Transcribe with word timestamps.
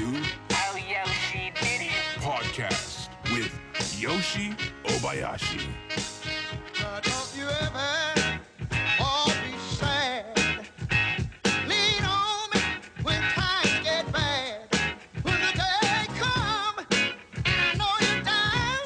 to 0.00 0.22
Oh, 0.52 0.76
Yoshi 0.76 1.52
did 1.60 1.80
it. 1.82 2.20
Podcast 2.20 3.08
with 3.32 3.52
Yoshi 4.00 4.54
Obayashi. 4.84 5.66
Now 6.80 7.00
don't 7.00 7.32
you 7.36 7.44
ever 7.44 8.40
all 8.98 9.26
be 9.28 9.52
sad. 9.76 10.68
Lean 11.68 12.04
on 12.04 12.48
me 12.54 12.60
when 13.02 13.20
times 13.34 13.74
get 13.84 14.10
bad. 14.10 14.68
When 15.22 15.34
the 15.34 15.52
day 15.52 16.06
come, 16.18 16.76
I 17.44 17.74
know 17.76 17.92
you're 18.00 18.22
down 18.22 18.80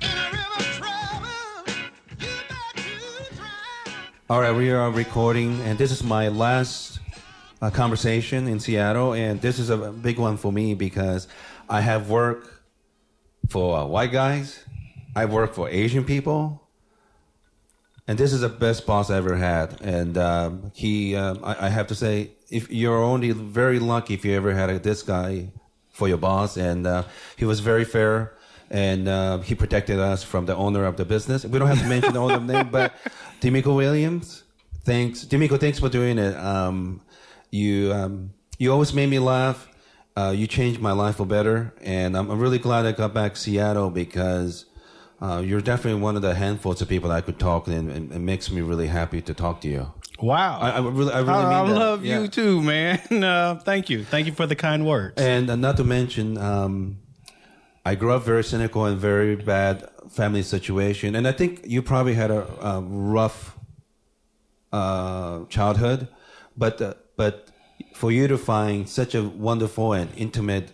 in 0.00 0.16
a 0.24 0.26
river 0.36 0.56
of 0.56 0.66
trouble. 0.80 1.84
You 2.18 2.32
got 2.48 2.76
to 2.76 3.34
drown. 3.36 3.94
All 4.30 4.40
right, 4.40 4.54
we 4.54 4.70
are 4.70 4.90
recording, 4.90 5.60
and 5.62 5.76
this 5.78 5.90
is 5.92 6.02
my 6.02 6.28
last 6.28 6.99
uh, 7.60 7.70
conversation 7.70 8.46
in 8.46 8.60
Seattle, 8.60 9.12
and 9.12 9.40
this 9.40 9.58
is 9.58 9.70
a 9.70 9.92
big 9.92 10.18
one 10.18 10.36
for 10.36 10.52
me 10.52 10.74
because 10.74 11.28
I 11.68 11.80
have 11.80 12.08
worked 12.08 12.48
for 13.48 13.78
uh, 13.78 13.84
white 13.84 14.12
guys, 14.12 14.64
I 15.14 15.24
work 15.26 15.54
for 15.54 15.68
Asian 15.68 16.04
people, 16.04 16.68
and 18.06 18.18
this 18.18 18.32
is 18.32 18.40
the 18.40 18.48
best 18.48 18.86
boss 18.86 19.10
I 19.10 19.16
ever 19.18 19.36
had. 19.36 19.80
And 19.82 20.16
um, 20.16 20.72
he, 20.74 21.14
um, 21.16 21.40
I, 21.44 21.66
I 21.66 21.68
have 21.68 21.86
to 21.88 21.94
say, 21.94 22.32
if 22.48 22.70
you're 22.70 23.02
only 23.02 23.30
very 23.30 23.78
lucky 23.78 24.14
if 24.14 24.24
you 24.24 24.34
ever 24.34 24.54
had 24.54 24.70
a, 24.70 24.78
this 24.78 25.02
guy 25.02 25.48
for 25.90 26.08
your 26.08 26.18
boss, 26.18 26.56
and 26.56 26.86
uh, 26.86 27.04
he 27.36 27.44
was 27.44 27.60
very 27.60 27.84
fair. 27.84 28.34
And 28.72 29.08
uh, 29.08 29.38
he 29.38 29.56
protected 29.56 29.98
us 29.98 30.22
from 30.22 30.46
the 30.46 30.54
owner 30.54 30.84
of 30.84 30.96
the 30.96 31.04
business. 31.04 31.44
We 31.44 31.58
don't 31.58 31.66
have 31.66 31.80
to 31.80 31.88
mention 31.88 32.12
the 32.12 32.20
owner 32.20 32.38
name, 32.38 32.70
but 32.70 32.94
D'Amico 33.40 33.74
Williams, 33.74 34.44
thanks. 34.84 35.22
D'Amico, 35.22 35.56
thanks 35.56 35.80
for 35.80 35.88
doing 35.88 36.18
it. 36.18 36.36
Um, 36.36 37.00
you 37.50 37.92
um, 37.92 38.32
you 38.58 38.72
always 38.72 38.92
made 38.94 39.08
me 39.08 39.18
laugh. 39.18 39.68
Uh, 40.16 40.32
you 40.36 40.46
changed 40.46 40.80
my 40.80 40.92
life 40.92 41.16
for 41.16 41.24
better, 41.26 41.72
and 41.82 42.16
I'm, 42.16 42.30
I'm 42.30 42.38
really 42.40 42.58
glad 42.58 42.84
I 42.84 42.92
got 42.92 43.14
back 43.14 43.34
to 43.34 43.40
Seattle 43.40 43.90
because 43.90 44.66
uh, 45.22 45.40
you're 45.44 45.60
definitely 45.60 46.00
one 46.00 46.16
of 46.16 46.22
the 46.22 46.34
handfuls 46.34 46.82
of 46.82 46.88
people 46.88 47.08
that 47.10 47.16
I 47.16 47.20
could 47.20 47.38
talk 47.38 47.66
to, 47.66 47.72
and, 47.72 47.90
and 47.90 48.12
it 48.12 48.18
makes 48.18 48.50
me 48.50 48.60
really 48.60 48.88
happy 48.88 49.22
to 49.22 49.32
talk 49.34 49.60
to 49.62 49.68
you. 49.68 49.92
Wow. 50.20 50.58
I, 50.60 50.70
I 50.72 50.78
really, 50.80 51.12
I 51.12 51.20
really 51.20 51.32
I, 51.32 51.62
mean 51.62 51.72
I 51.72 51.78
love 51.78 52.04
Yeah. 52.04 52.20
you 52.20 52.28
too, 52.28 52.60
man. 52.60 53.00
Uh, 53.24 53.54
thank 53.60 53.88
you. 53.88 54.04
Thank 54.04 54.26
you 54.26 54.32
for 54.32 54.46
the 54.46 54.56
kind 54.56 54.84
words. 54.86 55.14
And 55.16 55.48
uh, 55.48 55.56
not 55.56 55.76
to 55.78 55.84
mention, 55.84 56.36
um, 56.36 56.98
I 57.86 57.94
grew 57.94 58.12
up 58.12 58.22
very 58.24 58.44
cynical 58.44 58.84
and 58.84 58.98
very 58.98 59.36
bad 59.36 59.88
family 60.10 60.42
situation, 60.42 61.14
and 61.14 61.26
I 61.26 61.32
think 61.32 61.62
you 61.64 61.80
probably 61.82 62.14
had 62.14 62.30
a, 62.30 62.42
a 62.60 62.80
rough 62.82 63.56
uh, 64.72 65.44
childhood, 65.48 66.08
but 66.56 66.82
uh, 66.82 66.94
but 67.20 67.34
for 68.00 68.10
you 68.10 68.24
to 68.28 68.38
find 68.38 68.88
such 68.88 69.12
a 69.14 69.22
wonderful 69.48 69.92
and 69.92 70.08
intimate 70.16 70.66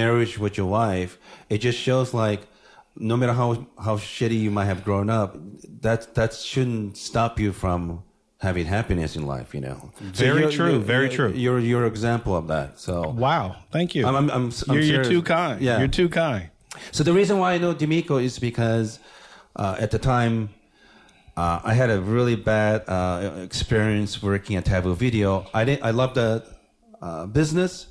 marriage 0.00 0.38
with 0.38 0.56
your 0.58 0.66
wife, 0.82 1.18
it 1.50 1.58
just 1.58 1.78
shows 1.78 2.14
like 2.24 2.40
no 2.96 3.14
matter 3.20 3.34
how 3.40 3.48
how 3.86 3.96
shitty 3.98 4.38
you 4.46 4.50
might 4.50 4.68
have 4.72 4.82
grown 4.88 5.08
up, 5.10 5.30
that 5.82 6.14
that 6.14 6.32
shouldn't 6.32 6.96
stop 6.96 7.32
you 7.42 7.52
from 7.52 8.02
having 8.40 8.66
happiness 8.78 9.14
in 9.18 9.26
life. 9.34 9.48
You 9.56 9.60
know, 9.66 9.78
Very 10.00 10.40
you're- 10.40 10.52
true, 10.58 10.70
you're- 10.72 10.84
very 10.94 11.04
you're- 11.10 11.16
true. 11.16 11.30
You're 11.44 11.60
you're 11.70 11.86
example 11.86 12.34
of 12.40 12.46
that. 12.54 12.68
So 12.86 12.94
wow. 13.26 13.44
Thank 13.76 13.94
you. 13.94 14.06
I'm, 14.06 14.16
I'm, 14.20 14.30
I'm, 14.36 14.44
I'm 14.68 14.74
you're, 14.74 14.82
you're 14.92 15.04
too 15.04 15.22
kind. 15.22 15.60
Yeah. 15.60 15.78
You're 15.80 15.94
too 16.00 16.08
kind. 16.08 16.44
So 16.92 17.04
the 17.04 17.12
reason 17.20 17.34
why 17.40 17.54
I 17.54 17.58
know 17.58 17.72
D'Amico 17.74 18.16
is 18.28 18.38
because 18.38 18.88
uh, 19.62 19.76
at 19.84 19.90
the 19.90 19.98
time 19.98 20.48
uh, 21.36 21.60
I 21.64 21.74
had 21.74 21.90
a 21.90 22.00
really 22.00 22.36
bad 22.36 22.84
uh, 22.88 23.32
experience 23.42 24.22
working 24.22 24.56
at 24.56 24.64
Taboo 24.64 24.94
Video. 24.94 25.46
I 25.52 25.64
didn't. 25.64 25.84
I 25.84 25.90
love 25.90 26.14
the 26.14 26.44
uh, 27.02 27.26
business. 27.26 27.88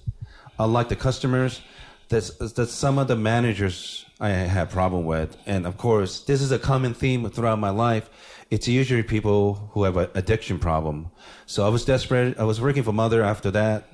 I 0.58 0.66
like 0.66 0.90
the 0.90 0.96
customers. 0.96 1.62
That's 2.10 2.30
that's 2.54 2.72
some 2.74 2.98
of 3.00 3.08
the 3.08 3.16
managers 3.16 4.06
I 4.20 4.30
had 4.30 4.70
problem 4.70 5.06
with, 5.06 5.36
and 5.46 5.66
of 5.66 5.78
course 5.78 6.22
this 6.22 6.42
is 6.42 6.52
a 6.52 6.60
common 6.60 6.94
theme 6.94 7.28
throughout 7.30 7.60
my 7.60 7.70
life. 7.72 8.10
It's 8.52 8.68
usually 8.68 9.02
people 9.04 9.70
who 9.72 9.84
have 9.84 9.98
an 9.98 10.10
addiction 10.14 10.60
problem. 10.60 11.10
So 11.48 11.66
I 11.66 11.70
was 11.70 11.84
desperate. 11.86 12.38
I 12.38 12.44
was 12.44 12.62
working 12.62 12.84
for 12.84 12.92
Mother 12.94 13.24
after 13.24 13.50
that, 13.52 13.88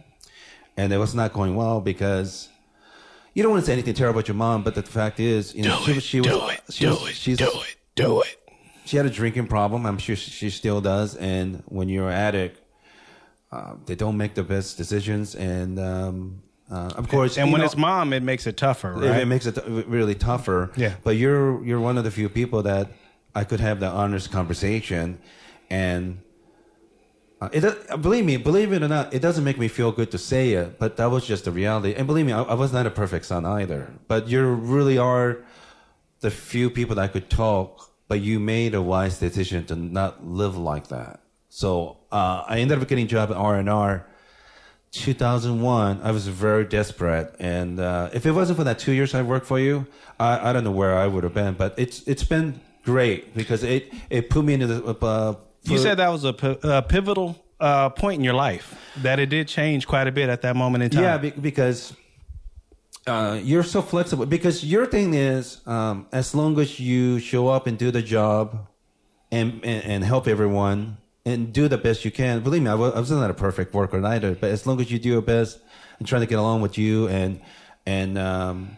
and 0.75 0.91
it 0.91 0.97
was 0.97 1.15
not 1.15 1.31
going 1.33 1.55
well 1.55 1.79
because 1.79 2.49
you 3.33 3.41
don't 3.41 3.51
want 3.53 3.61
to 3.63 3.67
say 3.67 3.73
anything 3.73 3.93
terrible 3.93 4.19
about 4.19 4.27
your 4.27 4.35
mom, 4.35 4.63
but 4.63 4.75
the 4.75 4.83
fact 4.83 5.19
is, 5.19 5.55
you 5.55 5.63
know, 5.63 5.79
she, 5.85 5.93
was- 5.93 6.03
she 6.03 6.19
was, 6.19 6.27
do 6.29 6.47
it, 6.49 6.61
she 6.71 6.83
do 6.85 6.89
was, 6.91 7.09
it, 7.09 7.15
she's, 7.15 7.37
do 7.37 7.45
it, 7.45 7.75
do 7.95 8.21
it. 8.21 8.38
She 8.89 8.97
had 8.97 9.05
a 9.05 9.09
drinking 9.11 9.45
problem. 9.45 9.85
I'm 9.85 9.99
sure 9.99 10.15
she 10.15 10.49
still 10.49 10.81
does. 10.81 11.15
And 11.15 11.61
when 11.67 11.89
you're 11.89 12.07
an 12.09 12.15
addict, 12.15 12.59
uh, 13.51 13.75
they 13.85 13.93
don't 13.93 14.17
make 14.17 14.33
the 14.33 14.41
best 14.43 14.77
decisions. 14.77 15.35
And 15.35 15.79
um, 15.79 16.41
uh, 16.71 16.89
of 16.95 17.07
course, 17.07 17.37
And 17.37 17.51
when 17.51 17.59
know, 17.61 17.65
it's 17.65 17.77
mom, 17.77 18.13
it 18.13 18.23
makes 18.23 18.47
it 18.47 18.57
tougher, 18.57 18.93
it, 18.93 19.07
right? 19.09 19.21
it 19.21 19.25
makes 19.27 19.45
it 19.45 19.55
t- 19.55 19.61
really 19.67 20.15
tougher. 20.15 20.71
Yeah. 20.75 20.95
But 21.03 21.17
you're 21.17 21.63
you're 21.63 21.79
one 21.79 21.99
of 21.99 22.03
the 22.03 22.09
few 22.09 22.29
people 22.29 22.63
that 22.63 22.89
I 23.35 23.43
could 23.43 23.59
have 23.59 23.79
the 23.79 23.87
honest 23.87 24.31
conversation, 24.31 25.19
and 25.69 26.21
uh, 27.39 27.49
it 27.51 27.59
does- 27.61 27.97
believe 28.01 28.25
me, 28.25 28.37
believe 28.37 28.73
it 28.73 28.81
or 28.81 28.87
not, 28.87 29.13
it 29.13 29.21
doesn't 29.21 29.43
make 29.43 29.59
me 29.59 29.67
feel 29.67 29.91
good 29.91 30.09
to 30.11 30.17
say 30.17 30.53
it, 30.53 30.79
but 30.79 30.97
that 30.97 31.11
was 31.11 31.27
just 31.27 31.45
the 31.45 31.51
reality. 31.51 31.93
And 31.93 32.07
believe 32.07 32.25
me, 32.25 32.33
I, 32.33 32.41
I 32.41 32.55
was 32.55 32.73
not 32.73 32.87
a 32.87 32.91
perfect 32.91 33.25
son 33.25 33.45
either. 33.45 33.93
But 34.07 34.27
you 34.27 34.43
really 34.47 34.97
are 34.97 35.37
the 36.21 36.31
few 36.31 36.71
people 36.71 36.95
that 36.95 37.03
I 37.03 37.07
could 37.07 37.29
talk, 37.29 37.88
but 38.09 38.19
you 38.19 38.39
made 38.39 38.73
a 38.73 38.81
wise 38.81 39.19
decision 39.19 39.65
to 39.67 39.75
not 39.75 40.25
live 40.25 40.57
like 40.57 40.87
that. 40.89 41.21
So 41.47 41.97
uh, 42.11 42.43
I 42.45 42.59
ended 42.59 42.81
up 42.81 42.87
getting 42.89 43.05
a 43.05 43.07
job 43.07 43.31
at 43.31 43.37
R 43.37 43.55
and 43.55 43.69
R. 43.69 44.05
2001, 44.91 46.01
I 46.03 46.11
was 46.11 46.27
very 46.27 46.65
desperate, 46.65 47.35
and 47.39 47.79
uh, 47.79 48.09
if 48.11 48.25
it 48.25 48.31
wasn't 48.31 48.57
for 48.57 48.63
that 48.63 48.79
two 48.79 48.91
years 48.91 49.13
I 49.13 49.21
worked 49.21 49.45
for 49.45 49.59
you, 49.59 49.85
I, 50.19 50.49
I 50.49 50.53
don't 50.53 50.63
know 50.63 50.71
where 50.71 50.97
I 50.97 51.05
would 51.05 51.23
have 51.23 51.33
been. 51.35 51.53
But 51.53 51.75
it's 51.77 52.01
it's 52.07 52.23
been 52.23 52.59
great 52.83 53.35
because 53.35 53.63
it 53.63 53.93
it 54.09 54.31
put 54.31 54.43
me 54.43 54.55
into 54.55 54.65
the. 54.65 55.05
Uh, 55.05 55.35
you 55.63 55.77
said 55.77 55.97
that 55.97 56.09
was 56.09 56.23
a, 56.23 56.33
pivotal 56.33 57.35
uh, 57.59 57.91
point 57.91 58.17
in 58.17 58.23
your 58.23 58.33
life, 58.33 58.73
that 59.03 59.19
it 59.19 59.27
did 59.27 59.47
change 59.47 59.85
quite 59.85 60.07
a 60.07 60.11
bit 60.11 60.27
at 60.27 60.41
that 60.41 60.55
moment 60.55 60.83
in 60.83 60.89
time. 60.89 61.03
Yeah, 61.03 61.17
be- 61.19 61.29
because 61.31 61.93
uh, 63.07 63.39
you're 63.41 63.63
so 63.63 63.81
flexible. 63.81 64.25
Because 64.25 64.63
your 64.63 64.85
thing 64.85 65.13
is, 65.13 65.61
um, 65.65 66.07
as 66.11 66.35
long 66.35 66.59
as 66.59 66.79
you 66.79 67.19
show 67.19 67.47
up 67.47 67.67
and 67.67 67.77
do 67.77 67.91
the 67.91 68.01
job, 68.01 68.67
and 69.31 69.63
and, 69.63 69.83
and 69.85 70.03
help 70.03 70.27
everyone 70.27 70.97
and 71.25 71.53
do 71.53 71.67
the 71.67 71.77
best 71.77 72.05
you 72.05 72.11
can. 72.11 72.41
Believe 72.41 72.63
me, 72.63 72.69
I 72.69 72.75
was 72.75 73.11
not 73.11 73.29
a 73.29 73.33
perfect 73.33 73.73
worker 73.73 74.03
either. 74.05 74.35
But 74.35 74.51
as 74.51 74.65
long 74.65 74.81
as 74.81 74.91
you 74.91 74.99
do 74.99 75.09
your 75.09 75.21
best 75.21 75.59
and 75.99 76.07
trying 76.07 76.21
to 76.21 76.27
get 76.27 76.39
along 76.39 76.61
with 76.61 76.77
you 76.77 77.07
and 77.07 77.41
and 77.85 78.17
um, 78.17 78.77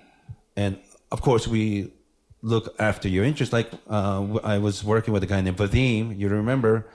and 0.55 0.77
of 1.11 1.21
course 1.21 1.47
we 1.47 1.93
look 2.41 2.75
after 2.79 3.07
your 3.07 3.23
interests. 3.23 3.53
Like 3.53 3.71
uh, 3.89 4.39
I 4.43 4.57
was 4.57 4.83
working 4.83 5.13
with 5.13 5.23
a 5.23 5.27
guy 5.27 5.41
named 5.41 5.57
Vadim. 5.57 6.17
You 6.17 6.29
remember? 6.29 6.87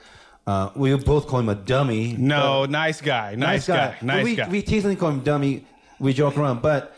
Uh, 0.46 0.70
we 0.76 0.94
both 0.94 1.26
call 1.26 1.40
him 1.40 1.48
a 1.48 1.56
dummy. 1.56 2.14
No, 2.16 2.66
nice 2.66 3.00
guy. 3.00 3.34
Nice, 3.34 3.66
guy. 3.66 3.96
Nice 4.00 4.24
we, 4.24 4.36
guy. 4.36 4.48
We 4.48 4.62
teasingly 4.62 4.94
call 4.94 5.10
him 5.10 5.20
dummy. 5.20 5.66
We 5.98 6.12
joke 6.12 6.36
around, 6.36 6.60
but 6.62 6.94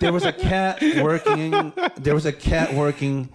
there 0.00 0.12
was 0.12 0.24
a 0.24 0.32
cat 0.32 0.82
working. 1.02 1.72
There 1.96 2.14
was 2.14 2.26
a 2.26 2.32
cat 2.32 2.74
working 2.74 3.28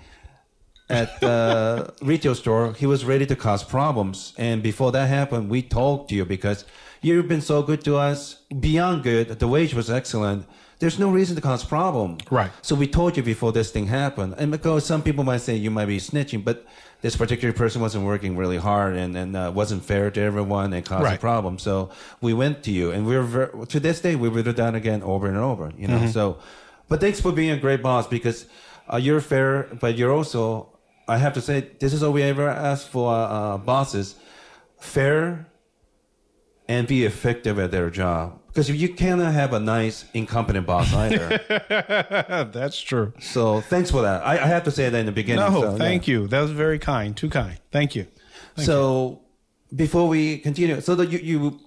at 0.89 1.19
the 1.21 1.93
retail 2.01 2.35
store. 2.35 2.73
He 2.73 2.85
was 2.85 3.05
ready 3.05 3.25
to 3.25 3.35
cause 3.35 3.63
problems, 3.63 4.33
and 4.37 4.61
before 4.61 4.91
that 4.91 5.07
happened, 5.07 5.49
we 5.49 5.61
talked 5.61 6.09
to 6.09 6.15
you 6.15 6.25
because 6.25 6.65
you've 7.01 7.27
been 7.27 7.41
so 7.41 7.63
good 7.63 7.83
to 7.85 7.95
us, 7.95 8.39
beyond 8.59 9.03
good. 9.03 9.39
The 9.39 9.47
wage 9.47 9.73
was 9.73 9.89
excellent. 9.89 10.45
There's 10.79 10.99
no 10.99 11.09
reason 11.09 11.35
to 11.37 11.41
cause 11.41 11.63
problem. 11.63 12.17
Right. 12.29 12.51
So 12.61 12.75
we 12.75 12.87
told 12.87 13.15
you 13.15 13.23
before 13.23 13.53
this 13.53 13.71
thing 13.71 13.87
happened, 13.87 14.35
and 14.37 14.51
because 14.51 14.85
some 14.85 15.01
people 15.01 15.23
might 15.23 15.41
say 15.41 15.55
you 15.55 15.71
might 15.71 15.85
be 15.85 15.97
snitching, 15.97 16.43
but 16.43 16.65
this 17.03 17.15
particular 17.17 17.53
person 17.53 17.81
wasn't 17.81 18.05
working 18.05 18.37
really 18.37 18.57
hard 18.57 18.95
and, 18.95 19.11
and 19.21 19.35
uh, 19.35 19.51
wasn't 19.53 19.83
fair 19.83 20.09
to 20.09 20.21
everyone 20.21 20.71
and 20.71 20.85
caused 20.85 21.01
a 21.01 21.11
Right. 21.11 21.19
problem. 21.19 21.59
So 21.59 21.89
we 22.21 22.33
went 22.33 22.63
to 22.63 22.71
you, 22.71 22.91
and 22.91 23.05
we're 23.05 23.23
ver- 23.35 23.65
to 23.73 23.79
this 23.87 23.99
day 23.99 24.15
we 24.15 24.29
would 24.29 24.45
have 24.47 24.55
done 24.55 24.73
again 24.73 25.03
over 25.03 25.27
and 25.27 25.37
over. 25.37 25.65
You 25.77 25.87
know. 25.89 26.07
So, 26.07 26.37
but 26.89 26.99
thanks 27.01 27.19
for 27.19 27.31
being 27.33 27.51
a 27.51 27.57
great 27.65 27.81
boss 27.83 28.07
because 28.07 28.45
uh, 28.91 28.97
you're 29.05 29.21
fair, 29.21 29.67
but 29.83 29.97
you're 29.97 30.13
also. 30.19 30.69
I 31.05 31.17
have 31.17 31.33
to 31.33 31.41
say, 31.41 31.67
this 31.79 31.91
is 31.93 32.01
all 32.03 32.13
we 32.13 32.23
ever 32.23 32.47
ask 32.47 32.87
for 32.87 33.13
uh, 33.13 33.57
bosses: 33.57 34.15
fair 34.79 35.47
and 36.69 36.87
be 36.87 37.03
effective 37.03 37.59
at 37.59 37.71
their 37.71 37.89
job. 37.89 38.39
Because 38.53 38.69
you 38.69 38.89
cannot 38.89 39.33
have 39.33 39.51
a 39.53 39.59
nice, 39.59 40.05
incompetent 40.13 40.67
boss 40.67 40.93
either. 41.03 41.39
That's 42.53 42.79
true. 42.79 43.13
so 43.19 43.61
thanks 43.61 43.89
for 43.89 44.03
that. 44.03 44.23
I, 44.23 44.33
I 44.33 44.45
have 44.47 44.63
to 44.65 44.71
say 44.71 44.89
that 44.89 44.97
in 44.99 45.07
the 45.07 45.11
beginning. 45.11 45.51
No, 45.51 45.61
so, 45.61 45.77
thank 45.77 46.07
you. 46.07 46.27
That 46.27 46.41
was 46.41 46.51
very 46.51 46.77
kind. 46.77 47.17
Too 47.17 47.29
kind. 47.29 47.59
Thank 47.71 47.95
you. 47.95 48.05
so 48.57 49.21
before 49.75 50.07
we 50.07 50.37
continue, 50.37 50.79
so 50.81 50.93
that 50.95 51.09
you, 51.09 51.19
you 51.19 51.59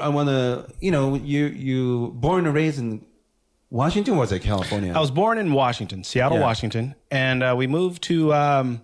I, 0.00 0.08
want 0.08 0.28
to, 0.28 0.66
you 0.80 0.90
know, 0.90 1.14
you 1.14 1.46
you 1.46 2.12
born 2.14 2.46
and 2.46 2.54
raised 2.54 2.78
in 2.78 3.04
Washington, 3.70 4.14
or 4.14 4.18
was 4.18 4.32
it 4.32 4.40
California? 4.40 4.92
I 4.94 5.00
was 5.00 5.10
born 5.10 5.36
in 5.38 5.52
Washington, 5.52 6.04
Seattle, 6.04 6.38
Yeah. 6.38 6.44
Washington, 6.44 6.94
and 7.10 7.42
uh, 7.42 7.54
we 7.56 7.66
moved 7.66 8.02
to 8.04 8.32
um, 8.32 8.80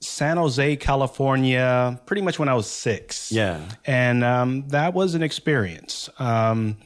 San 0.00 0.36
Jose, 0.38 0.76
California, 0.76 2.00
pretty 2.06 2.22
much 2.22 2.38
when 2.38 2.48
I 2.48 2.54
was 2.54 2.66
six. 2.68 3.30
Yeah. 3.30 3.60
and 3.84 4.24
um, 4.24 4.66
that 4.68 4.94
was 4.94 5.14
an 5.14 5.22
experience. 5.22 6.08
Um, 6.18 6.76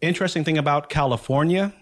interesting 0.00 0.44
thing 0.44 0.58
about 0.58 0.88
California, 0.90 1.72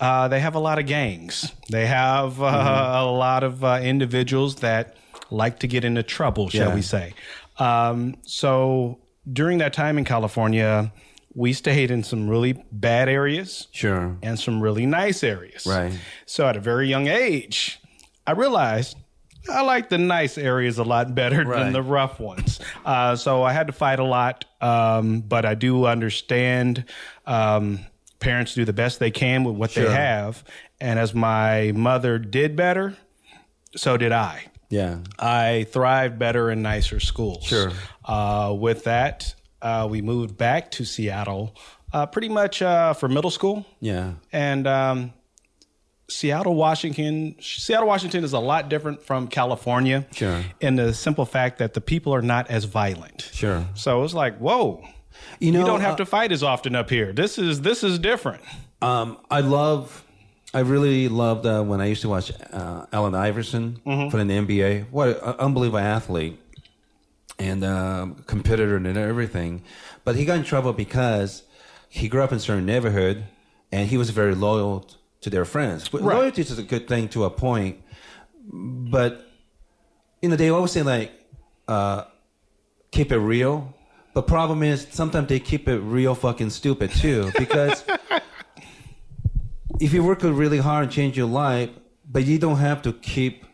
uh, 0.00 0.28
they 0.28 0.40
have 0.40 0.54
a 0.54 0.58
lot 0.58 0.78
of 0.78 0.86
gangs. 0.86 1.52
They 1.70 1.86
have 1.86 2.40
uh, 2.42 2.44
a 2.46 3.06
lot 3.06 3.44
of 3.44 3.64
uh, 3.64 3.80
individuals 3.82 4.56
that 4.56 4.96
like 5.30 5.60
to 5.60 5.66
get 5.68 5.84
into 5.84 6.02
trouble, 6.02 6.48
shall 6.50 6.68
Yeah. 6.68 6.74
we 6.74 6.82
say. 6.82 7.14
Um, 7.58 8.16
so 8.22 8.98
during 9.32 9.58
that 9.58 9.72
time 9.72 9.96
in 9.98 10.04
California, 10.04 10.92
we 11.34 11.52
stayed 11.54 11.90
in 11.90 12.02
some 12.02 12.28
really 12.28 12.62
bad 12.72 13.08
areas 13.08 13.68
Sure. 13.72 14.16
and 14.22 14.38
some 14.38 14.60
really 14.60 14.84
nice 14.84 15.22
areas. 15.24 15.64
Right. 15.66 15.98
So 16.26 16.46
at 16.48 16.56
a 16.56 16.60
very 16.60 16.88
young 16.88 17.06
age, 17.06 17.80
I 18.26 18.32
realized 18.32 18.96
I 19.50 19.62
like 19.62 19.88
the 19.88 19.98
nice 19.98 20.38
areas 20.38 20.78
a 20.78 20.84
lot 20.84 21.14
better 21.14 21.44
than 21.44 21.72
the 21.72 21.82
rough 21.82 22.20
ones. 22.20 22.60
Uh, 22.84 23.16
so 23.16 23.42
I 23.42 23.52
had 23.52 23.66
to 23.66 23.72
fight 23.72 23.98
a 23.98 24.04
lot, 24.04 24.44
um, 24.60 25.20
but 25.20 25.44
I 25.44 25.54
do 25.54 25.86
understand 25.86 26.84
um, 27.26 27.80
parents 28.20 28.54
do 28.54 28.64
the 28.64 28.72
best 28.72 28.98
they 28.98 29.10
can 29.10 29.44
with 29.44 29.56
what 29.56 29.70
Sure. 29.72 29.84
they 29.88 29.94
have. 29.94 30.44
And 30.80 30.98
as 30.98 31.14
my 31.14 31.72
mother 31.74 32.18
did 32.18 32.56
better, 32.56 32.96
so 33.76 33.96
did 33.96 34.12
I. 34.12 34.46
Yeah. 34.68 34.98
I 35.18 35.66
thrived 35.70 36.18
better 36.18 36.50
in 36.50 36.62
nicer 36.62 36.98
schools. 37.00 37.44
Sure. 37.44 37.72
Uh, 38.04 38.54
with 38.58 38.84
that, 38.84 39.34
uh, 39.60 39.86
we 39.90 40.02
moved 40.02 40.36
back 40.38 40.70
to 40.72 40.84
Seattle 40.84 41.54
uh, 41.92 42.06
pretty 42.06 42.28
much 42.28 42.62
uh, 42.62 42.94
for 42.94 43.08
middle 43.08 43.30
school. 43.30 43.66
Yeah. 43.80 44.14
And 44.32 44.66
um, 44.66 45.12
Seattle, 46.12 46.54
Washington, 46.54 47.36
Seattle, 47.40 47.88
Washington 47.88 48.24
is 48.24 48.32
a 48.32 48.38
lot 48.38 48.68
different 48.68 49.02
from 49.02 49.28
California. 49.28 50.06
Sure. 50.12 50.42
In 50.60 50.76
the 50.76 50.92
simple 50.94 51.24
fact 51.24 51.58
that 51.58 51.74
the 51.74 51.80
people 51.80 52.14
are 52.14 52.22
not 52.22 52.50
as 52.50 52.64
violent. 52.64 53.28
Sure. 53.32 53.66
So 53.74 54.02
it's 54.04 54.14
like, 54.14 54.38
whoa, 54.38 54.84
You 55.40 55.52
know, 55.52 55.60
you 55.60 55.66
don't 55.66 55.80
have 55.80 55.94
uh, 55.94 55.98
to 55.98 56.06
fight 56.06 56.32
as 56.32 56.42
often 56.42 56.74
up 56.74 56.90
here. 56.90 57.12
This 57.12 57.38
is 57.38 57.62
this 57.62 57.82
is 57.82 57.98
different. 57.98 58.42
Um, 58.80 59.18
I 59.30 59.40
love, 59.40 60.04
I 60.52 60.60
really 60.60 61.08
loved 61.08 61.46
uh, 61.46 61.62
when 61.62 61.80
I 61.80 61.86
used 61.86 62.02
to 62.02 62.08
watch 62.08 62.32
uh, 62.52 62.86
Allen 62.92 63.14
Iverson 63.14 63.76
for 63.84 64.16
the 64.16 64.24
NBA. 64.24 64.90
What 64.90 65.08
an 65.22 65.34
unbelievable 65.38 65.78
athlete 65.78 66.38
and 67.38 67.64
um, 67.64 68.22
competitor 68.26 68.76
and 68.76 68.86
everything. 68.86 69.62
But 70.04 70.16
he 70.16 70.24
got 70.24 70.38
in 70.38 70.44
trouble 70.44 70.72
because 70.72 71.44
he 71.88 72.08
grew 72.08 72.22
up 72.22 72.32
in 72.32 72.38
a 72.38 72.40
certain 72.40 72.66
neighborhood 72.66 73.24
and 73.70 73.88
he 73.88 73.96
was 73.96 74.10
very 74.10 74.34
loyal 74.34 74.86
to 75.22 75.30
their 75.30 75.44
friends. 75.44 75.88
But 75.88 76.02
Right. 76.02 76.18
Loyalty 76.18 76.42
is 76.42 76.58
a 76.58 76.62
good 76.62 76.86
thing 76.86 77.08
to 77.10 77.24
a 77.24 77.30
point, 77.30 77.82
but 78.52 79.26
you 80.20 80.28
know 80.28 80.36
they 80.36 80.50
always 80.50 80.72
say 80.72 80.82
like 80.82 81.12
uh, 81.66 82.04
keep 82.90 83.10
it 83.10 83.18
real. 83.18 83.74
But 84.14 84.26
problem 84.26 84.62
is 84.62 84.86
sometimes 84.90 85.28
they 85.28 85.40
keep 85.40 85.68
it 85.68 85.78
real 85.78 86.14
fucking 86.14 86.50
stupid 86.50 86.90
too 86.90 87.32
because 87.38 87.82
if 89.80 89.92
you 89.92 90.04
work 90.04 90.22
really 90.22 90.58
hard 90.58 90.84
and 90.84 90.92
change 90.92 91.16
your 91.16 91.28
life, 91.28 91.70
but 92.08 92.24
you 92.24 92.38
don't 92.38 92.58
have 92.58 92.82
to 92.82 92.92
keep 92.92 93.46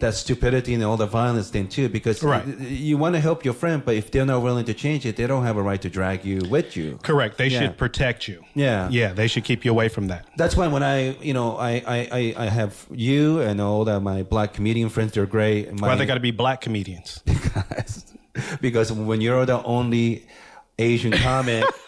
that 0.00 0.12
stupidity 0.14 0.74
and 0.74 0.84
all 0.84 0.98
the 0.98 1.06
violence 1.06 1.48
thing 1.48 1.66
too, 1.68 1.88
because 1.88 2.22
Right. 2.22 2.46
y- 2.46 2.54
you 2.66 2.98
want 2.98 3.14
to 3.14 3.20
help 3.20 3.44
your 3.46 3.54
friend, 3.54 3.82
but 3.84 3.94
if 3.94 4.10
they're 4.10 4.26
not 4.26 4.42
willing 4.42 4.66
to 4.66 4.74
change 4.74 5.06
it, 5.06 5.16
they 5.16 5.26
don't 5.26 5.44
have 5.44 5.56
a 5.56 5.62
right 5.62 5.80
to 5.80 5.88
drag 5.88 6.22
you 6.24 6.42
with 6.50 6.76
you. 6.76 6.98
Correct. 7.02 7.38
They 7.38 7.48
Yeah. 7.48 7.60
should 7.60 7.78
protect 7.78 8.28
you. 8.28 8.42
Yeah. 8.54 8.88
Yeah. 8.90 9.14
They 9.14 9.26
should 9.26 9.44
keep 9.44 9.64
you 9.64 9.70
away 9.70 9.88
from 9.88 10.08
that. 10.08 10.26
That's 10.36 10.54
why 10.54 10.66
when 10.66 10.82
I, 10.82 11.16
you 11.22 11.32
know, 11.32 11.56
I, 11.56 11.82
I, 11.86 12.08
I, 12.12 12.34
I 12.44 12.46
have 12.50 12.86
you 12.90 13.40
and 13.40 13.58
all 13.60 13.84
that 13.86 14.00
my 14.00 14.22
black 14.22 14.52
comedian 14.52 14.90
friends, 14.90 15.12
they're 15.12 15.24
great. 15.24 15.72
My, 15.80 15.88
Why 15.88 15.94
they 15.96 16.04
got 16.04 16.14
to 16.14 16.20
be 16.20 16.30
black 16.30 16.60
comedians? 16.60 17.22
because 18.60 18.92
when 18.92 19.20
you're 19.22 19.46
the 19.46 19.62
only 19.62 20.26
Asian 20.78 21.12
comic 21.12 21.64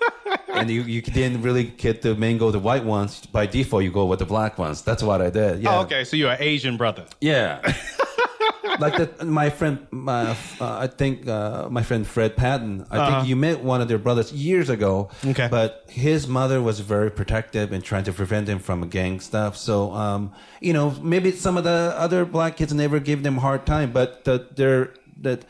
and 0.58 0.70
you, 0.70 0.82
you 0.82 1.00
didn't 1.02 1.42
really 1.42 1.64
get 1.64 2.02
the 2.02 2.14
mango 2.14 2.50
the 2.50 2.58
white 2.58 2.84
ones, 2.84 3.24
by 3.26 3.46
default 3.46 3.84
you 3.84 3.90
go 3.92 4.06
with 4.06 4.18
the 4.18 4.26
black 4.26 4.58
ones. 4.58 4.82
That's 4.82 5.02
what 5.02 5.20
I 5.22 5.30
did. 5.30 5.62
Yeah. 5.62 5.76
Oh, 5.78 5.80
okay. 5.82 6.04
So 6.04 6.16
you're 6.16 6.30
an 6.32 6.38
Asian 6.40 6.76
brother. 6.76 7.04
Yeah. 7.20 7.60
like 8.78 8.96
that, 8.96 9.26
my 9.26 9.50
friend, 9.50 9.86
my, 9.90 10.30
uh, 10.30 10.36
I 10.60 10.86
think 10.86 11.26
uh, 11.26 11.68
my 11.70 11.82
friend 11.82 12.06
Fred 12.06 12.36
Patton. 12.36 12.86
I 12.90 12.98
Uh-huh. 12.98 13.10
think 13.10 13.28
you 13.28 13.36
met 13.36 13.62
one 13.62 13.80
of 13.80 13.88
their 13.88 13.98
brothers 13.98 14.32
years 14.32 14.68
ago. 14.70 15.10
Okay. 15.24 15.48
But 15.50 15.84
his 15.88 16.26
mother 16.26 16.60
was 16.62 16.80
very 16.80 17.10
protective 17.10 17.72
and 17.72 17.82
trying 17.82 18.04
to 18.04 18.12
prevent 18.12 18.48
him 18.48 18.58
from 18.58 18.88
gang 18.88 19.20
stuff. 19.20 19.56
So, 19.56 19.92
um, 19.92 20.32
you 20.60 20.72
know, 20.72 20.90
maybe 21.02 21.32
some 21.32 21.56
of 21.56 21.64
the 21.64 21.94
other 21.96 22.24
black 22.24 22.56
kids 22.56 22.72
never 22.74 23.00
give 23.00 23.22
them 23.22 23.38
a 23.38 23.40
hard 23.40 23.64
time, 23.66 23.92
but 23.92 24.24
the, 24.24 24.46
they're 24.54 24.94
that. 25.22 25.44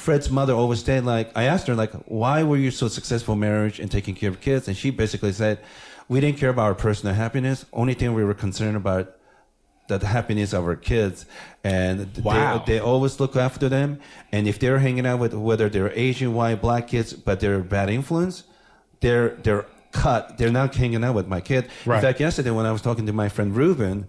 Fred's 0.00 0.30
mother 0.30 0.54
always 0.54 0.82
said, 0.82 1.04
like, 1.04 1.30
I 1.36 1.44
asked 1.44 1.66
her, 1.68 1.74
like, 1.74 1.92
why 2.06 2.42
were 2.42 2.56
you 2.56 2.70
so 2.70 2.88
successful 2.88 3.34
in 3.34 3.40
marriage 3.40 3.78
and 3.80 3.90
taking 3.90 4.14
care 4.14 4.30
of 4.30 4.40
kids? 4.40 4.66
And 4.68 4.76
she 4.76 4.90
basically 4.90 5.32
said, 5.32 5.58
we 6.08 6.20
didn't 6.20 6.38
care 6.38 6.50
about 6.50 6.62
our 6.64 6.74
personal 6.74 7.14
happiness. 7.14 7.64
Only 7.72 7.94
thing 7.94 8.14
we 8.14 8.24
were 8.24 8.34
concerned 8.34 8.76
about 8.76 9.16
the 9.88 9.98
happiness 10.06 10.52
of 10.52 10.64
our 10.64 10.76
kids 10.76 11.26
and 11.64 12.16
Wow. 12.22 12.58
they, 12.64 12.74
they 12.74 12.78
always 12.78 13.18
look 13.18 13.34
after 13.34 13.68
them 13.68 13.98
and 14.30 14.46
if 14.46 14.60
they're 14.60 14.78
hanging 14.78 15.04
out 15.04 15.18
with 15.18 15.34
whether 15.34 15.68
they're 15.68 15.90
asian 15.98 16.32
white 16.32 16.60
black 16.62 16.86
kids 16.86 17.12
but 17.12 17.40
they're 17.40 17.58
bad 17.58 17.90
influence 17.90 18.44
they're 19.00 19.30
they're 19.42 19.66
cut 19.90 20.38
they're 20.38 20.52
not 20.52 20.76
hanging 20.76 21.02
out 21.02 21.16
with 21.16 21.26
my 21.26 21.40
kid 21.40 21.68
Right. 21.84 21.96
in 21.96 22.02
fact 22.02 22.20
yesterday 22.20 22.50
when 22.52 22.66
i 22.66 22.70
was 22.70 22.82
talking 22.82 23.04
to 23.06 23.12
my 23.12 23.28
friend 23.28 23.50
Ruben, 23.56 24.06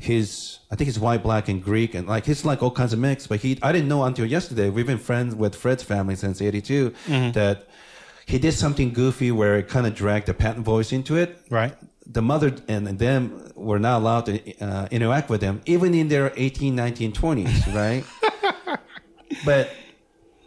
he's 0.00 0.58
i 0.70 0.74
think 0.76 0.86
he's 0.86 0.98
white 0.98 1.22
black 1.22 1.48
and 1.48 1.62
greek 1.62 1.94
and 1.94 2.06
like 2.08 2.24
he's 2.26 2.44
like 2.44 2.62
all 2.62 2.70
kinds 2.70 2.92
of 2.92 2.98
mix 2.98 3.26
but 3.26 3.40
he 3.40 3.58
i 3.62 3.70
didn't 3.72 3.88
know 3.88 4.02
until 4.04 4.26
yesterday 4.26 4.68
we've 4.68 4.86
been 4.86 4.98
friends 4.98 5.34
with 5.34 5.54
fred's 5.54 5.82
family 5.82 6.16
since 6.16 6.42
82 6.42 6.90
Mm-hmm. 7.06 7.32
that 7.32 7.68
he 8.26 8.38
did 8.38 8.52
something 8.52 8.92
goofy 8.92 9.30
where 9.30 9.56
it 9.58 9.68
kind 9.68 9.86
of 9.86 9.94
dragged 9.94 10.26
the 10.26 10.34
Patton 10.34 10.62
boys 10.62 10.92
into 10.92 11.16
it 11.16 11.38
Right. 11.50 11.74
the 12.06 12.22
mother 12.22 12.54
and 12.68 12.86
them 12.98 13.52
were 13.54 13.78
not 13.78 13.98
allowed 14.00 14.26
to 14.26 14.34
uh, 14.60 14.88
interact 14.90 15.30
with 15.30 15.40
them, 15.40 15.60
even 15.64 15.94
in 15.94 16.08
their 16.08 16.32
18, 16.36 16.74
19, 16.74 17.12
20s, 17.12 17.74
right? 17.74 18.04
but 19.44 19.70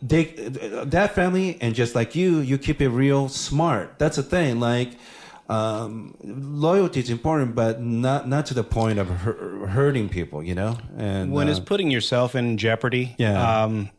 they, 0.02 0.26
that 0.26 1.16
family, 1.16 1.58
and 1.62 1.74
just 1.74 1.96
like 1.96 2.16
you, 2.16 2.40
you 2.40 2.58
keep 2.58 2.82
it 2.82 2.90
real 2.90 3.30
smart. 3.30 3.98
That's 3.98 4.18
the 4.18 4.24
thing. 4.24 4.60
Like, 4.60 4.92
um, 5.50 6.16
loyalty 6.24 7.00
is 7.00 7.10
important, 7.10 7.56
but 7.56 7.82
not 7.82 8.28
not 8.28 8.46
to 8.48 8.54
the 8.54 8.64
point 8.64 9.00
of 9.00 9.08
hur- 9.08 9.68
hurting 9.68 10.10
people, 10.10 10.44
you 10.44 10.56
know. 10.56 10.78
And 10.98 11.32
When 11.32 11.48
uh, 11.48 11.52
it's 11.52 11.60
putting 11.60 11.90
yourself 11.92 12.36
in 12.36 12.58
jeopardy, 12.58 13.16
Yeah. 13.18 13.64
um, 13.64 13.90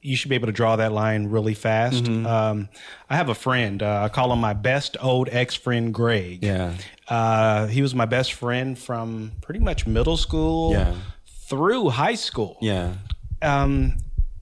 you 0.00 0.16
should 0.16 0.28
be 0.28 0.34
able 0.36 0.46
to 0.46 0.52
draw 0.52 0.76
that 0.76 0.92
line 0.92 1.26
really 1.26 1.54
fast. 1.54 2.04
Mm-hmm. 2.04 2.26
Um, 2.26 2.68
I 3.10 3.16
have 3.16 3.28
a 3.28 3.34
friend. 3.34 3.82
Uh, 3.82 4.02
I 4.04 4.08
call 4.08 4.32
him 4.32 4.40
my 4.40 4.52
best 4.54 4.96
old 5.00 5.28
ex 5.30 5.54
friend, 5.54 5.92
Greg. 5.92 6.42
Yeah. 6.42 6.74
Uh, 7.08 7.66
he 7.66 7.82
was 7.82 7.94
my 7.94 8.06
best 8.06 8.32
friend 8.34 8.78
from 8.78 9.32
pretty 9.40 9.60
much 9.60 9.86
middle 9.86 10.16
school 10.16 10.72
Yeah. 10.72 10.94
through 11.48 11.90
high 11.90 12.14
school. 12.16 12.56
yeah, 12.60 12.94
um, 13.42 13.96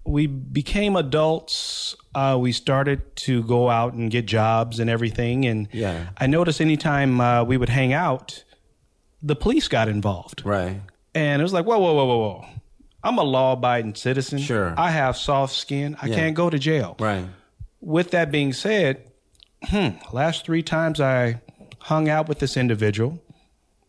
we 0.05 0.27
became 0.27 0.95
adults. 0.97 1.97
Uh, 2.17 2.37
we 2.39 2.51
started 2.51 2.99
to 3.15 3.43
go 3.45 3.69
out 3.69 3.93
and 3.93 4.11
get 4.11 4.25
jobs 4.27 4.81
and 4.81 4.89
everything. 4.89 5.45
And 5.45 5.69
Yeah. 5.71 6.07
I 6.17 6.27
noticed 6.27 6.61
anytime 6.63 7.21
uh, 7.21 7.45
we 7.45 7.57
would 7.59 7.69
hang 7.69 7.93
out, 7.93 8.43
the 9.23 9.37
police 9.37 9.69
got 9.69 9.87
involved. 9.89 10.43
right, 10.45 10.81
And 11.15 11.41
it 11.41 11.45
was 11.45 11.53
like, 11.53 11.67
whoa, 11.67 11.79
whoa, 11.79 11.93
whoa, 11.95 12.07
whoa, 12.07 12.19
whoa. 12.19 12.45
I'm 13.05 13.19
a 13.19 13.23
law 13.23 13.53
abiding 13.53 13.95
citizen. 13.97 14.39
Sure. 14.39 14.73
I 14.79 14.91
have 14.91 15.17
soft 15.17 15.55
skin. 15.55 15.97
I 16.01 16.07
Yeah. 16.07 16.15
can't 16.17 16.35
go 16.35 16.49
to 16.51 16.59
jail. 16.59 16.97
right, 16.99 17.27
With 17.81 18.11
that 18.13 18.31
being 18.31 18.53
said, 18.55 19.03
hmm, 19.65 19.89
last 20.13 20.45
three 20.47 20.63
times 20.63 21.01
I 21.01 21.41
hung 21.81 22.09
out 22.09 22.29
with 22.29 22.39
this 22.39 22.57
individual, 22.57 23.21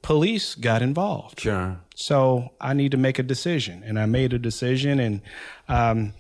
police 0.02 0.54
got 0.56 0.82
involved. 0.82 1.40
sure, 1.40 1.78
So 1.96 2.52
I 2.62 2.74
need 2.74 2.92
to 2.92 2.98
make 2.98 3.20
a 3.20 3.24
decision. 3.24 3.84
And 3.86 3.98
I 3.98 4.06
made 4.06 4.34
a 4.34 4.40
decision. 4.40 5.00
And 5.00 5.22
um, 5.70 6.14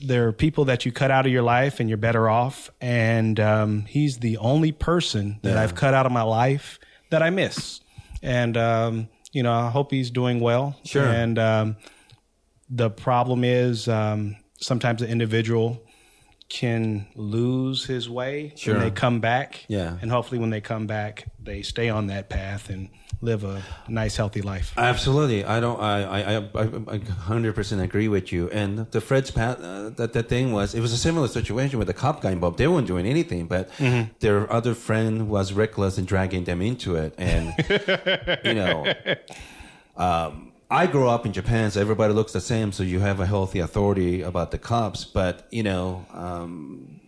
there 0.00 0.28
are 0.28 0.32
people 0.32 0.66
that 0.66 0.84
you 0.84 0.92
cut 0.92 1.10
out 1.10 1.26
of 1.26 1.32
your 1.32 1.42
life 1.42 1.80
and 1.80 1.88
you're 1.88 1.96
better 1.98 2.28
off. 2.28 2.70
And 2.80 3.38
um, 3.40 3.82
he's 3.86 4.18
the 4.18 4.36
only 4.38 4.72
person 4.72 5.38
that 5.42 5.54
Yeah. 5.54 5.62
I've 5.62 5.74
cut 5.74 5.94
out 5.94 6.06
of 6.06 6.12
my 6.12 6.22
life 6.22 6.78
that 7.10 7.22
I 7.22 7.30
miss. 7.30 7.80
And, 8.22 8.56
um, 8.56 9.08
you 9.32 9.42
know, 9.42 9.52
I 9.52 9.70
hope 9.70 9.90
he's 9.90 10.10
doing 10.10 10.40
well. 10.40 10.78
Sure. 10.84 11.06
And 11.06 11.38
um, 11.38 11.76
the 12.68 12.90
problem 12.90 13.44
is 13.44 13.86
um, 13.88 14.36
sometimes 14.60 15.00
the 15.00 15.08
individual 15.08 15.82
can 16.48 17.06
lose 17.16 17.84
his 17.84 18.08
way 18.08 18.52
Sure. 18.56 18.74
when 18.74 18.82
they 18.84 18.90
come 18.90 19.20
back. 19.20 19.64
Yeah. 19.68 19.96
And 20.00 20.10
hopefully 20.10 20.38
when 20.40 20.50
they 20.50 20.60
come 20.60 20.86
back, 20.86 21.26
they 21.42 21.62
stay 21.62 21.88
on 21.88 22.06
that 22.08 22.28
path 22.28 22.70
and 22.70 22.88
live 23.20 23.44
a 23.44 23.62
nice, 23.88 24.16
healthy 24.16 24.42
life. 24.42 24.72
Absolutely, 24.76 25.44
I 25.44 25.60
don't. 25.60 25.80
I 25.80 26.38
I 26.38 26.48
I 26.94 26.98
hundred 26.98 27.54
percent 27.54 27.80
agree 27.80 28.08
with 28.08 28.32
you. 28.32 28.48
And 28.50 28.90
the 28.90 29.00
Fred's 29.00 29.30
pat 29.30 29.58
uh, 29.60 29.90
that 29.90 30.12
that 30.12 30.28
thing 30.28 30.52
was 30.52 30.74
it 30.74 30.80
was 30.80 30.92
a 30.92 30.98
similar 30.98 31.28
situation 31.28 31.78
with 31.78 31.88
the 31.88 31.94
cop 31.94 32.20
guy 32.22 32.30
involved. 32.30 32.58
They 32.58 32.68
weren't 32.68 32.86
doing 32.86 33.06
anything, 33.06 33.46
but 33.46 33.70
their 34.20 34.50
other 34.52 34.74
friend 34.74 35.28
was 35.28 35.52
reckless 35.52 35.98
and 35.98 36.06
dragging 36.06 36.44
them 36.44 36.60
into 36.60 36.96
it. 36.96 37.14
And 37.18 37.54
you 38.44 38.54
know, 38.54 38.92
um, 39.96 40.52
I 40.70 40.86
grew 40.86 41.08
up 41.08 41.26
in 41.26 41.32
Japan, 41.32 41.70
so 41.70 41.80
everybody 41.80 42.12
looks 42.12 42.32
the 42.32 42.40
same. 42.40 42.72
So 42.72 42.82
you 42.82 43.00
have 43.00 43.20
a 43.20 43.26
healthy 43.26 43.60
authority 43.60 44.22
about 44.22 44.50
the 44.50 44.58
cops, 44.58 45.04
but 45.04 45.46
you 45.50 45.62
know. 45.62 46.04
Um, 46.12 47.00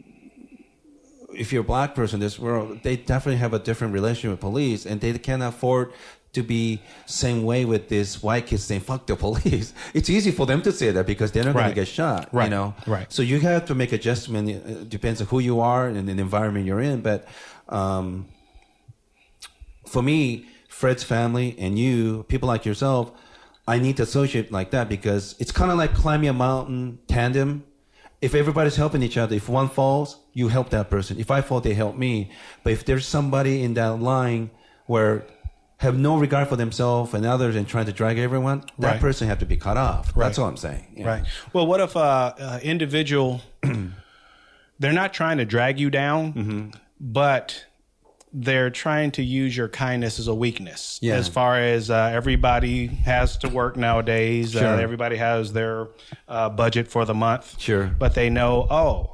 if 1.39 1.53
you're 1.53 1.63
a 1.63 1.65
black 1.65 1.95
person 1.95 2.17
in 2.17 2.21
this 2.21 2.39
world, 2.39 2.81
they 2.83 2.97
definitely 2.97 3.39
have 3.39 3.55
a 3.55 3.59
different 3.59 3.95
relationship 3.95 4.31
with 4.33 4.41
police, 4.41 4.85
and 4.87 5.01
they 5.01 5.17
can't 5.19 5.43
afford 5.43 5.93
to 6.35 6.43
be 6.43 6.83
same 7.07 7.43
way 7.43 7.65
with 7.65 7.89
this 7.89 8.23
white 8.23 8.47
kids 8.47 8.65
saying 8.65 8.83
"fuck 8.83 9.07
the 9.07 9.17
police." 9.17 9.73
It's 9.95 10.11
easy 10.11 10.31
for 10.31 10.47
them 10.47 10.61
to 10.63 10.73
say 10.73 10.91
that 10.91 11.07
because 11.07 11.33
they're 11.33 11.45
not 11.45 11.55
going 11.55 11.69
to 11.69 11.75
get 11.75 11.89
shot. 11.89 12.29
Right. 12.33 12.45
You 12.45 12.51
know. 12.51 12.75
Right. 12.87 13.11
So 13.13 13.23
you 13.23 13.41
have 13.41 13.65
to 13.67 13.75
make 13.75 13.93
adjustment. 13.93 14.51
It 14.51 14.89
depends 14.89 15.21
on 15.21 15.27
who 15.29 15.39
you 15.39 15.61
are 15.61 15.87
and 15.87 16.09
the 16.09 16.13
environment 16.13 16.67
you're 16.67 16.81
in, 16.81 17.01
but. 17.01 17.27
Um, 17.69 18.29
for 19.89 20.03
me, 20.03 20.47
Fred's 20.69 21.03
family 21.03 21.57
and 21.59 21.79
you, 21.79 22.25
people 22.29 22.47
like 22.47 22.65
yourself, 22.65 23.11
I 23.67 23.79
need 23.79 23.97
to 23.97 24.05
associate 24.05 24.53
like 24.53 24.71
that 24.71 24.89
because 24.89 25.35
it's 25.39 25.53
kind 25.53 25.71
of 25.71 25.79
like 25.79 25.95
climbing 25.95 26.29
a 26.29 26.33
mountain 26.33 27.01
tandem. 27.09 27.65
If 28.21 28.35
everybody's 28.35 28.77
helping 28.77 29.03
each 29.03 29.17
other, 29.17 29.37
if 29.37 29.49
one 29.49 29.69
falls, 29.69 30.17
you 30.33 30.49
help 30.49 30.71
that 30.71 30.91
person. 30.91 31.19
If 31.21 31.31
I 31.31 31.41
fall, 31.41 31.61
they 31.61 31.75
help 31.75 31.97
me. 31.97 32.31
But 32.65 32.73
if 32.73 32.85
there's 32.85 33.07
somebody 33.07 33.63
in 33.63 33.75
that 33.75 34.01
line 34.01 34.51
where 34.87 35.25
have 35.79 35.97
no 35.97 36.17
regard 36.19 36.49
for 36.49 36.57
themselves 36.57 37.15
and 37.15 37.25
others 37.25 37.55
and 37.55 37.69
trying 37.69 37.87
to 37.87 37.93
drag 37.93 38.19
everyone, 38.19 38.65
that 38.81 38.93
Right. 38.95 39.01
person 39.01 39.29
have 39.29 39.39
to 39.39 39.47
be 39.47 39.57
cut 39.57 39.77
off. 39.77 40.13
That's 40.17 40.37
all 40.37 40.49
I'm 40.49 40.57
saying. 40.57 40.85
Yeah. 40.97 41.07
Right. 41.07 41.25
Well, 41.53 41.69
what 41.69 41.79
if 41.81 41.97
uh, 41.97 42.35
uh, 42.41 42.59
individual? 42.65 43.41
they're 44.81 44.93
not 44.93 45.13
trying 45.13 45.39
to 45.39 45.45
drag 45.45 45.79
you 45.79 45.91
down, 45.91 46.33
Mm-hmm. 46.33 46.71
but 47.01 47.65
they're 48.33 48.71
trying 48.71 49.11
to 49.13 49.23
use 49.23 49.57
your 49.57 49.69
kindness 49.69 50.19
as 50.19 50.27
a 50.29 50.35
weakness. 50.35 50.99
Yeah. 51.03 51.15
As 51.15 51.29
far 51.29 51.59
as 51.61 51.91
uh, 51.91 52.11
everybody 52.13 52.87
has 52.87 53.37
to 53.39 53.49
work 53.49 53.77
nowadays, 53.77 54.53
Sure. 54.53 54.65
uh, 54.67 54.79
everybody 54.79 55.17
has 55.17 55.53
their 55.53 55.89
uh, 56.29 56.49
budget 56.51 56.89
for 56.89 57.05
the 57.05 57.15
month. 57.15 57.59
Sure. 57.61 57.87
But 57.99 58.15
they 58.15 58.31
know, 58.31 58.67
oh. 58.71 59.11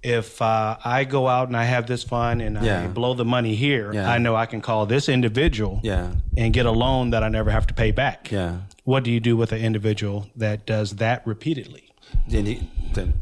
If 0.00 0.40
uh, 0.40 0.76
I 0.84 1.02
go 1.02 1.26
out 1.26 1.48
and 1.48 1.56
I 1.56 1.64
have 1.64 1.88
this 1.88 2.04
fun 2.04 2.40
and 2.40 2.56
I 2.56 2.86
blow 2.86 3.14
the 3.14 3.24
money 3.24 3.56
here, 3.56 3.92
Yeah. 3.92 4.08
I 4.08 4.18
know 4.18 4.36
I 4.36 4.46
can 4.46 4.60
call 4.60 4.86
this 4.86 5.08
individual 5.08 5.80
Yeah. 5.82 6.12
and 6.36 6.54
get 6.54 6.66
a 6.66 6.70
loan 6.70 7.10
that 7.10 7.24
I 7.24 7.28
never 7.28 7.50
have 7.50 7.66
to 7.66 7.74
pay 7.74 7.90
back. 7.90 8.30
Yeah. 8.30 8.58
What 8.84 9.02
do 9.02 9.10
you 9.10 9.18
do 9.18 9.36
with 9.36 9.50
an 9.50 9.58
individual 9.58 10.28
that 10.36 10.66
does 10.66 10.92
that 10.96 11.26
repeatedly? 11.26 11.90
Then, 12.28 12.46
you- 12.46 12.60
then 12.94 13.14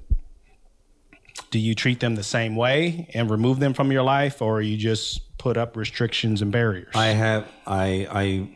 Do 1.51 1.59
you 1.59 1.75
treat 1.75 2.01
them 2.01 2.17
the 2.17 2.23
same 2.23 2.57
way 2.57 3.09
and 3.15 3.31
remove 3.31 3.61
them 3.61 3.75
from 3.75 3.93
your 3.93 4.03
life, 4.03 4.43
or 4.43 4.61
you 4.61 4.77
just 4.77 5.37
put 5.39 5.57
up 5.57 5.77
restrictions 5.77 6.43
and 6.43 6.51
barriers? 6.51 6.95
I 6.95 7.09
have 7.09 7.49
I 7.67 8.09
I 8.11 8.49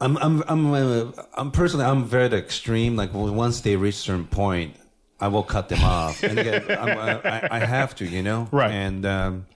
I'm 0.00 0.16
I'm 0.18 0.42
I'm 0.48 0.72
uh, 0.72 1.12
I'm 1.34 1.50
personally 1.50 1.84
I'm 1.84 2.04
very 2.04 2.32
extreme. 2.36 2.96
Like 2.96 3.14
once 3.14 3.60
they 3.60 3.76
reach 3.76 3.96
a 3.96 3.98
certain 3.98 4.26
point, 4.26 4.74
I 5.20 5.28
will 5.28 5.44
cut 5.44 5.68
them 5.68 5.84
off, 5.84 6.22
and 6.22 6.38
again, 6.38 6.64
I'm, 6.70 6.98
I, 6.98 7.48
I 7.50 7.58
have 7.60 7.94
to, 7.96 8.04
you 8.04 8.22
know, 8.22 8.48
Right. 8.50 8.72
And 8.72 9.06
um, 9.06 9.46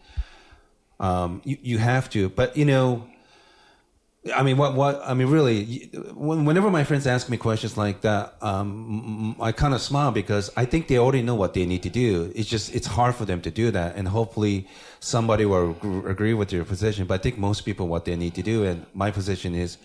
um, 1.01 1.43
you 1.45 1.59
you 1.63 1.79
have 1.79 2.09
to, 2.11 2.29
but 2.29 2.57
you 2.57 2.65
know. 2.65 3.09
I 4.35 4.43
mean, 4.43 4.57
what, 4.57 4.75
what, 4.75 5.01
I 5.05 5.15
mean, 5.15 5.29
really, 5.29 5.91
whenever 6.15 6.71
my 6.71 6.85
friends 6.85 7.07
ask 7.07 7.29
me 7.29 7.37
questions 7.37 7.77
like 7.77 8.01
that, 8.01 8.37
um, 8.43 9.37
I 9.41 9.53
kind 9.53 9.75
of 9.75 9.81
smile 9.81 10.11
because 10.11 10.51
I 10.57 10.65
think 10.65 10.89
they 10.89 10.99
already 10.99 11.23
know 11.23 11.35
what 11.35 11.55
they 11.55 11.67
need 11.67 11.83
to 11.83 11.91
do. 11.91 12.33
It's 12.35 12.49
just, 12.49 12.75
it's 12.75 12.87
hard 12.87 13.15
for 13.15 13.25
them 13.25 13.41
to 13.43 13.51
do 13.51 13.71
that. 13.71 13.97
And 13.97 14.09
hopefully 14.09 14.69
somebody 15.01 15.45
will 15.45 15.77
agree 16.07 16.35
with 16.35 16.53
your 16.53 16.65
position. 16.65 17.07
But 17.07 17.21
I 17.21 17.23
think 17.23 17.39
most 17.39 17.63
people, 17.63 17.89
what 17.89 18.05
they 18.05 18.17
need 18.17 18.35
to 18.35 18.43
do, 18.43 18.65
and 18.65 18.87
my 18.95 19.11
position 19.11 19.55
is, 19.55 19.79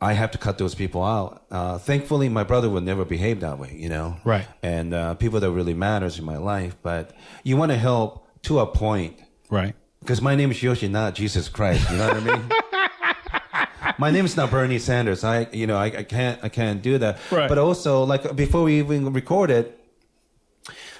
I 0.00 0.12
have 0.12 0.30
to 0.32 0.38
cut 0.38 0.58
those 0.58 0.74
people 0.74 1.02
out. 1.02 1.44
Uh, 1.50 1.78
thankfully, 1.78 2.28
my 2.28 2.44
brother 2.44 2.68
would 2.68 2.84
never 2.84 3.04
behave 3.04 3.40
that 3.40 3.58
way, 3.58 3.74
you 3.74 3.88
know? 3.88 4.16
Right. 4.24 4.46
And, 4.62 4.92
uh, 4.92 5.14
people 5.14 5.40
that 5.40 5.50
really 5.50 5.74
matters 5.74 6.18
in 6.18 6.24
my 6.24 6.36
life. 6.36 6.76
But 6.82 7.12
you 7.42 7.56
want 7.56 7.72
to 7.72 7.78
help 7.78 8.28
to 8.42 8.58
a 8.60 8.66
point 8.66 9.18
right. 9.48 9.74
because 10.00 10.20
my 10.20 10.34
name 10.34 10.50
is 10.50 10.62
Yoshi, 10.62 10.88
not 10.88 11.14
Jesus 11.14 11.48
Christ. 11.48 11.90
You 11.90 11.96
know 11.96 12.08
what 12.08 12.16
I 12.16 12.20
mean? 12.20 12.50
my 13.98 14.10
name 14.10 14.24
is 14.24 14.36
not 14.36 14.50
Bernie 14.50 14.78
Sanders. 14.78 15.24
I, 15.24 15.46
you 15.52 15.66
know, 15.66 15.76
I, 15.76 15.86
I 15.86 16.02
can't, 16.02 16.38
I 16.42 16.48
can't 16.48 16.82
do 16.82 16.98
that. 16.98 17.18
Right. 17.30 17.48
But 17.48 17.58
also, 17.58 18.04
like 18.04 18.34
before 18.36 18.62
we 18.64 18.78
even 18.78 19.12
recorded, 19.12 19.72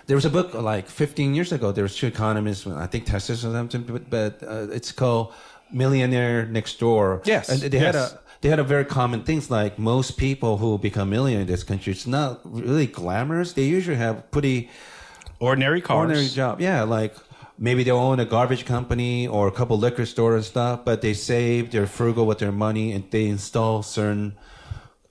there 0.06 0.16
was 0.16 0.24
a 0.24 0.30
book 0.30 0.54
like 0.54 0.88
15 0.88 1.34
years 1.34 1.52
ago. 1.52 1.72
There 1.72 1.84
was 1.84 1.96
two 1.96 2.06
economists, 2.06 2.66
I 2.66 2.86
think 2.86 3.06
Texas 3.06 3.44
or 3.44 3.52
something, 3.52 3.82
but, 3.82 4.10
but 4.10 4.42
uh, 4.42 4.66
it's 4.70 4.92
called 4.92 5.32
Millionaire 5.72 6.46
Next 6.46 6.78
Door. 6.78 7.22
Yes, 7.24 7.48
and 7.48 7.60
they 7.72 7.78
had 7.78 7.94
a 7.94 8.20
they 8.42 8.50
had 8.50 8.58
a 8.58 8.64
very 8.64 8.84
common 8.84 9.22
things 9.22 9.50
like 9.50 9.78
most 9.78 10.18
people 10.18 10.58
who 10.58 10.76
become 10.76 11.08
millionaire 11.08 11.40
in 11.40 11.46
this 11.46 11.64
country. 11.64 11.92
It's 11.92 12.06
not 12.06 12.40
really 12.44 12.86
glamorous. 12.86 13.54
They 13.54 13.64
usually 13.64 13.96
have 13.96 14.30
pretty 14.30 14.68
Ordinary 15.40 15.80
cars. 15.80 15.96
ordinary 15.96 16.28
job. 16.28 16.60
Yeah, 16.60 16.82
like 16.82 17.14
maybe 17.58 17.84
they 17.84 17.90
own 17.90 18.20
a 18.20 18.24
garbage 18.24 18.64
company 18.64 19.26
or 19.26 19.48
a 19.48 19.52
couple 19.52 19.78
liquor 19.78 20.06
store 20.06 20.34
and 20.36 20.44
stuff, 20.44 20.84
but 20.84 21.00
they 21.00 21.14
save, 21.14 21.70
they're 21.70 21.86
frugal 21.86 22.26
with 22.26 22.38
their 22.38 22.52
money, 22.52 22.92
and 22.92 23.10
they 23.10 23.26
install 23.26 23.82
certain 23.82 24.34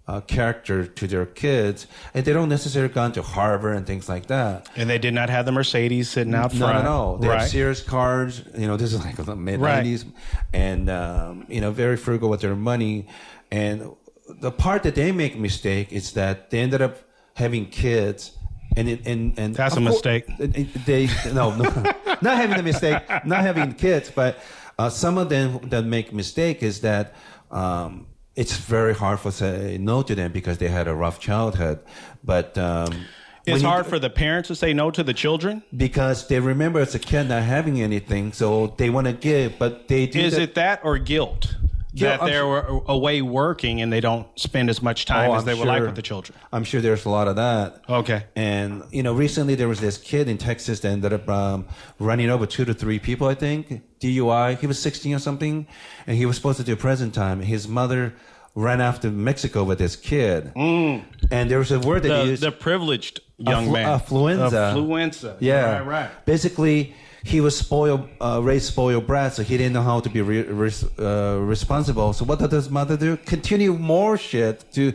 uh, 0.07 0.19
character 0.21 0.85
to 0.85 1.07
their 1.07 1.25
kids, 1.25 1.87
and 2.13 2.25
they 2.25 2.33
don't 2.33 2.49
necessarily 2.49 2.93
gone 2.93 3.13
to 3.13 3.21
Harvard 3.21 3.77
and 3.77 3.87
things 3.87 4.09
like 4.09 4.25
that. 4.27 4.67
And 4.75 4.89
they 4.89 4.97
did 4.97 5.13
not 5.13 5.29
have 5.29 5.45
the 5.45 5.51
Mercedes 5.51 6.09
sitting 6.09 6.35
out 6.35 6.51
front. 6.51 6.73
No, 6.73 6.79
at 6.79 6.85
all. 6.85 7.17
They 7.17 7.29
right. 7.29 7.39
have 7.39 7.49
Sears 7.49 7.81
cards. 7.81 8.43
You 8.57 8.67
know, 8.67 8.75
this 8.75 8.91
is 8.91 9.03
like 9.03 9.15
the 9.15 9.35
mid 9.35 9.61
nineties, 9.61 10.05
and 10.51 10.89
um, 10.89 11.45
you 11.47 11.61
know, 11.61 11.71
very 11.71 11.95
frugal 11.95 12.29
with 12.29 12.41
their 12.41 12.55
money. 12.55 13.07
And 13.49 13.95
the 14.27 14.51
part 14.51 14.83
that 14.83 14.95
they 14.95 15.11
make 15.11 15.37
mistake 15.37 15.93
is 15.93 16.13
that 16.13 16.49
they 16.49 16.59
ended 16.59 16.81
up 16.81 16.97
having 17.35 17.67
kids, 17.67 18.37
and 18.77 18.89
it, 18.89 19.05
and 19.05 19.37
and 19.37 19.55
That's 19.55 19.75
a 19.75 19.77
cour- 19.79 19.89
mistake. 19.89 20.25
They 20.37 21.07
no, 21.33 21.55
no 21.55 21.63
not 22.21 22.37
having 22.37 22.57
the 22.57 22.63
mistake, 22.63 23.01
not 23.25 23.41
having 23.41 23.73
kids, 23.73 24.11
but 24.13 24.37
uh, 24.79 24.89
some 24.89 25.17
of 25.17 25.29
them 25.29 25.59
that 25.69 25.83
make 25.85 26.13
mistake 26.13 26.63
is 26.63 26.81
that. 26.81 27.13
Um, 27.51 28.07
it's 28.35 28.57
very 28.57 28.95
hard 28.95 29.19
for 29.19 29.29
say 29.29 29.77
no 29.79 30.01
to 30.01 30.15
them 30.15 30.31
because 30.31 30.57
they 30.57 30.67
had 30.67 30.87
a 30.87 30.95
rough 30.95 31.19
childhood, 31.19 31.77
but 32.23 32.57
um, 32.57 33.05
It's 33.45 33.61
you- 33.61 33.67
hard 33.67 33.85
for 33.85 33.99
the 33.99 34.09
parents 34.09 34.47
to 34.47 34.55
say 34.55 34.73
no 34.73 34.89
to 34.89 35.03
the 35.03 35.13
children. 35.13 35.61
because 35.77 36.27
they 36.27 36.39
remember 36.39 36.79
as 36.79 36.95
a 36.95 36.99
kid 36.99 37.29
not 37.29 37.43
having 37.43 37.79
anything, 37.79 38.31
so 38.33 38.73
they 38.77 38.89
want 38.89 39.05
to 39.05 39.13
give, 39.13 39.59
but 39.59 39.87
they 39.87 40.07
do. 40.07 40.19
Is 40.19 40.33
that- 40.33 40.41
it 40.41 40.55
that 40.55 40.79
or 40.83 40.97
guilt? 40.97 41.55
That 41.95 42.21
I'm 42.21 42.27
they're 42.27 42.41
sure- 42.41 42.83
away 42.87 43.21
working 43.21 43.81
and 43.81 43.93
they 43.93 43.99
don't 44.01 44.27
spend 44.39 44.69
as 44.69 44.81
much 44.81 45.05
time 45.05 45.29
Oh, 45.29 45.35
as 45.35 45.41
I'm 45.41 45.45
they 45.45 45.53
would 45.53 45.67
like 45.67 45.83
with 45.83 45.95
the 45.95 46.01
children. 46.01 46.37
I'm 46.51 46.63
sure 46.63 46.81
there's 46.81 47.05
a 47.05 47.09
lot 47.09 47.27
of 47.27 47.35
that. 47.35 47.81
Okay. 47.87 48.25
And 48.35 48.83
you 48.91 49.03
know, 49.03 49.13
recently 49.13 49.53
there 49.55 49.67
was 49.67 49.79
this 49.79 49.97
kid 49.97 50.27
in 50.27 50.37
Texas 50.37 50.79
that 50.79 50.89
ended 50.89 51.13
up 51.13 51.29
um, 51.29 51.67
running 51.99 52.29
over 52.29 52.45
two 52.47 52.65
to 52.65 52.73
three 52.73 52.97
people. 52.99 53.27
I 53.27 53.35
think 53.35 53.83
DUI. 53.99 54.57
He 54.59 54.65
was 54.67 54.79
16 54.81 55.13
or 55.15 55.19
something, 55.19 55.67
and 56.07 56.17
he 56.17 56.25
was 56.25 56.35
supposed 56.35 56.57
to 56.57 56.63
do 56.63 56.75
prison 56.75 57.11
time. 57.11 57.41
His 57.41 57.67
mother 57.67 58.13
ran 58.55 58.81
after 58.81 59.09
Mexico 59.09 59.63
with 59.63 59.79
this 59.79 59.95
kid, 59.95 60.51
and 60.55 61.03
there 61.49 61.57
was 61.59 61.71
a 61.71 61.79
word 61.79 62.03
that 62.03 62.09
he 62.09 62.13
Mm. 62.13 62.23
The, 62.25 62.29
used. 62.31 62.43
the 62.43 62.51
privileged 62.51 63.19
young 63.37 63.67
Afflu- 63.67 63.73
man. 63.73 63.99
affluenza. 63.99 64.73
Affluenza. 64.75 65.35
Yeah, 65.39 65.77
Right, 65.79 65.85
right. 65.87 66.25
Basically, 66.25 66.93
he 67.23 67.39
was 67.41 67.57
spoiled, 67.57 68.07
uh, 68.19 68.39
raised 68.43 68.65
spoiled 68.65 69.07
brat, 69.07 69.33
so 69.33 69.43
he 69.43 69.57
didn't 69.57 69.73
know 69.73 69.81
how 69.81 69.99
to 70.01 70.09
be 70.09 70.21
re- 70.21 70.41
res- 70.43 70.83
uh, 70.99 71.37
responsible. 71.41 72.11
So 72.13 72.25
what 72.25 72.39
does 72.39 72.51
his 72.51 72.69
mother 72.69 72.97
do? 72.97 73.15
Continue 73.17 73.73
more 73.73 74.17
shit 74.17 74.65
to 74.73 74.93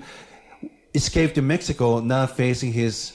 escape 0.94 1.35
to 1.35 1.42
Mexico, 1.42 2.00
not 2.00 2.37
facing 2.37 2.73
his 2.73 3.12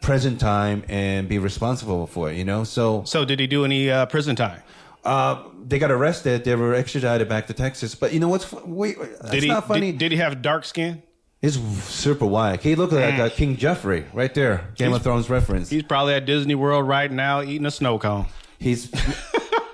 present 0.00 0.40
time 0.40 0.82
and 0.88 1.28
be 1.28 1.38
responsible 1.38 2.06
for 2.06 2.30
it. 2.30 2.36
You 2.36 2.44
know, 2.44 2.64
so 2.64 3.02
So 3.04 3.24
did 3.24 3.38
he 3.40 3.46
do 3.46 3.64
any 3.64 3.90
uh, 3.90 4.06
prison 4.06 4.36
time? 4.36 4.60
uh, 5.04 5.42
they 5.66 5.78
got 5.78 5.90
arrested. 5.90 6.44
They 6.44 6.54
were 6.54 6.74
extradited 6.74 7.28
back 7.28 7.46
to 7.48 7.52
Texas. 7.54 7.94
But 7.94 8.12
you 8.14 8.20
know 8.20 8.28
what's 8.28 8.44
fu- 8.44 8.62
wait, 8.64 8.96
it's 8.98 9.30
Did 9.30 9.42
he? 9.42 9.48
not 9.48 9.66
funny. 9.68 9.92
Did, 9.92 9.98
did 9.98 10.12
he 10.12 10.18
have 10.18 10.40
dark 10.42 10.64
skin? 10.64 11.02
He's 11.42 11.60
super 11.84 12.24
white. 12.24 12.62
He 12.62 12.74
looked 12.74 12.94
like 12.94 13.18
uh, 13.18 13.28
King 13.28 13.58
Joffrey 13.58 14.04
right 14.14 14.32
there. 14.32 14.70
Game 14.76 14.94
of 14.94 15.02
Thrones 15.02 15.28
reference. 15.28 15.68
He's 15.68 15.82
probably 15.82 16.14
at 16.14 16.24
Disney 16.24 16.54
World 16.54 16.88
right 16.88 17.12
now 17.12 17.42
eating 17.42 17.66
a 17.66 17.70
snow 17.70 17.98
cone. 17.98 18.24
He's. 18.64 18.90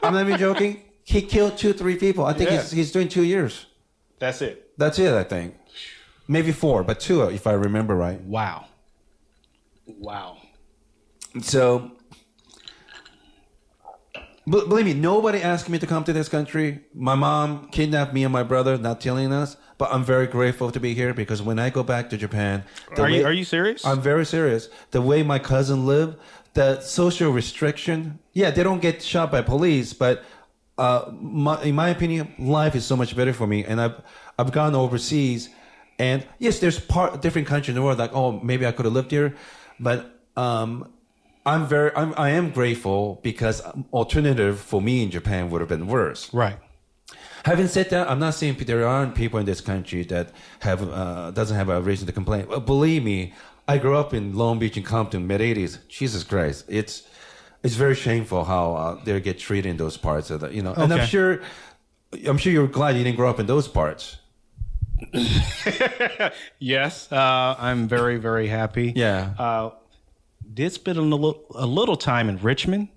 I'm 0.02 0.12
not 0.14 0.26
even 0.26 0.36
joking. 0.38 0.82
He 1.04 1.22
killed 1.22 1.56
two, 1.56 1.72
three 1.72 1.96
people. 1.96 2.24
I 2.26 2.32
think 2.32 2.50
Yeah. 2.50 2.56
he's 2.56 2.70
he's 2.72 2.92
doing 2.92 3.08
two 3.08 3.22
years. 3.22 3.66
That's 4.18 4.42
it. 4.42 4.76
That's 4.76 4.98
it. 4.98 5.14
I 5.14 5.22
think, 5.22 5.54
maybe 6.26 6.50
four, 6.50 6.82
but 6.82 6.98
two, 6.98 7.22
if 7.22 7.46
I 7.46 7.52
remember 7.52 7.94
right. 7.94 8.20
Wow. 8.22 8.66
Wow. 9.86 10.38
So, 11.40 11.92
b- 14.46 14.66
believe 14.68 14.86
me, 14.86 14.94
nobody 14.94 15.40
asked 15.40 15.68
me 15.68 15.78
to 15.78 15.86
come 15.86 16.02
to 16.04 16.12
this 16.12 16.28
country. 16.28 16.80
My 16.92 17.14
mom 17.14 17.68
kidnapped 17.70 18.12
me 18.12 18.24
and 18.24 18.32
my 18.32 18.42
brother, 18.42 18.76
not 18.76 19.00
telling 19.00 19.32
us. 19.32 19.56
But 19.78 19.94
I'm 19.94 20.04
very 20.04 20.26
grateful 20.26 20.70
to 20.72 20.78
be 20.80 20.92
here 20.92 21.14
because 21.14 21.40
when 21.40 21.58
I 21.58 21.70
go 21.70 21.82
back 21.82 22.10
to 22.10 22.16
Japan, 22.18 22.64
the 22.96 23.02
Are 23.02 23.08
you 23.08 23.24
Are 23.24 23.32
you 23.32 23.44
serious? 23.44 23.86
I'm 23.86 24.02
very 24.02 24.26
serious. 24.26 24.68
The 24.90 25.00
way 25.00 25.22
my 25.22 25.38
cousin 25.38 25.86
lived, 25.86 26.18
the 26.54 26.80
social 26.80 27.30
restriction. 27.32 28.18
Yeah, 28.32 28.50
they 28.50 28.62
don't 28.62 28.80
get 28.80 29.02
shot 29.02 29.30
by 29.30 29.42
police, 29.42 29.92
but 29.92 30.24
uh, 30.78 31.10
my, 31.12 31.62
in 31.62 31.74
my 31.74 31.90
opinion, 31.90 32.34
life 32.38 32.74
is 32.74 32.84
so 32.84 32.96
much 32.96 33.14
better 33.16 33.32
for 33.32 33.46
me. 33.46 33.64
And 33.64 33.80
I've 33.80 34.00
I've 34.38 34.52
gone 34.52 34.74
overseas, 34.74 35.50
and 35.98 36.26
yes, 36.38 36.58
there's 36.58 36.80
part 36.80 37.20
different 37.22 37.48
countries 37.48 37.70
in 37.70 37.74
the 37.76 37.82
world 37.82 37.98
like 37.98 38.14
oh 38.14 38.40
maybe 38.40 38.66
I 38.66 38.72
could 38.72 38.86
have 38.86 38.94
lived 38.94 39.10
here, 39.10 39.36
but 39.78 40.20
um, 40.36 40.92
I'm 41.46 41.66
very, 41.66 41.90
I'm, 41.96 42.14
I 42.16 42.30
am 42.30 42.50
grateful 42.50 43.20
because 43.22 43.62
alternative 43.92 44.60
for 44.60 44.80
me 44.80 45.02
in 45.02 45.10
Japan 45.10 45.50
would 45.50 45.60
have 45.60 45.68
been 45.68 45.86
worse. 45.86 46.32
Right. 46.32 46.58
Having 47.44 47.68
said 47.68 47.90
that, 47.90 48.10
I'm 48.10 48.18
not 48.18 48.34
saying 48.34 48.56
there 48.66 48.86
aren't 48.86 49.14
people 49.14 49.40
in 49.40 49.46
this 49.46 49.62
country 49.62 50.02
that 50.04 50.30
have 50.60 50.86
uh, 50.86 51.30
doesn't 51.30 51.56
have 51.56 51.70
a 51.70 51.80
reason 51.80 52.06
to 52.06 52.12
complain. 52.12 52.46
But 52.48 52.66
believe 52.66 53.02
me, 53.02 53.32
I 53.70 53.78
grew 53.78 53.96
up 53.96 54.12
in 54.12 54.34
Long 54.34 54.58
Beach 54.58 54.76
and 54.76 54.84
Compton, 54.84 55.26
mid 55.26 55.40
'80s. 55.40 55.78
Jesus 55.88 56.24
Christ, 56.24 56.64
it's 56.68 57.04
it's 57.62 57.74
very 57.74 57.94
shameful 57.94 58.44
how 58.44 58.74
uh, 58.74 59.04
they 59.04 59.20
get 59.20 59.38
treated 59.38 59.68
in 59.68 59.76
those 59.76 59.96
parts 59.96 60.30
of 60.30 60.40
the, 60.40 60.48
you 60.52 60.62
know. 60.62 60.74
And 60.74 60.92
I'm 60.92 61.06
sure, 61.06 61.40
I'm 62.26 62.38
sure 62.38 62.52
you're 62.52 62.66
glad 62.66 62.96
you 62.96 63.04
didn't 63.04 63.16
grow 63.16 63.30
up 63.30 63.38
in 63.38 63.46
those 63.46 63.68
parts. 63.68 64.16
Yes, 66.58 67.10
uh, 67.10 67.56
I'm 67.58 67.88
very, 67.88 68.18
very 68.18 68.46
happy. 68.48 68.92
Yeah. 68.94 69.34
Uh, 69.38 69.70
did 70.52 70.72
spend 70.72 70.98
a 70.98 71.02
little, 71.02 71.44
a 71.54 71.66
little 71.66 71.96
time 71.96 72.28
in 72.28 72.38
Richmond. 72.38 72.88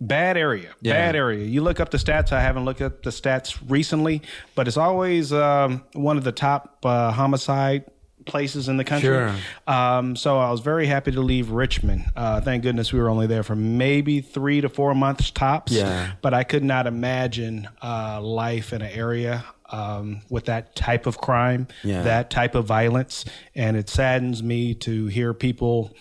Bad 0.00 0.36
area. 0.36 0.70
Yeah. 0.80 0.92
Bad 0.92 1.16
area. 1.16 1.44
You 1.46 1.62
look 1.62 1.78
up 1.78 1.90
the 1.90 1.98
stats. 1.98 2.32
I 2.32 2.40
haven't 2.40 2.64
looked 2.64 2.82
up 2.82 3.02
the 3.02 3.10
stats 3.10 3.58
recently, 3.68 4.22
but 4.54 4.66
it's 4.66 4.76
always 4.76 5.32
um, 5.32 5.84
one 5.92 6.16
of 6.16 6.24
the 6.24 6.32
top 6.32 6.78
uh, 6.84 7.12
homicide 7.12 7.84
places 8.26 8.68
in 8.68 8.76
the 8.76 8.84
country. 8.84 9.08
Sure. 9.08 9.34
Um, 9.66 10.16
so 10.16 10.38
I 10.38 10.50
was 10.50 10.60
very 10.60 10.86
happy 10.86 11.12
to 11.12 11.20
leave 11.20 11.50
Richmond. 11.50 12.04
Uh, 12.14 12.40
thank 12.40 12.62
goodness 12.62 12.92
we 12.92 12.98
were 13.00 13.08
only 13.08 13.26
there 13.26 13.42
for 13.42 13.56
maybe 13.56 14.20
three 14.20 14.60
to 14.60 14.68
four 14.68 14.94
months 14.94 15.30
tops. 15.30 15.72
Yeah. 15.72 16.12
But 16.20 16.34
I 16.34 16.44
could 16.44 16.64
not 16.64 16.86
imagine 16.86 17.68
uh, 17.82 18.20
life 18.20 18.72
in 18.72 18.82
an 18.82 18.90
area 18.90 19.44
um, 19.70 20.20
with 20.28 20.44
that 20.46 20.76
type 20.76 21.06
of 21.06 21.18
crime, 21.18 21.66
Yeah. 21.82 22.02
that 22.02 22.30
type 22.30 22.54
of 22.54 22.66
violence. 22.66 23.24
And 23.54 23.76
it 23.76 23.88
saddens 23.88 24.42
me 24.42 24.74
to 24.74 25.06
hear 25.06 25.32
people, 25.34 25.94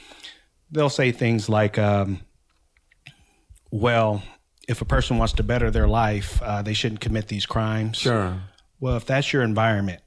they'll 0.72 0.90
say 0.90 1.12
things 1.12 1.48
like, 1.50 1.78
um, 1.80 2.20
well, 3.72 4.24
if 4.68 4.82
a 4.82 4.86
person 4.86 5.18
wants 5.18 5.34
to 5.34 5.44
better 5.44 5.70
their 5.72 5.88
life, 5.88 6.42
uh, 6.42 6.62
they 6.62 6.74
shouldn't 6.74 7.02
commit 7.02 7.28
these 7.28 7.46
crimes. 7.46 7.98
Sure. 7.98 8.40
Well, 8.80 8.98
if 8.98 9.06
that's 9.06 9.32
your 9.34 9.44
environment 9.44 10.02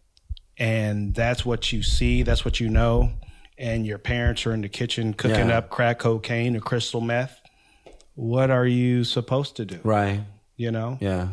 and 0.58 1.14
that's 1.14 1.44
what 1.46 1.72
you 1.72 1.82
see, 1.82 2.22
that's 2.22 2.44
what 2.44 2.60
you 2.60 2.68
know, 2.68 3.12
and 3.56 3.86
your 3.86 3.98
parents 3.98 4.46
are 4.46 4.52
in 4.52 4.60
the 4.60 4.68
kitchen 4.68 5.14
cooking 5.14 5.48
Yeah. 5.48 5.58
up 5.58 5.70
crack 5.70 5.98
cocaine 6.00 6.56
or 6.56 6.60
crystal 6.60 7.00
meth, 7.00 7.40
what 8.14 8.50
are 8.50 8.66
you 8.66 9.04
supposed 9.04 9.56
to 9.56 9.64
do? 9.64 9.78
Right. 9.84 10.20
You 10.56 10.70
know? 10.72 10.98
Yeah. 11.00 11.28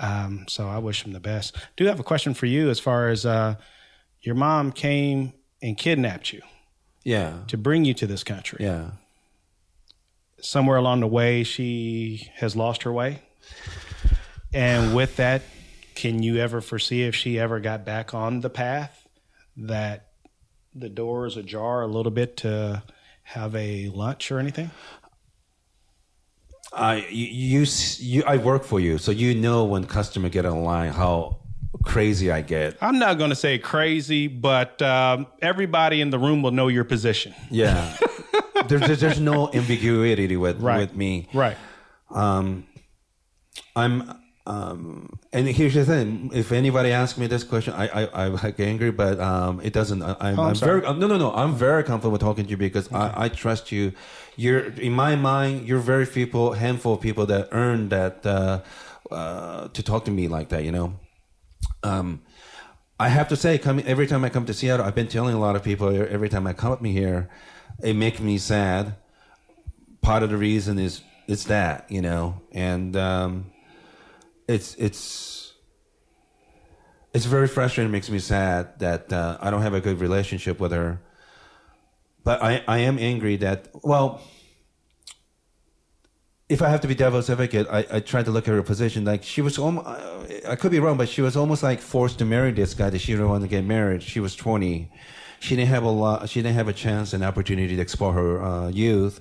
Um, 0.00 0.44
so 0.48 0.68
I 0.68 0.78
wish 0.78 1.02
them 1.02 1.12
the 1.12 1.20
best. 1.20 1.56
Do 1.76 1.84
have 1.86 1.98
a 2.00 2.04
question 2.04 2.34
for 2.34 2.46
you 2.46 2.70
as 2.70 2.78
far 2.80 3.08
as 3.08 3.24
uh, 3.26 3.54
your 4.20 4.34
mom 4.34 4.72
came 4.72 5.32
and 5.62 5.76
kidnapped 5.76 6.32
you 6.32 6.42
Yeah. 7.04 7.38
to 7.48 7.56
bring 7.56 7.84
you 7.84 7.94
to 7.94 8.06
this 8.06 8.22
country. 8.24 8.64
Yeah. 8.64 8.90
Somewhere 10.40 10.76
along 10.76 11.00
the 11.00 11.08
way, 11.08 11.42
she 11.42 12.30
has 12.36 12.54
lost 12.54 12.84
her 12.84 12.92
way. 12.92 13.22
And 14.52 14.94
with 14.94 15.16
that, 15.16 15.42
can 15.98 16.22
you 16.22 16.36
ever 16.38 16.60
foresee 16.60 17.02
if 17.02 17.14
she 17.16 17.40
ever 17.40 17.58
got 17.58 17.84
back 17.84 18.14
on 18.14 18.40
the 18.40 18.48
path 18.48 19.08
that 19.56 20.06
the 20.72 20.88
door 20.88 21.26
is 21.26 21.36
ajar 21.36 21.82
a 21.82 21.88
little 21.88 22.12
bit 22.12 22.36
to 22.36 22.84
have 23.24 23.52
a 23.56 23.88
lunch 23.88 24.30
or 24.30 24.38
anything? 24.38 24.70
I 26.72 27.06
you, 27.10 27.26
you 27.62 27.66
you 27.98 28.22
I 28.26 28.36
work 28.36 28.62
for 28.62 28.78
you, 28.78 28.98
so 28.98 29.10
you 29.10 29.34
know 29.34 29.64
when 29.64 29.84
customer 29.86 30.28
get 30.28 30.46
online 30.46 30.92
how 30.92 31.40
crazy 31.82 32.30
I 32.30 32.42
get. 32.42 32.76
I'm 32.80 33.00
not 33.00 33.18
going 33.18 33.30
to 33.30 33.36
say 33.36 33.58
crazy, 33.58 34.28
but 34.28 34.80
um, 34.80 35.26
everybody 35.42 36.00
in 36.00 36.10
the 36.10 36.18
room 36.18 36.42
will 36.42 36.52
know 36.52 36.68
your 36.68 36.84
position. 36.84 37.34
Yeah. 37.50 37.96
there's, 38.68 38.82
there's 38.82 39.00
there's 39.00 39.20
no 39.20 39.50
ambiguity 39.52 40.36
with 40.36 40.60
Right. 40.60 40.78
with 40.78 40.94
me. 40.94 41.28
Right. 41.34 41.56
Um, 42.10 42.66
I'm 43.74 44.17
um, 44.48 45.18
and 45.30 45.46
here's 45.46 45.74
the 45.74 45.84
thing: 45.84 46.30
if 46.32 46.52
anybody 46.52 46.90
asks 46.90 47.18
me 47.18 47.26
this 47.26 47.44
question, 47.44 47.74
I 47.74 47.86
I, 48.04 48.32
I 48.32 48.50
get 48.50 48.60
angry, 48.60 48.90
but 48.90 49.20
um, 49.20 49.60
it 49.60 49.74
doesn't. 49.74 50.02
I, 50.02 50.16
I'm, 50.18 50.38
Oh, 50.38 50.42
I'm 50.44 50.48
I'm 50.48 50.54
very 50.54 50.84
uh, 50.86 50.94
no 50.94 51.06
no 51.06 51.18
no. 51.18 51.34
I'm 51.34 51.54
very 51.54 51.84
comfortable 51.84 52.16
talking 52.16 52.44
to 52.44 52.50
you 52.50 52.56
because 52.56 52.90
I, 52.90 53.24
I 53.24 53.28
trust 53.28 53.70
you. 53.70 53.92
You're 54.36 54.60
in 54.60 54.92
my 54.92 55.16
mind. 55.16 55.68
You're 55.68 55.80
very 55.80 56.06
people, 56.06 56.54
handful 56.54 56.94
of 56.94 57.02
people 57.02 57.26
that 57.26 57.48
earn 57.52 57.90
that 57.90 58.24
uh, 58.24 58.62
uh, 59.10 59.68
to 59.68 59.82
talk 59.82 60.06
to 60.06 60.10
me 60.10 60.28
like 60.28 60.48
that. 60.48 60.64
You 60.64 60.72
know. 60.72 60.98
Um, 61.82 62.22
I 62.98 63.10
have 63.10 63.28
to 63.28 63.36
say, 63.36 63.58
coming 63.58 63.86
every 63.86 64.06
time 64.06 64.24
I 64.24 64.30
come 64.30 64.46
to 64.46 64.54
Seattle, 64.54 64.86
I've 64.86 64.94
been 64.94 65.08
telling 65.08 65.34
a 65.34 65.38
lot 65.38 65.56
of 65.56 65.62
people 65.62 65.88
every 65.88 66.30
time 66.30 66.46
I 66.46 66.54
come 66.54 66.72
up 66.72 66.80
me 66.80 66.92
here, 66.92 67.28
it 67.82 67.94
makes 67.96 68.18
me 68.18 68.38
sad. 68.38 68.94
Part 70.00 70.22
of 70.22 70.30
the 70.30 70.38
reason 70.38 70.78
is 70.78 71.02
it's 71.26 71.44
that 71.44 71.84
you 71.90 72.00
know, 72.00 72.40
and 72.52 72.96
um, 72.96 73.52
it's 74.48 74.74
it's 74.76 75.52
it's 77.14 77.26
very 77.26 77.46
frustrating. 77.46 77.90
It 77.90 77.92
makes 77.92 78.10
me 78.10 78.18
sad 78.18 78.78
that 78.80 79.12
uh, 79.12 79.38
I 79.40 79.50
don't 79.50 79.62
have 79.62 79.74
a 79.74 79.80
good 79.80 80.00
relationship 80.00 80.58
with 80.58 80.72
her. 80.72 81.00
But 82.24 82.42
I 82.42 82.62
I 82.66 82.78
am 82.78 82.98
angry 82.98 83.36
that 83.36 83.68
well. 83.84 84.20
If 86.48 86.62
I 86.62 86.70
have 86.70 86.80
to 86.80 86.88
be 86.88 86.94
devil's 86.94 87.28
advocate, 87.28 87.66
I, 87.70 87.84
I 87.92 88.00
tried 88.00 88.24
to 88.24 88.30
look 88.30 88.48
at 88.48 88.54
her 88.54 88.62
position. 88.62 89.04
Like 89.04 89.22
she 89.22 89.42
was, 89.42 89.58
almost, 89.58 89.86
I 90.48 90.56
could 90.56 90.72
be 90.72 90.80
wrong, 90.80 90.96
but 90.96 91.06
she 91.06 91.20
was 91.20 91.36
almost 91.36 91.62
like 91.62 91.78
forced 91.78 92.18
to 92.20 92.24
marry 92.24 92.52
this 92.52 92.72
guy 92.72 92.88
that 92.88 93.00
she 93.00 93.12
didn't 93.12 93.28
want 93.28 93.42
to 93.42 93.48
get 93.48 93.66
married. 93.66 94.02
She 94.02 94.18
was 94.18 94.34
twenty. 94.34 94.90
She 95.40 95.56
didn't 95.56 95.68
have 95.68 95.84
a 95.84 95.90
lot. 95.90 96.26
She 96.30 96.40
didn't 96.40 96.54
have 96.54 96.66
a 96.66 96.72
chance 96.72 97.12
and 97.12 97.22
opportunity 97.22 97.76
to 97.76 97.82
explore 97.82 98.14
her 98.14 98.42
uh, 98.42 98.68
youth, 98.70 99.20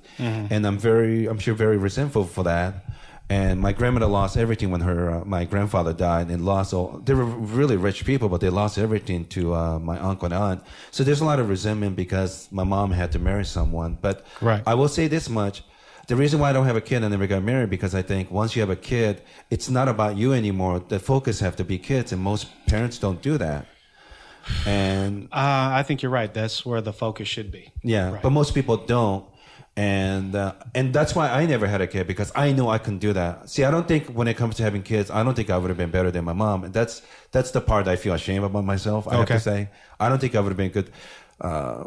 and 0.50 0.66
I'm 0.66 0.78
very, 0.78 1.28
I'm 1.28 1.38
sure, 1.38 1.54
very 1.54 1.78
resentful 1.78 2.24
for 2.24 2.46
that. 2.46 2.86
And 3.30 3.60
my 3.60 3.74
grandmother 3.74 4.06
lost 4.06 4.38
everything 4.38 4.72
when 4.72 4.80
her 4.82 5.12
uh, 5.12 5.26
my 5.26 5.44
grandfather 5.44 5.92
died, 5.92 6.30
and 6.30 6.46
lost 6.46 6.74
all. 6.74 7.02
They 7.04 7.14
were 7.14 7.26
really 7.26 7.76
rich 7.76 8.06
people, 8.06 8.30
but 8.30 8.40
they 8.40 8.50
lost 8.50 8.78
everything 8.78 9.26
to 9.36 9.54
uh, 9.54 9.80
my 9.80 10.00
uncle 10.00 10.28
and 10.28 10.34
aunt. 10.34 10.64
So 10.92 11.04
there's 11.04 11.20
a 11.20 11.26
lot 11.26 11.40
of 11.40 11.50
resentment 11.50 11.98
because 11.98 12.48
my 12.52 12.64
mom 12.64 12.92
had 12.92 13.12
to 13.14 13.20
marry 13.20 13.44
someone. 13.44 13.98
But 14.02 14.26
Right. 14.42 14.64
I 14.66 14.76
will 14.76 14.88
say 14.88 15.10
this 15.10 15.28
much: 15.28 15.62
the 16.08 16.16
reason 16.16 16.40
why 16.40 16.52
I 16.52 16.54
don't 16.54 16.66
have 16.68 16.78
a 16.78 16.82
kid, 16.90 17.04
I 17.04 17.10
never 17.10 17.28
got 17.28 17.44
married, 17.44 17.70
because 17.70 17.94
I 17.94 18.02
think 18.02 18.32
once 18.32 18.56
you 18.56 18.62
have 18.62 18.70
a 18.70 18.78
kid, 18.78 19.22
it's 19.50 19.70
not 19.70 19.90
about 19.90 20.16
you 20.16 20.32
anymore. 20.32 20.80
The 20.88 21.00
focus 21.00 21.42
have 21.42 21.58
to 21.58 21.66
be 21.66 21.78
kids, 21.78 22.14
and 22.14 22.22
most 22.22 22.48
parents 22.68 22.98
don't 22.98 23.22
do 23.22 23.38
that. 23.40 23.66
And 24.66 25.28
Uh, 25.34 25.76
I 25.80 25.84
think 25.84 26.02
you're 26.02 26.12
right. 26.22 26.34
That's 26.34 26.66
where 26.66 26.80
the 26.80 26.94
focus 26.94 27.28
should 27.28 27.52
be. 27.52 27.74
yeah, 27.84 28.12
Right. 28.12 28.22
but 28.22 28.30
most 28.30 28.54
people 28.54 28.78
don't, 28.78 29.26
and 29.78 30.36
uh, 30.36 30.54
and 30.74 30.92
that's 30.92 31.14
why 31.14 31.30
I 31.30 31.46
never 31.46 31.68
had 31.68 31.82
a 31.82 31.88
kid 31.88 32.08
because 32.08 32.32
I 32.36 32.52
know 32.52 32.68
I 32.68 32.80
can 32.80 32.98
do 32.98 33.14
that. 33.14 33.48
See, 33.48 33.64
I 33.64 33.70
don't 33.70 33.88
think 33.88 34.08
when 34.08 34.28
it 34.28 34.36
comes 34.36 34.56
to 34.56 34.64
having 34.64 34.82
kids, 34.82 35.12
I 35.12 35.24
don't 35.24 35.36
think 35.36 35.52
I 35.52 35.58
would 35.58 35.70
have 35.70 35.78
been 35.78 35.92
better 35.92 36.10
than 36.10 36.26
my 36.26 36.34
mom, 36.34 36.64
and 36.64 36.74
that's 36.74 37.04
that's 37.32 37.52
the 37.52 37.62
part 37.62 37.88
I 37.88 37.96
feel 37.96 38.16
ashamed 38.16 38.44
about 38.44 38.66
myself. 38.66 39.08
I 39.08 39.16
have 39.18 39.28
to 39.28 39.40
say, 39.40 39.70
I 40.00 40.10
don't 40.10 40.20
think 40.20 40.34
I 40.36 40.40
would 40.40 40.50
have 40.50 40.58
been 40.58 40.68
a 40.68 40.70
good 40.70 40.92
uh, 41.40 41.84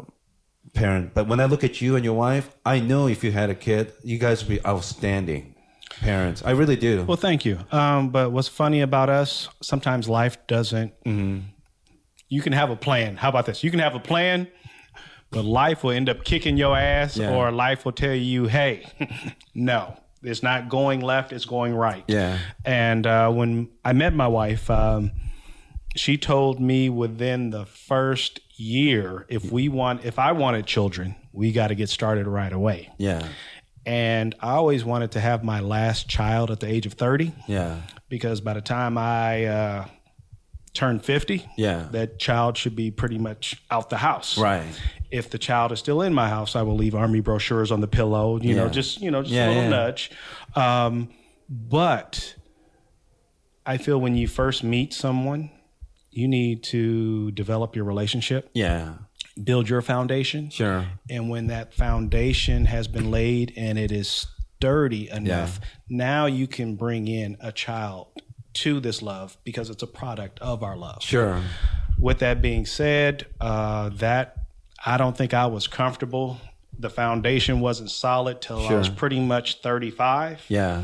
parent. 0.73 1.13
But 1.13 1.27
when 1.27 1.41
I 1.41 1.45
look 1.45 1.65
at 1.65 1.81
you 1.81 1.97
and 1.97 2.05
your 2.05 2.13
wife, 2.13 2.55
I 2.65 2.79
know 2.79 3.07
if 3.07 3.25
you 3.25 3.31
had 3.33 3.49
a 3.49 3.55
kid, 3.55 3.91
you 4.03 4.17
guys 4.17 4.41
would 4.41 4.49
be 4.49 4.65
outstanding 4.65 5.55
parents. 5.99 6.41
I 6.45 6.51
really 6.51 6.77
do. 6.77 7.03
Well, 7.03 7.17
thank 7.17 7.43
you. 7.43 7.59
Um, 7.73 8.09
but 8.09 8.31
what's 8.31 8.47
funny 8.47 8.79
about 8.79 9.09
us, 9.09 9.49
sometimes 9.61 10.07
life 10.07 10.37
doesn't. 10.47 10.93
You 12.29 12.41
can 12.41 12.53
have 12.53 12.69
a 12.69 12.77
plan. 12.77 13.17
How 13.17 13.27
about 13.27 13.45
this? 13.45 13.65
You 13.65 13.69
can 13.69 13.81
have 13.81 13.95
a 13.95 13.99
plan, 13.99 14.47
but 15.31 15.45
life 15.45 15.83
will 15.83 15.91
end 15.91 16.09
up 16.09 16.23
kicking 16.23 16.57
your 16.57 16.77
ass, 16.77 17.17
Yeah. 17.17 17.33
or 17.35 17.51
life 17.51 17.85
will 17.85 17.91
tell 17.93 18.13
you, 18.15 18.45
hey, 18.47 18.85
no, 19.55 19.97
it's 20.21 20.43
not 20.43 20.69
going 20.69 21.01
left, 21.01 21.31
it's 21.31 21.45
going 21.45 21.73
right. 21.73 22.03
Yeah. 22.07 22.37
And 22.65 23.07
uh, 23.07 23.31
when 23.31 23.69
I 23.83 23.93
met 23.93 24.13
my 24.13 24.27
wife, 24.27 24.69
um, 24.69 25.11
she 25.95 26.17
told 26.17 26.59
me 26.59 26.89
within 26.89 27.49
the 27.49 27.65
first 27.65 28.39
year, 28.55 29.25
if 29.29 29.51
we 29.51 29.67
want, 29.69 30.05
if 30.05 30.19
I 30.19 30.31
wanted 30.33 30.65
children, 30.65 31.15
we 31.33 31.51
got 31.51 31.67
to 31.67 31.75
get 31.75 31.89
started 31.89 32.27
right 32.27 32.51
away. 32.53 32.89
yeah, 32.97 33.27
And 33.85 34.35
I 34.41 34.51
always 34.51 34.83
wanted 34.85 35.11
to 35.11 35.19
have 35.21 35.43
my 35.43 35.59
last 35.61 36.07
child 36.09 36.51
at 36.51 36.59
the 36.59 36.67
age 36.67 36.85
of 36.85 36.93
30 36.93 37.31
yeah, 37.47 37.77
because 38.09 38.41
by 38.41 38.53
the 38.53 38.61
time 38.61 38.97
I 38.97 39.45
uh, 39.45 39.85
turn 40.73 40.99
50, 40.99 41.45
Yeah. 41.57 41.87
that 41.91 42.17
child 42.19 42.57
should 42.57 42.75
be 42.75 42.91
pretty 42.91 43.17
much 43.17 43.61
out 43.69 43.89
the 43.89 43.97
house. 43.97 44.37
right. 44.37 44.63
If 45.11 45.29
the 45.29 45.37
child 45.37 45.73
is 45.73 45.79
still 45.79 46.01
in 46.01 46.13
my 46.13 46.29
house, 46.29 46.55
I 46.55 46.61
will 46.61 46.75
leave 46.77 46.95
army 46.95 47.19
brochures 47.19 47.69
on 47.71 47.81
the 47.81 47.87
pillow, 47.87 48.39
you 48.41 48.55
know, 48.55 48.69
just, 48.69 49.01
you 49.01 49.11
know, 49.11 49.21
just 49.21 49.33
Yeah, 49.33 49.47
a 49.47 49.49
little 49.49 49.63
yeah. 49.63 49.69
nudge. 49.69 50.11
Um, 50.55 51.09
but 51.49 52.35
I 53.65 53.77
feel 53.77 53.99
when 53.99 54.15
you 54.15 54.27
first 54.27 54.63
meet 54.63 54.93
someone, 54.93 55.51
you 56.11 56.27
need 56.27 56.63
to 56.63 57.31
develop 57.31 57.75
your 57.75 57.83
relationship, 57.85 58.49
Yeah, 58.53 58.93
build 59.43 59.67
your 59.69 59.81
foundation. 59.81 60.49
sure. 60.49 60.85
And 61.09 61.29
when 61.29 61.47
that 61.47 61.73
foundation 61.73 62.65
has 62.65 62.87
been 62.87 63.11
laid 63.11 63.53
and 63.57 63.77
it 63.77 63.91
is 63.91 64.27
sturdy 64.57 65.09
enough, 65.09 65.59
now 65.89 66.25
you 66.25 66.47
can 66.47 66.75
bring 66.75 67.07
in 67.07 67.35
a 67.41 67.51
child 67.51 68.07
to 68.53 68.79
this 68.79 69.01
love 69.01 69.37
because 69.43 69.69
it's 69.69 69.83
a 69.83 69.87
product 69.87 70.39
of 70.39 70.63
our 70.63 70.77
love. 70.77 71.01
Sure. 71.01 71.41
With 71.99 72.19
that 72.19 72.41
being 72.41 72.65
said, 72.65 73.27
uh, 73.39 73.89
that 73.95 74.35
I 74.85 74.97
don't 74.97 75.15
think 75.15 75.33
I 75.33 75.45
was 75.45 75.67
comfortable 75.67 76.39
the 76.81 76.89
foundation 76.89 77.59
wasn't 77.59 77.91
solid 77.91 78.41
till 78.41 78.59
I 78.59 78.73
was 78.73 78.89
pretty 78.89 79.19
much 79.19 79.61
35. 79.61 80.45
Yeah. 80.47 80.83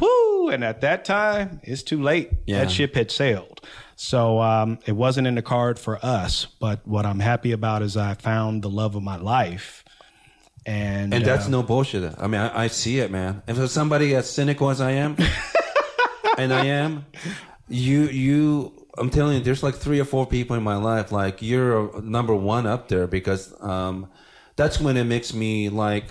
Woo! 0.00 0.48
And 0.48 0.64
at 0.64 0.80
that 0.82 1.04
time, 1.04 1.60
it's 1.62 1.82
too 1.82 2.02
late. 2.02 2.30
Yeah. 2.46 2.58
That 2.58 2.70
ship 2.70 2.94
had 2.94 3.10
sailed. 3.10 3.60
So 3.96 4.40
um, 4.40 4.78
it 4.86 4.92
wasn't 4.92 5.26
in 5.26 5.34
the 5.34 5.42
card 5.42 5.78
for 5.78 5.98
us. 6.04 6.46
But 6.60 6.86
what 6.86 7.06
I'm 7.06 7.20
happy 7.20 7.52
about 7.52 7.82
is 7.82 7.96
I 7.96 8.14
found 8.14 8.62
the 8.62 8.70
love 8.70 8.94
of 8.94 9.02
my 9.02 9.16
life. 9.16 9.84
And, 10.64 11.12
And 11.12 11.24
that's 11.24 11.46
uh, 11.46 11.50
no 11.50 11.62
bullshit. 11.62 12.14
I 12.18 12.26
mean, 12.26 12.40
I, 12.40 12.64
I 12.64 12.66
see 12.68 12.98
it, 12.98 13.10
man. 13.10 13.42
And 13.46 13.56
for 13.56 13.68
somebody 13.68 14.14
as 14.14 14.30
cynical 14.30 14.70
as 14.70 14.80
I 14.80 14.92
am, 14.92 15.16
and 16.38 16.52
I 16.52 16.66
am, 16.66 17.06
you, 17.68 18.02
you, 18.04 18.86
I'm 18.98 19.10
telling 19.10 19.38
you, 19.38 19.42
there's 19.42 19.62
like 19.62 19.74
three 19.74 20.00
or 20.00 20.04
four 20.04 20.26
people 20.26 20.56
in 20.56 20.62
my 20.62 20.76
life, 20.76 21.12
like 21.12 21.42
you're 21.42 22.00
number 22.02 22.34
one 22.34 22.66
up 22.66 22.88
there 22.88 23.06
because 23.06 23.54
um, 23.62 24.08
that's 24.56 24.80
when 24.80 24.96
it 24.96 25.04
makes 25.04 25.32
me 25.32 25.68
like 25.68 26.04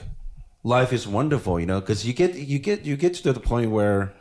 life 0.63 0.93
is 0.93 1.07
wonderful, 1.07 1.59
you 1.59 1.65
know, 1.65 1.79
because 1.79 2.05
you 2.05 2.13
get, 2.13 2.35
you 2.35 2.59
get, 2.59 2.85
you 2.85 2.95
get 2.97 3.13
to 3.15 3.33
the 3.33 3.39
point 3.39 3.71
where 3.71 4.13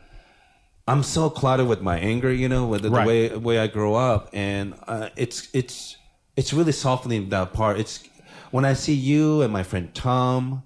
I'm 0.89 1.03
so 1.03 1.31
clouded 1.31 1.69
with 1.69 1.81
my 1.83 1.99
anger, 1.99 2.33
you 2.33 2.49
know, 2.49 2.67
with 2.67 2.83
the, 2.83 2.91
Right. 2.91 3.05
the 3.05 3.39
way 3.39 3.57
way 3.57 3.59
I 3.61 3.69
grow 3.69 3.95
up, 3.95 4.29
and 4.33 4.75
uh, 4.89 5.11
it's 5.15 5.49
it's 5.53 5.97
it's 6.37 6.53
really 6.53 6.73
softening 6.73 7.29
that 7.29 7.53
part. 7.53 7.79
It's 7.79 8.03
when 8.51 8.65
I 8.65 8.73
see 8.73 8.95
you 8.95 9.43
and 9.43 9.53
my 9.53 9.63
friend 9.63 9.95
Tom. 9.95 10.65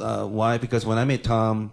Uh, 0.00 0.24
why? 0.26 0.56
Because 0.56 0.86
when 0.86 0.96
I 0.96 1.04
met 1.04 1.24
Tom 1.24 1.72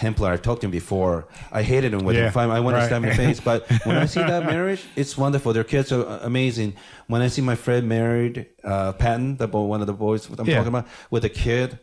Hempler, 0.00 0.28
I 0.32 0.36
talked 0.36 0.62
to 0.62 0.66
him 0.66 0.72
before. 0.72 1.28
I 1.52 1.62
hated 1.62 1.94
him 1.94 2.04
with 2.04 2.16
Yeah, 2.16 2.30
him. 2.30 2.50
I 2.50 2.58
wanted 2.58 2.80
to 2.80 2.86
stab 2.86 3.02
him 3.04 3.10
in 3.10 3.10
the 3.10 3.14
face. 3.16 3.38
But 3.38 3.68
when 3.84 3.96
I 3.96 4.06
see 4.06 4.20
that 4.20 4.44
marriage, 4.44 4.84
it's 4.96 5.16
wonderful. 5.16 5.52
Their 5.52 5.62
kids 5.62 5.92
are 5.92 6.04
uh, 6.04 6.18
amazing. 6.22 6.74
When 7.06 7.22
I 7.22 7.28
see 7.28 7.42
my 7.42 7.54
friend 7.54 7.88
married, 7.88 8.46
uh, 8.64 8.92
Patton, 8.94 9.36
the 9.36 9.46
boy, 9.46 9.62
one 9.62 9.80
of 9.80 9.86
the 9.86 9.92
boys 9.92 10.28
I'm 10.28 10.46
Yeah. 10.48 10.56
talking 10.56 10.68
about, 10.68 10.88
with 11.10 11.24
a 11.24 11.28
kid, 11.28 11.78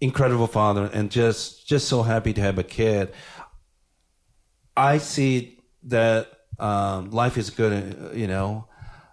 incredible 0.00 0.46
father, 0.46 0.90
and 0.92 1.10
just 1.10 1.66
just 1.66 1.88
so 1.88 2.02
happy 2.02 2.34
to 2.34 2.40
have 2.42 2.58
a 2.58 2.62
kid. 2.64 3.12
I 4.76 4.98
see 4.98 5.58
that 5.84 6.28
um, 6.58 7.10
life 7.12 7.38
is 7.38 7.48
good, 7.48 7.72
uh, 7.72 8.12
you 8.12 8.26
know, 8.26 8.66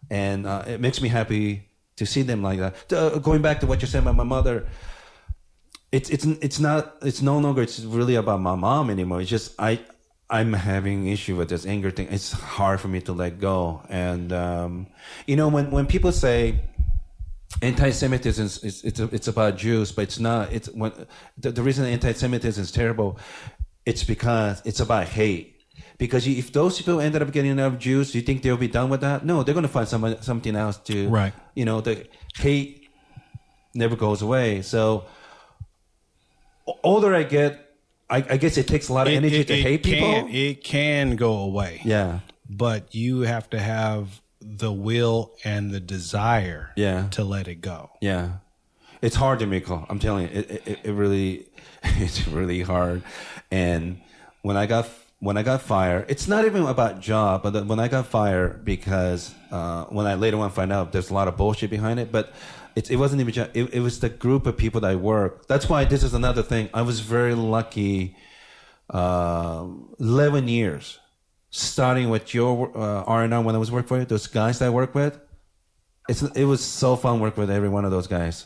and 0.10 0.46
uh, 0.46 0.64
it 0.68 0.82
makes 0.82 1.02
me 1.02 1.08
happy 1.08 1.70
to 1.96 2.06
see 2.06 2.24
them 2.24 2.42
like 2.44 2.60
that. 2.60 2.92
Uh, 2.92 3.18
going 3.20 3.42
back 3.42 3.62
to 3.62 3.66
what 3.68 3.82
you 3.82 3.88
said 3.88 4.02
about 4.02 4.16
my 4.16 4.24
mother, 4.24 4.68
it's 5.92 6.10
it's 6.10 6.26
it's 6.26 6.60
not 6.60 6.96
it's 7.02 7.22
no 7.22 7.38
longer 7.38 7.62
it's 7.62 7.80
really 7.82 8.16
about 8.16 8.42
my 8.42 8.56
mom 8.56 8.90
anymore. 8.90 9.22
It's 9.22 9.30
just 9.30 9.54
I 9.60 9.80
I'm 10.30 10.54
having 10.54 11.08
issue 11.08 11.36
with 11.36 11.50
this 11.50 11.66
anger 11.66 11.92
thing. 11.92 12.08
It's 12.10 12.32
hard 12.32 12.80
for 12.80 12.88
me 12.88 13.02
to 13.02 13.14
let 13.14 13.40
go, 13.40 13.82
and 13.90 14.32
um, 14.32 14.88
you 15.28 15.36
know 15.36 15.50
when 15.50 15.72
when 15.72 15.88
people 15.88 16.12
say 16.12 16.62
anti-Semitism 17.62 18.46
is 18.46 18.64
it's 18.64 18.84
it's, 18.84 19.00
it's 19.00 19.28
about 19.28 19.58
Jews, 19.58 19.92
but 19.92 20.04
it's 20.04 20.20
not. 20.20 20.54
It's 20.54 20.70
when 20.70 20.94
the, 21.38 21.52
the 21.52 21.62
reason 21.62 21.86
anti-Semitism 21.86 22.62
is 22.62 22.72
terrible, 22.72 23.20
it's 23.86 24.04
because 24.04 24.62
it's 24.66 24.80
about 24.80 25.08
hate. 25.08 25.58
Because 25.98 26.28
you, 26.28 26.36
if 26.38 26.52
those 26.52 26.78
people 26.78 27.00
ended 27.00 27.22
up 27.22 27.32
getting 27.32 27.52
enough 27.52 27.78
Jews, 27.78 28.12
do 28.12 28.18
you 28.18 28.24
think 28.24 28.42
they'll 28.42 28.58
be 28.58 28.68
done 28.68 28.90
with 28.90 29.02
that? 29.02 29.24
No, 29.24 29.44
they're 29.44 29.54
going 29.54 29.64
to 29.64 29.70
find 29.70 29.88
some, 29.88 30.16
something 30.22 30.56
else 30.56 30.78
to. 30.78 31.08
Right. 31.10 31.34
You 31.54 31.66
know, 31.66 31.80
the 31.80 32.08
hate 32.36 32.90
never 33.76 33.96
goes 33.96 34.24
away. 34.24 34.64
So, 34.64 35.06
older 36.84 37.14
I 37.16 37.24
get, 37.24 37.74
I, 38.10 38.18
I 38.18 38.38
guess 38.38 38.58
it 38.58 38.68
takes 38.68 38.90
a 38.90 38.94
lot 38.94 39.08
of 39.08 39.14
energy 39.14 39.44
to 39.44 39.56
hate 39.56 39.84
people. 39.84 40.08
Can, 40.12 40.30
it 40.30 40.64
can 40.64 41.16
go 41.16 41.34
away. 41.40 41.82
yeah. 41.84 42.20
But 42.50 42.94
you 42.94 43.22
have 43.22 43.50
to 43.52 43.60
have 43.60 44.22
the 44.42 44.72
will 44.74 45.32
and 45.46 45.72
the 45.72 45.80
desire 45.80 46.72
Yeah. 46.76 47.08
to 47.12 47.24
let 47.24 47.48
it 47.48 47.62
go. 47.62 47.92
Yeah, 48.02 48.34
it's 49.02 49.16
hard 49.16 49.40
to 49.40 49.46
make. 49.46 49.70
I'm 49.70 50.00
telling 50.00 50.28
you, 50.28 50.34
it, 50.40 50.68
it, 50.68 50.80
it 50.84 50.92
really, 50.92 51.46
it's 51.84 52.28
really 52.28 52.62
hard. 52.62 53.04
And 53.50 54.02
when 54.42 54.58
I 54.58 54.66
got 54.66 54.88
when 55.22 55.38
I 55.38 55.44
got 55.44 55.62
fired, 55.62 56.04
it's 56.10 56.28
not 56.28 56.44
even 56.46 56.64
about 56.66 57.00
job, 57.00 57.44
but 57.44 57.54
when 57.68 57.80
I 57.80 57.88
got 57.88 58.08
fired 58.08 58.66
because 58.66 59.34
uh, 59.52 59.86
when 59.86 60.06
I 60.12 60.16
later 60.16 60.38
on 60.44 60.50
find 60.52 60.72
out 60.74 60.92
there's 60.92 61.10
a 61.10 61.14
lot 61.14 61.28
of 61.30 61.38
bullshit 61.38 61.70
behind 61.70 62.00
it, 62.00 62.12
but. 62.12 62.34
It, 62.74 62.90
it 62.90 62.96
wasn't 62.96 63.20
even 63.20 63.34
job. 63.34 63.50
It, 63.54 63.74
it 63.74 63.82
was 63.82 64.00
the 64.00 64.08
group 64.08 64.48
of 64.48 64.56
people 64.56 64.80
that 64.80 64.92
I 64.92 64.96
work. 64.96 65.46
That's 65.52 65.68
why 65.68 65.84
this 65.84 66.04
is 66.04 66.14
another 66.14 66.42
thing. 66.42 66.70
I 66.74 66.84
was 66.84 67.02
very 67.02 67.36
lucky. 67.36 68.16
Uh, 68.90 69.68
Eleven 70.00 70.48
years, 70.48 70.98
starting 71.50 72.10
with 72.10 72.34
your 72.34 72.72
uh, 72.74 73.04
R 73.04 73.24
and 73.26 73.34
R 73.34 73.42
when 73.42 73.56
I 73.56 73.58
was 73.58 73.72
working 73.72 73.90
for 73.90 74.00
you. 74.00 74.06
Those 74.06 74.28
guys 74.28 74.60
that 74.60 74.68
I 74.68 74.70
work 74.70 74.96
with, 74.96 75.20
it's 76.08 76.22
it 76.22 76.46
was 76.46 76.64
so 76.64 76.96
fun 76.96 77.20
working 77.20 77.42
with 77.42 77.52
every 77.52 77.68
one 77.68 77.84
of 77.84 77.92
those 77.92 78.08
guys. 78.08 78.46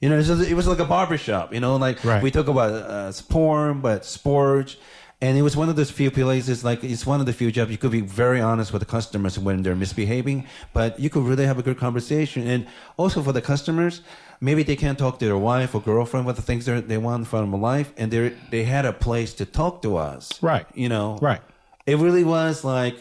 You 0.00 0.10
know, 0.10 0.18
it's 0.18 0.28
just, 0.28 0.50
it 0.50 0.54
was 0.54 0.66
like 0.66 0.80
a 0.80 0.84
barbershop. 0.84 1.54
You 1.54 1.60
know, 1.60 1.76
like 1.76 2.04
Right. 2.04 2.22
we 2.22 2.30
talk 2.30 2.48
about 2.48 2.70
uh, 2.72 3.12
porn, 3.30 3.80
but 3.80 4.04
sports, 4.04 4.76
and 5.22 5.38
it 5.38 5.42
was 5.42 5.56
one 5.56 5.68
of 5.68 5.76
those 5.76 5.90
few 5.90 6.10
places. 6.10 6.64
Like 6.64 6.82
it's 6.82 7.06
one 7.06 7.20
of 7.20 7.26
the 7.26 7.32
few 7.32 7.52
jobs 7.52 7.70
you 7.70 7.78
could 7.78 7.92
be 7.92 8.00
very 8.00 8.40
honest 8.40 8.72
with 8.72 8.80
the 8.80 8.86
customers 8.86 9.38
when 9.38 9.62
they're 9.62 9.76
misbehaving, 9.76 10.46
but 10.72 10.98
you 10.98 11.08
could 11.08 11.22
really 11.22 11.46
have 11.46 11.58
a 11.60 11.62
good 11.62 11.78
conversation. 11.78 12.46
And 12.46 12.66
also 12.96 13.22
for 13.22 13.32
the 13.32 13.40
customers, 13.40 14.02
maybe 14.40 14.64
they 14.64 14.74
can't 14.74 14.98
talk 14.98 15.20
to 15.20 15.24
their 15.24 15.38
wife 15.38 15.76
or 15.76 15.80
girlfriend 15.80 16.26
with 16.26 16.36
the 16.36 16.42
things 16.42 16.66
they 16.66 16.80
they 16.80 16.98
want 16.98 17.28
from 17.28 17.52
life, 17.62 17.92
and 17.96 18.10
they 18.10 18.30
they 18.50 18.64
had 18.64 18.84
a 18.84 18.92
place 18.92 19.32
to 19.34 19.46
talk 19.46 19.80
to 19.82 19.96
us. 19.96 20.42
Right. 20.42 20.66
You 20.74 20.88
know. 20.88 21.18
Right. 21.22 21.40
It 21.86 21.98
really 21.98 22.24
was 22.24 22.64
like 22.64 22.98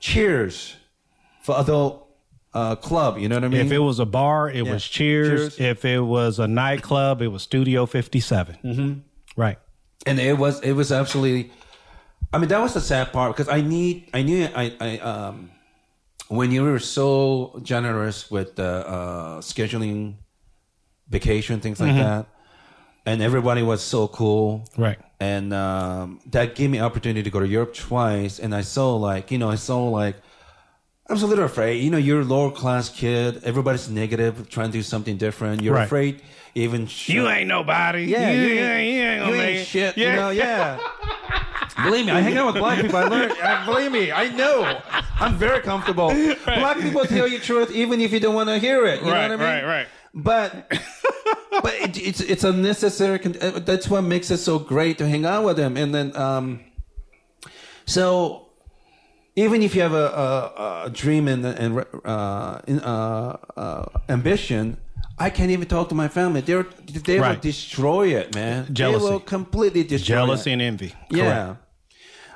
cheers 0.00 0.74
for 1.40 1.58
adult 1.58 2.08
uh, 2.52 2.74
club. 2.74 3.16
You 3.18 3.28
know 3.28 3.36
what 3.36 3.44
I 3.44 3.48
mean? 3.48 3.66
If 3.66 3.72
it 3.72 3.78
was 3.78 4.00
a 4.00 4.06
bar, 4.06 4.50
it 4.50 4.66
was 4.66 4.84
cheers. 4.84 5.56
Cheers. 5.56 5.60
If 5.60 5.84
it 5.84 6.00
was 6.00 6.40
a 6.40 6.48
nightclub, 6.48 7.22
it 7.22 7.28
was 7.28 7.42
Studio 7.42 7.86
57. 7.86 8.58
Mm-hmm. 8.64 9.40
Right. 9.40 9.58
And 10.06 10.18
it 10.20 10.36
was 10.38 10.60
it 10.60 10.72
was 10.72 10.92
absolutely 10.92 11.50
i 12.32 12.38
mean 12.38 12.48
that 12.48 12.60
was 12.60 12.74
the 12.74 12.80
sad 12.80 13.12
part 13.12 13.34
because 13.36 13.48
i 13.52 13.60
need 13.60 14.08
i 14.14 14.22
knew 14.22 14.48
i 14.54 14.72
i 14.80 14.98
um 14.98 15.50
when 16.28 16.50
you 16.52 16.62
were 16.62 16.78
so 16.78 17.58
generous 17.62 18.30
with 18.30 18.58
uh, 18.58 18.62
uh 18.62 19.40
scheduling 19.40 20.14
vacation 21.08 21.60
things 21.60 21.80
like 21.80 21.94
that 21.96 22.26
and 23.06 23.22
everybody 23.22 23.62
was 23.62 23.82
so 23.82 24.08
cool 24.08 24.64
Right. 24.76 24.98
and 25.20 25.52
um 25.54 26.20
that 26.26 26.54
gave 26.54 26.70
me 26.70 26.80
opportunity 26.80 27.22
to 27.22 27.30
go 27.30 27.40
to 27.40 27.48
europe 27.48 27.74
twice 27.74 28.38
and 28.38 28.54
i 28.54 28.60
saw 28.60 28.94
like 28.96 29.30
you 29.30 29.38
know 29.38 29.50
i 29.50 29.54
saw 29.56 29.88
like 29.88 30.16
I 31.08 31.12
was 31.14 31.22
a 31.22 31.26
little 31.26 31.46
afraid. 31.46 31.82
You 31.82 31.90
know, 31.90 31.96
you're 31.98 32.20
a 32.20 32.24
lower 32.24 32.50
class 32.50 32.90
kid. 32.90 33.42
Everybody's 33.42 33.88
negative, 33.88 34.48
trying 34.50 34.66
to 34.68 34.72
do 34.72 34.82
something 34.82 35.16
different. 35.16 35.62
You're 35.62 35.74
Right. 35.74 35.84
afraid, 35.84 36.20
even 36.54 36.86
sh- 36.86 37.08
You 37.10 37.28
ain't 37.28 37.48
nobody. 37.48 38.04
yeah, 38.04 38.30
you, 38.30 38.40
you, 38.46 38.46
ain't, 38.60 38.94
you 38.94 39.02
ain't 39.02 39.26
you 39.26 39.34
ain't 39.34 39.58
it. 39.60 39.64
shit. 39.66 39.96
Yeah. 39.96 40.10
You 40.10 40.16
know, 40.16 40.30
yeah. 40.30 40.78
believe 41.84 42.04
me, 42.04 42.12
I 42.12 42.20
hang 42.20 42.36
out 42.36 42.46
with 42.52 42.56
black 42.56 42.82
people. 42.82 42.98
I 42.98 43.04
learned. 43.04 43.32
I, 43.42 43.64
believe 43.64 43.90
me, 43.90 44.12
I 44.12 44.28
know. 44.28 44.80
I'm 45.18 45.34
very 45.36 45.60
comfortable. 45.62 46.08
Black 46.44 46.78
people 46.78 47.04
tell 47.06 47.26
you 47.26 47.38
truth 47.38 47.70
even 47.70 48.00
if 48.02 48.12
you 48.12 48.20
don't 48.20 48.34
want 48.34 48.50
to 48.50 48.58
hear 48.58 48.84
it. 48.84 49.02
You 49.02 49.10
Right, 49.10 49.28
know 49.28 49.36
what 49.38 49.46
I 49.46 49.56
mean? 49.60 49.64
right, 49.64 49.78
right. 49.78 49.86
But 50.14 50.70
but 51.62 51.74
it, 51.74 51.96
it's 51.98 52.20
it's 52.20 52.44
a 52.44 52.52
necessary. 52.52 53.18
con- 53.18 53.36
uh, 53.40 53.60
That's 53.60 53.88
what 53.88 54.02
makes 54.02 54.30
it 54.30 54.38
so 54.38 54.58
great 54.58 54.98
to 54.98 55.08
hang 55.08 55.24
out 55.24 55.44
with 55.44 55.56
them. 55.56 55.76
And 55.78 55.94
then 55.94 56.14
um, 56.16 56.60
so 57.86 58.47
even 59.44 59.62
if 59.62 59.74
you 59.74 59.82
have 59.82 59.92
a, 59.92 60.06
a, 60.06 60.82
a 60.86 60.90
dream 60.90 61.28
and, 61.28 61.44
and 61.44 61.84
uh, 62.04 62.60
in, 62.66 62.80
uh, 62.80 63.36
uh, 63.56 63.84
ambition, 64.08 64.76
I 65.18 65.30
can't 65.30 65.50
even 65.50 65.66
talk 65.68 65.88
to 65.90 65.94
my 65.94 66.08
family. 66.08 66.40
They're, 66.40 66.66
they 66.86 67.16
will 67.16 67.22
Right. 67.26 67.40
destroy 67.40 68.08
it, 68.20 68.34
man. 68.34 68.72
Jealousy. 68.72 69.04
They 69.04 69.10
will 69.12 69.20
completely 69.20 69.82
destroy 69.84 70.16
it. 70.16 70.18
Jealousy 70.18 70.50
it. 70.50 70.54
and 70.54 70.62
envy. 70.62 70.92
Yeah. 71.10 71.22
Correct. 71.24 71.60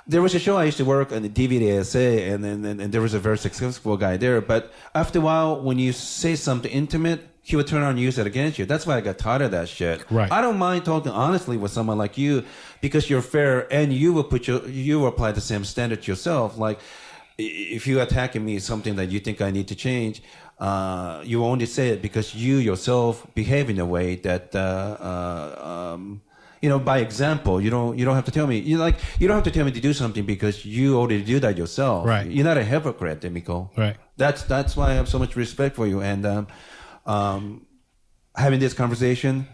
There 0.06 0.20
was 0.22 0.34
a 0.34 0.40
show 0.40 0.56
I 0.56 0.64
used 0.64 0.78
to 0.78 0.84
work 0.84 1.12
on 1.12 1.22
the 1.22 1.28
DVD 1.28 1.84
SA, 1.84 1.98
and 2.32 2.42
then 2.44 2.64
and, 2.64 2.80
and 2.82 2.92
there 2.92 3.00
was 3.00 3.14
a 3.14 3.20
very 3.20 3.38
successful 3.38 3.96
guy 3.96 4.16
there. 4.16 4.40
But 4.40 4.72
after 4.96 5.20
a 5.20 5.22
while, 5.22 5.60
when 5.62 5.78
you 5.78 5.92
say 5.92 6.34
something 6.34 6.70
intimate, 6.70 7.20
he 7.44 7.56
would 7.56 7.66
turn 7.66 7.82
around 7.82 7.90
and 7.90 8.00
use 8.00 8.18
it 8.18 8.26
against 8.26 8.58
you. 8.58 8.64
That's 8.64 8.86
why 8.86 8.96
I 8.96 9.00
got 9.00 9.18
tired 9.18 9.42
of 9.42 9.50
that 9.50 9.68
shit. 9.68 10.08
Right. 10.10 10.30
I 10.30 10.40
don't 10.40 10.58
mind 10.58 10.84
talking 10.84 11.10
honestly 11.10 11.56
with 11.56 11.72
someone 11.72 11.98
like 11.98 12.16
you 12.16 12.44
because 12.80 13.10
you're 13.10 13.20
fair 13.20 13.70
and 13.72 13.92
you 13.92 14.12
will 14.12 14.24
put 14.24 14.46
your 14.46 14.66
you 14.68 15.00
will 15.00 15.08
apply 15.08 15.32
the 15.32 15.40
same 15.40 15.64
standard 15.64 16.06
yourself. 16.06 16.56
Like 16.56 16.78
if 17.38 17.86
you 17.88 18.00
attacking 18.00 18.44
me 18.44 18.60
something 18.60 18.94
that 18.94 19.10
you 19.10 19.18
think 19.18 19.40
I 19.40 19.50
need 19.50 19.66
to 19.68 19.74
change, 19.74 20.22
uh, 20.60 21.20
you 21.24 21.44
only 21.44 21.66
say 21.66 21.88
it 21.88 22.00
because 22.00 22.32
you 22.32 22.58
yourself 22.58 23.26
behave 23.34 23.68
in 23.68 23.80
a 23.80 23.86
way 23.86 24.14
that 24.16 24.54
uh, 24.54 24.96
uh, 25.00 25.94
um, 25.94 26.22
you 26.60 26.68
know 26.68 26.78
by 26.78 26.98
example. 26.98 27.60
You 27.60 27.70
don't 27.70 27.98
you 27.98 28.04
don't 28.04 28.14
have 28.14 28.26
to 28.26 28.30
tell 28.30 28.46
me 28.46 28.58
you 28.58 28.78
like 28.78 29.00
you 29.18 29.26
don't 29.26 29.34
have 29.34 29.44
to 29.44 29.50
tell 29.50 29.64
me 29.64 29.72
to 29.72 29.80
do 29.80 29.92
something 29.92 30.24
because 30.24 30.64
you 30.64 30.96
already 30.96 31.24
do 31.24 31.40
that 31.40 31.58
yourself. 31.58 32.06
Right. 32.06 32.30
You're 32.30 32.44
not 32.44 32.56
a 32.56 32.62
hypocrite, 32.62 33.20
Demiko. 33.22 33.76
Right. 33.76 33.96
That's 34.16 34.44
that's 34.44 34.76
why 34.76 34.90
I 34.90 34.94
have 34.94 35.08
so 35.08 35.18
much 35.18 35.34
respect 35.34 35.74
for 35.74 35.88
you 35.88 36.00
and. 36.00 36.24
Um, 36.24 36.46
um, 37.06 37.66
having 38.34 38.60
this 38.60 38.74
conversation. 38.74 39.46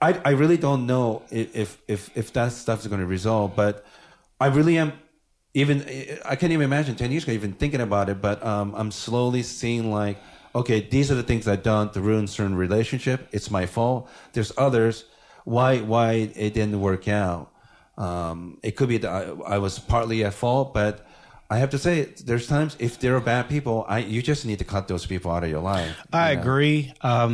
I, 0.00 0.20
I 0.24 0.30
really 0.30 0.56
don't 0.56 0.86
know 0.86 1.22
if 1.30 1.80
if 1.86 2.10
if 2.16 2.32
that 2.32 2.52
stuff 2.52 2.80
is 2.80 2.86
going 2.88 3.00
to 3.00 3.06
resolve, 3.06 3.54
but 3.54 3.84
I 4.40 4.46
really 4.46 4.78
am. 4.78 4.92
Even 5.54 5.82
I 6.24 6.34
can't 6.36 6.52
even 6.52 6.64
imagine 6.64 6.96
ten 6.96 7.10
years 7.10 7.24
ago 7.24 7.32
even 7.32 7.52
thinking 7.52 7.80
about 7.80 8.08
it, 8.08 8.20
but 8.20 8.44
um, 8.44 8.74
I'm 8.74 8.90
slowly 8.90 9.42
seeing 9.42 9.92
like 9.92 10.16
okay, 10.54 10.80
these 10.80 11.10
are 11.10 11.14
the 11.14 11.22
things 11.22 11.48
I've 11.48 11.62
done 11.62 11.90
to 11.92 12.00
ruin 12.00 12.26
certain 12.26 12.54
relationship. 12.54 13.28
It's 13.32 13.50
my 13.50 13.66
fault. 13.66 14.08
There's 14.32 14.52
others. 14.56 15.04
Why 15.44 15.78
why 15.78 16.30
it 16.34 16.54
didn't 16.54 16.80
work 16.80 17.08
out? 17.08 17.52
Um, 17.98 18.58
it 18.62 18.72
could 18.72 18.88
be 18.88 18.98
that 18.98 19.10
I, 19.10 19.54
I 19.54 19.58
was 19.58 19.78
partly 19.78 20.24
at 20.24 20.34
fault, 20.34 20.72
but 20.72 21.06
I 21.52 21.58
have 21.58 21.70
to 21.70 21.78
say, 21.78 22.04
there's 22.24 22.46
times 22.46 22.76
if 22.78 22.98
there 23.00 23.14
are 23.16 23.20
bad 23.20 23.48
people, 23.48 23.84
I 23.88 23.98
you 23.98 24.22
just 24.22 24.44
need 24.46 24.58
to 24.58 24.64
cut 24.64 24.88
those 24.88 25.04
people 25.06 25.30
out 25.30 25.44
of 25.44 25.50
your 25.50 25.60
life. 25.60 25.94
I 26.12 26.30
you 26.30 26.36
know? 26.36 26.40
agree. 26.42 26.92
Um, 27.02 27.32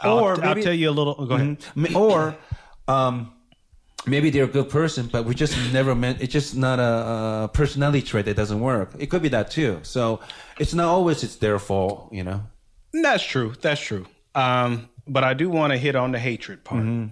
I'll, 0.00 0.18
Or 0.18 0.32
I'll 0.32 0.36
maybe- 0.40 0.48
Mm-hmm. 0.60 0.60
tell 0.62 0.74
you 0.74 0.90
a 0.90 0.96
little. 0.98 1.14
Go 1.26 1.34
ahead. 1.34 1.58
Or 1.94 2.36
um, 2.88 3.32
maybe 4.06 4.30
they're 4.30 4.44
a 4.44 4.54
good 4.58 4.68
person, 4.68 5.08
but 5.12 5.24
we 5.24 5.34
just 5.34 5.56
never 5.72 5.94
meant. 5.94 6.20
It's 6.20 6.32
just 6.32 6.56
not 6.56 6.78
a, 6.78 7.44
a 7.44 7.50
personality 7.52 8.02
trait 8.02 8.24
that 8.26 8.36
doesn't 8.36 8.60
work. 8.60 8.90
It 8.98 9.06
could 9.10 9.22
be 9.22 9.28
that 9.30 9.50
too. 9.50 9.78
So 9.82 10.20
it's 10.58 10.74
not 10.74 10.86
always 10.88 11.22
it's 11.22 11.36
their 11.36 11.58
fault, 11.58 12.12
you 12.12 12.24
know. 12.24 12.42
That's 12.92 13.22
true. 13.24 13.54
That's 13.60 13.80
true. 13.80 14.06
Um, 14.34 14.88
but 15.06 15.24
I 15.24 15.34
do 15.34 15.48
want 15.48 15.72
to 15.72 15.78
hit 15.78 15.94
on 15.96 16.12
the 16.12 16.18
hatred 16.18 16.64
part. 16.64 16.82
Mm-hmm. 16.82 17.06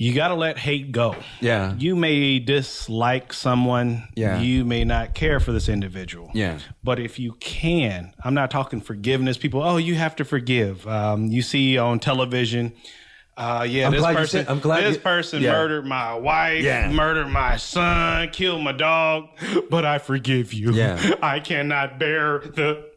You 0.00 0.14
got 0.14 0.28
to 0.28 0.34
let 0.34 0.56
hate 0.58 0.92
go. 0.92 1.14
Yeah. 1.40 1.74
You 1.76 1.94
may 1.94 2.38
dislike 2.38 3.34
someone. 3.34 4.08
Yeah. 4.14 4.40
You 4.40 4.64
may 4.64 4.82
not 4.84 5.14
care 5.14 5.40
for 5.40 5.52
this 5.52 5.68
individual. 5.68 6.30
Yeah. 6.32 6.58
But 6.82 6.98
if 7.00 7.18
you 7.18 7.34
can, 7.34 8.14
I'm 8.24 8.32
not 8.32 8.50
talking 8.50 8.80
forgiveness. 8.80 9.36
People, 9.36 9.62
oh, 9.62 9.76
you 9.76 9.96
have 9.96 10.16
to 10.16 10.24
forgive. 10.24 10.86
Um, 10.88 11.26
you 11.26 11.42
see 11.42 11.76
on 11.76 12.00
television. 12.00 12.72
Uh, 13.36 13.66
yeah, 13.68 13.86
I'm 13.86 13.92
this 13.92 14.00
glad 14.00 14.16
person, 14.16 14.44
said- 14.44 14.50
I'm 14.50 14.60
glad 14.60 14.84
this 14.84 14.96
you- 14.96 15.02
person 15.02 15.42
yeah. 15.42 15.52
murdered 15.52 15.86
my 15.86 16.14
wife, 16.14 16.62
Yeah. 16.64 16.90
murdered 16.90 17.28
my 17.28 17.56
son, 17.56 18.28
killed 18.30 18.62
my 18.62 18.72
dog, 18.72 19.28
but 19.70 19.84
I 19.86 19.98
forgive 19.98 20.52
you. 20.52 20.72
Yeah. 20.72 21.14
I 21.22 21.40
cannot 21.40 21.98
bear 21.98 22.38
the. 22.40 22.89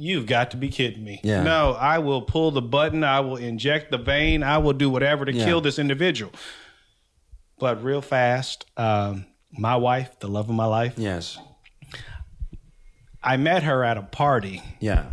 You've 0.00 0.26
got 0.26 0.50
to 0.52 0.56
be 0.56 0.68
kidding 0.70 1.04
me. 1.04 1.20
Yeah. 1.22 1.42
No, 1.42 1.72
I 1.72 1.98
will 1.98 2.22
pull 2.22 2.50
the 2.52 2.62
button. 2.62 3.04
I 3.04 3.20
will 3.20 3.36
inject 3.36 3.90
the 3.90 3.98
vein. 3.98 4.42
I 4.42 4.58
will 4.58 4.72
do 4.72 4.88
whatever 4.88 5.24
to 5.26 5.32
Yeah. 5.32 5.44
kill 5.44 5.60
this 5.60 5.78
individual. 5.78 6.32
But 7.58 7.84
real 7.84 8.00
fast, 8.00 8.64
um, 8.78 9.26
my 9.52 9.76
wife, 9.76 10.18
the 10.20 10.28
love 10.28 10.48
of 10.48 10.54
my 10.54 10.64
life, 10.64 10.94
Yes. 10.96 11.36
I 13.22 13.36
met 13.36 13.62
her 13.64 13.84
at 13.84 13.98
a 13.98 14.02
party. 14.02 14.62
Yeah. 14.80 15.10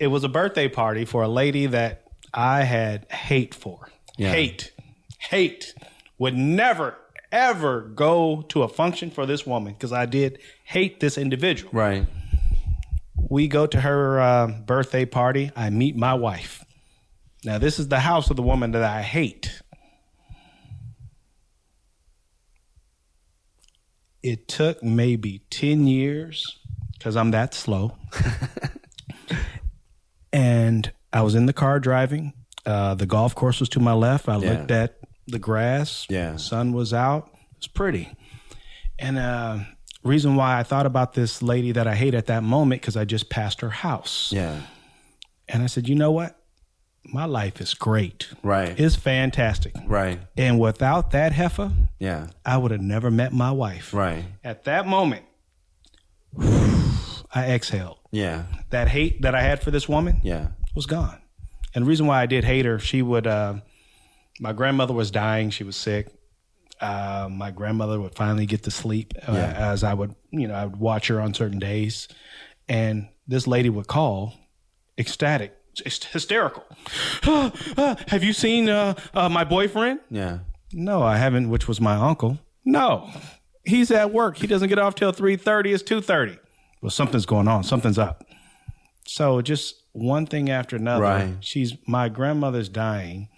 It 0.00 0.08
was 0.08 0.24
a 0.24 0.28
birthday 0.28 0.68
party 0.68 1.04
for 1.04 1.22
a 1.22 1.28
lady 1.28 1.66
that 1.66 2.04
I 2.34 2.64
had 2.64 3.06
hate 3.12 3.54
for. 3.54 3.88
Yeah. 4.16 4.30
Hate. 4.32 4.72
Hate. 5.18 5.74
Would 6.18 6.36
never, 6.36 6.96
ever 7.30 7.82
go 7.82 8.42
to 8.48 8.64
a 8.64 8.68
function 8.68 9.10
for 9.10 9.24
this 9.26 9.46
woman 9.46 9.74
because 9.74 9.92
I 9.92 10.06
did 10.06 10.40
hate 10.64 10.98
this 10.98 11.16
individual. 11.16 11.70
Right. 11.72 12.06
We 13.30 13.48
go 13.48 13.66
to 13.66 13.80
her 13.80 14.20
uh, 14.20 14.46
birthday 14.46 15.04
party. 15.04 15.50
I 15.56 15.70
meet 15.70 15.96
my 15.96 16.14
wife. 16.14 16.64
Now, 17.44 17.58
this 17.58 17.78
is 17.78 17.88
the 17.88 18.00
house 18.00 18.30
of 18.30 18.36
the 18.36 18.42
woman 18.42 18.72
that 18.72 18.82
I 18.82 19.02
hate. 19.02 19.60
It 24.22 24.48
took 24.48 24.82
maybe 24.82 25.42
10 25.50 25.86
years 25.86 26.58
because 26.92 27.16
I'm 27.16 27.30
that 27.30 27.54
slow. 27.54 27.96
and 30.32 30.92
I 31.12 31.22
was 31.22 31.34
in 31.34 31.46
the 31.46 31.52
car 31.52 31.78
driving. 31.78 32.32
Uh, 32.66 32.94
the 32.94 33.06
golf 33.06 33.34
course 33.34 33.60
was 33.60 33.68
to 33.70 33.80
my 33.80 33.92
left. 33.92 34.28
I 34.28 34.38
Yeah. 34.38 34.50
looked 34.50 34.70
at 34.70 34.98
the 35.26 35.38
grass. 35.38 36.06
Yeah. 36.10 36.36
Sun 36.36 36.72
was 36.72 36.92
out. 36.92 37.30
It 37.52 37.58
was 37.58 37.68
pretty. 37.68 38.08
And 38.98 39.18
uh, 39.18 39.60
reason 40.04 40.36
why 40.36 40.58
I 40.58 40.62
thought 40.62 40.86
about 40.86 41.14
this 41.14 41.42
lady 41.42 41.72
that 41.72 41.86
I 41.86 41.94
hate 41.94 42.14
at 42.14 42.26
that 42.26 42.42
moment 42.42 42.80
because 42.80 42.96
I 42.96 43.04
just 43.04 43.28
passed 43.30 43.60
her 43.60 43.70
house. 43.70 44.30
Yeah. 44.32 44.62
And 45.48 45.62
I 45.62 45.66
said, 45.66 45.88
you 45.88 45.94
know 45.94 46.12
what? 46.12 46.34
My 47.04 47.24
life 47.24 47.60
is 47.60 47.72
great. 47.74 48.28
Right. 48.42 48.78
It's 48.78 48.94
fantastic. 48.96 49.72
Right. 49.86 50.20
And 50.36 50.60
without 50.60 51.10
that 51.12 51.32
heifer, 51.32 51.72
Yeah. 51.98 52.28
I 52.44 52.58
would 52.58 52.70
have 52.70 52.82
never 52.82 53.10
met 53.10 53.32
my 53.32 53.50
wife. 53.50 53.94
Right. 53.94 54.24
At 54.44 54.64
that 54.64 54.86
moment, 54.86 55.24
I 56.38 57.44
exhaled. 57.52 57.98
Yeah. 58.10 58.44
That 58.70 58.88
hate 58.88 59.22
that 59.22 59.34
I 59.34 59.40
had 59.42 59.62
for 59.62 59.70
this 59.70 59.88
woman 59.88 60.20
Yeah. 60.22 60.48
was 60.74 60.86
gone. 60.86 61.18
And 61.74 61.84
the 61.84 61.88
reason 61.88 62.06
why 62.06 62.22
I 62.22 62.26
did 62.26 62.44
hate 62.44 62.64
her, 62.64 62.78
she 62.78 63.02
would, 63.02 63.26
uh, 63.26 63.54
my 64.40 64.52
grandmother 64.52 64.94
was 64.94 65.10
dying. 65.10 65.50
She 65.50 65.64
was 65.64 65.76
sick. 65.76 66.08
Uh, 66.80 67.28
my 67.30 67.50
grandmother 67.50 68.00
would 68.00 68.14
finally 68.14 68.46
get 68.46 68.62
to 68.64 68.70
sleep 68.70 69.12
uh, 69.26 69.32
Yeah. 69.32 69.52
as 69.72 69.82
I 69.84 69.94
would, 69.94 70.14
you 70.30 70.46
know, 70.46 70.54
I 70.54 70.64
would 70.66 70.76
watch 70.78 71.08
her 71.08 71.20
on 71.20 71.34
certain 71.34 71.58
days. 71.58 72.08
And 72.68 73.08
this 73.26 73.46
lady 73.46 73.68
would 73.70 73.86
call 73.88 74.34
ecstatic, 74.96 75.54
hysterical. 75.84 76.64
"Ah, 77.24 77.52
ah, 77.78 77.96
have 78.08 78.22
you 78.22 78.32
seen 78.32 78.68
uh, 78.68 78.94
uh, 79.14 79.28
my 79.28 79.44
boyfriend? 79.44 80.00
Yeah. 80.10 80.38
No, 80.72 81.02
I 81.02 81.16
haven't, 81.16 81.48
which 81.50 81.66
was 81.66 81.80
my 81.80 81.94
uncle. 81.94 82.38
No, 82.64 83.10
he's 83.64 83.90
at 83.90 84.12
work. 84.12 84.36
He 84.36 84.46
doesn't 84.46 84.68
get 84.68 84.78
off 84.78 84.94
till 84.94 85.12
3.30. 85.12 85.72
It's 85.74 85.82
2.30. 85.82 86.38
Well, 86.82 86.90
something's 86.90 87.26
going 87.26 87.48
on. 87.48 87.64
Something's 87.64 87.98
up. 87.98 88.24
So 89.06 89.40
just 89.40 89.74
one 89.92 90.26
thing 90.26 90.50
after 90.50 90.76
another. 90.76 91.02
Right. 91.02 91.34
She's, 91.40 91.74
my 91.86 92.08
grandmother's 92.10 92.68
dying. 92.68 93.28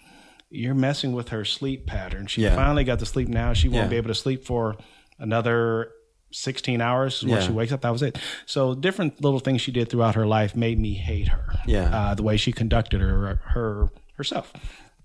You're 0.51 0.75
messing 0.75 1.13
with 1.13 1.29
her 1.29 1.45
sleep 1.45 1.87
pattern. 1.87 2.27
She 2.27 2.43
Yeah. 2.43 2.55
finally 2.55 2.83
got 2.83 2.99
to 2.99 3.05
sleep 3.05 3.29
now. 3.29 3.53
She 3.53 3.69
won't 3.69 3.85
Yeah. 3.85 3.89
be 3.89 3.95
able 3.95 4.09
to 4.09 4.15
sleep 4.15 4.43
for 4.45 4.75
another 5.17 5.89
16 6.33 6.81
hours 6.81 7.23
when 7.23 7.31
Yeah. 7.33 7.39
she 7.41 7.51
wakes 7.51 7.71
up. 7.71 7.81
That 7.81 7.89
was 7.91 8.01
it. 8.01 8.17
So 8.45 8.73
different 8.75 9.21
little 9.23 9.39
things 9.39 9.61
she 9.61 9.71
did 9.71 9.89
throughout 9.89 10.15
her 10.15 10.25
life 10.27 10.55
made 10.55 10.77
me 10.79 10.93
hate 10.93 11.29
her. 11.29 11.59
Yeah. 11.65 11.89
Uh, 11.95 12.13
the 12.15 12.23
way 12.23 12.37
she 12.37 12.51
conducted 12.51 13.01
her, 13.01 13.41
her 13.53 13.89
herself. 14.17 14.53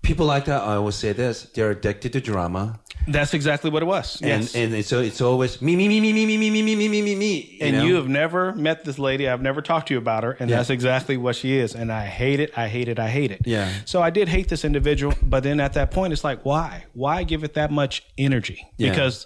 People 0.07 0.25
like 0.25 0.45
that. 0.45 0.61
I 0.61 0.75
always 0.75 0.95
say 0.95 1.11
this: 1.11 1.43
they're 1.53 1.71
addicted 1.71 2.13
to 2.13 2.21
drama, 2.21 2.79
That's 3.09 3.33
exactly 3.33 3.69
what 3.69 3.83
it 3.83 3.85
was. 3.85 4.21
and 4.21 4.43
yes. 4.43 4.55
and 4.55 4.73
it's, 4.73 4.87
so 4.87 5.01
it's 5.01 5.19
always 5.19 5.61
me, 5.61 5.75
me, 5.75 5.87
me, 5.89 5.99
me, 5.99 6.13
me, 6.13 6.25
me, 6.25 6.37
me, 6.37 6.49
me, 6.49 6.63
me, 6.63 6.75
me, 6.75 6.87
me, 6.87 7.01
me, 7.01 7.15
me. 7.15 7.57
and 7.59 7.75
know? 7.75 7.83
you 7.83 7.95
have 7.95 8.07
never 8.07 8.53
met 8.55 8.85
this 8.85 8.97
lady. 8.97 9.27
I've 9.27 9.41
never 9.41 9.61
talked 9.61 9.89
to 9.89 9.93
you 9.93 9.97
about 9.97 10.23
her, 10.23 10.31
and 10.39 10.49
Yeah. 10.49 10.55
that's 10.57 10.69
exactly 10.69 11.17
what 11.17 11.35
she 11.35 11.57
is. 11.57 11.75
And 11.75 11.91
I 11.91 12.05
hate 12.05 12.39
it. 12.39 12.57
I 12.57 12.69
hate 12.69 12.87
it. 12.87 12.99
I 12.99 13.09
hate 13.09 13.31
it. 13.31 13.41
Yeah. 13.45 13.69
So 13.83 14.01
I 14.01 14.09
did 14.09 14.29
hate 14.29 14.47
this 14.47 14.63
individual, 14.63 15.13
but 15.21 15.43
then 15.43 15.59
at 15.59 15.73
that 15.73 15.91
point, 15.91 16.13
it's 16.13 16.23
like, 16.23 16.45
why? 16.45 16.85
Why 16.93 17.23
give 17.23 17.43
it 17.43 17.55
that 17.55 17.69
much 17.69 18.03
energy? 18.17 18.65
Yeah. 18.77 18.91
Because 18.91 19.25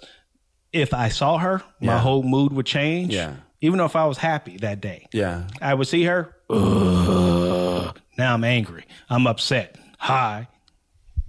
if 0.72 0.92
I 0.92 1.10
saw 1.10 1.38
her, 1.38 1.62
my 1.80 1.92
Yeah. 1.94 1.98
whole 2.00 2.24
mood 2.24 2.52
would 2.52 2.66
change. 2.66 3.14
Yeah. 3.14 3.34
Even 3.60 3.78
though 3.78 3.84
if 3.84 3.94
I 3.94 4.06
was 4.06 4.18
happy 4.18 4.56
that 4.58 4.80
day, 4.80 5.06
Yeah. 5.12 5.44
I 5.60 5.74
would 5.74 5.86
see 5.86 6.02
her. 6.04 6.34
"Ugh." 6.50 7.96
now 8.18 8.34
I'm 8.34 8.42
angry. 8.42 8.84
I'm 9.08 9.28
upset. 9.28 9.76
Hi. 9.98 10.48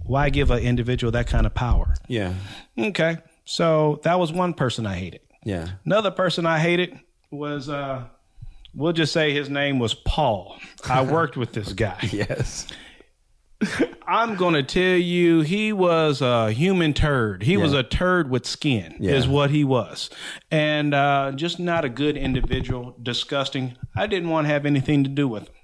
Why 0.04 0.30
give 0.30 0.50
an 0.50 0.58
individual 0.60 1.10
that 1.12 1.26
kind 1.26 1.46
of 1.46 1.54
power? 1.54 1.94
Yeah. 2.08 2.34
Okay. 2.78 3.18
So 3.44 4.00
that 4.04 4.18
was 4.18 4.32
one 4.32 4.54
person 4.54 4.86
I 4.86 4.94
hated. 4.96 5.20
Yeah. 5.44 5.68
Another 5.84 6.10
person 6.10 6.46
I 6.46 6.58
hated 6.58 6.98
was, 7.30 7.68
uh, 7.68 8.04
we'll 8.74 8.92
just 8.92 9.12
say 9.12 9.32
his 9.32 9.48
name 9.50 9.78
was 9.78 9.94
Paul. 9.94 10.58
I 10.88 11.02
worked 11.10 11.36
with 11.36 11.52
this 11.52 11.72
guy. 11.72 11.98
Yes. 12.12 12.66
I'm 14.06 14.34
going 14.36 14.54
to 14.54 14.62
tell 14.62 14.98
you, 14.98 15.40
he 15.40 15.72
was 15.72 16.20
a 16.20 16.50
human 16.52 16.92
turd. 16.92 17.42
He 17.42 17.56
was 17.56 17.72
a 17.72 17.82
turd 17.82 18.28
with 18.30 18.44
skin, 18.44 18.96
Yeah. 19.00 19.12
is 19.12 19.26
what 19.26 19.50
he 19.50 19.64
was. 19.64 20.10
And 20.50 20.92
uh, 20.92 21.32
just 21.34 21.58
not 21.58 21.84
a 21.84 21.88
good 21.88 22.16
individual, 22.18 22.94
disgusting. 23.02 23.76
I 23.96 24.06
didn't 24.06 24.28
want 24.28 24.46
to 24.46 24.52
have 24.52 24.66
anything 24.66 25.02
to 25.04 25.10
do 25.10 25.26
with 25.26 25.44
him. 25.44 25.54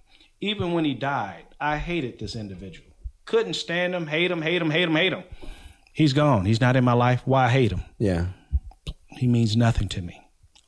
Even 0.41 0.73
when 0.73 0.87
he 0.87 0.95
died, 0.95 1.45
I 1.61 1.77
hated 1.77 2.19
this 2.19 2.35
individual. 2.35 2.90
Couldn't 3.25 3.55
stand 3.55 3.95
him, 3.95 4.07
hate 4.07 4.31
him, 4.31 4.43
hate 4.43 4.61
him, 4.61 4.71
hate 4.71 4.89
him, 4.89 4.97
hate 4.97 5.13
him. 5.13 5.23
He's 5.93 6.13
gone. 6.13 6.45
He's 6.47 6.61
not 6.61 6.77
in 6.77 6.85
my 6.85 6.93
life. 6.93 7.23
Why 7.25 7.49
hate 7.49 7.73
him? 7.73 7.83
Yeah. 7.99 8.27
He 9.09 9.27
means 9.27 9.57
nothing 9.57 9.89
to 9.89 10.03
me. 10.03 10.21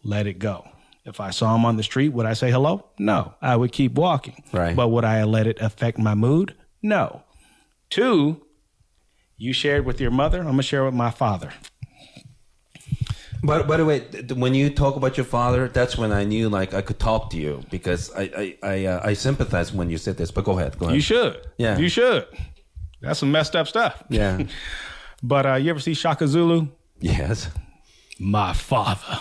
Let 0.04 0.26
it 0.26 0.38
go. 0.38 0.68
If 1.04 1.20
I 1.20 1.30
saw 1.30 1.54
him 1.54 1.64
on 1.64 1.76
the 1.76 1.82
street, 1.82 2.10
would 2.10 2.26
I 2.26 2.34
say 2.34 2.50
hello? 2.50 2.86
No. 2.98 3.34
I 3.40 3.56
would 3.56 3.72
keep 3.72 3.94
walking. 3.94 4.42
Right. 4.52 4.76
But 4.76 4.88
would 4.88 5.04
I 5.04 5.24
let 5.24 5.46
it 5.46 5.60
affect 5.60 5.98
my 5.98 6.14
mood? 6.14 6.54
No. 6.82 7.22
Two, 7.90 8.46
you 9.36 9.52
shared 9.52 9.84
with 9.84 10.00
your 10.00 10.10
mother. 10.10 10.38
I'm 10.38 10.44
going 10.44 10.56
to 10.58 10.62
share 10.62 10.84
with 10.84 10.94
my 10.94 11.10
father. 11.10 11.52
But 13.44 13.66
by 13.66 13.76
the 13.76 13.84
way, 13.84 14.00
when 14.34 14.54
you 14.54 14.70
talk 14.70 14.94
about 14.96 15.16
your 15.16 15.26
father, 15.26 15.68
that's 15.68 15.98
when 15.98 16.12
I 16.12 16.22
knew 16.24 16.48
like 16.48 16.74
I 16.74 16.80
could 16.82 17.00
talk 17.00 17.30
to 17.30 17.36
you 17.36 17.62
because 17.70 18.12
I 18.14 18.22
I 18.22 18.56
I, 18.62 18.84
uh, 18.86 19.00
I 19.10 19.14
sympathize 19.14 19.72
when 19.72 19.90
you 19.90 19.98
said 19.98 20.16
this. 20.16 20.30
But 20.30 20.44
go 20.44 20.58
ahead. 20.58 20.78
Go 20.78 20.86
ahead. 20.86 20.94
You 20.94 21.02
should. 21.02 21.46
Yeah. 21.58 21.76
You 21.76 21.88
should. 21.88 22.26
That's 23.00 23.18
some 23.18 23.32
messed 23.32 23.56
up 23.56 23.66
stuff. 23.68 24.02
Yeah. 24.08 24.42
But 25.24 25.46
uh, 25.46 25.54
you 25.54 25.70
ever 25.70 25.78
see 25.78 25.94
Shaka 25.94 26.26
Zulu? 26.26 26.66
yes. 26.98 27.48
My 28.18 28.52
father. 28.52 29.18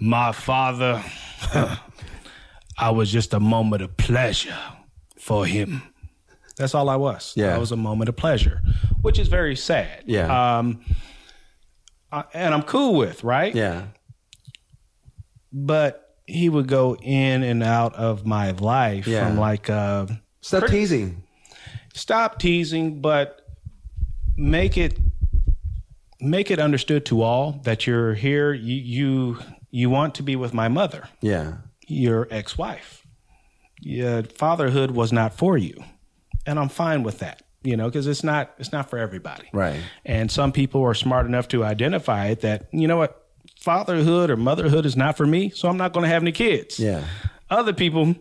my 0.00 0.32
father. 0.32 1.04
I 2.78 2.90
was 2.90 3.12
just 3.12 3.32
a 3.32 3.38
moment 3.40 3.82
of 3.82 3.96
pleasure 3.96 4.58
for 5.18 5.46
him. 5.46 5.82
That's 6.56 6.74
all 6.74 6.88
I 6.88 6.96
was. 6.96 7.32
Yeah. 7.36 7.54
I 7.54 7.58
was 7.58 7.70
a 7.72 7.76
moment 7.76 8.08
of 8.08 8.16
pleasure, 8.16 8.60
which 9.02 9.18
is 9.18 9.28
very 9.28 9.54
sad. 9.56 10.02
Yeah. 10.06 10.26
Um, 10.58 10.80
uh, 12.12 12.22
and 12.34 12.54
I'm 12.54 12.62
cool 12.62 12.94
with, 12.94 13.22
right? 13.24 13.54
Yeah. 13.54 13.86
But 15.52 16.16
he 16.26 16.48
would 16.48 16.66
go 16.66 16.96
in 16.96 17.42
and 17.42 17.62
out 17.62 17.94
of 17.94 18.26
my 18.26 18.50
life 18.50 19.06
Yeah. 19.06 19.26
from 19.28 19.38
like 19.38 19.70
uh, 19.70 20.06
Stop 20.40 20.66
teasing. 20.68 21.22
stop 21.94 22.38
teasing, 22.38 23.00
but 23.00 23.40
make 24.36 24.76
it 24.76 24.98
make 26.20 26.50
it 26.50 26.58
understood 26.58 27.04
to 27.06 27.22
all 27.22 27.52
that 27.64 27.86
you're 27.86 28.14
here. 28.14 28.52
You 28.52 28.74
you 28.76 29.38
you 29.70 29.90
want 29.90 30.14
to 30.16 30.22
be 30.22 30.36
with 30.36 30.52
my 30.54 30.68
mother, 30.68 31.08
Yeah. 31.20 31.58
your 31.86 32.26
ex-wife. 32.30 33.02
Yeah, 33.80 34.22
fatherhood 34.22 34.92
was 34.92 35.12
not 35.12 35.34
for 35.34 35.56
you, 35.58 35.84
and 36.46 36.58
I'm 36.58 36.68
fine 36.70 37.02
with 37.02 37.18
that. 37.20 37.42
You 37.66 37.76
know, 37.76 37.86
because 37.86 38.06
it's 38.06 38.22
not 38.22 38.54
it's 38.58 38.70
not 38.70 38.88
for 38.90 38.98
everybody. 38.98 39.48
Right. 39.52 39.80
And 40.04 40.30
some 40.30 40.52
people 40.52 40.82
are 40.84 40.94
smart 40.94 41.26
enough 41.26 41.48
to 41.48 41.64
identify 41.64 42.26
it 42.28 42.40
that 42.42 42.68
you 42.72 42.86
know 42.86 42.96
what 42.96 43.26
fatherhood 43.58 44.30
or 44.30 44.36
motherhood 44.36 44.86
is 44.86 44.96
not 44.96 45.16
for 45.16 45.26
me, 45.26 45.50
so 45.50 45.68
I'm 45.68 45.76
not 45.76 45.92
going 45.92 46.04
to 46.04 46.08
have 46.08 46.22
any 46.22 46.30
kids. 46.32 46.78
Yeah. 46.78 47.02
Other 47.50 47.72
people, 47.72 48.14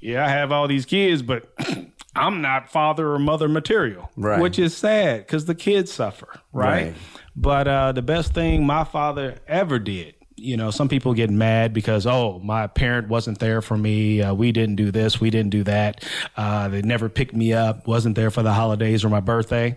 yeah, 0.00 0.24
I 0.24 0.28
have 0.28 0.52
all 0.52 0.68
these 0.68 0.86
kids, 0.86 1.22
but 1.22 1.52
I'm 2.16 2.40
not 2.40 2.70
father 2.70 3.12
or 3.12 3.18
mother 3.18 3.48
material, 3.48 4.10
Right. 4.16 4.40
which 4.40 4.58
is 4.58 4.76
sad 4.76 5.26
because 5.26 5.46
the 5.46 5.54
kids 5.54 5.92
suffer, 5.92 6.28
right? 6.52 6.84
Right. 6.86 6.94
But 7.34 7.68
uh, 7.68 7.92
the 7.92 8.02
best 8.02 8.34
thing 8.34 8.64
my 8.66 8.84
father 8.84 9.36
ever 9.46 9.78
did, 9.78 10.14
you 10.38 10.56
know, 10.56 10.70
some 10.70 10.88
people 10.88 11.14
get 11.14 11.30
mad 11.30 11.72
because, 11.74 12.06
oh, 12.06 12.38
my 12.42 12.66
parent 12.66 13.08
wasn't 13.08 13.38
there 13.38 13.60
for 13.60 13.76
me. 13.76 14.22
Uh, 14.22 14.34
we 14.34 14.52
didn't 14.52 14.76
do 14.76 14.90
this. 14.90 15.20
We 15.20 15.30
didn't 15.30 15.50
do 15.50 15.64
that. 15.64 16.04
Uh, 16.36 16.68
they 16.68 16.82
never 16.82 17.08
picked 17.08 17.34
me 17.34 17.52
up, 17.52 17.86
wasn't 17.86 18.16
there 18.16 18.30
for 18.30 18.42
the 18.42 18.52
holidays 18.52 19.04
or 19.04 19.08
my 19.08 19.20
birthday. 19.20 19.76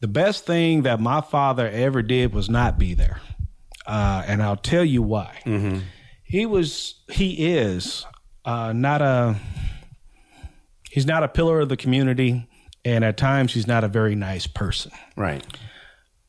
The 0.00 0.08
best 0.08 0.46
thing 0.46 0.82
that 0.82 1.00
my 1.00 1.20
father 1.20 1.68
ever 1.68 2.02
did 2.02 2.32
was 2.32 2.48
not 2.48 2.78
be 2.78 2.94
there. 2.94 3.20
Uh, 3.86 4.22
and 4.26 4.42
I'll 4.42 4.56
tell 4.56 4.84
you 4.84 5.02
why. 5.02 5.40
He 6.22 6.46
was, 6.46 6.94
he 7.10 7.54
is 7.54 8.06
uh, 8.44 8.72
not 8.72 9.02
a, 9.02 9.36
he's 10.90 11.06
not 11.06 11.22
a 11.22 11.28
pillar 11.28 11.60
of 11.60 11.68
the 11.68 11.76
community. 11.76 12.46
And 12.82 13.04
at 13.04 13.18
times, 13.18 13.52
he's 13.52 13.66
not 13.66 13.84
a 13.84 13.88
very 13.88 14.14
nice 14.14 14.46
person 14.46 14.90
Right. 15.14 15.44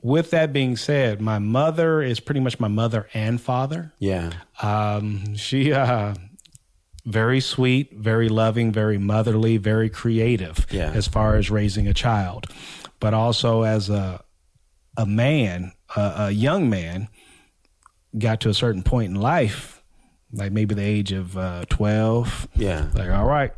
With 0.02 0.32
that 0.32 0.52
being 0.54 0.76
said, 0.76 1.22
my 1.22 1.40
mother 1.40 2.02
is 2.02 2.20
pretty 2.20 2.40
much 2.40 2.60
my 2.60 2.68
mother 2.68 3.08
and 3.14 3.40
father. 3.40 3.94
Yeah. 4.00 4.32
Um, 4.62 5.36
she 5.36 5.72
uh, 5.74 6.16
very 7.06 7.40
sweet, 7.40 7.94
very 7.94 8.30
loving, 8.30 8.72
very 8.72 8.98
motherly, 8.98 9.58
very 9.58 9.90
creative 9.90 10.66
Yeah. 10.72 10.92
as 10.92 11.08
far 11.08 11.36
as 11.36 11.50
raising 11.50 11.88
a 11.88 11.94
child, 11.94 12.48
but 13.00 13.14
also 13.14 13.64
as 13.64 13.90
a 13.90 14.24
a 14.98 15.06
man, 15.06 15.72
a, 15.96 16.14
a 16.18 16.32
young 16.32 16.70
man, 16.70 17.08
got 18.18 18.42
to 18.42 18.50
a 18.50 18.54
certain 18.54 18.84
point 18.84 19.10
in 19.10 19.16
life, 19.22 19.82
like 20.34 20.52
maybe 20.52 20.76
the 20.76 20.84
age 20.84 21.12
of 21.14 21.38
uh, 21.38 21.64
twelve. 21.70 22.48
Yeah. 22.56 22.88
Like, 22.94 23.10
all 23.10 23.26
right, 23.26 23.52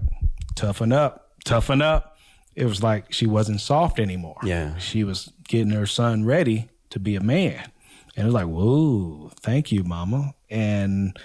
toughen 0.56 0.91
up, 0.93 1.32
toughen 1.43 1.82
up. 1.82 2.17
It 2.56 2.65
was 2.65 2.84
like 2.84 3.12
she 3.12 3.25
wasn't 3.25 3.62
soft 3.62 3.99
anymore. 3.99 4.38
Yeah. 4.43 4.77
She 4.77 5.03
was 5.03 5.33
getting 5.47 5.71
her 5.71 5.86
son 5.86 6.25
ready 6.25 6.69
to 6.89 6.99
be 6.99 7.15
a 7.15 7.21
man. 7.21 7.71
And 8.15 8.23
it 8.23 8.25
was 8.25 8.34
like, 8.34 8.47
whoa, 8.47 9.32
thank 9.41 9.71
you, 9.71 9.84
mama. 9.84 10.36
And 10.49 11.17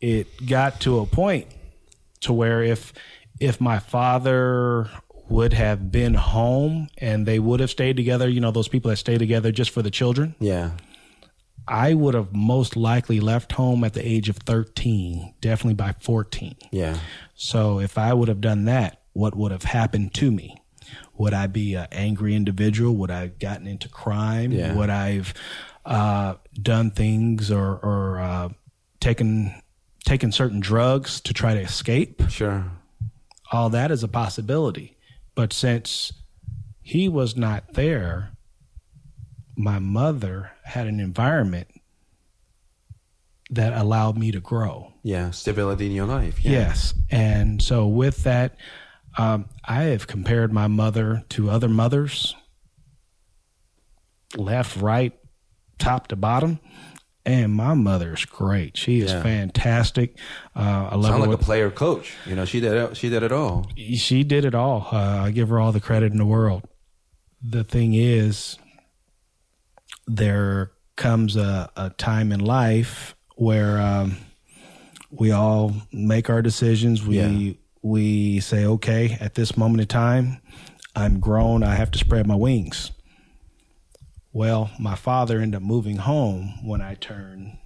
it 0.00 0.46
got 0.46 0.80
to 0.80 0.98
a 0.98 1.06
point 1.06 1.46
to 2.20 2.32
where 2.32 2.62
if 2.62 2.92
if 3.40 3.60
my 3.60 3.78
father 3.78 4.88
would 5.28 5.52
have 5.52 5.90
been 5.90 6.14
home 6.14 6.88
and 6.98 7.26
they 7.26 7.38
would 7.38 7.60
have 7.60 7.70
stayed 7.70 7.96
together, 7.96 8.28
you 8.28 8.40
know, 8.40 8.50
those 8.50 8.68
people 8.68 8.90
that 8.90 8.96
stay 8.96 9.16
together 9.18 9.50
just 9.50 9.70
for 9.70 9.82
the 9.82 9.90
children, 9.90 10.34
Yeah. 10.38 10.72
I 11.66 11.94
would 11.94 12.12
have 12.12 12.34
most 12.34 12.76
likely 12.76 13.20
left 13.20 13.52
home 13.52 13.84
at 13.84 13.94
the 13.94 14.06
age 14.06 14.28
of 14.28 14.36
13, 14.36 15.34
definitely 15.40 15.74
by 15.74 15.94
14. 15.98 16.56
Yeah. 16.70 16.98
So 17.34 17.80
if 17.80 17.96
I 17.96 18.12
would 18.12 18.28
have 18.28 18.42
done 18.42 18.66
that, 18.66 19.00
what 19.14 19.34
would 19.34 19.50
have 19.50 19.62
happened 19.62 20.12
to 20.14 20.30
me? 20.30 20.56
Would 21.16 21.34
I 21.34 21.46
be 21.46 21.74
an 21.74 21.88
angry 21.92 22.34
individual? 22.34 22.94
Would 22.96 23.10
I 23.10 23.20
have 23.20 23.38
gotten 23.38 23.66
into 23.66 23.88
crime? 23.88 24.52
Yeah. 24.52 24.74
Would 24.74 24.90
I've 24.90 25.34
uh, 25.84 26.34
done 26.60 26.90
things 26.90 27.50
or, 27.50 27.76
or 27.76 28.20
uh, 28.20 28.48
taken 29.00 29.54
taken 30.04 30.30
certain 30.30 30.60
drugs 30.60 31.20
to 31.22 31.32
try 31.32 31.54
to 31.54 31.60
escape? 31.60 32.22
Sure. 32.28 32.64
All 33.52 33.70
that 33.70 33.90
is 33.90 34.02
a 34.02 34.08
possibility. 34.08 34.96
But 35.34 35.52
since 35.52 36.12
he 36.82 37.08
was 37.08 37.36
not 37.36 37.74
there, 37.74 38.32
my 39.56 39.78
mother 39.78 40.52
had 40.64 40.86
an 40.86 41.00
environment 41.00 41.68
that 43.50 43.72
allowed 43.72 44.18
me 44.18 44.30
to 44.32 44.40
grow. 44.40 44.92
Yeah. 45.02 45.30
Stability 45.30 45.86
in 45.86 45.92
your 45.92 46.06
life. 46.06 46.44
Yeah. 46.44 46.50
Yes. 46.52 46.94
And 47.10 47.62
so 47.62 47.86
with 47.86 48.24
that, 48.24 48.56
um, 49.18 49.46
I 49.64 49.84
have 49.84 50.06
compared 50.06 50.52
my 50.52 50.66
mother 50.66 51.24
to 51.30 51.50
other 51.50 51.68
mothers, 51.68 52.34
left, 54.36 54.76
right, 54.76 55.12
top 55.78 56.08
to 56.08 56.16
bottom. 56.16 56.58
And 57.26 57.54
my 57.54 57.72
mother's 57.72 58.26
great. 58.26 58.76
She 58.76 59.00
is 59.00 59.10
Yeah. 59.10 59.22
fantastic. 59.22 60.18
Uh, 60.54 60.88
I 60.92 60.94
love 60.96 61.06
Sound 61.12 61.22
her. 61.24 61.30
like 61.30 61.40
a 61.40 61.42
player 61.42 61.70
coach. 61.70 62.12
You 62.26 62.36
know, 62.36 62.44
she 62.44 62.60
did 62.60 62.72
it, 62.74 62.96
she 62.98 63.08
did 63.08 63.22
it 63.22 63.32
all. 63.32 63.66
she 63.96 64.24
did 64.24 64.44
it 64.44 64.54
all. 64.54 64.88
Uh, 64.92 65.22
I 65.24 65.30
give 65.30 65.48
her 65.48 65.58
all 65.58 65.72
the 65.72 65.80
credit 65.80 66.12
in 66.12 66.18
the 66.18 66.26
world. 66.26 66.68
The 67.42 67.64
thing 67.64 67.94
is, 67.94 68.58
there 70.06 70.72
comes 70.96 71.36
a, 71.36 71.70
a 71.76 71.90
time 71.90 72.30
in 72.30 72.40
life 72.40 73.14
where 73.36 73.80
um, 73.80 74.18
we 75.10 75.30
all 75.30 75.74
make 75.92 76.28
our 76.28 76.42
decisions. 76.42 77.06
We 77.06 77.20
Yeah. 77.20 77.52
We 77.84 78.40
say, 78.40 78.64
okay, 78.64 79.16
at 79.20 79.34
this 79.34 79.56
moment 79.58 79.82
in 79.82 79.86
time, 79.86 80.40
I'm 80.96 81.20
grown. 81.20 81.62
I 81.62 81.74
have 81.74 81.90
to 81.90 81.98
spread 81.98 82.26
my 82.26 82.34
wings. 82.34 82.90
Well, 84.32 84.70
my 84.80 84.94
father 84.96 85.38
ended 85.38 85.58
up 85.58 85.62
moving 85.62 85.96
home 85.98 86.54
when 86.64 86.80
I 86.80 86.94
turned, 86.94 87.58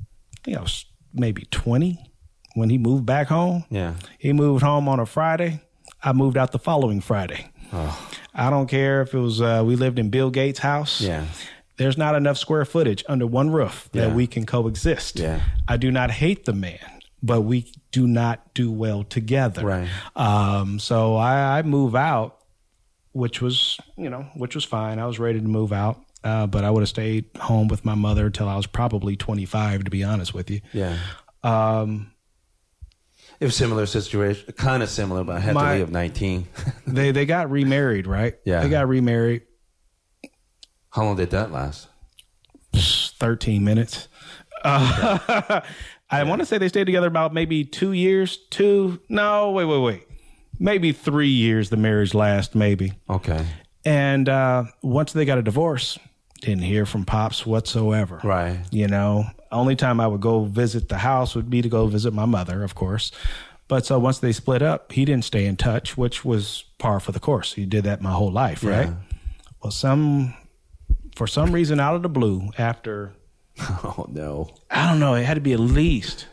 I 0.00 0.38
think 0.44 0.56
I 0.56 0.60
was 0.62 0.86
maybe 1.12 1.42
20 1.50 1.98
when 2.54 2.70
he 2.70 2.78
moved 2.78 3.04
back 3.06 3.28
home. 3.28 3.64
Yeah. 3.70 3.94
He 4.18 4.32
moved 4.32 4.62
home 4.64 4.88
on 4.88 4.98
a 4.98 5.06
Friday. 5.06 5.60
I 6.02 6.12
moved 6.12 6.36
out 6.38 6.52
the 6.52 6.58
following 6.58 7.00
Friday. 7.00 7.50
Oh. 7.72 8.10
I 8.34 8.48
don't 8.50 8.68
care 8.68 9.02
if 9.02 9.12
it 9.14 9.18
was 9.18 9.40
uh, 9.40 9.62
we 9.64 9.76
lived 9.76 9.98
in 9.98 10.08
Bill 10.10 10.30
Gates' 10.30 10.58
house. 10.60 11.00
Yeah. 11.02 11.26
There's 11.76 11.98
not 11.98 12.14
enough 12.14 12.38
square 12.38 12.64
footage 12.64 13.04
under 13.08 13.26
one 13.26 13.50
roof 13.50 13.90
that 13.92 14.08
Yeah. 14.08 14.14
we 14.14 14.26
can 14.26 14.46
coexist. 14.46 15.18
Yeah. 15.18 15.42
I 15.68 15.76
do 15.76 15.90
not 15.90 16.10
hate 16.10 16.46
the 16.46 16.54
man, 16.54 16.78
but 17.22 17.42
we 17.42 17.70
do 17.96 18.06
not 18.06 18.52
do 18.52 18.70
well 18.70 19.04
together. 19.04 19.64
Right. 19.64 19.88
Um, 20.14 20.78
so 20.78 21.16
I, 21.16 21.58
I 21.58 21.62
move 21.62 21.94
out, 21.96 22.36
which 23.12 23.40
was 23.40 23.78
you 23.96 24.10
know 24.10 24.26
which 24.36 24.54
was 24.54 24.64
fine. 24.66 24.98
I 24.98 25.06
was 25.06 25.18
ready 25.18 25.40
to 25.40 25.46
move 25.48 25.72
out. 25.72 25.98
Uh, 26.22 26.46
but 26.46 26.62
I 26.64 26.70
would 26.70 26.80
have 26.80 26.88
stayed 26.88 27.24
home 27.38 27.68
with 27.68 27.84
my 27.84 27.94
mother 27.94 28.26
until 28.26 28.48
I 28.48 28.56
was 28.56 28.66
probably 28.66 29.14
25, 29.16 29.84
to 29.84 29.90
be 29.90 30.02
honest 30.02 30.34
with 30.34 30.50
you. 30.50 30.60
Yeah. 30.72 30.98
Um, 31.44 32.10
It 33.38 33.44
was 33.44 33.54
similar 33.54 33.86
situation, 33.86 34.52
kind 34.56 34.82
of 34.82 34.88
similar, 34.90 35.22
but 35.24 35.36
I 35.36 35.40
had 35.40 35.54
My- 35.54 35.74
to 35.74 35.78
leave 35.78 35.86
at 35.86 35.92
19. 35.92 36.48
they 36.86 37.12
they 37.12 37.24
got 37.26 37.50
remarried, 37.50 38.06
right? 38.06 38.34
Yeah. 38.44 38.60
They 38.62 38.68
got 38.68 38.88
remarried. 38.88 39.42
How 40.90 41.04
long 41.04 41.16
did 41.16 41.30
that 41.30 41.50
last? 41.52 41.88
13 42.74 43.64
minutes. 43.64 44.08
Uh, 44.64 45.60
I 46.10 46.22
want 46.24 46.40
to 46.40 46.46
say 46.46 46.58
they 46.58 46.68
stayed 46.68 46.84
together 46.84 47.08
about 47.08 47.34
maybe 47.34 47.64
two 47.64 47.92
years. 47.92 48.36
Two? 48.50 49.00
No, 49.08 49.50
wait, 49.50 49.64
wait, 49.64 49.80
wait. 49.80 50.02
Maybe 50.58 50.92
three 50.92 51.28
years 51.28 51.70
the 51.70 51.76
marriage 51.76 52.14
last, 52.14 52.54
maybe. 52.54 52.92
Okay. 53.10 53.44
And 53.84 54.28
uh, 54.28 54.64
once 54.82 55.12
they 55.12 55.24
got 55.24 55.38
a 55.38 55.42
divorce, 55.42 55.98
didn't 56.40 56.62
hear 56.62 56.86
from 56.86 57.04
Pops 57.04 57.44
whatsoever. 57.44 58.20
Right. 58.22 58.60
You 58.70 58.88
know, 58.88 59.24
only 59.52 59.76
time 59.76 60.00
I 60.00 60.06
would 60.06 60.20
go 60.20 60.44
visit 60.44 60.88
the 60.88 60.98
house 60.98 61.34
would 61.34 61.50
be 61.50 61.62
to 61.62 61.68
go 61.68 61.86
visit 61.86 62.12
my 62.12 62.24
mother, 62.24 62.62
of 62.62 62.74
course. 62.74 63.10
But 63.68 63.84
so 63.84 63.98
once 63.98 64.20
they 64.20 64.32
split 64.32 64.62
up, 64.62 64.92
he 64.92 65.04
didn't 65.04 65.24
stay 65.24 65.44
in 65.44 65.56
touch, 65.56 65.96
which 65.96 66.24
was 66.24 66.64
par 66.78 67.00
for 67.00 67.12
the 67.12 67.20
course. 67.20 67.54
He 67.54 67.66
did 67.66 67.84
that 67.84 68.00
my 68.00 68.12
whole 68.12 68.30
life, 68.30 68.62
right? 68.62 68.90
Well, 69.62 69.72
some 69.72 70.34
for 71.16 71.26
some 71.26 71.50
reason 71.52 71.80
out 71.80 71.96
of 71.96 72.02
the 72.02 72.08
blue, 72.08 72.50
after 72.58 73.12
Oh, 73.84 74.06
no. 74.10 74.50
I 74.70 74.90
don't 74.90 75.00
know, 75.00 75.14
it 75.14 75.24
had 75.24 75.34
to 75.34 75.40
be 75.40 75.52
at 75.52 75.60
least 75.60 76.26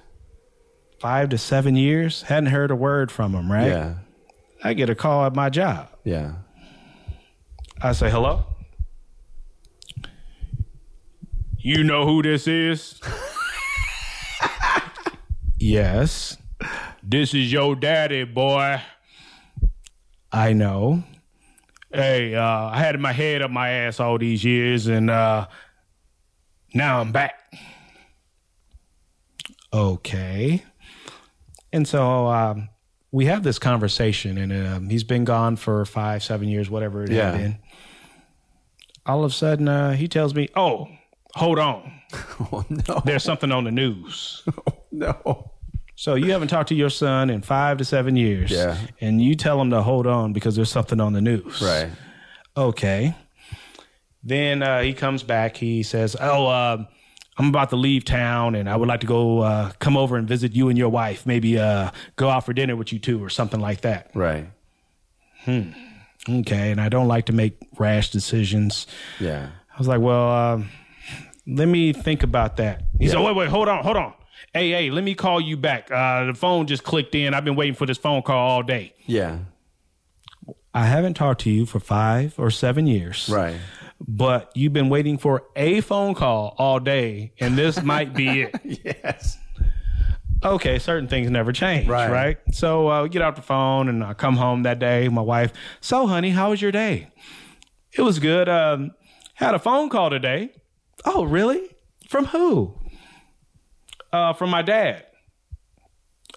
five 1.00 1.30
to 1.30 1.38
seven 1.38 1.76
years. 1.76 2.24
Hadn't 2.24 2.48
heard 2.48 2.72
a 2.72 2.76
word 2.76 3.12
from 3.12 3.34
him, 3.34 3.52
right? 3.52 3.68
Yeah. 3.68 3.96
I 4.64 4.74
get 4.74 4.90
a 4.90 4.96
call 4.96 5.26
at 5.26 5.36
my 5.36 5.50
job. 5.50 5.90
Yeah. 6.04 6.36
I 7.82 7.92
say, 7.92 8.10
hello? 8.10 8.46
You 11.58 11.84
know 11.84 12.06
who 12.06 12.22
this 12.22 12.48
is? 12.48 13.00
yes. 15.60 16.38
This 17.02 17.34
is 17.34 17.52
your 17.52 17.76
daddy, 17.76 18.24
boy. 18.24 18.82
I 20.32 20.54
know. 20.54 21.04
Hey, 21.94 22.36
uh, 22.36 22.44
I 22.44 22.80
had 22.80 23.00
my 23.00 23.14
head 23.14 23.42
up 23.42 23.52
my 23.52 23.70
ass 23.70 24.00
all 24.00 24.18
these 24.18 24.44
years, 24.44 24.88
and 24.88 25.10
uh, 25.10 25.48
now 26.74 27.00
I'm 27.02 27.12
back. 27.12 27.36
okay. 29.72 30.64
And 31.72 31.88
so 31.88 32.28
um, 32.28 32.70
we 33.12 33.26
have 33.26 33.44
this 33.44 33.58
conversation, 33.60 34.38
and 34.38 34.68
um, 34.68 34.90
he's 34.90 35.04
been 35.04 35.24
gone 35.26 35.56
for 35.56 35.86
five, 35.86 36.24
seven 36.24 36.48
years, 36.48 36.70
whatever 36.70 37.04
it 37.04 37.12
Yeah. 37.12 37.32
had 37.32 37.38
been. 37.40 37.58
All 39.06 39.24
of 39.24 39.32
a 39.32 39.34
sudden, 39.34 39.68
uh, 39.68 39.94
he 39.94 40.08
tells 40.08 40.34
me, 40.34 40.48
"Oh, 40.56 40.88
hold 41.36 41.60
on, 41.60 41.92
Oh 42.52 42.64
no, 42.70 43.02
there's 43.04 43.24
something 43.24 43.52
on 43.52 43.64
the 43.66 43.72
news." 43.72 44.44
no. 44.92 45.52
So 45.96 46.16
you 46.16 46.32
haven't 46.32 46.48
talked 46.48 46.70
to 46.70 46.76
your 46.76 46.90
son 46.90 47.30
in 47.30 47.42
five 47.42 47.78
to 47.78 47.86
seven 47.86 48.16
years, 48.16 48.50
Yeah. 48.52 48.78
and 49.02 49.22
you 49.22 49.36
tell 49.36 49.60
him 49.62 49.70
to 49.72 49.82
hold 49.82 50.08
on 50.08 50.32
because 50.34 50.56
there's 50.56 50.72
something 50.72 51.00
on 51.02 51.14
the 51.14 51.22
news, 51.22 51.62
Right. 51.62 51.90
Okay. 52.56 53.14
Then 54.24 54.64
uh, 54.64 54.82
he 54.82 54.94
comes 54.94 55.24
back. 55.24 55.58
He 55.58 55.84
says, 55.84 56.16
"Oh, 56.20 56.48
uh, 56.48 56.86
I'm 57.38 57.50
about 57.50 57.70
to 57.72 57.76
leave 57.76 58.06
town, 58.06 58.56
and 58.56 58.70
I 58.70 58.76
would 58.76 58.88
like 58.88 59.02
to 59.02 59.08
go 59.08 59.40
uh, 59.40 59.72
come 59.80 59.98
over 59.98 60.16
and 60.16 60.28
visit 60.28 60.56
you 60.56 60.70
and 60.70 60.78
your 60.78 60.90
wife. 60.90 61.26
Maybe 61.26 61.60
uh, 61.60 61.92
go 62.16 62.30
out 62.30 62.46
for 62.46 62.54
dinner 62.54 62.76
with 62.76 62.94
you 62.94 63.00
two, 63.00 63.24
or 63.24 63.30
something 63.30 63.60
like 63.60 63.82
that." 63.82 64.12
Right. 64.14 64.48
Hmm. 65.44 65.72
Okay. 66.30 66.72
And 66.72 66.80
I 66.80 66.88
don't 66.88 67.10
like 67.10 67.26
to 67.26 67.34
make 67.34 67.58
rash 67.78 68.12
decisions. 68.12 68.88
Yeah. 69.20 69.50
I 69.74 69.78
was 69.78 69.88
like, 69.88 70.00
"Well, 70.00 70.32
um, 70.32 70.70
let 71.46 71.68
me 71.68 71.92
think 71.92 72.24
about 72.24 72.58
that." 72.58 72.84
He 73.00 73.10
said, 73.10 73.20
"Wait, 73.20 73.36
wait, 73.36 73.50
hold 73.50 73.68
on, 73.68 73.84
hold 73.84 73.98
on. 73.98 74.14
Hey, 74.54 74.70
hey, 74.70 74.90
let 74.90 75.04
me 75.04 75.16
call 75.16 75.42
you 75.42 75.58
back. 75.58 75.92
Uh, 75.92 76.26
the 76.26 76.34
phone 76.34 76.68
just 76.68 76.84
clicked 76.84 77.16
in. 77.16 77.34
I've 77.34 77.44
been 77.44 77.56
waiting 77.56 77.76
for 77.76 77.86
this 77.86 77.98
phone 77.98 78.22
call 78.22 78.38
all 78.38 78.64
day." 78.64 78.94
Yeah. 79.06 79.40
I 80.76 80.88
haven't 80.88 81.14
talked 81.14 81.42
to 81.42 81.52
you 81.52 81.66
for 81.68 81.80
five 81.80 82.34
or 82.40 82.50
seven 82.50 82.88
years. 82.88 83.30
Right. 83.32 83.58
But 84.08 84.52
you've 84.56 84.74
been 84.74 84.90
waiting 84.90 85.18
for 85.18 85.44
a 85.56 85.82
phone 85.82 86.14
call 86.14 86.56
all 86.58 86.80
day, 86.80 87.34
and 87.40 87.58
this 87.58 87.82
might 87.84 88.14
be 88.14 88.42
it. 88.44 88.56
Yes. 88.84 89.38
Okay, 90.44 90.78
certain 90.78 91.08
things 91.08 91.30
never 91.32 91.54
change, 91.54 91.88
Right. 91.88 92.12
right? 92.12 92.38
So 92.52 92.90
uh, 92.92 93.04
we 93.04 93.10
get 93.10 93.22
off 93.22 93.36
the 93.36 93.42
phone, 93.42 93.88
and 93.88 94.04
I 94.04 94.14
come 94.14 94.36
home 94.36 94.64
that 94.64 94.78
day. 94.80 95.08
My 95.08 95.22
wife, 95.22 95.54
so 95.80 96.06
honey, 96.06 96.32
how 96.32 96.50
was 96.50 96.62
your 96.62 96.72
day? 96.72 97.08
It 97.94 98.02
was 98.02 98.20
good. 98.20 98.50
Um, 98.50 98.92
had 99.36 99.56
a 99.56 99.60
phone 99.60 99.88
call 99.90 100.10
today. 100.10 100.52
Oh, 101.06 101.24
really? 101.24 101.62
From 102.10 102.26
who? 102.26 102.76
Uh, 104.12 104.34
from 104.34 104.50
my 104.50 104.62
dad. 104.62 105.06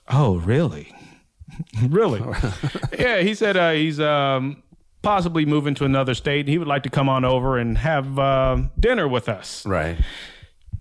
Oh, 0.08 0.36
really? 0.36 0.94
really? 1.88 2.20
yeah, 2.98 3.20
he 3.22 3.34
said 3.34 3.56
uh, 3.56 3.72
he's 3.72 3.98
um, 3.98 4.62
possibly 5.06 5.46
moving 5.46 5.72
to 5.72 5.84
another 5.84 6.14
state. 6.14 6.48
He 6.48 6.58
would 6.58 6.66
like 6.66 6.82
to 6.82 6.90
come 6.90 7.08
on 7.08 7.24
over 7.24 7.58
and 7.58 7.78
have 7.78 8.18
uh, 8.18 8.56
dinner 8.80 9.06
with 9.06 9.28
us. 9.28 9.64
Right. 9.64 9.96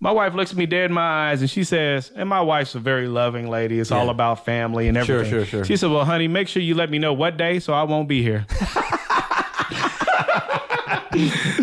My 0.00 0.10
wife 0.10 0.34
looks 0.34 0.50
at 0.50 0.56
me 0.56 0.66
dead 0.66 0.86
in 0.86 0.92
my 0.94 1.30
eyes 1.30 1.42
and 1.42 1.48
she 1.48 1.62
says, 1.62 2.10
and 2.16 2.28
my 2.28 2.40
wife's 2.40 2.74
a 2.74 2.80
very 2.80 3.06
loving 3.06 3.48
lady. 3.48 3.78
It's 3.78 3.92
all 3.92 4.10
about 4.10 4.44
family 4.44 4.88
and 4.88 4.96
Sure, 5.06 5.18
everything. 5.18 5.30
sure, 5.30 5.44
sure. 5.44 5.58
Sure. 5.60 5.64
She 5.64 5.76
said, 5.76 5.92
Well, 5.92 6.04
honey, 6.04 6.26
make 6.26 6.48
sure 6.48 6.60
you 6.60 6.74
let 6.74 6.90
me 6.90 6.98
know 6.98 7.12
what 7.12 7.36
day 7.36 7.60
so 7.60 7.72
I 7.72 7.84
won't 7.84 8.08
be 8.08 8.20
here. 8.20 8.46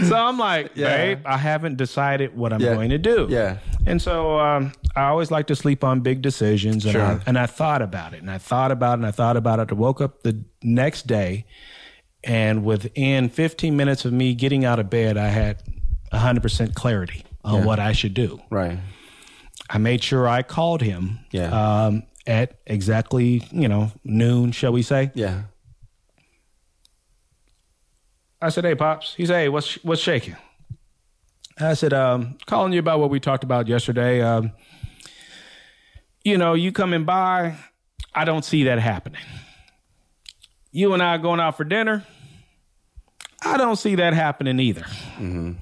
so 0.07 0.15
I'm 0.15 0.37
like, 0.37 0.71
Yeah. 0.75 0.95
babe, 0.95 1.19
I 1.25 1.37
haven't 1.37 1.75
decided 1.77 2.35
what 2.35 2.53
I'm 2.53 2.61
Yeah. 2.61 2.73
going 2.75 2.91
to 2.91 2.97
do. 2.97 3.27
Yeah. 3.29 3.57
And 3.85 4.01
so 4.01 4.39
um, 4.39 4.71
I 4.95 5.03
always 5.09 5.31
like 5.31 5.47
to 5.47 5.55
sleep 5.57 5.83
on 5.83 5.99
big 5.99 6.21
decisions. 6.21 6.85
And, 6.85 6.93
Sure. 6.93 7.01
I, 7.03 7.19
and 7.25 7.37
I 7.37 7.45
thought 7.45 7.81
about 7.81 8.13
it 8.13 8.21
and 8.21 8.31
I 8.31 8.37
thought 8.37 8.71
about 8.71 8.93
it 8.93 9.01
and 9.01 9.05
I 9.05 9.11
thought 9.11 9.35
about 9.35 9.59
it. 9.59 9.69
I 9.69 9.75
woke 9.75 9.99
up 9.99 10.23
the 10.23 10.41
next 10.63 11.07
day 11.07 11.45
and 12.23 12.63
within 12.63 13.29
15 13.29 13.75
minutes 13.75 14.05
of 14.05 14.13
me 14.13 14.33
getting 14.33 14.63
out 14.65 14.79
of 14.79 14.89
bed, 14.89 15.17
I 15.17 15.27
had 15.27 15.61
100% 16.11 16.73
clarity 16.75 17.23
on 17.43 17.59
Yeah. 17.61 17.65
what 17.65 17.79
I 17.79 17.91
should 17.91 18.13
do. 18.13 18.41
Right. 18.49 18.79
I 19.69 19.77
made 19.77 20.03
sure 20.03 20.27
I 20.27 20.43
called 20.43 20.81
him 20.81 21.19
Yeah. 21.31 21.49
um, 21.85 22.03
at 22.25 22.59
exactly, 22.65 23.43
you 23.51 23.67
know, 23.67 23.91
noon, 24.03 24.51
shall 24.51 24.71
we 24.71 24.81
say. 24.81 25.11
Yeah. 25.13 25.43
I 28.41 28.49
said, 28.49 28.65
"Hey, 28.65 28.75
pops." 28.75 29.15
He 29.15 29.25
said, 29.25 29.35
"Hey, 29.35 29.49
what's 29.49 29.75
what's 29.83 30.01
shaking?" 30.01 30.35
I 31.59 31.73
said, 31.75 31.93
um, 31.93 32.37
"Calling 32.45 32.73
you 32.73 32.79
about 32.79 32.99
what 32.99 33.09
we 33.09 33.19
talked 33.19 33.43
about 33.43 33.67
yesterday. 33.67 34.21
Um, 34.21 34.51
you 36.25 36.37
know, 36.37 36.53
you 36.53 36.71
coming 36.71 37.03
by, 37.05 37.55
I 38.13 38.25
don't 38.25 38.43
see 38.43 38.63
that 38.65 38.79
happening. 38.79 39.21
You 40.71 40.93
and 40.93 41.01
I 41.03 41.17
going 41.17 41.39
out 41.39 41.55
for 41.55 41.63
dinner, 41.63 42.05
I 43.45 43.57
don't 43.57 43.75
see 43.77 43.95
that 43.95 44.13
happening 44.13 44.59
either. 44.59 44.81
Mm-hmm. 44.81 45.53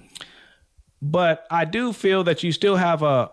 But 1.02 1.46
I 1.50 1.66
do 1.66 1.94
feel 1.94 2.24
that 2.26 2.44
you 2.44 2.52
still 2.52 2.76
have 2.76 3.02
a 3.04 3.32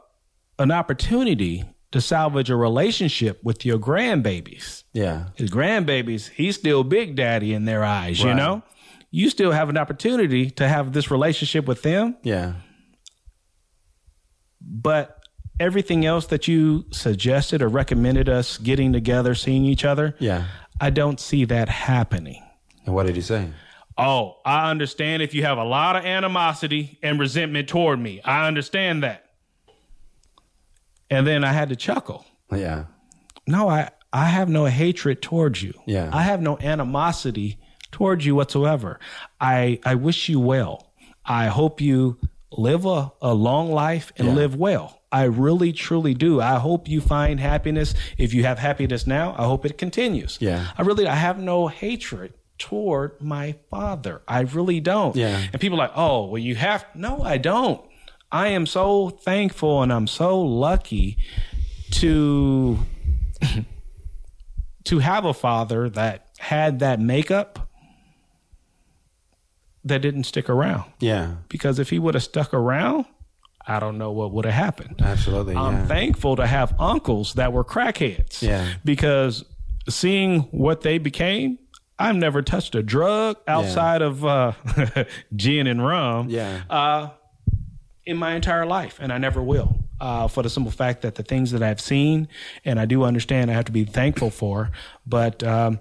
an 0.58 0.70
opportunity 0.70 1.64
to 1.92 2.00
salvage 2.00 2.50
a 2.50 2.56
relationship 2.56 3.42
with 3.44 3.64
your 3.64 3.78
grandbabies." 3.78 4.84
Yeah. 4.92 5.26
his 5.36 5.50
grandbabies, 5.50 6.28
he's 6.30 6.56
still 6.56 6.82
Big 6.84 7.14
Daddy 7.14 7.52
in 7.54 7.64
their 7.66 7.84
eyes, 7.84 8.20
you 8.22 8.34
know? 8.34 8.62
You 9.10 9.30
still 9.30 9.52
have 9.52 9.68
an 9.70 9.76
opportunity 9.78 10.50
to 10.50 10.68
have 10.68 10.92
this 10.92 11.10
relationship 11.10 11.66
with 11.66 11.82
them, 11.82 12.16
Yeah. 12.22 12.54
but 14.60 15.22
everything 15.60 16.04
else 16.04 16.26
that 16.26 16.46
you 16.48 16.84
suggested 16.90 17.62
or 17.62 17.68
recommended 17.68 18.28
us 18.28 18.58
getting 18.58 18.92
together, 18.92 19.34
seeing 19.34 19.64
each 19.64 19.84
other, 19.84 20.14
Yeah. 20.18 20.44
I 20.80 20.90
don't 20.90 21.18
see 21.20 21.44
that 21.46 21.68
happening. 21.68 22.42
And 22.86 22.94
what 22.94 23.06
did 23.06 23.16
he 23.16 23.22
say? 23.22 23.48
Oh, 23.98 24.36
I 24.44 24.70
understand 24.70 25.22
if 25.22 25.34
you 25.34 25.42
have 25.42 25.58
a 25.58 25.64
lot 25.64 25.96
of 25.96 26.04
animosity 26.04 26.98
and 27.02 27.18
resentment 27.18 27.68
toward 27.68 27.98
me. 27.98 28.20
I 28.24 28.46
understand 28.46 29.02
that. 29.02 29.24
And 31.10 31.26
then 31.26 31.42
I 31.44 31.52
had 31.52 31.68
to 31.70 31.76
chuckle. 31.76 32.24
Yeah. 32.52 32.84
No, 33.46 33.68
I, 33.68 33.90
I 34.12 34.26
have 34.26 34.48
no 34.48 34.66
hatred 34.66 35.22
towards 35.22 35.62
you. 35.62 35.74
Yeah. 35.86 36.10
I 36.12 36.22
have 36.22 36.40
no 36.40 36.58
animosity 36.58 37.58
towards 37.90 38.24
you 38.26 38.34
whatsoever. 38.34 39.00
I 39.40 39.80
I 39.84 39.94
wish 39.94 40.28
you 40.28 40.38
well. 40.38 40.92
I 41.24 41.46
hope 41.46 41.80
you 41.80 42.18
live 42.52 42.84
a, 42.84 43.12
a 43.20 43.34
long 43.34 43.72
life 43.72 44.12
and 44.16 44.28
Yeah. 44.28 44.34
live 44.34 44.54
well. 44.56 45.00
I 45.10 45.24
really 45.24 45.72
truly 45.72 46.12
do. 46.12 46.40
I 46.40 46.58
hope 46.58 46.86
you 46.86 47.00
find 47.00 47.40
happiness. 47.40 47.94
If 48.18 48.34
you 48.34 48.44
have 48.44 48.58
happiness 48.58 49.06
now, 49.06 49.34
I 49.38 49.44
hope 49.44 49.64
it 49.64 49.78
continues. 49.78 50.36
Yeah. 50.40 50.66
I 50.76 50.82
really 50.82 51.06
I 51.06 51.14
have 51.14 51.38
no 51.38 51.66
hatred 51.68 52.34
toward 52.58 53.20
my 53.20 53.54
father. 53.70 54.22
I 54.26 54.40
really 54.40 54.80
don't. 54.80 55.16
Yeah. 55.16 55.42
And 55.52 55.60
people 55.60 55.78
are 55.80 55.86
like, 55.86 55.96
"Oh, 55.96 56.26
well 56.26 56.38
you 56.38 56.54
have 56.56 56.84
No, 56.94 57.22
I 57.22 57.38
don't. 57.38 57.82
I 58.30 58.48
am 58.48 58.66
so 58.66 59.10
thankful 59.10 59.82
and 59.82 59.92
I'm 59.92 60.06
so 60.06 60.40
lucky 60.40 61.18
to 61.92 62.78
to 64.84 64.98
have 64.98 65.24
a 65.24 65.34
father 65.34 65.88
that 65.90 66.28
had 66.38 66.80
that 66.80 67.00
makeup 67.00 67.68
that 69.84 70.02
didn't 70.02 70.24
stick 70.24 70.48
around. 70.48 70.84
Yeah. 71.00 71.36
Because 71.48 71.78
if 71.78 71.90
he 71.90 71.98
would 71.98 72.14
have 72.14 72.22
stuck 72.22 72.52
around, 72.52 73.06
I 73.66 73.80
don't 73.80 73.98
know 73.98 74.12
what 74.12 74.32
would 74.32 74.44
have 74.44 74.54
happened. 74.54 75.00
Absolutely. 75.00 75.56
I'm 75.56 75.74
yeah. 75.74 75.86
thankful 75.86 76.36
to 76.36 76.46
have 76.46 76.74
uncles 76.78 77.34
that 77.34 77.52
were 77.52 77.64
crackheads. 77.64 78.42
Yeah. 78.42 78.74
Because 78.84 79.44
seeing 79.88 80.40
what 80.50 80.82
they 80.82 80.98
became, 80.98 81.58
I've 81.98 82.16
never 82.16 82.42
touched 82.42 82.74
a 82.74 82.82
drug 82.82 83.38
outside 83.46 84.02
of 84.02 84.24
uh, 84.24 84.52
gin 85.36 85.66
and 85.66 85.84
rum 85.84 86.28
yeah. 86.30 86.62
uh, 86.70 87.10
in 88.06 88.16
my 88.16 88.34
entire 88.34 88.66
life, 88.66 88.98
and 89.00 89.12
I 89.12 89.18
never 89.18 89.42
will. 89.42 89.76
Uh, 90.00 90.28
for 90.28 90.44
the 90.44 90.50
simple 90.50 90.70
fact 90.70 91.02
that 91.02 91.16
the 91.16 91.24
things 91.24 91.50
that 91.50 91.62
I've 91.62 91.80
seen, 91.80 92.28
and 92.64 92.78
I 92.78 92.84
do 92.86 93.02
understand, 93.02 93.50
I 93.50 93.54
have 93.54 93.64
to 93.64 93.72
be 93.72 93.84
thankful 93.84 94.30
for, 94.30 94.70
but 95.04 95.42
um, 95.42 95.80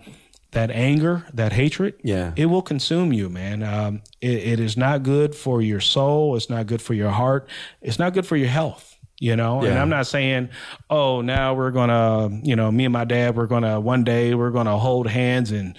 that 0.52 0.72
anger, 0.72 1.28
that 1.36 1.54
hatred, 1.54 1.94
Yeah. 2.04 2.32
it 2.36 2.48
will 2.48 2.64
consume 2.64 3.14
you, 3.14 3.30
man. 3.30 3.62
Um, 3.62 4.02
it, 4.20 4.38
it 4.54 4.60
is 4.60 4.76
not 4.76 5.04
good 5.04 5.36
for 5.36 5.62
your 5.62 5.80
soul. 5.80 6.36
It's 6.36 6.50
not 6.50 6.66
good 6.66 6.82
for 6.82 6.96
your 6.96 7.12
heart. 7.12 7.48
It's 7.80 8.00
not 8.00 8.14
good 8.14 8.26
for 8.26 8.36
your 8.36 8.48
health. 8.48 8.97
You 9.20 9.36
know, 9.36 9.64
and 9.64 9.80
I'm 9.80 9.90
not 9.90 10.06
saying, 10.06 10.50
oh, 10.92 11.22
now 11.22 11.56
we're 11.56 11.72
gonna, 11.72 12.30
you 12.44 12.56
know, 12.56 12.72
me 12.72 12.86
and 12.86 12.94
my 12.94 13.04
dad, 13.04 13.36
we're 13.36 13.48
gonna 13.48 13.80
one 13.80 14.04
day 14.04 14.36
we're 14.36 14.52
gonna 14.52 14.78
hold 14.78 15.08
hands 15.08 15.52
and 15.52 15.76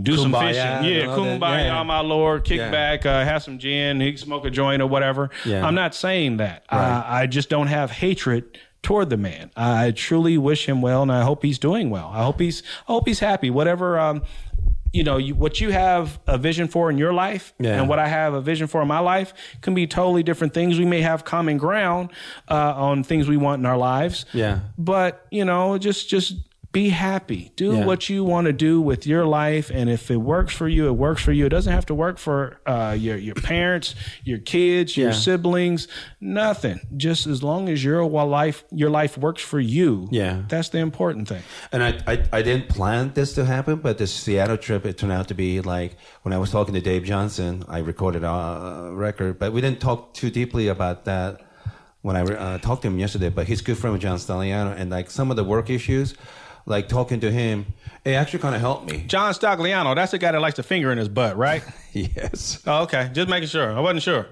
do 0.00 0.14
some 0.18 0.32
fishing. 0.32 0.54
Yeah, 0.56 1.06
that. 1.06 1.18
kumbaya, 1.18 1.64
Yeah. 1.64 1.82
my 1.84 2.00
lord, 2.00 2.44
kick 2.44 2.58
Yeah. 2.58 2.70
back, 2.70 3.06
uh, 3.06 3.24
have 3.24 3.42
some 3.42 3.58
gin, 3.58 3.98
he 4.02 4.10
can 4.12 4.18
smoke 4.18 4.44
a 4.44 4.50
joint 4.50 4.82
or 4.82 4.86
whatever. 4.88 5.30
Yeah. 5.46 5.66
I'm 5.66 5.74
not 5.74 5.94
saying 5.94 6.36
that. 6.36 6.64
Right. 6.70 6.80
I, 7.08 7.22
I 7.22 7.26
just 7.26 7.48
don't 7.48 7.68
have 7.68 7.92
hatred 7.92 8.58
toward 8.82 9.08
the 9.08 9.16
man. 9.16 9.50
I 9.56 9.92
truly 9.92 10.36
wish 10.36 10.68
him 10.68 10.82
well, 10.82 11.00
and 11.02 11.10
I 11.12 11.22
hope 11.22 11.42
he's 11.42 11.58
doing 11.58 11.88
well. 11.88 12.10
I 12.12 12.24
hope 12.24 12.40
he's, 12.40 12.62
I 12.88 12.92
hope 12.92 13.06
he's 13.08 13.20
happy. 13.20 13.48
Whatever, 13.48 13.98
um, 13.98 14.22
you 14.92 15.02
know, 15.04 15.16
you, 15.16 15.34
what 15.34 15.60
you 15.60 15.70
have 15.70 16.18
a 16.26 16.36
vision 16.36 16.68
for 16.68 16.90
in 16.90 16.98
your 16.98 17.12
life, 17.12 17.54
Yeah. 17.58 17.78
and 17.80 17.88
what 17.88 17.98
I 17.98 18.08
have 18.08 18.34
a 18.34 18.40
vision 18.40 18.66
for 18.66 18.82
in 18.82 18.88
my 18.88 18.98
life 18.98 19.32
can 19.62 19.74
be 19.74 19.86
totally 19.86 20.22
different 20.22 20.52
things. 20.54 20.78
We 20.78 20.84
may 20.84 21.00
have 21.00 21.24
common 21.24 21.56
ground 21.58 22.10
uh, 22.50 22.74
on 22.76 23.02
things 23.04 23.28
we 23.28 23.36
want 23.38 23.60
in 23.60 23.66
our 23.66 23.78
lives. 23.78 24.26
Yeah. 24.34 24.60
But 24.76 25.26
you 25.30 25.44
know, 25.44 25.78
just 25.78 26.08
just 26.08 26.34
be 26.72 26.88
happy. 26.88 27.52
Do 27.54 27.74
Yeah. 27.74 27.84
what 27.84 28.08
you 28.08 28.24
want 28.24 28.46
to 28.46 28.52
do 28.52 28.80
with 28.80 29.06
your 29.06 29.26
life, 29.26 29.70
and 29.72 29.90
if 29.90 30.10
it 30.10 30.16
works 30.16 30.54
for 30.54 30.66
you, 30.68 30.86
it 30.86 30.92
works 30.96 31.22
for 31.22 31.30
you. 31.32 31.44
It 31.46 31.50
doesn't 31.50 31.72
have 31.72 31.84
to 31.86 31.94
work 31.94 32.16
for 32.18 32.60
uh, 32.66 32.96
your 32.98 33.16
your 33.18 33.34
parents, 33.34 33.94
your 34.24 34.38
kids, 34.38 34.96
your 34.96 35.10
Yeah. 35.10 35.14
siblings. 35.16 35.86
Nothing. 36.20 36.80
Just 36.96 37.26
as 37.26 37.42
long 37.42 37.68
as 37.68 37.84
your 37.84 38.02
life 38.04 38.64
your 38.70 38.90
life 38.90 39.18
works 39.18 39.42
for 39.42 39.60
you. 39.60 40.08
Yeah. 40.10 40.42
that's 40.48 40.70
the 40.70 40.78
important 40.78 41.28
thing. 41.28 41.42
And 41.72 41.82
I, 41.82 41.98
I, 42.06 42.24
I 42.32 42.42
didn't 42.42 42.68
plan 42.68 43.12
this 43.14 43.34
to 43.34 43.44
happen, 43.44 43.76
but 43.76 43.98
the 43.98 44.06
Seattle 44.06 44.56
trip, 44.56 44.86
it 44.86 44.96
turned 44.98 45.12
out 45.12 45.28
to 45.28 45.34
be 45.34 45.60
like 45.60 45.96
when 46.22 46.32
I 46.32 46.38
was 46.38 46.50
talking 46.50 46.74
to 46.74 46.80
Dave 46.80 47.04
Johnson, 47.04 47.64
I 47.68 47.78
recorded 47.80 48.24
a 48.24 48.30
uh, 48.30 48.90
record, 48.92 49.38
but 49.38 49.52
we 49.52 49.60
didn't 49.60 49.80
talk 49.80 50.14
too 50.14 50.30
deeply 50.30 50.68
about 50.68 51.04
that 51.04 51.40
when 52.00 52.16
I 52.16 52.22
uh, 52.22 52.58
talked 52.58 52.82
to 52.82 52.88
him 52.88 52.98
yesterday. 52.98 53.28
But 53.28 53.46
he's 53.46 53.60
good 53.60 53.76
friend 53.78 53.92
with 53.92 54.02
John 54.02 54.18
Stagliano, 54.18 54.74
and 54.76 54.90
like 54.90 55.10
some 55.10 55.30
of 55.30 55.36
the 55.36 55.44
work 55.44 55.68
issues, 55.70 56.14
like 56.66 56.88
talking 56.88 57.20
to 57.20 57.30
him, 57.30 57.66
it 58.04 58.12
actually 58.12 58.40
kind 58.40 58.54
of 58.54 58.60
helped 58.60 58.90
me. 58.90 59.04
John 59.06 59.32
Stagliano, 59.34 59.94
that's 59.94 60.12
the 60.12 60.18
guy 60.18 60.32
that 60.32 60.40
likes 60.40 60.56
to 60.56 60.62
finger 60.62 60.90
in 60.92 60.98
his 60.98 61.08
butt, 61.08 61.36
right? 61.36 61.62
Yes. 61.94 62.62
oh, 62.66 62.84
okay, 62.84 63.10
just 63.12 63.28
making 63.28 63.48
sure. 63.48 63.70
I 63.70 63.80
wasn't 63.80 64.02
sure, 64.02 64.26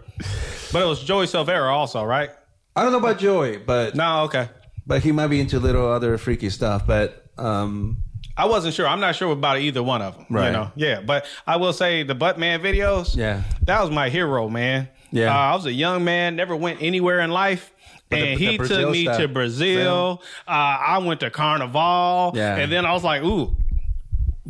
but 0.73 0.83
it 0.83 0.87
was 0.87 1.05
Joey 1.05 1.27
Silvera 1.27 1.71
also, 1.71 2.03
right? 2.03 2.31
I 2.75 2.83
don't 2.83 2.93
know 2.93 2.99
about 2.99 3.19
Joey, 3.19 3.59
but 3.59 3.95
No, 3.95 4.23
okay. 4.23 4.49
but 4.87 5.03
he 5.03 5.13
might 5.13 5.27
be 5.27 5.41
into 5.41 5.59
little 5.61 5.87
other 5.87 6.17
freaky 6.17 6.49
stuff. 6.49 6.87
But 6.87 7.27
um, 7.37 7.99
I 8.37 8.47
wasn't 8.47 8.73
sure. 8.75 8.87
I'm 8.87 9.01
not 9.01 9.15
sure 9.15 9.31
about 9.33 9.59
either 9.59 9.83
one 9.83 10.01
of 10.01 10.17
them. 10.17 10.27
Right. 10.31 10.47
You 10.47 10.53
know? 10.53 10.73
Yeah. 10.75 11.01
But 11.03 11.27
I 11.47 11.57
will 11.57 11.75
say 11.75 12.03
the 12.03 12.15
Buttman 12.15 12.61
videos. 12.61 13.15
Yeah. 13.15 13.43
That 13.67 13.83
was 13.83 13.91
my 13.91 14.09
hero, 14.09 14.49
man. 14.49 14.89
Yeah. 15.11 15.35
Uh, 15.35 15.39
I 15.39 15.55
was 15.57 15.67
a 15.67 15.73
young 15.73 16.05
man, 16.05 16.37
never 16.37 16.57
went 16.57 16.81
anywhere 16.81 17.21
in 17.21 17.31
life. 17.31 17.75
The- 18.11 18.17
and 18.17 18.39
the 18.41 18.47
he 18.47 18.59
took 18.59 18.91
me 18.91 19.03
stuff. 19.05 19.19
to 19.19 19.29
Brazil. 19.29 20.23
Uh, 20.47 20.51
I 20.51 20.99
went 20.99 21.21
to 21.21 21.31
Carnival. 21.31 22.33
Yeah. 22.35 22.57
And 22.57 22.71
then 22.71 22.85
I 22.85 22.93
was 22.93 23.05
like, 23.05 23.23
ooh, 23.23 23.57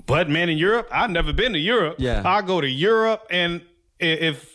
but 0.06 0.28
man, 0.28 0.48
in 0.48 0.58
Europe? 0.58 0.88
I've 0.90 1.10
never 1.10 1.32
been 1.32 1.52
to 1.52 1.58
Europe. 1.58 1.96
Yeah. 1.98 2.22
I'll 2.24 2.42
go 2.42 2.60
to 2.60 2.68
Europe. 2.68 3.26
And 3.30 3.60
if 3.98 4.48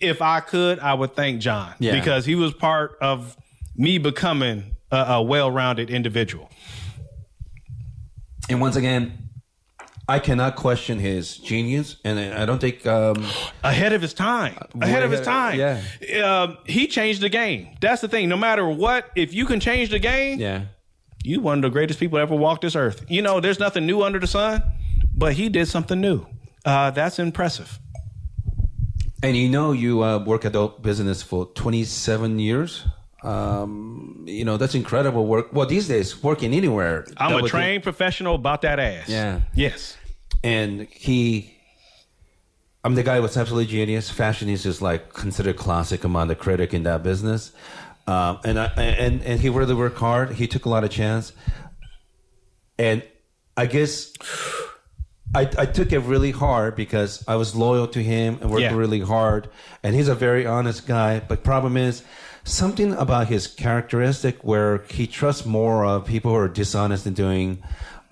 if 0.00 0.22
I 0.22 0.40
could, 0.40 0.78
I 0.78 0.94
would 0.94 1.14
thank 1.14 1.40
John. 1.42 1.74
Yeah. 1.78 1.92
Because 1.92 2.24
he 2.24 2.34
was 2.34 2.54
part 2.54 2.96
of 3.02 3.36
me 3.76 3.98
becoming 3.98 4.76
a, 4.90 4.96
a 4.96 5.22
well 5.22 5.50
rounded 5.50 5.90
individual. 5.90 6.48
and 8.48 8.60
once 8.60 8.76
again, 8.76 9.19
I 10.10 10.18
cannot 10.18 10.56
question 10.56 10.98
his 10.98 11.36
genius, 11.36 11.94
and 12.04 12.18
I 12.18 12.44
don't 12.44 12.60
think 12.60 12.84
um, 12.84 13.24
ahead 13.62 13.92
of 13.92 14.02
his 14.02 14.12
time. 14.12 14.58
Ahead 14.80 15.04
of 15.04 15.12
his 15.12 15.20
time. 15.20 15.56
yeah. 15.56 15.82
Um, 16.24 16.58
he 16.66 16.88
changed 16.88 17.20
the 17.20 17.28
game. 17.28 17.76
That's 17.80 18.00
the 18.00 18.08
thing. 18.08 18.28
No 18.28 18.36
matter 18.36 18.68
what, 18.68 19.08
if 19.14 19.32
you 19.32 19.46
can 19.46 19.60
change 19.60 19.90
the 19.90 20.00
game, 20.00 20.40
yeah. 20.40 20.62
you 21.22 21.40
one 21.40 21.58
of 21.58 21.62
the 21.62 21.70
greatest 21.70 22.00
people 22.00 22.18
ever 22.18 22.34
walked 22.34 22.62
this 22.62 22.74
earth. 22.74 23.04
You 23.08 23.22
know, 23.22 23.38
there's 23.38 23.60
nothing 23.60 23.86
new 23.86 24.02
under 24.02 24.18
the 24.18 24.26
sun, 24.26 24.64
but 25.14 25.34
he 25.34 25.48
did 25.48 25.68
something 25.68 26.00
new. 26.00 26.26
Uh, 26.64 26.90
that's 26.90 27.20
impressive. 27.20 27.78
And 29.22 29.36
you 29.36 29.48
know, 29.48 29.70
you 29.70 30.02
uh, 30.02 30.18
work 30.24 30.44
adult 30.44 30.82
business 30.82 31.22
for 31.22 31.46
27 31.54 32.40
years. 32.40 32.84
Um, 33.22 34.24
you 34.26 34.44
know, 34.44 34.56
that's 34.56 34.74
incredible 34.74 35.26
work. 35.26 35.52
Well, 35.52 35.66
these 35.66 35.86
days, 35.86 36.20
working 36.20 36.52
anywhere. 36.52 37.06
I'm 37.16 37.44
a 37.44 37.46
trained 37.46 37.84
professional 37.84 38.34
about 38.34 38.62
that 38.62 38.80
ass. 38.80 39.08
Yeah. 39.08 39.42
Yes. 39.54 39.98
And 40.42 40.88
he, 40.90 41.56
I'm 42.84 42.94
the 42.94 43.02
guy 43.02 43.20
was 43.20 43.36
absolutely 43.36 43.70
genius. 43.70 44.10
Fashion 44.10 44.48
is 44.48 44.62
just 44.62 44.80
like 44.80 45.12
considered 45.12 45.56
classic 45.56 46.04
among 46.04 46.28
the 46.28 46.34
critic 46.34 46.72
in 46.72 46.84
that 46.84 47.02
business. 47.02 47.52
Um, 48.06 48.40
and 48.44 48.58
I, 48.58 48.66
and 48.76 49.22
and 49.22 49.38
he 49.40 49.50
really 49.50 49.74
worked 49.74 49.98
hard. 49.98 50.32
He 50.32 50.46
took 50.46 50.64
a 50.64 50.68
lot 50.68 50.82
of 50.82 50.90
chance. 50.90 51.32
And 52.78 53.02
I 53.56 53.66
guess 53.66 54.12
I, 55.34 55.42
I 55.42 55.66
took 55.66 55.92
it 55.92 55.98
really 56.00 56.30
hard 56.30 56.74
because 56.74 57.22
I 57.28 57.36
was 57.36 57.54
loyal 57.54 57.86
to 57.88 58.02
him 58.02 58.38
and 58.40 58.50
worked 58.50 58.62
Yeah. 58.62 58.74
really 58.74 59.00
hard. 59.00 59.48
And 59.82 59.94
he's 59.94 60.08
a 60.08 60.14
very 60.14 60.46
honest 60.46 60.86
guy. 60.86 61.20
But 61.20 61.44
problem 61.44 61.76
is 61.76 62.02
something 62.42 62.94
about 62.94 63.28
his 63.28 63.46
characteristic 63.46 64.42
where 64.42 64.78
he 64.90 65.06
trusts 65.06 65.44
more 65.44 65.84
of 65.84 66.06
people 66.06 66.30
who 66.32 66.38
are 66.38 66.48
dishonest 66.48 67.06
in 67.06 67.12
doing 67.12 67.62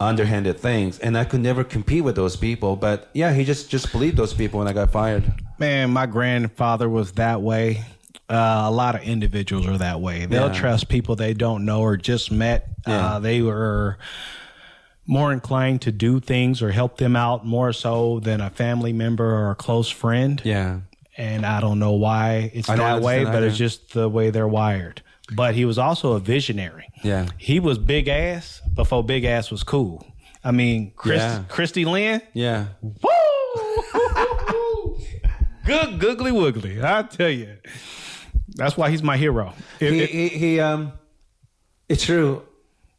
underhanded 0.00 0.58
things. 0.58 0.98
And 0.98 1.16
I 1.18 1.24
could 1.24 1.40
never 1.40 1.64
compete 1.64 2.04
with 2.04 2.14
those 2.16 2.36
people. 2.36 2.76
But 2.76 3.08
yeah, 3.12 3.32
he 3.32 3.44
just 3.44 3.68
just 3.70 3.90
believed 3.92 4.16
those 4.16 4.34
people 4.34 4.58
when 4.58 4.68
I 4.68 4.72
got 4.72 4.90
fired. 4.90 5.24
Man, 5.58 5.90
my 5.90 6.06
grandfather 6.06 6.88
was 6.88 7.12
that 7.12 7.42
way. 7.42 7.84
Uh, 8.30 8.62
a 8.66 8.70
lot 8.70 8.94
of 8.94 9.02
individuals 9.02 9.66
are 9.66 9.78
that 9.78 10.00
way. 10.00 10.26
They'll 10.26 10.48
Yeah. 10.48 10.52
trust 10.60 10.88
people 10.88 11.16
they 11.16 11.32
don't 11.34 11.64
know 11.64 11.80
or 11.80 11.96
just 11.96 12.30
met. 12.30 12.68
Yeah. 12.86 13.14
Uh, 13.14 13.18
they 13.20 13.40
were 13.42 13.96
more 15.06 15.32
inclined 15.32 15.80
to 15.82 15.90
do 15.92 16.20
things 16.20 16.60
or 16.62 16.70
help 16.70 16.98
them 16.98 17.16
out 17.16 17.46
more 17.46 17.72
so 17.72 18.20
than 18.20 18.40
a 18.42 18.50
family 18.50 18.92
member 18.92 19.24
or 19.34 19.50
a 19.50 19.54
close 19.54 19.88
friend. 19.88 20.40
Yeah. 20.44 20.80
And 21.16 21.44
I 21.46 21.60
don't 21.60 21.78
know 21.78 21.92
why 21.92 22.50
it's 22.54 22.68
that 22.68 23.00
way, 23.02 23.20
understand 23.20 23.32
but 23.32 23.42
it's 23.42 23.56
just 23.56 23.94
the 23.94 24.08
way 24.08 24.30
they're 24.30 24.46
wired. 24.46 25.02
But 25.34 25.54
he 25.54 25.64
was 25.64 25.78
also 25.78 26.12
a 26.12 26.20
visionary. 26.20 26.88
Yeah. 27.04 27.26
He 27.36 27.60
was 27.60 27.76
big 27.78 28.08
ass 28.08 28.60
before 28.74 29.04
big 29.04 29.24
ass 29.24 29.50
was 29.50 29.62
cool. 29.62 30.06
I 30.42 30.52
mean, 30.52 30.92
Chris, 30.96 31.18
Yeah. 31.20 31.42
Christy 31.48 31.84
Lynn, 31.84 32.22
Yeah. 32.32 32.68
Woo! 32.82 32.92
Good 35.66 35.98
googly 36.00 36.30
woogly. 36.32 36.82
I 36.82 37.02
tell 37.02 37.28
you. 37.28 37.56
That's 38.56 38.76
why 38.76 38.90
he's 38.90 39.02
my 39.02 39.16
hero. 39.18 39.52
It- 39.80 39.92
he, 39.92 40.00
it- 40.00 40.10
he, 40.10 40.28
he 40.28 40.60
um 40.60 40.92
it's 41.88 42.04
true 42.04 42.42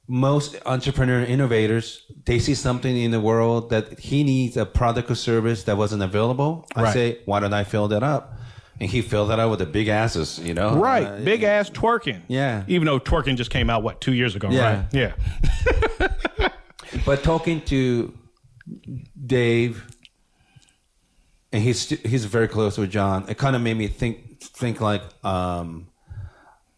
most 0.07 0.55
entrepreneur 0.65 1.21
innovators 1.23 2.01
they 2.25 2.39
see 2.39 2.55
something 2.55 2.97
in 2.97 3.11
the 3.11 3.19
world 3.19 3.69
that 3.69 3.99
he 3.99 4.23
needs 4.23 4.57
a 4.57 4.65
product 4.65 5.11
or 5.11 5.15
service 5.15 5.63
that 5.65 5.77
wasn't 5.77 6.01
available 6.01 6.65
i 6.75 6.81
Right. 6.81 6.93
say 6.93 7.19
why 7.25 7.39
don't 7.39 7.53
i 7.53 7.63
fill 7.63 7.87
that 7.89 8.01
up 8.01 8.33
and 8.81 8.89
he 8.89 9.01
filled 9.01 9.29
that 9.29 9.39
out 9.39 9.49
with 9.49 9.59
the 9.59 9.65
big 9.65 9.87
asses 9.87 10.39
you 10.39 10.53
know 10.53 10.75
right. 10.77 11.05
Uh, 11.05 11.17
Big 11.17 11.43
ass 11.43 11.69
twerking. 11.69 12.21
Yeah. 12.27 12.63
Even 12.67 12.85
though 12.85 12.99
twerking 12.99 13.35
just 13.35 13.51
came 13.51 13.69
out, 13.69 13.83
what, 13.83 14.01
two 14.01 14.13
years 14.13 14.35
ago, 14.35 14.49
Yeah. 14.49 14.85
right? 14.93 14.93
Yeah. 14.93 16.47
but 17.05 17.23
talking 17.23 17.61
to 17.61 18.13
dave 19.25 19.83
and 21.51 21.61
he's 21.63 21.89
he's 21.89 22.25
very 22.25 22.47
close 22.47 22.77
with 22.77 22.91
john 22.91 23.25
it 23.27 23.37
kind 23.37 23.55
of 23.55 23.61
made 23.63 23.75
me 23.75 23.87
think 23.87 24.39
think 24.41 24.79
like 24.79 25.01
um 25.25 25.87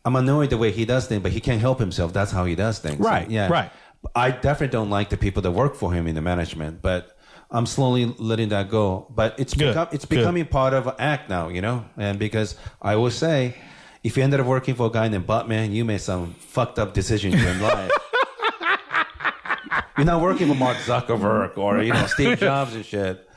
I'm 0.03 0.15
annoyed 0.15 0.49
the 0.49 0.57
way 0.57 0.71
he 0.71 0.83
does 0.85 1.05
things, 1.05 1.21
but 1.21 1.31
he 1.31 1.39
can't 1.39 1.61
help 1.61 1.77
himself. 1.77 2.11
That's 2.11 2.31
how 2.31 2.45
he 2.45 2.55
does 2.55 2.79
things. 2.79 2.99
Right, 2.99 3.29
yeah. 3.29 3.47
right. 3.49 3.71
I 4.15 4.31
definitely 4.31 4.69
don't 4.71 4.89
like 4.89 5.09
the 5.11 5.17
people 5.17 5.43
that 5.43 5.51
work 5.51 5.75
for 5.75 5.93
him 5.93 6.07
in 6.07 6.15
the 6.15 6.23
management, 6.23 6.81
but 6.81 7.15
I'm 7.51 7.65
slowly 7.65 8.05
letting 8.17 8.49
that 8.49 8.69
go. 8.69 9.07
But 9.09 9.35
it's 9.37 9.53
Good, 9.53 9.67
become 9.69 9.87
it's 9.91 10.05
good. 10.05 10.17
becoming 10.19 10.45
part 10.45 10.73
of 10.73 10.87
an 10.87 10.93
act 10.99 11.29
now, 11.29 11.49
you 11.49 11.61
know. 11.61 11.85
And 11.97 12.17
because 12.17 12.55
I 12.81 12.95
will 12.95 13.11
say, 13.11 13.55
if 14.03 14.15
you 14.17 14.23
ended 14.23 14.39
up 14.39 14.45
working 14.47 14.75
for 14.75 14.87
a 14.87 14.89
guy 14.89 15.07
named 15.09 15.27
Buttman, 15.27 15.73
you 15.73 15.83
made 15.85 16.01
some 16.01 16.33
fucked 16.35 16.79
up 16.79 16.93
decisions 16.93 17.35
in 17.43 17.61
life. 17.61 17.91
You're 19.97 20.05
not 20.05 20.21
working 20.21 20.47
for 20.47 20.55
Mark 20.55 20.77
Zuckerberg 20.77 21.57
or 21.57 21.81
you 21.83 21.93
know 21.93 22.05
Steve 22.07 22.39
Jobs 22.47 22.73
and 22.73 22.85
shit. 22.85 23.27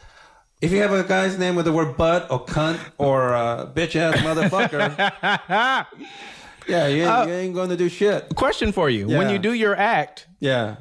If 0.62 0.72
you 0.72 0.80
have 0.80 0.92
a 0.92 1.02
guy's 1.04 1.36
name 1.38 1.56
with 1.56 1.66
the 1.66 1.72
word 1.72 1.96
butt 1.96 2.30
or 2.30 2.44
cunt 2.46 2.78
or 2.96 3.34
uh, 3.34 3.66
bitch 3.66 3.96
ass 3.96 4.16
motherfucker, 4.22 4.96
yeah, 6.68 6.86
you 6.88 7.04
ain't, 7.04 7.28
you 7.28 7.34
ain't 7.34 7.54
going 7.54 7.68
to 7.68 7.76
do 7.76 7.88
shit. 7.90 8.34
Question 8.34 8.72
for 8.72 8.88
you. 8.88 9.08
When 9.08 9.28
you 9.28 9.38
do 9.38 9.52
your 9.52 9.76
act, 9.76 10.26
Yeah. 10.40 10.76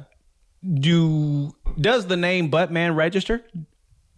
Do 0.72 1.54
does 1.80 2.06
the 2.06 2.16
name 2.16 2.50
Buttman 2.50 2.94
register? 2.96 3.42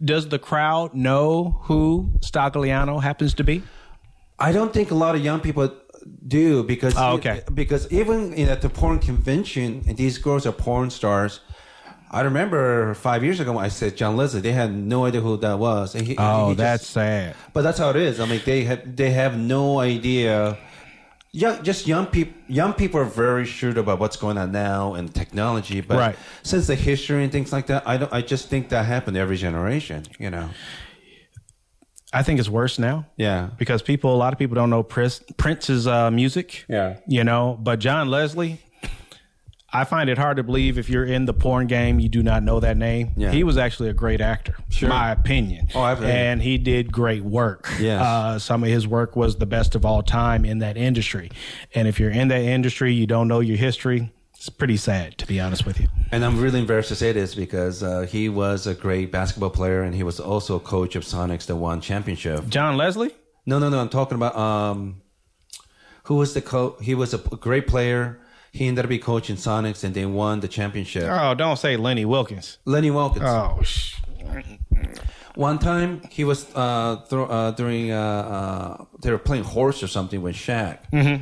Does 0.03 0.29
the 0.29 0.39
crowd 0.39 0.93
know 0.93 1.59
who 1.63 2.11
Stagliano 2.19 3.01
happens 3.01 3.33
to 3.35 3.43
be? 3.43 3.63
I 4.39 4.51
don't 4.51 4.71
think 4.71 4.91
a 4.91 4.95
lot 4.95 5.15
of 5.15 5.23
young 5.23 5.39
people 5.39 5.73
do 6.27 6.63
because 6.63 6.93
Oh, 6.95 7.13
okay. 7.15 7.41
because 7.53 7.91
even 7.91 8.33
in, 8.33 8.47
at 8.49 8.61
the 8.61 8.69
porn 8.69 8.99
convention, 8.99 9.83
and 9.87 9.97
these 9.97 10.17
girls 10.19 10.45
are 10.45 10.51
porn 10.51 10.89
stars. 10.91 11.39
I 12.09 12.21
remember 12.21 12.93
five 12.93 13.21
years 13.21 13.41
ago 13.41 13.51
when 13.51 13.65
I 13.65 13.67
said 13.67 13.97
John 13.97 14.15
Leslie, 14.15 14.39
they 14.39 14.53
had 14.53 14.73
no 14.73 15.03
idea 15.03 15.19
who 15.19 15.35
that 15.37 15.59
was. 15.59 15.91
He, 15.91 16.15
Oh, 16.17 16.49
he 16.49 16.51
just- 16.53 16.57
that's 16.57 16.87
sad. 16.87 17.35
But 17.51 17.63
that's 17.63 17.79
how 17.79 17.89
it 17.89 17.97
is. 17.97 18.21
I 18.21 18.25
mean, 18.27 18.39
they 18.45 18.63
have 18.63 18.95
they 18.95 19.09
have 19.09 19.37
no 19.37 19.79
idea. 19.79 20.57
Young, 21.33 21.61
just 21.63 21.85
young 21.87 22.05
people. 22.07 22.33
Young 22.47 22.73
people 22.73 22.99
are 22.99 23.05
very 23.05 23.45
shrewd 23.45 23.77
about 23.77 23.99
what's 23.99 24.15
going 24.17 24.37
on 24.37 24.51
now 24.51 24.93
and 24.93 25.13
technology. 25.13 25.81
But 25.81 25.97
Right. 25.97 26.15
since 26.43 26.67
the 26.67 26.75
history 26.75 27.23
and 27.23 27.31
things 27.31 27.51
like 27.51 27.67
that, 27.67 27.83
I 27.87 27.97
don't. 27.97 28.11
I 28.13 28.21
just 28.21 28.47
think 28.49 28.69
that 28.69 28.85
happened 28.85 29.17
every 29.17 29.37
generation. 29.37 30.03
You 30.19 30.29
know. 30.29 30.49
I 32.13 32.23
think 32.23 32.39
it's 32.39 32.49
worse 32.49 32.79
now. 32.79 33.05
Yeah. 33.17 33.49
because 33.57 33.81
people, 33.81 34.15
a 34.15 34.17
lot 34.17 34.31
of 34.31 34.39
people 34.39 34.55
don't 34.55 34.69
know 34.69 34.81
Prince, 34.81 35.21
Prince's 35.35 35.87
uh, 35.87 36.09
music. 36.09 36.63
Yeah. 36.69 36.97
you 37.07 37.23
know, 37.25 37.59
but 37.61 37.79
John 37.79 38.07
Leslie, 38.09 38.61
I 39.73 39.83
find 39.83 40.09
it 40.09 40.17
hard 40.17 40.37
to 40.37 40.43
believe 40.43 40.77
if 40.77 40.89
you're 40.89 41.03
in 41.05 41.25
the 41.25 41.33
porn 41.33 41.67
game, 41.67 41.99
you 41.99 42.07
do 42.07 42.23
not 42.23 42.41
know 42.41 42.59
that 42.61 42.77
name. 42.77 43.11
Yeah. 43.17 43.31
He 43.31 43.43
was 43.43 43.57
actually 43.57 43.89
a 43.89 43.93
great 43.93 44.21
actor, 44.21 44.55
Sure. 44.69 44.87
my 44.87 45.11
opinion. 45.11 45.67
Oh, 45.75 45.81
I've 45.81 45.99
heard. 45.99 46.09
and 46.09 46.41
he 46.41 46.57
did 46.57 46.91
great 46.91 47.23
work. 47.23 47.69
Yes. 47.79 48.01
uh, 48.01 48.39
some 48.39 48.63
of 48.63 48.69
his 48.69 48.87
work 48.87 49.15
was 49.17 49.35
the 49.37 49.45
best 49.45 49.75
of 49.75 49.85
all 49.85 50.01
time 50.03 50.45
in 50.45 50.59
that 50.59 50.77
industry. 50.77 51.29
And 51.75 51.85
if 51.87 51.99
you're 51.99 52.11
in 52.11 52.29
that 52.29 52.41
industry, 52.43 52.93
you 52.93 53.07
don't 53.07 53.27
know 53.27 53.41
your 53.41 53.57
history. 53.57 54.11
It's 54.35 54.47
pretty 54.49 54.77
sad, 54.77 55.17
to 55.17 55.25
be 55.27 55.39
honest 55.41 55.65
with 55.65 55.81
you. 55.81 55.87
And 56.11 56.23
I'm 56.23 56.39
really 56.39 56.59
embarrassed 56.59 56.89
to 56.89 56.95
say 56.95 57.11
this 57.11 57.35
because 57.35 57.83
uh, 57.83 58.01
he 58.01 58.29
was 58.29 58.67
a 58.67 58.73
great 58.73 59.11
basketball 59.11 59.49
player 59.49 59.81
and 59.81 59.93
he 59.93 60.03
was 60.03 60.19
also 60.19 60.55
a 60.55 60.59
coach 60.61 60.95
of 60.95 61.03
Sonics 61.03 61.45
that 61.47 61.55
won 61.57 61.81
championship. 61.81 62.47
John 62.47 62.77
Leslie? 62.77 63.13
No, 63.45 63.59
no, 63.59 63.67
no. 63.69 63.79
I'm 63.81 63.89
talking 63.89 64.15
about 64.15 64.37
um, 64.37 65.01
who 66.03 66.15
was 66.15 66.33
the 66.33 66.41
coach? 66.41 66.77
He 66.81 66.95
was 66.95 67.13
a 67.13 67.17
great 67.17 67.67
player. 67.67 68.19
He 68.57 68.67
ended 68.67 68.85
up 68.85 68.89
being 68.89 69.01
coaching 69.01 69.35
Sonics 69.35 69.83
and 69.83 69.93
they 69.93 70.05
won 70.05 70.39
the 70.39 70.47
championship. 70.47 71.03
Oh, 71.07 71.33
don't 71.35 71.57
say 71.57 71.77
Lenny 71.77 72.05
Wilkens. 72.05 72.57
Lenny 72.65 72.89
Wilkens. 72.89 73.23
Oh, 73.25 73.61
sh- 73.61 73.95
One 75.35 75.59
time 75.59 76.01
he 76.09 76.23
was 76.23 76.47
uh, 76.55 76.99
uh, 77.11 77.51
during 77.51 77.91
uh, 77.91 77.97
uh, 77.99 78.85
they 79.01 79.11
were 79.11 79.19
playing 79.19 79.43
horse 79.43 79.83
or 79.83 79.87
something 79.87 80.21
with 80.23 80.35
Shaq, 80.35 80.79
mm-hmm. 80.91 81.21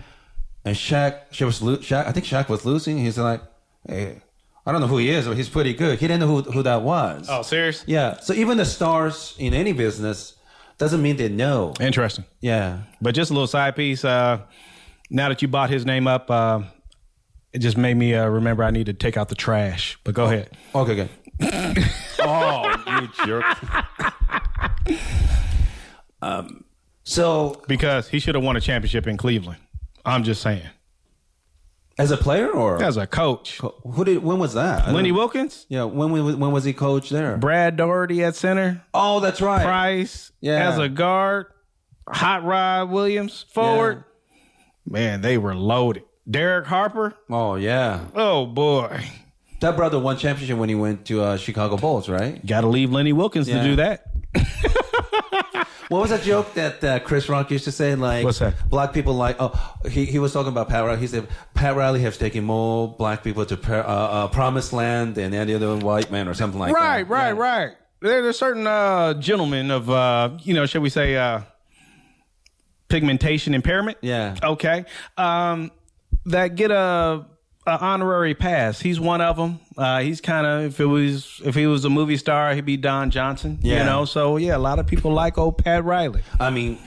and 0.63 0.75
Shaq, 0.75 1.19
she 1.31 1.43
was 1.43 1.61
lo- 1.61 1.75
Shaq. 1.77 2.07
I 2.07 2.11
think 2.13 2.25
Shaq 2.25 2.47
was 2.47 2.65
losing. 2.65 2.97
He's 2.97 3.17
like, 3.17 3.41
"Hey, 3.86 4.21
I 4.65 4.71
don't 4.71 4.79
know 4.79 4.88
who 4.88 4.97
he 4.99 5.09
is, 5.09 5.27
but 5.27 5.36
he's 5.36 5.49
pretty 5.49 5.73
good." 5.73 5.99
He 5.99 6.07
didn't 6.07 6.21
know 6.21 6.27
who 6.41 6.49
who 6.49 6.63
that 6.63 6.81
was. 6.83 7.27
oh, 7.29 7.41
serious? 7.41 7.83
yeah. 7.88 8.17
So 8.21 8.31
even 8.33 8.57
the 8.57 8.65
stars 8.65 9.36
in 9.38 9.53
any 9.53 9.73
business 9.73 10.36
doesn't 10.77 11.01
mean 11.01 11.17
they 11.17 11.27
know. 11.29 11.73
Interesting. 11.81 12.23
Yeah. 12.39 12.83
But 13.01 13.15
just 13.15 13.31
a 13.31 13.33
little 13.33 13.47
side 13.47 13.75
piece. 13.75 14.05
Uh, 14.05 14.39
now 15.09 15.27
that 15.29 15.41
you 15.41 15.49
bought 15.49 15.69
his 15.69 15.86
name 15.86 16.07
up, 16.07 16.31
uh, 16.31 16.61
it 17.55 17.59
just 17.59 17.77
made 17.77 17.95
me 17.95 18.13
uh, 18.13 18.27
remember 18.27 18.63
I 18.63 18.71
need 18.71 18.85
to 18.87 18.93
take 18.93 19.15
out 19.17 19.29
the 19.29 19.35
trash. 19.35 19.97
But 20.03 20.13
go 20.13 20.25
ahead. 20.25 20.49
Okay. 20.75 20.95
Good. 20.95 21.09
oh, 22.21 22.99
you 23.01 23.25
jerk. 23.25 23.45
um. 26.21 26.63
So 27.07 27.61
Because 27.67 28.09
he 28.09 28.17
should 28.19 28.33
have 28.35 28.43
won 28.43 28.55
a 28.55 28.61
championship 28.61 29.05
in 29.07 29.15
Cleveland. 29.15 29.59
I'm 30.03 30.23
just 30.23 30.41
saying. 30.41 30.67
as 31.99 32.09
a 32.11 32.17
player 32.17 32.49
or 32.49 32.81
As 32.83 32.97
a 32.97 33.05
coach. 33.07 33.59
who 33.83 34.03
did? 34.03 34.23
When 34.23 34.39
was 34.39 34.53
that? 34.55 34.87
I 34.87 34.91
Lenny 34.91 35.11
Wilkens, 35.11 35.65
Yeah. 35.69 35.83
When 35.83 36.11
when 36.11 36.39
when 36.39 36.51
was 36.51 36.63
he 36.63 36.73
coach 36.73 37.09
there? 37.09 37.37
Brad 37.37 37.77
Daugherty 37.77 38.23
at 38.23 38.35
center, 38.35 38.83
Oh, 38.93 39.19
that's 39.19 39.39
right. 39.39 39.63
Price 39.63 40.31
Yeah. 40.41 40.69
as 40.69 40.79
a 40.79 40.89
guard, 40.89 41.45
Hot 42.07 42.43
Rod 42.43 42.89
Williams 42.89 43.45
forward. 43.53 44.03
Man, 44.85 45.21
they 45.21 45.37
were 45.37 45.55
loaded. 45.55 46.03
Derek 46.30 46.65
Harper. 46.65 47.13
Oh 47.30 47.55
yeah. 47.55 48.05
Oh 48.15 48.45
boy. 48.45 49.03
That 49.61 49.76
brother 49.78 49.99
won 49.99 50.17
championship 50.17 50.57
when 50.57 50.69
he 50.69 50.76
went 50.76 51.05
to 51.05 51.21
uh, 51.21 51.38
Chicago 51.38 51.78
Bulls, 51.78 52.09
right? 52.09 52.45
Got 52.45 52.61
to 52.61 52.67
leave 52.67 52.91
Lenny 52.91 53.13
Wilkens 53.13 53.47
Yeah. 53.47 53.61
to 53.61 53.63
do 53.63 53.76
that. 53.78 54.05
What 55.88 56.01
was 56.01 56.09
that 56.09 56.23
joke 56.23 56.55
that 56.55 56.84
uh, 56.84 56.97
Chris 56.99 57.30
Rock 57.30 57.51
used 57.51 57.65
to 57.65 57.71
say? 57.71 57.93
Like, 57.93 58.26
What's 58.26 58.39
that? 58.39 58.55
Black 58.71 58.91
people 58.91 59.13
like. 59.13 59.36
Oh, 59.39 59.51
he 59.88 60.05
he 60.05 60.17
was 60.17 60.34
talking 60.34 60.51
about 60.51 60.67
Pat 60.67 60.84
Riley. 60.84 60.99
He 60.99 61.05
said 61.05 61.28
Pat 61.53 61.76
Riley 61.76 62.01
has 62.01 62.17
taken 62.17 62.43
more 62.43 62.88
black 62.97 63.23
people 63.23 63.45
to 63.45 63.55
per, 63.55 63.82
uh, 63.82 63.84
uh, 63.84 64.28
promised 64.30 64.73
land 64.73 65.13
than 65.13 65.36
any 65.36 65.53
other 65.53 65.78
white 65.78 66.09
man 66.09 66.28
or 66.28 66.34
something 66.34 66.59
like 66.59 66.73
right, 66.73 67.03
that. 67.03 67.07
right, 67.07 67.28
Yeah. 67.36 67.39
right. 67.39 67.71
There, 68.01 68.23
there's 68.23 68.38
certain 68.39 68.65
uh, 68.65 69.13
gentlemen 69.13 69.69
of, 69.69 69.88
uh, 69.88 70.32
you 70.41 70.55
know, 70.55 70.65
shall 70.65 70.82
we 70.82 70.89
say, 70.89 71.17
uh, 71.17 71.41
pigmentation 72.88 73.53
impairment. 73.53 73.99
Yeah. 74.01 74.36
Okay. 74.41 74.86
Um, 75.17 75.69
that 76.28 76.55
get 76.55 76.71
a, 76.71 77.26
a 77.67 77.80
honorary 77.84 78.34
pass. 78.36 78.80
He's 78.80 78.99
one 78.99 79.21
of 79.21 79.38
them. 79.38 79.59
Uh, 79.78 80.01
he's 80.01 80.21
kind 80.21 80.45
of 80.47 80.63
if 80.65 80.80
it 80.80 80.86
was 80.86 81.41
if 81.43 81.55
he 81.55 81.67
was 81.67 81.86
a 81.86 81.89
movie 81.89 82.17
star, 82.17 82.53
he'd 82.55 82.65
be 82.65 82.78
Don 82.78 83.09
Johnson. 83.11 83.59
You 83.61 83.76
know. 83.78 84.05
So 84.05 84.38
yeah, 84.38 84.55
a 84.55 84.59
lot 84.59 84.80
of 84.80 84.88
people 84.88 85.11
like 85.13 85.38
old 85.38 85.57
Pat 85.57 85.84
Riley. 85.84 86.21
I 86.39 86.49
mean, 86.49 86.78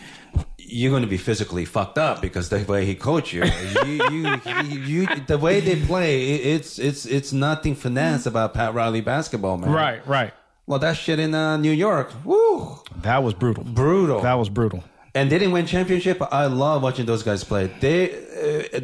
you're 0.58 0.90
going 0.90 1.02
to 1.02 1.08
be 1.08 1.16
physically 1.16 1.64
fucked 1.64 1.98
up 1.98 2.20
because 2.20 2.48
the 2.50 2.58
way 2.64 2.84
he 2.84 2.94
coached 2.94 3.32
you, 3.32 3.44
you, 3.44 4.08
you, 4.10 4.40
you, 4.64 4.78
you 4.80 5.06
the 5.26 5.38
way 5.38 5.60
they 5.60 5.76
play, 5.76 6.34
it's 6.34 6.78
it's 6.78 7.06
it's 7.06 7.32
nothing 7.32 7.74
finesse 7.74 8.26
about 8.26 8.54
Pat 8.54 8.74
Riley 8.74 9.00
basketball, 9.00 9.56
man. 9.58 9.70
Right. 9.72 10.06
Right. 10.06 10.32
Well, 10.66 10.78
that 10.80 10.98
shit 10.98 11.18
in 11.18 11.34
uh, 11.34 11.56
New 11.56 11.70
York, 11.72 12.12
woo, 12.26 12.78
That 13.00 13.22
was 13.22 13.32
brutal. 13.32 13.64
brutal. 13.64 14.20
That 14.20 14.34
was 14.34 14.50
brutal. 14.50 14.84
and 15.14 15.30
they 15.32 15.38
didn't 15.38 15.52
win 15.54 15.64
championship. 15.64 16.20
I 16.30 16.44
love 16.44 16.82
watching 16.82 17.06
those 17.06 17.22
guys 17.22 17.42
play. 17.42 17.70
They 17.80 18.10
uh, 18.12 18.16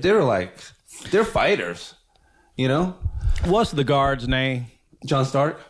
they're 0.03 0.25
like 0.25 0.57
they're 1.11 1.25
fighters, 1.25 1.95
you 2.57 2.69
know. 2.69 2.97
What's 3.45 3.71
the 3.73 3.85
guard's 3.85 4.27
name? 4.29 4.67
John 5.07 5.25
Stark. 5.25 5.61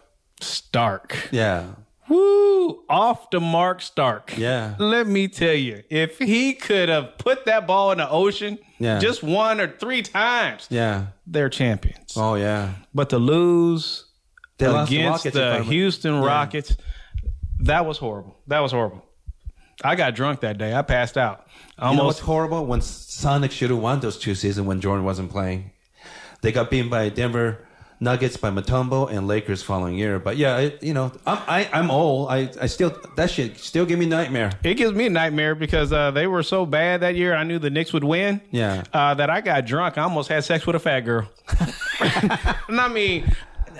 Stark. 0.40 1.28
Yeah, 1.32 1.66
Woo! 2.08 2.84
Off 2.88 3.30
the 3.30 3.40
mark, 3.40 3.80
Stark. 3.80 4.36
Yeah. 4.36 4.74
Let 4.78 5.06
me 5.06 5.28
tell 5.28 5.54
you, 5.54 5.82
if 5.88 6.18
he 6.18 6.52
could 6.52 6.88
have 6.88 7.16
put 7.18 7.46
that 7.46 7.66
ball 7.66 7.92
in 7.92 7.98
the 7.98 8.08
ocean 8.08 8.58
Yeah. 8.78 8.98
just 8.98 9.22
one 9.22 9.60
or 9.60 9.68
three 9.68 10.02
times, 10.02 10.66
yeah. 10.70 11.06
they're 11.26 11.48
champions. 11.48 12.14
Oh 12.16 12.34
yeah. 12.34 12.74
But 12.94 13.10
to 13.10 13.18
lose 13.18 14.04
They 14.58 14.68
lost 14.68 14.90
the 14.90 14.96
against 14.98 15.24
Rockets, 15.24 15.34
the, 15.34 15.64
Houston 15.64 16.20
Rockets, 16.20 16.76
that 17.60 17.86
was 17.86 17.96
horrible. 17.98 18.36
That 18.48 18.60
was 18.60 18.72
horrible. 18.72 19.04
I 19.84 19.94
got 19.94 20.14
drunk 20.14 20.40
that 20.40 20.58
day. 20.58 20.74
I 20.74 20.82
passed 20.82 21.16
out. 21.18 21.46
You 21.78 21.84
know 21.84 21.90
what's 21.90 21.98
Almost. 22.00 22.20
horrible? 22.20 22.66
When 22.66 22.80
Sonic 22.80 23.50
should 23.50 23.70
have 23.70 23.78
won 23.78 24.00
those 24.00 24.18
two 24.18 24.34
seasons 24.34 24.66
when 24.66 24.80
Jordan 24.80 25.04
wasn't 25.04 25.30
playing. 25.30 25.70
They 26.40 26.52
got 26.52 26.70
beaten 26.70 26.90
by 26.90 27.08
Denver 27.08 27.58
Nuggets 28.00 28.36
by 28.36 28.50
Mutombo 28.50 29.10
and 29.10 29.26
Lakers 29.26 29.62
following 29.62 29.96
year. 29.96 30.18
But 30.18 30.36
yeah, 30.36 30.58
it, 30.58 30.82
you 30.82 30.92
know, 30.92 31.12
I'm 31.26 31.38
I, 31.46 31.68
I'm 31.72 31.90
old. 31.90 32.28
I, 32.30 32.50
I 32.60 32.66
still 32.66 32.96
that 33.16 33.30
shit 33.30 33.58
still 33.58 33.86
give 33.86 33.98
me 33.98 34.06
nightmare. 34.06 34.50
it 34.62 34.74
gives 34.74 34.92
me 34.92 35.06
a 35.06 35.10
nightmare 35.10 35.54
because 35.54 35.92
uh, 35.92 36.10
they 36.10 36.26
were 36.26 36.42
so 36.42 36.66
bad 36.66 37.00
that 37.00 37.14
year. 37.14 37.34
I 37.34 37.44
knew 37.44 37.58
the 37.58 37.70
Knicks 37.70 37.92
would 37.92 38.04
win. 38.04 38.40
Yeah. 38.50 38.84
Uh, 38.92 39.14
that 39.14 39.30
I 39.30 39.40
got 39.40 39.64
drunk. 39.64 39.96
I 39.96 40.02
almost 40.02 40.28
had 40.28 40.44
sex 40.44 40.66
with 40.66 40.76
a 40.76 40.80
fat 40.80 41.00
girl. 41.00 41.28
and 42.00 42.80
I 42.80 42.88
mean, 42.88 43.30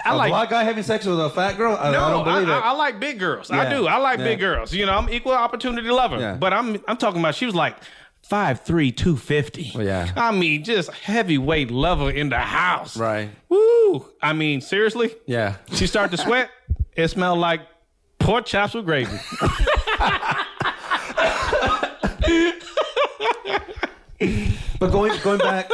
I 0.05 0.15
a 0.15 0.17
like 0.17 0.31
black 0.31 0.51
guy 0.51 0.65
having 0.65 0.83
sex 0.83 1.05
with 1.07 1.21
a 1.21 1.31
fat 1.31 1.57
girl? 1.57 1.77
I, 1.81 1.91
No, 1.93 2.05
I 2.05 2.11
don't 2.11 2.25
believe 2.25 2.49
I, 2.49 2.59
it. 2.59 2.65
I 2.65 2.73
like 2.73 3.01
big 3.01 3.19
girls. 3.19 3.51
I 3.51 3.69
do. 3.69 3.87
I 3.87 3.97
like 3.99 4.19
Yeah. 4.19 4.25
big 4.25 4.41
girls. 4.41 4.73
You 4.73 4.87
know, 4.87 4.93
I'm 4.97 5.11
equal 5.11 5.33
opportunity 5.33 5.89
lover. 5.91 6.19
Yeah. 6.19 6.35
But 6.35 6.53
I'm 6.53 6.83
I'm 6.89 6.97
talking 6.97 7.21
about 7.21 7.35
she 7.35 7.47
was 7.47 7.55
like 7.55 7.77
five 8.23 8.63
three, 8.63 8.91
two 8.93 9.17
fifty. 9.17 9.73
Yeah. 9.75 10.11
I 10.17 10.33
mean, 10.33 10.65
just 10.65 10.91
heavyweight 10.93 11.71
lover 11.71 12.11
in 12.11 12.29
the 12.31 12.39
house. 12.39 12.97
right. 12.97 13.29
Woo. 13.49 14.07
I 14.23 14.33
mean, 14.33 14.61
seriously. 14.61 15.15
Yeah. 15.27 15.57
She 15.73 15.87
started 15.87 16.17
to 16.17 16.23
sweat. 16.23 16.51
it 16.97 17.09
smelled 17.09 17.39
like 17.39 17.61
pork 18.19 18.47
chops 18.47 18.75
with 18.75 18.85
gravy. 18.87 19.19
But 24.79 24.91
going 24.91 25.13
going 25.23 25.39
back, 25.39 25.71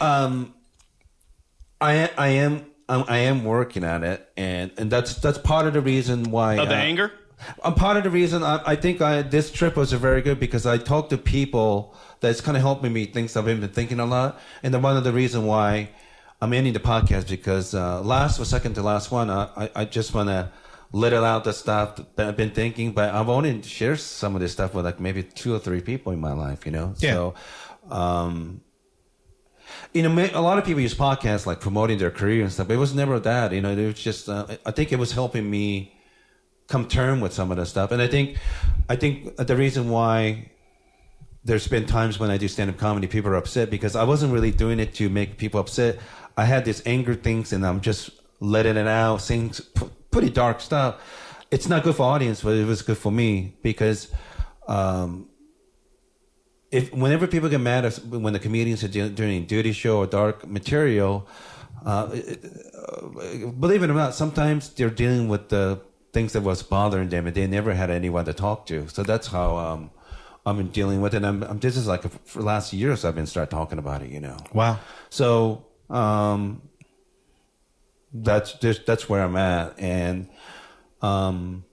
um, 0.00 0.54
I 1.80 2.10
I 2.16 2.28
am 2.28 2.66
I 2.88 3.18
am 3.18 3.44
working 3.44 3.84
on 3.84 4.02
it, 4.04 4.30
and 4.36 4.70
and 4.78 4.90
that's 4.90 5.14
that's 5.16 5.38
part 5.38 5.66
of 5.66 5.74
the 5.74 5.80
reason 5.80 6.30
why. 6.30 6.54
Of 6.54 6.68
the 6.68 6.74
uh, 6.74 6.78
anger? 6.78 7.12
A 7.62 7.70
part 7.70 7.96
of 7.96 8.02
the 8.02 8.10
reason 8.10 8.42
I, 8.42 8.60
I 8.66 8.74
think 8.74 9.00
I, 9.00 9.22
this 9.22 9.52
trip 9.52 9.76
was 9.76 9.92
very 9.92 10.22
good 10.22 10.40
because 10.40 10.66
I 10.66 10.76
talked 10.76 11.10
to 11.10 11.18
people 11.18 11.94
that's 12.18 12.40
kind 12.40 12.56
of 12.56 12.62
helping 12.64 12.92
me 12.92 13.04
think 13.04 13.36
I've 13.36 13.44
been 13.44 13.68
thinking 13.68 14.00
a 14.00 14.06
lot, 14.06 14.40
and 14.62 14.74
then 14.74 14.82
one 14.82 14.96
of 14.96 15.04
the 15.04 15.12
reason 15.12 15.46
why 15.46 15.90
I'm 16.42 16.52
ending 16.52 16.72
the 16.72 16.80
podcast 16.80 17.28
because 17.28 17.74
uh, 17.74 18.00
last 18.00 18.40
or 18.40 18.44
second 18.44 18.74
to 18.74 18.82
last 18.82 19.10
one, 19.10 19.30
I 19.30 19.48
I, 19.56 19.70
I 19.76 19.84
just 19.84 20.14
want 20.14 20.30
to 20.30 20.50
let 20.92 21.12
it 21.12 21.22
out 21.22 21.44
the 21.44 21.52
stuff 21.52 22.00
that 22.16 22.28
I've 22.28 22.36
been 22.36 22.50
thinking, 22.50 22.92
but 22.92 23.14
I've 23.14 23.28
only 23.28 23.62
shared 23.62 24.00
some 24.00 24.34
of 24.34 24.40
this 24.40 24.52
stuff 24.52 24.74
with 24.74 24.84
like 24.84 24.98
maybe 24.98 25.22
two 25.22 25.54
or 25.54 25.58
three 25.58 25.82
people 25.82 26.12
in 26.12 26.20
my 26.20 26.32
life, 26.32 26.64
you 26.64 26.72
know. 26.72 26.94
Yeah. 26.98 27.12
So, 27.12 27.34
um, 27.90 28.62
you 29.92 30.02
know, 30.02 30.30
a 30.34 30.40
lot 30.40 30.58
of 30.58 30.64
people 30.64 30.80
use 30.80 30.94
podcasts 30.94 31.46
like 31.46 31.60
promoting 31.60 31.98
their 31.98 32.10
career 32.10 32.42
and 32.42 32.52
stuff. 32.52 32.68
But 32.68 32.74
it 32.74 32.78
was 32.78 32.94
never 32.94 33.18
that. 33.20 33.52
You 33.52 33.60
know, 33.60 33.70
it 33.70 33.86
was 33.86 34.02
just. 34.02 34.28
Uh, 34.28 34.46
I 34.66 34.70
think 34.70 34.92
it 34.92 34.98
was 34.98 35.12
helping 35.12 35.48
me 35.50 35.94
come 36.66 36.86
term 36.86 37.20
with 37.20 37.32
some 37.32 37.50
of 37.50 37.56
the 37.56 37.64
stuff, 37.64 37.92
and 37.92 38.02
I 38.02 38.08
think, 38.08 38.36
I 38.90 38.96
think 38.96 39.36
the 39.36 39.56
reason 39.56 39.88
why 39.88 40.50
there's 41.42 41.66
been 41.66 41.86
times 41.86 42.18
when 42.18 42.30
I 42.30 42.36
do 42.36 42.46
stand 42.46 42.68
up 42.68 42.76
comedy, 42.76 43.06
people 43.06 43.30
are 43.30 43.36
upset 43.36 43.70
because 43.70 43.96
I 43.96 44.04
wasn't 44.04 44.34
really 44.34 44.50
doing 44.50 44.78
it 44.78 44.92
to 44.96 45.08
make 45.08 45.38
people 45.38 45.60
upset. 45.60 45.98
I 46.36 46.44
had 46.44 46.64
this 46.64 46.82
anger 46.84 47.14
things, 47.14 47.52
and 47.52 47.66
I'm 47.66 47.80
just 47.80 48.10
letting 48.40 48.76
it 48.76 48.86
out, 48.86 49.22
saying 49.22 49.52
pretty 50.10 50.30
dark 50.30 50.60
stuff. 50.60 50.96
It's 51.50 51.68
not 51.68 51.82
good 51.82 51.96
for 51.96 52.02
audience, 52.02 52.42
but 52.42 52.54
it 52.54 52.66
was 52.66 52.82
good 52.82 52.98
for 52.98 53.10
me 53.12 53.56
because. 53.62 54.08
Um, 54.66 55.27
if 56.70 56.92
whenever 56.92 57.26
people 57.26 57.48
get 57.48 57.60
mad 57.60 57.84
at, 57.84 57.96
when 58.06 58.32
the 58.32 58.38
comedians 58.38 58.84
are 58.84 58.88
doing, 58.88 59.42
a 59.42 59.46
duty 59.46 59.72
show 59.72 59.98
or 59.98 60.06
dark 60.06 60.46
material, 60.46 61.26
uh, 61.84 62.08
it- 62.12 62.44
uh, 62.74 63.46
believe 63.58 63.82
it 63.82 63.90
or 63.90 63.94
not, 63.94 64.14
sometimes 64.14 64.68
they're 64.70 64.90
dealing 64.90 65.28
with 65.28 65.48
the 65.48 65.80
things 66.12 66.32
that 66.32 66.42
was 66.42 66.62
bothering 66.62 67.08
them, 67.08 67.26
and 67.26 67.34
they 67.34 67.46
never 67.46 67.74
had 67.74 67.90
anyone 67.90 68.24
to 68.24 68.32
talk 68.32 68.66
to. 68.66 68.88
So 68.88 69.02
that's 69.02 69.28
how 69.28 69.56
um, 69.56 69.90
I've 70.46 70.56
been 70.56 70.70
dealing 70.70 71.00
with 71.00 71.14
it. 71.14 71.18
And 71.18 71.26
I'm, 71.26 71.42
I'm 71.42 71.58
this 71.58 71.76
is 71.76 71.86
like 71.86 72.02
for 72.24 72.38
the 72.38 72.44
last 72.44 72.72
years 72.72 73.04
I've 73.04 73.14
been 73.14 73.26
start 73.26 73.50
talking 73.50 73.78
about 73.78 74.02
it. 74.02 74.10
You 74.10 74.20
know. 74.20 74.36
Wow. 74.52 74.80
So 75.10 75.66
um, 75.90 76.62
that's 78.12 78.54
just, 78.54 78.86
that's 78.86 79.08
where 79.08 79.22
I'm 79.22 79.36
at, 79.36 79.78
and 79.78 80.28
um, 81.02 81.64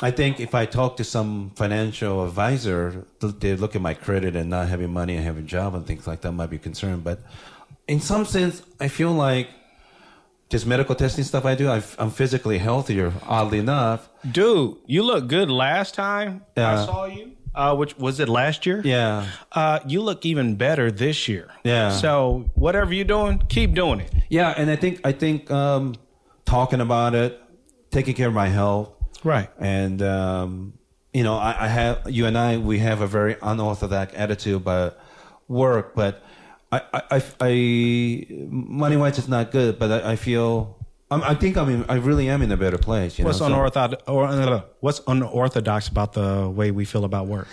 I 0.00 0.10
think 0.12 0.38
if 0.38 0.54
I 0.54 0.64
talk 0.66 0.96
to 0.98 1.04
some 1.04 1.50
financial 1.56 2.24
advisor, 2.24 3.04
th- 3.20 3.34
they 3.40 3.56
look 3.56 3.74
at 3.74 3.82
my 3.82 3.94
credit 3.94 4.36
and 4.36 4.48
not 4.48 4.68
having 4.68 4.92
money 4.92 5.16
and 5.16 5.24
having 5.24 5.42
a 5.44 5.46
job 5.46 5.74
and 5.74 5.84
things 5.86 6.06
like 6.06 6.20
that 6.20 6.32
might 6.32 6.50
be 6.50 6.58
concerned. 6.58 7.02
But 7.02 7.20
in 7.88 8.00
some 8.00 8.24
sense, 8.24 8.62
I 8.78 8.86
feel 8.88 9.12
like 9.12 9.48
this 10.50 10.64
medical 10.64 10.94
testing 10.94 11.24
stuff 11.24 11.44
I 11.44 11.54
do, 11.56 11.68
I've, 11.70 11.96
I'm 11.98 12.10
physically 12.10 12.58
healthier. 12.58 13.12
Oddly 13.26 13.58
enough, 13.58 14.08
Dude, 14.30 14.76
you 14.86 15.02
look 15.02 15.26
good 15.28 15.50
last 15.50 15.94
time. 15.94 16.44
I 16.56 16.84
saw 16.86 17.04
you. 17.06 17.32
Uh, 17.54 17.74
which 17.74 17.96
was 17.98 18.20
it 18.20 18.28
last 18.28 18.66
year? 18.66 18.80
yeah, 18.84 19.26
Uh, 19.50 19.80
you 19.84 20.00
look 20.00 20.24
even 20.24 20.54
better 20.54 20.92
this 20.92 21.26
year. 21.26 21.50
Yeah. 21.64 21.90
So 21.90 22.48
whatever 22.54 22.94
you're 22.94 23.04
doing, 23.04 23.42
keep 23.48 23.74
doing 23.74 23.98
it. 24.00 24.12
yeah, 24.28 24.54
and 24.56 24.70
I 24.70 24.76
think 24.76 25.00
I 25.04 25.10
think 25.10 25.50
um, 25.50 25.96
talking 26.44 26.80
about 26.80 27.16
it, 27.16 27.40
taking 27.90 28.14
care 28.14 28.28
of 28.28 28.34
my 28.34 28.46
health, 28.46 28.90
Right. 29.24 29.50
and 29.58 30.00
um, 30.02 30.74
you 31.12 31.24
know, 31.24 31.36
I, 31.36 31.64
I 31.64 31.68
have 31.68 32.02
you 32.08 32.26
and 32.26 32.36
I 32.36 32.58
we 32.58 32.78
have 32.78 33.00
a 33.00 33.06
very 33.06 33.36
unorthodox 33.42 34.14
attitude 34.14 34.56
about 34.56 34.98
work, 35.48 35.94
but 35.94 36.22
I 36.70 36.82
I, 36.92 37.02
I, 37.10 37.22
I 37.40 38.26
money 38.48 38.96
wise 38.96 39.18
it's 39.18 39.28
not 39.28 39.50
good, 39.50 39.78
but 39.78 39.90
I, 39.90 40.12
I 40.12 40.16
feel. 40.16 40.76
I'm, 41.10 41.22
I 41.22 41.34
think 41.34 41.56
I'm 41.56 41.70
in, 41.70 41.86
I 41.88 41.94
really 41.94 42.28
am 42.28 42.42
in 42.42 42.52
a 42.52 42.56
better 42.58 42.76
place. 42.76 43.18
You 43.18 43.24
What's 43.24 43.40
know? 43.40 43.46
Unorthodox? 43.46 44.02
Or, 44.06 44.26
uh, 44.26 44.60
what's 44.80 45.00
unorthodox 45.06 45.88
about 45.88 46.12
the 46.12 46.50
way 46.50 46.70
we 46.70 46.84
feel 46.84 47.06
about 47.06 47.26
work? 47.26 47.48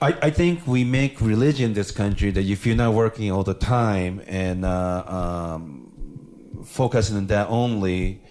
I, 0.00 0.16
I 0.22 0.30
think 0.30 0.64
we 0.66 0.84
make 0.84 1.20
religion 1.20 1.70
in 1.70 1.72
this 1.74 1.90
country 1.90 2.30
that 2.30 2.44
if 2.44 2.64
you're 2.64 2.76
not 2.76 2.94
working 2.94 3.32
all 3.32 3.42
the 3.42 3.54
time 3.54 4.22
and 4.28 4.64
uh, 4.64 5.04
um, 5.08 6.62
focusing 6.64 7.16
on 7.16 7.26
that 7.28 7.48
only, 7.48 8.22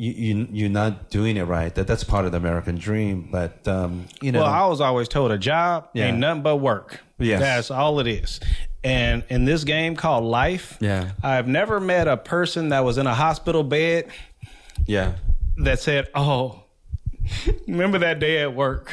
you, 0.00 0.12
you 0.12 0.48
you're 0.50 0.68
not 0.70 1.10
doing 1.10 1.36
it 1.36 1.42
right. 1.44 1.74
That 1.74 1.86
that's 1.86 2.04
part 2.04 2.24
of 2.24 2.32
the 2.32 2.38
American 2.38 2.76
dream. 2.76 3.28
But 3.30 3.66
um, 3.68 4.06
you 4.22 4.32
know, 4.32 4.40
Well, 4.40 4.48
I 4.48 4.66
was 4.66 4.80
always 4.80 5.08
told 5.08 5.30
a 5.30 5.38
job 5.38 5.88
Yeah. 5.92 6.06
ain't 6.06 6.18
nothing 6.18 6.42
but 6.42 6.56
work. 6.56 7.00
Yes. 7.18 7.40
That's 7.40 7.70
all 7.70 8.00
it 8.00 8.06
is. 8.06 8.40
And 8.82 9.24
in 9.28 9.44
this 9.44 9.64
game 9.64 9.94
called 9.96 10.24
life, 10.24 10.78
Yeah. 10.80 11.10
I've 11.22 11.46
never 11.46 11.80
met 11.80 12.08
a 12.08 12.16
person 12.16 12.70
that 12.70 12.82
was 12.84 12.96
in 12.96 13.06
a 13.06 13.14
hospital 13.14 13.62
bed 13.62 14.06
yeah, 14.86 15.16
that 15.58 15.80
said, 15.80 16.08
"Oh, 16.14 16.62
remember 17.68 17.98
that 17.98 18.18
day 18.18 18.38
at 18.42 18.54
work?" 18.54 18.92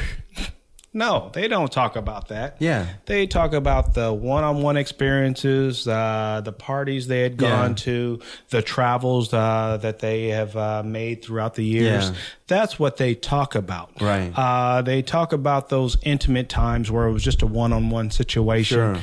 No, 0.98 1.30
they 1.32 1.48
don't 1.48 1.70
talk 1.70 1.96
about 1.96 2.28
that. 2.28 2.56
Yeah. 2.58 2.86
they 3.06 3.26
talk 3.26 3.52
about 3.52 3.94
the 3.94 4.12
one-on-one 4.12 4.76
experiences, 4.76 5.86
uh, 5.86 6.42
the 6.44 6.52
parties 6.52 7.06
they 7.06 7.20
had 7.22 7.36
gone 7.36 7.70
Yeah. 7.70 7.74
to, 7.76 8.20
the 8.50 8.62
travels 8.62 9.32
uh, 9.32 9.78
that 9.80 10.00
they 10.00 10.28
have 10.28 10.56
uh, 10.56 10.82
made 10.84 11.22
throughout 11.24 11.54
the 11.54 11.64
years. 11.64 12.10
Yeah. 12.10 12.16
That's 12.48 12.78
what 12.78 12.96
they 12.96 13.14
talk 13.14 13.54
about. 13.54 13.92
Right. 14.00 14.32
Uh, 14.36 14.82
they 14.82 15.02
talk 15.02 15.32
about 15.32 15.68
those 15.68 15.96
intimate 16.02 16.48
times 16.48 16.90
where 16.90 17.06
it 17.06 17.12
was 17.12 17.22
just 17.22 17.42
a 17.42 17.46
one-on-one 17.46 18.10
situation 18.10 18.76
sure. 18.94 18.96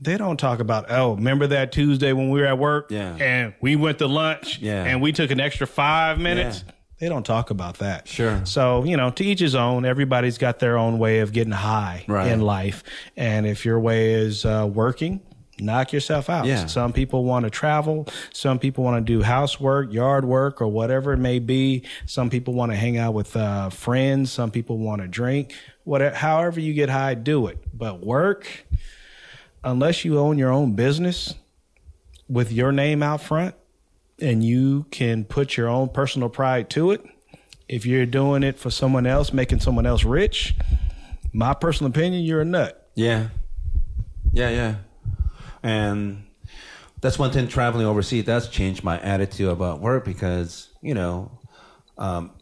they 0.00 0.18
don't 0.18 0.36
talk 0.38 0.60
about 0.60 0.90
oh 0.90 1.14
remember 1.14 1.46
that 1.46 1.72
tuesday 1.72 2.12
when 2.12 2.28
we 2.28 2.40
were 2.40 2.46
at 2.46 2.58
work 2.58 2.90
Yeah. 2.90 3.16
and 3.16 3.54
we 3.62 3.76
went 3.76 3.98
to 3.98 4.06
lunch 4.06 4.58
Yeah. 4.58 4.84
and 4.84 5.00
we 5.00 5.12
took 5.12 5.30
an 5.30 5.40
extra 5.40 5.66
five 5.66 6.18
minutes 6.18 6.62
Yeah. 6.66 6.72
They 6.98 7.08
don't 7.08 7.24
talk 7.26 7.50
about 7.50 7.78
that. 7.78 8.08
Sure. 8.08 8.40
so 8.44 8.84
you 8.84 8.96
know 8.96 9.10
to 9.10 9.24
each 9.24 9.40
his 9.40 9.54
own. 9.54 9.84
Everybody's 9.84 10.38
got 10.38 10.58
their 10.58 10.78
own 10.78 10.98
way 10.98 11.20
of 11.20 11.32
getting 11.32 11.52
high 11.52 12.04
Right. 12.08 12.30
in 12.30 12.40
life. 12.40 12.82
And 13.16 13.46
if 13.46 13.64
your 13.64 13.78
way 13.80 14.12
is 14.14 14.44
uh, 14.44 14.68
working 14.72 15.20
knock 15.58 15.90
yourself 15.90 16.28
out. 16.28 16.44
Yeah. 16.44 16.66
some 16.66 16.92
people 16.92 17.24
want 17.24 17.44
to 17.44 17.50
travel. 17.50 18.06
Some 18.30 18.58
people 18.58 18.84
want 18.84 18.98
to 19.06 19.12
do 19.12 19.22
housework 19.22 19.90
yard 19.90 20.26
work 20.26 20.60
or 20.60 20.68
whatever 20.68 21.14
it 21.14 21.18
may 21.18 21.38
be. 21.38 21.84
Some 22.04 22.28
people 22.28 22.52
want 22.52 22.72
to 22.72 22.76
hang 22.76 22.98
out 22.98 23.14
with 23.14 23.34
uh, 23.34 23.70
friends. 23.70 24.30
Some 24.30 24.50
people 24.50 24.76
want 24.76 25.00
to 25.00 25.08
drink. 25.08 25.54
Whatever 25.84 26.14
however 26.14 26.60
you 26.60 26.74
get 26.74 26.90
high 26.90 27.14
do 27.14 27.46
it. 27.46 27.56
But 27.72 28.04
work 28.04 28.66
unless 29.64 30.04
you 30.04 30.18
own 30.18 30.36
your 30.36 30.50
own 30.52 30.72
business 30.74 31.34
with 32.28 32.52
your 32.52 32.70
name 32.72 33.02
out 33.02 33.22
front 33.22 33.54
and 34.20 34.42
you 34.44 34.86
can 34.90 35.24
put 35.24 35.56
your 35.56 35.68
own 35.68 35.88
personal 35.88 36.28
pride 36.28 36.70
to 36.70 36.90
it, 36.90 37.04
if 37.68 37.84
you're 37.84 38.06
doing 38.06 38.42
it 38.42 38.58
for 38.58 38.70
someone 38.70 39.06
else, 39.06 39.32
making 39.32 39.60
someone 39.60 39.86
else 39.86 40.04
rich, 40.04 40.54
my 41.32 41.52
personal 41.54 41.90
opinion, 41.90 42.22
you're 42.24 42.40
a 42.40 42.44
nut. 42.44 42.88
Yeah, 42.94 43.28
yeah, 44.32 44.50
yeah. 44.50 44.74
And 45.62 46.24
that's 47.00 47.18
one 47.18 47.30
thing 47.32 47.48
traveling 47.48 47.86
overseas. 47.86 48.24
That's 48.24 48.48
changed 48.48 48.84
my 48.84 49.00
attitude 49.00 49.48
about 49.48 49.80
work 49.80 50.04
because 50.04 50.68
you 50.82 50.94
know. 50.94 51.30
Um, 51.98 52.32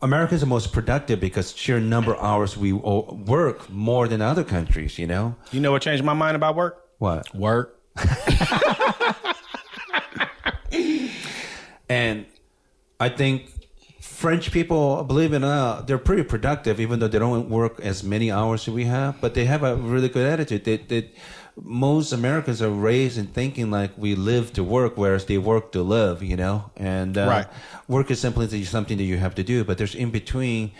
Americans 0.00 0.40
the 0.40 0.46
most 0.48 0.72
productive 0.72 1.20
because 1.20 1.56
sheer 1.56 1.78
number 1.78 2.12
of 2.14 2.20
hours 2.24 2.56
we 2.56 2.72
work 2.72 3.70
more 3.70 4.08
than 4.08 4.20
other 4.20 4.42
countries. 4.42 4.98
You 4.98 5.06
know 5.06 5.36
You 5.52 5.60
know 5.60 5.70
what 5.70 5.82
changed 5.82 6.02
my 6.02 6.12
mind 6.12 6.34
about 6.34 6.56
work? 6.56 6.84
what? 6.98 7.32
Work. 7.34 7.80
And 11.92 12.26
I 13.06 13.08
think 13.20 13.34
French 14.00 14.50
people, 14.56 15.04
believe 15.04 15.32
it 15.32 15.36
or 15.36 15.40
not, 15.40 15.86
they're 15.86 16.04
pretty 16.10 16.22
productive, 16.34 16.80
even 16.84 16.94
though 17.00 17.10
they 17.12 17.18
don't 17.18 17.48
work 17.60 17.74
as 17.80 18.02
many 18.14 18.28
hours 18.38 18.60
as 18.66 18.74
we 18.80 18.84
have. 18.96 19.20
But 19.20 19.34
they 19.36 19.44
have 19.54 19.62
a 19.62 19.72
really 19.76 20.08
good 20.08 20.26
attitude. 20.34 20.64
They, 20.64 20.78
they, 20.78 21.10
most 21.84 22.12
Americans 22.12 22.62
are 22.62 22.70
raised 22.70 23.18
in 23.18 23.26
thinking 23.26 23.70
like 23.78 23.90
we 24.04 24.14
live 24.14 24.46
to 24.54 24.62
work, 24.64 24.92
whereas 24.96 25.24
they 25.26 25.38
work 25.52 25.64
to 25.72 25.82
live. 25.82 26.22
You 26.22 26.36
know, 26.42 26.56
and 26.76 27.18
uh, 27.18 27.26
Right. 27.34 27.46
work 27.88 28.10
is 28.10 28.18
simply 28.20 28.46
something 28.64 28.96
that 28.96 29.08
you 29.12 29.18
have 29.18 29.34
to 29.40 29.44
do. 29.52 29.64
But 29.64 29.76
there's 29.78 29.94
in 29.94 30.10
between. 30.10 30.72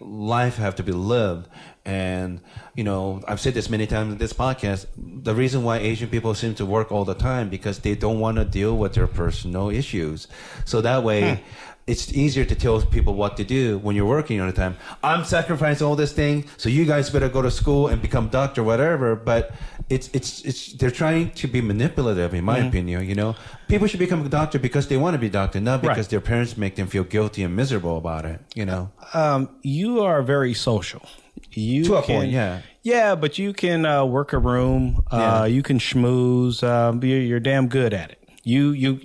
Life 0.00 0.58
have 0.58 0.76
to 0.76 0.84
be 0.84 0.92
lived, 0.92 1.48
and 1.84 2.40
you 2.74 2.84
know 2.84 3.22
I've 3.28 3.40
said 3.40 3.54
this 3.54 3.68
many 3.70 3.86
times 3.86 4.12
in 4.12 4.18
this 4.18 4.32
podcast. 4.32 4.86
The 4.96 5.34
reason 5.34 5.62
why 5.64 5.78
Asian 5.78 6.08
people 6.08 6.34
seem 6.34 6.54
to 6.56 6.66
work 6.66 6.92
all 6.92 7.04
the 7.04 7.14
time 7.14 7.48
because 7.48 7.78
they 7.80 7.94
don't 7.94 8.20
want 8.20 8.36
to 8.38 8.44
deal 8.44 8.76
with 8.76 8.94
their 8.94 9.06
personal 9.06 9.70
issues. 9.70 10.28
So 10.64 10.80
that 10.82 11.02
way, 11.02 11.42
it's 11.86 12.12
easier 12.12 12.44
to 12.44 12.54
tell 12.54 12.80
people 12.82 13.14
what 13.14 13.36
to 13.38 13.44
do 13.44 13.78
when 13.78 13.96
you're 13.96 14.04
working 14.06 14.40
all 14.40 14.46
the 14.46 14.52
time. 14.52 14.76
I'm 15.02 15.24
sacrificing 15.24 15.86
all 15.86 15.96
this 15.96 16.12
thing, 16.12 16.44
so 16.58 16.68
you 16.68 16.84
guys 16.84 17.08
better 17.10 17.28
go 17.30 17.40
to 17.42 17.50
school 17.50 17.88
and 17.88 18.02
become 18.02 18.28
doctor, 18.28 18.62
whatever. 18.62 19.16
But 19.16 19.52
it's 19.88 20.10
it's 20.12 20.42
it's 20.42 20.72
they're 20.74 20.90
trying 20.90 21.30
to 21.30 21.46
be 21.48 21.62
manipulative, 21.62 22.34
in 22.34 22.44
my 22.44 22.58
opinion. 22.58 23.08
You 23.08 23.14
know, 23.14 23.36
people 23.68 23.86
should 23.86 24.00
become 24.00 24.20
a 24.26 24.28
doctor 24.28 24.58
because 24.58 24.88
they 24.88 24.98
want 24.98 25.14
to 25.14 25.18
be 25.18 25.30
doctor, 25.30 25.60
not 25.60 25.80
because 25.80 25.96
Right. 25.96 26.08
their 26.10 26.20
parents 26.20 26.58
make 26.58 26.76
them 26.76 26.88
feel 26.88 27.04
guilty 27.04 27.42
and 27.42 27.56
miserable 27.56 27.96
about 27.96 28.26
it. 28.26 28.40
You 28.54 28.66
know, 28.66 28.90
Um, 29.14 29.48
you 29.62 30.02
are 30.02 30.20
very 30.22 30.52
social. 30.52 31.08
You 31.52 31.84
To 31.84 31.96
a 31.96 32.02
can, 32.02 32.16
point, 32.16 32.30
yeah. 32.30 32.60
Yeah, 32.82 33.14
but 33.14 33.38
you 33.38 33.52
can 33.52 33.84
uh, 33.86 34.04
work 34.04 34.32
a 34.32 34.38
room. 34.38 35.02
Uh, 35.10 35.16
Yeah. 35.18 35.44
You 35.46 35.62
can 35.62 35.78
schmooze. 35.78 36.62
Um, 36.62 37.02
you're, 37.02 37.20
you're 37.20 37.40
damn 37.40 37.68
good 37.68 37.92
at 37.94 38.10
it. 38.12 38.18
You 38.44 38.70
you 38.70 39.00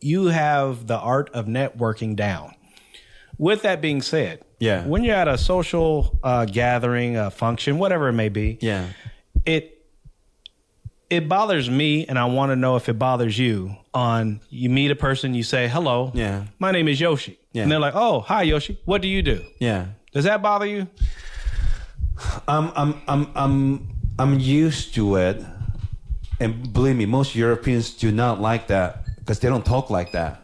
you 0.00 0.26
have 0.26 0.86
the 0.86 0.98
art 0.98 1.30
of 1.32 1.46
networking 1.46 2.16
down. 2.16 2.54
With 3.38 3.62
that 3.62 3.80
being 3.80 4.02
said, 4.02 4.42
Yeah. 4.58 4.84
when 4.86 5.04
you're 5.04 5.14
at 5.16 5.28
a 5.28 5.38
social 5.38 6.18
uh, 6.22 6.44
gathering, 6.44 7.16
a 7.16 7.30
function, 7.30 7.78
whatever 7.78 8.08
it 8.08 8.12
may 8.14 8.28
be, 8.28 8.58
yeah, 8.60 8.88
it 9.46 9.78
it 11.10 11.28
bothers 11.28 11.68
me, 11.70 12.06
and 12.06 12.18
I 12.18 12.24
want 12.24 12.50
to 12.52 12.56
know 12.56 12.76
if 12.76 12.88
it 12.88 12.98
bothers 12.98 13.38
you. 13.38 13.76
On 13.94 14.40
you 14.48 14.70
meet 14.70 14.90
a 14.90 14.96
person, 14.96 15.34
you 15.34 15.42
say 15.42 15.68
hello, 15.68 16.10
Yeah. 16.14 16.44
my 16.58 16.70
name 16.70 16.88
is 16.88 16.98
Yoshi, 16.98 17.38
Yeah. 17.52 17.62
and 17.64 17.70
they're 17.72 17.78
like, 17.78 17.94
oh, 17.94 18.20
hi 18.20 18.42
Yoshi, 18.42 18.78
what 18.86 19.02
do 19.02 19.08
you 19.08 19.20
do? 19.22 19.44
yeah. 19.60 19.86
Does 20.12 20.24
that 20.24 20.40
bother 20.42 20.66
you? 20.66 20.88
I'm 22.48 22.72
I'm 22.74 23.02
I'm 23.08 23.28
I'm 23.34 23.88
I'm 24.18 24.38
used 24.40 24.94
to 24.94 25.16
it, 25.16 25.44
and 26.40 26.72
believe 26.72 26.96
me, 26.96 27.06
most 27.06 27.34
Europeans 27.34 27.90
do 27.90 28.10
not 28.12 28.40
like 28.40 28.66
that 28.68 29.04
because 29.18 29.38
they 29.40 29.48
don't 29.48 29.64
talk 29.64 29.90
like 29.90 30.12
that. 30.12 30.42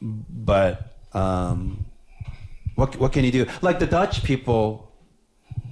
But 0.00 0.94
um, 1.12 1.86
what 2.74 2.96
what 2.96 3.12
can 3.12 3.24
you 3.24 3.32
do? 3.32 3.46
Like 3.62 3.78
the 3.78 3.86
Dutch 3.86 4.22
people 4.22 4.92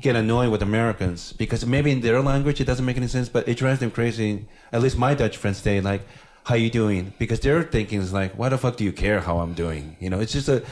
get 0.01 0.17
annoyed 0.17 0.51
with 0.51 0.63
Americans 0.63 1.33
because 1.33 1.65
maybe 1.65 1.91
in 1.91 2.01
their 2.01 2.21
language 2.21 2.61
it 2.61 2.65
doesn't 2.65 2.85
make 2.85 2.97
any 2.97 3.09
sense, 3.09 3.29
but 3.29 3.49
it 3.49 3.57
drives 3.57 3.81
them 3.81 3.91
crazy. 3.91 4.47
At 4.73 4.83
least 4.83 4.99
my 4.99 5.15
Dutch 5.15 5.37
friends 5.37 5.59
say 5.59 5.81
like, 5.81 6.03
"How 6.45 6.55
you 6.55 6.71
doing?" 6.71 7.13
Because 7.19 7.41
their 7.41 7.63
thinking 7.63 8.01
is 8.01 8.13
like, 8.13 8.33
"Why 8.37 8.49
the 8.49 8.59
fuck 8.59 8.77
do 8.77 8.85
you 8.85 8.93
care 8.93 9.21
how 9.21 9.39
I'm 9.39 9.55
doing?" 9.55 9.97
You 10.01 10.11
know, 10.11 10.21
it's 10.21 10.33
just 10.33 10.49
a. 10.49 10.65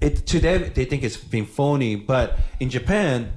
It 0.00 0.26
to 0.26 0.40
them 0.40 0.70
they 0.74 0.84
think 0.84 1.02
it's 1.02 1.16
being 1.16 1.46
phony, 1.46 1.96
but 1.96 2.38
in 2.60 2.70
Japan 2.70 3.32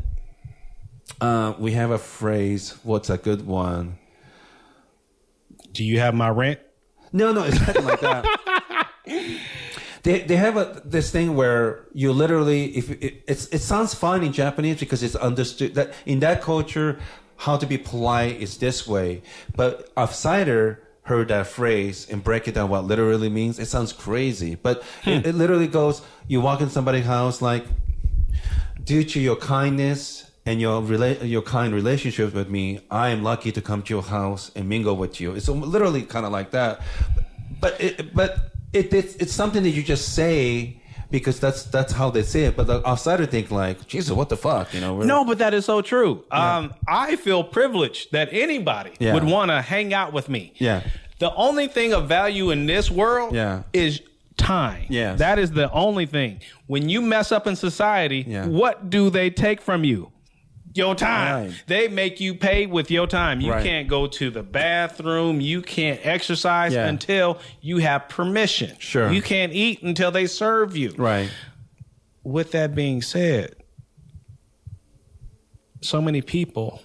uh, 1.22 1.54
we 1.58 1.74
have 1.74 1.92
a 1.92 1.98
phrase. 1.98 2.78
What's 2.84 3.10
a 3.10 3.18
good 3.18 3.46
one? 3.46 3.98
Do 5.72 5.84
you 5.84 6.00
have 6.00 6.14
my 6.14 6.30
rent? 6.30 6.60
No, 7.12 7.32
no, 7.32 7.44
it's 7.44 7.60
nothing 7.60 7.86
like 7.86 8.02
that. 8.02 8.90
They 10.04 10.20
they 10.20 10.36
have 10.36 10.58
a 10.58 10.82
this 10.84 11.12
thing 11.12 11.34
where 11.34 11.86
you 11.94 12.12
literally 12.12 12.76
if 12.76 12.92
it, 12.92 13.24
it's 13.26 13.48
it 13.48 13.60
sounds 13.60 13.94
fine 13.94 14.22
in 14.22 14.34
Japanese 14.34 14.78
because 14.78 15.02
it's 15.02 15.16
understood 15.16 15.76
that 15.76 15.94
in 16.06 16.20
that 16.20 16.42
culture 16.42 17.00
how 17.38 17.58
to 17.58 17.66
be 17.66 17.78
polite 17.78 18.40
is 18.42 18.58
this 18.58 18.86
way, 18.86 19.24
but 19.56 19.92
outsider 19.98 20.84
heard 21.04 21.30
that 21.30 21.48
phrase 21.48 22.08
and 22.10 22.24
break 22.24 22.48
it 22.48 22.56
down 22.56 22.70
what 22.70 22.84
literally 22.84 23.30
means. 23.30 23.60
It 23.60 23.68
sounds 23.68 23.94
crazy, 23.94 24.56
but 24.56 24.84
it, 25.06 25.26
it 25.26 25.36
literally 25.36 25.68
goes: 25.68 26.02
you 26.28 26.42
walk 26.42 26.60
in 26.60 26.70
somebody's 26.70 27.06
house 27.06 27.42
like 27.42 27.66
due 28.84 29.06
to 29.06 29.22
your 29.22 29.38
kindness 29.38 30.30
and 30.46 30.60
your 30.60 30.82
rela- 30.82 31.28
your 31.28 31.42
kind 31.42 31.74
relationship 31.74 32.34
with 32.34 32.50
me, 32.50 32.80
I 32.92 33.10
am 33.10 33.24
lucky 33.24 33.52
to 33.54 33.62
come 33.62 33.82
to 33.84 33.94
your 33.94 34.04
house 34.04 34.52
and 34.56 34.68
mingle 34.68 34.96
with 34.98 35.20
you. 35.22 35.34
It's 35.36 35.48
literally 35.48 36.02
kind 36.04 36.26
of 36.26 36.32
like 36.32 36.52
that. 36.52 36.82
but 37.62 37.80
it, 37.82 38.14
but 38.14 38.52
it, 38.74 38.94
it's 38.94 39.16
it's 39.16 39.34
something 39.34 39.64
that 39.64 39.70
you 39.70 39.84
just 39.84 40.14
say 40.16 40.80
because 41.12 41.40
that's 41.40 41.64
that's 41.66 41.94
how 41.94 42.10
they 42.10 42.24
say 42.24 42.46
it. 42.46 42.56
But 42.58 42.68
the 42.68 42.86
outsider 42.86 43.26
think 43.26 43.52
like, 43.52 43.88
Jesus, 43.88 44.12
what 44.12 44.30
the 44.30 44.36
fuck, 44.38 44.74
you 44.74 44.82
know? 44.82 45.00
No, 45.02 45.24
but 45.24 45.38
that 45.38 45.54
is 45.54 45.64
so 45.66 45.82
true. 45.82 46.24
Um, 46.32 46.74
I 46.88 47.16
feel 47.18 47.44
privileged 47.44 48.12
that 48.12 48.30
anybody 48.32 48.94
Yeah. 49.00 49.14
would 49.14 49.24
want 49.24 49.52
to 49.52 49.62
hang 49.62 49.94
out 49.94 50.12
with 50.12 50.28
me. 50.28 50.54
Yeah. 50.58 50.82
The 51.20 51.34
only 51.36 51.68
thing 51.68 51.94
of 51.94 52.08
value 52.10 52.50
in 52.52 52.66
this 52.66 52.90
world 52.92 53.34
Yeah. 53.36 53.64
is 53.72 54.02
time. 54.38 54.88
Yes. 54.90 55.20
That 55.20 55.38
is 55.40 55.52
the 55.52 55.72
only 55.72 56.08
thing. 56.08 56.42
When 56.68 56.90
you 56.90 57.02
mess 57.02 57.32
up 57.32 57.46
in 57.48 57.56
society, 57.56 58.26
Yeah. 58.28 58.48
what 58.48 58.90
do 58.90 59.10
they 59.12 59.30
take 59.30 59.62
from 59.62 59.84
you? 59.84 60.10
Your 60.76 60.96
time. 60.96 61.46
Right. 61.48 61.64
They 61.68 61.88
make 61.88 62.20
you 62.20 62.34
pay 62.34 62.66
with 62.66 62.90
your 62.90 63.06
time. 63.06 63.42
You 63.42 63.52
Right. 63.52 63.64
can't 63.64 63.88
go 63.88 64.08
to 64.08 64.32
the 64.32 64.42
bathroom. 64.42 65.40
You 65.40 65.62
can't 65.62 66.00
exercise 66.04 66.74
Yeah. 66.74 66.88
until 66.88 67.38
you 67.62 67.78
have 67.78 68.10
permission. 68.10 68.76
Sure. 68.80 69.12
You 69.12 69.22
can't 69.22 69.54
eat 69.54 69.84
until 69.84 70.10
they 70.10 70.26
serve 70.26 70.76
you 70.76 70.94
right. 70.98 71.30
with 72.24 72.52
that 72.54 72.74
being 72.74 73.02
said, 73.04 73.56
so 75.82 76.02
many 76.02 76.22
people 76.22 76.82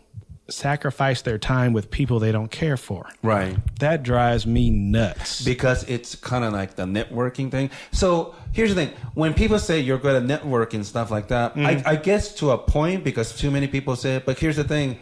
sacrifice 0.51 1.23
their 1.23 1.39
time 1.39 1.73
with 1.73 1.91
people 1.91 2.19
they 2.19 2.33
don't 2.33 2.51
care 2.51 2.77
for. 2.77 3.09
Right. 3.23 3.57
That 3.81 4.03
drives 4.03 4.47
me 4.47 4.71
nuts. 4.71 5.45
because 5.45 5.85
it's 5.89 6.15
kind 6.15 6.45
of 6.45 6.53
like 6.53 6.77
the 6.77 6.85
networking 6.85 7.51
thing. 7.51 7.71
So 7.93 8.35
here's 8.53 8.75
the 8.75 8.87
thing: 8.87 8.95
when 9.15 9.35
people 9.35 9.59
say 9.59 9.81
you're 9.81 9.99
good 9.99 10.17
at 10.17 10.43
networking 10.43 10.75
and 10.75 10.87
stuff 10.87 11.11
like 11.11 11.29
that, 11.29 11.53
I, 11.57 11.83
I 11.85 11.97
guess 11.97 12.35
to 12.37 12.51
a 12.53 12.59
point 12.59 13.05
because 13.05 13.37
too 13.37 13.51
many 13.51 13.67
people 13.69 13.97
say 13.97 14.17
it. 14.17 14.27
But 14.27 14.39
here's 14.39 14.57
the 14.57 14.65
thing: 14.65 14.99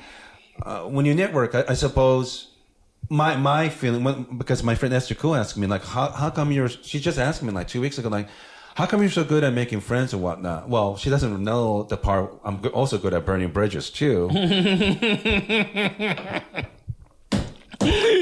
uh, 0.63 0.83
when 0.83 1.07
you 1.07 1.15
network, 1.15 1.55
I, 1.55 1.65
I 1.69 1.75
suppose 1.75 2.49
my 3.09 3.37
my 3.37 3.69
feeling 3.69 4.03
when, 4.03 4.39
because 4.39 4.63
my 4.63 4.75
friend 4.75 4.93
Esther 4.93 5.15
Koo 5.15 5.35
asked 5.35 5.57
me 5.57 5.67
like, 5.67 5.85
how 5.85 6.11
how 6.11 6.31
come 6.31 6.51
you're? 6.51 6.69
She 6.69 6.99
just 6.99 7.19
asked 7.19 7.43
me 7.43 7.53
like 7.53 7.69
two 7.69 7.81
weeks 7.81 7.99
ago 7.99 8.09
like. 8.09 8.29
How 8.77 8.85
come 8.85 9.01
you're 9.01 9.11
so 9.11 9.25
good 9.25 9.43
at 9.43 9.55
making 9.55 9.81
friends 9.81 10.13
and 10.13 10.23
whatnot? 10.23 10.69
Well, 10.69 10.99
she 10.99 11.09
doesn't 11.09 11.43
know 11.43 11.85
the 11.85 11.97
part. 11.97 12.39
I'm 12.45 12.61
also 12.75 12.99
good 12.99 13.15
at 13.15 13.25
burning 13.25 13.49
bridges 13.49 13.89
too. 13.89 14.29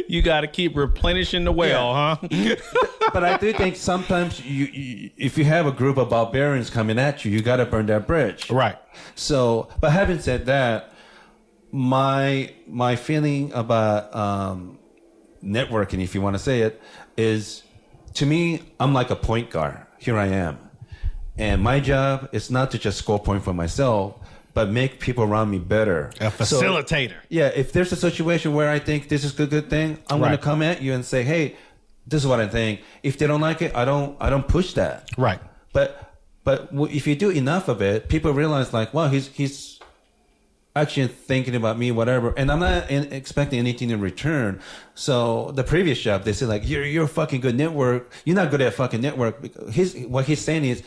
you 0.07 0.23
got 0.23 0.43
to 0.43 0.47
keep 0.47 0.77
replenishing 0.77 1.43
the 1.43 1.51
well, 1.51 1.93
huh? 1.93 2.19
but 3.13 3.25
I 3.25 3.37
do 3.37 3.53
think 3.53 3.75
sometimes 3.75 4.47
you, 4.47 4.67
you, 4.67 5.11
if 5.17 5.37
you 5.37 5.45
have 5.45 5.67
a 5.67 5.73
group 5.73 5.97
of 5.97 6.11
barbarians 6.11 6.71
coming 6.71 7.01
at 7.01 7.25
you, 7.25 7.33
you 7.33 7.43
got 7.43 7.57
to 7.57 7.67
burn 7.67 7.87
that 7.87 8.07
bridge. 8.07 8.49
right. 8.49 8.79
So, 9.17 9.69
but 9.81 9.91
having 9.91 10.21
said 10.21 10.47
that, 10.47 10.93
my 11.73 12.55
my 12.69 12.95
feeling 12.95 13.53
about 13.55 14.15
um, 14.15 14.79
networking, 15.43 16.01
if 16.01 16.15
you 16.15 16.21
want 16.21 16.37
to 16.37 16.43
say 16.43 16.61
it, 16.61 16.81
is 17.17 17.65
to 18.15 18.25
me, 18.25 18.63
I'm 18.79 18.95
like 18.95 19.11
a 19.11 19.17
point 19.17 19.51
guard. 19.51 19.84
Here 20.05 20.19
I 20.19 20.27
am, 20.27 20.59
and 21.39 21.63
my 21.63 21.81
job 21.81 22.29
is 22.33 22.51
not 22.51 22.71
to 22.73 22.79
just 22.79 22.99
score 22.99 23.19
point 23.19 23.43
for 23.43 23.55
myself, 23.55 24.17
but 24.53 24.69
make 24.71 25.01
people 25.01 25.25
around 25.25 25.51
me 25.51 25.59
better. 25.59 26.11
A 26.21 26.31
So- 26.31 26.61
facilitator. 26.61 27.15
yeah, 27.31 27.47
if 27.55 27.73
there's 27.73 27.91
a 27.93 27.97
situation 27.97 28.53
where 28.55 28.69
I 28.71 28.79
think 28.81 29.09
this 29.09 29.25
is 29.25 29.39
a 29.41 29.47
good 29.47 29.71
thing, 29.71 29.99
I'm 30.11 30.19
going 30.21 30.33
to 30.33 30.37
come 30.39 30.61
at 30.63 30.83
you 30.83 30.93
and 30.93 31.05
say, 31.05 31.23
"Hey, 31.23 31.57
this 32.07 32.23
is 32.23 32.27
what 32.27 32.39
I 32.39 32.47
think." 32.49 32.81
If 33.03 33.17
they 33.19 33.27
don't 33.27 33.41
like 33.41 33.63
it, 33.63 33.75
I 33.75 33.85
don't 33.87 34.17
I 34.21 34.29
don't 34.29 34.47
push 34.47 34.75
that. 34.75 35.09
right. 35.17 35.41
But 35.73 36.13
but 36.45 36.69
if 36.91 37.07
you 37.07 37.17
do 37.17 37.31
enough 37.31 37.69
of 37.69 37.81
it, 37.81 38.09
people 38.11 38.31
realize 38.33 38.75
like, 38.75 38.93
wow, 38.93 39.09
he's 39.09 39.29
he's 39.29 39.74
actually 40.77 41.07
thinking 41.09 41.55
about 41.55 41.79
me, 41.79 41.91
whatever. 41.93 42.35
And 42.37 42.51
I'm 42.51 42.61
not 42.61 42.91
in, 42.91 43.13
expecting 43.13 43.59
anything 43.59 43.91
in 43.91 44.01
return. 44.01 44.61
So 44.95 45.53
the 45.53 45.65
previous 45.65 46.01
job, 46.01 46.25
they 46.25 46.33
said 46.33 46.49
like, 46.49 46.69
you're 46.69 46.85
you're 46.85 47.05
a 47.05 47.09
fucking 47.09 47.41
good 47.41 47.57
network. 47.57 48.13
You're 48.25 48.37
not 48.37 48.51
good 48.51 48.61
at 48.61 48.75
fucking 48.75 49.01
network. 49.01 49.69
His 49.71 49.95
what 50.09 50.25
he's 50.27 50.41
saying 50.41 50.65
is, 50.65 50.83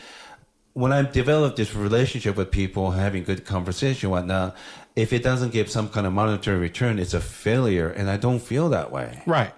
when 0.73 0.93
I 0.93 1.01
develop 1.01 1.55
this 1.55 1.73
relationship 1.73 2.35
with 2.35 2.51
people, 2.51 2.91
having 2.91 3.23
good 3.23 3.45
conversation, 3.45 4.09
whatnot, 4.09 4.55
if 4.95 5.13
it 5.13 5.23
doesn't 5.23 5.51
give 5.51 5.69
some 5.69 5.89
kind 5.89 6.05
of 6.05 6.13
monetary 6.13 6.59
return, 6.59 6.99
it's 6.99 7.13
a 7.13 7.21
failure, 7.21 7.89
and 7.89 8.09
I 8.09 8.17
don't 8.17 8.39
feel 8.39 8.69
that 8.69 8.91
way. 8.91 9.21
Right. 9.25 9.53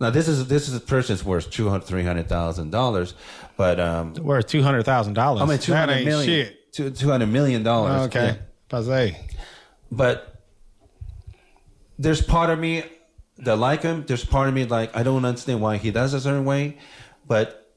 Now 0.00 0.08
this 0.08 0.28
is 0.28 0.46
this 0.48 0.68
is 0.68 0.74
a 0.74 0.80
person's 0.80 1.22
worth 1.22 1.50
two 1.50 1.68
hundred 1.68 1.84
three 1.84 2.04
hundred 2.04 2.28
thousand 2.28 2.70
dollars, 2.70 3.12
but 3.58 3.78
um, 3.78 4.14
Worth 4.14 4.46
two 4.46 4.62
hundred 4.62 4.84
thousand 4.84 5.12
dollars. 5.14 5.42
I 5.42 5.46
mean 5.46 5.58
two 5.58 5.74
hundred 5.74 6.06
million, 6.06 6.54
Shit. 6.72 6.96
two 6.96 7.08
hundred 7.10 7.26
million 7.26 7.62
dollars. 7.62 8.06
Okay. 8.06 8.26
Yeah. 8.26 8.36
Passe. 8.70 9.16
But 9.92 10.42
there's 11.98 12.22
part 12.22 12.48
of 12.48 12.58
me 12.58 12.84
that 13.38 13.56
like 13.56 13.82
him. 13.82 14.04
There's 14.06 14.24
part 14.24 14.48
of 14.48 14.54
me 14.54 14.64
like 14.64 14.96
I 14.96 15.02
don't 15.02 15.24
understand 15.24 15.60
why 15.60 15.76
he 15.76 15.90
does 15.90 16.14
a 16.14 16.20
certain 16.20 16.44
way. 16.46 16.78
But 17.26 17.70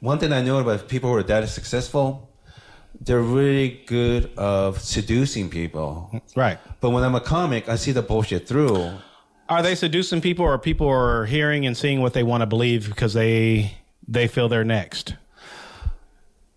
one 0.00 0.18
thing 0.18 0.32
I 0.32 0.42
know 0.42 0.58
about 0.58 0.88
people 0.88 1.10
who 1.10 1.16
are 1.16 1.22
that 1.22 1.48
successful, 1.48 2.30
they're 3.00 3.20
really 3.20 3.82
good 3.86 4.30
of 4.36 4.80
seducing 4.80 5.50
people. 5.50 6.22
Right. 6.34 6.58
But 6.80 6.90
when 6.90 7.04
I'm 7.04 7.14
a 7.14 7.20
comic, 7.20 7.68
I 7.68 7.76
see 7.76 7.92
the 7.92 8.02
bullshit 8.02 8.48
through. 8.48 8.92
Are 9.48 9.62
they 9.62 9.74
seducing 9.74 10.20
people, 10.20 10.44
or 10.44 10.58
people 10.58 10.88
are 10.88 11.24
hearing 11.24 11.66
and 11.66 11.76
seeing 11.76 12.00
what 12.00 12.12
they 12.12 12.22
want 12.22 12.42
to 12.42 12.46
believe 12.46 12.88
because 12.88 13.14
they 13.14 13.78
they 14.06 14.28
feel 14.28 14.48
they're 14.48 14.64
next? 14.64 15.14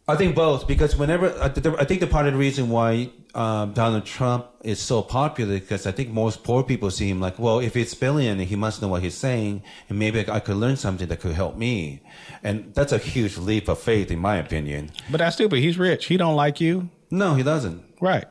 I 0.08 0.16
think 0.16 0.36
both 0.36 0.68
because 0.68 0.96
whenever 0.96 1.32
I 1.40 1.46
I 1.46 1.86
think 1.86 2.00
the 2.00 2.08
part 2.08 2.26
of 2.26 2.34
the 2.34 2.40
reason 2.40 2.70
why 2.70 3.12
um, 3.34 3.74
Donald 3.74 4.06
Trump 4.06 4.48
is 4.64 4.80
so 4.80 5.02
popular 5.02 5.60
because 5.60 5.86
I 5.86 5.92
think 5.92 6.10
most 6.10 6.44
poor 6.44 6.64
people 6.64 6.92
see 6.92 7.08
him 7.08 7.22
like, 7.22 7.40
well, 7.40 7.60
if 7.60 7.76
it's 7.76 7.94
billion, 7.94 8.40
he 8.40 8.56
must 8.56 8.82
know 8.82 8.88
what 8.88 9.04
he's 9.04 9.14
saying, 9.14 9.64
and 9.90 9.98
maybe 9.98 10.28
I 10.30 10.40
could 10.40 10.58
learn 10.58 10.76
something 10.76 11.08
that 11.08 11.20
could 11.20 11.34
help 11.34 11.56
me, 11.56 12.02
and 12.44 12.74
that's 12.74 12.92
a 12.92 12.98
huge 12.98 13.38
leap 13.38 13.70
of 13.70 13.80
faith 13.80 14.12
in 14.12 14.20
my 14.20 14.38
opinion. 14.38 14.92
But 15.10 15.20
that's 15.20 15.36
stupid. 15.36 15.60
He's 15.60 15.78
rich. 15.78 16.06
He 16.06 16.18
don't 16.18 16.36
like 16.36 16.60
you. 16.60 16.90
No, 17.10 17.36
he 17.36 17.44
doesn't. 17.44 17.84
Right. 18.02 18.26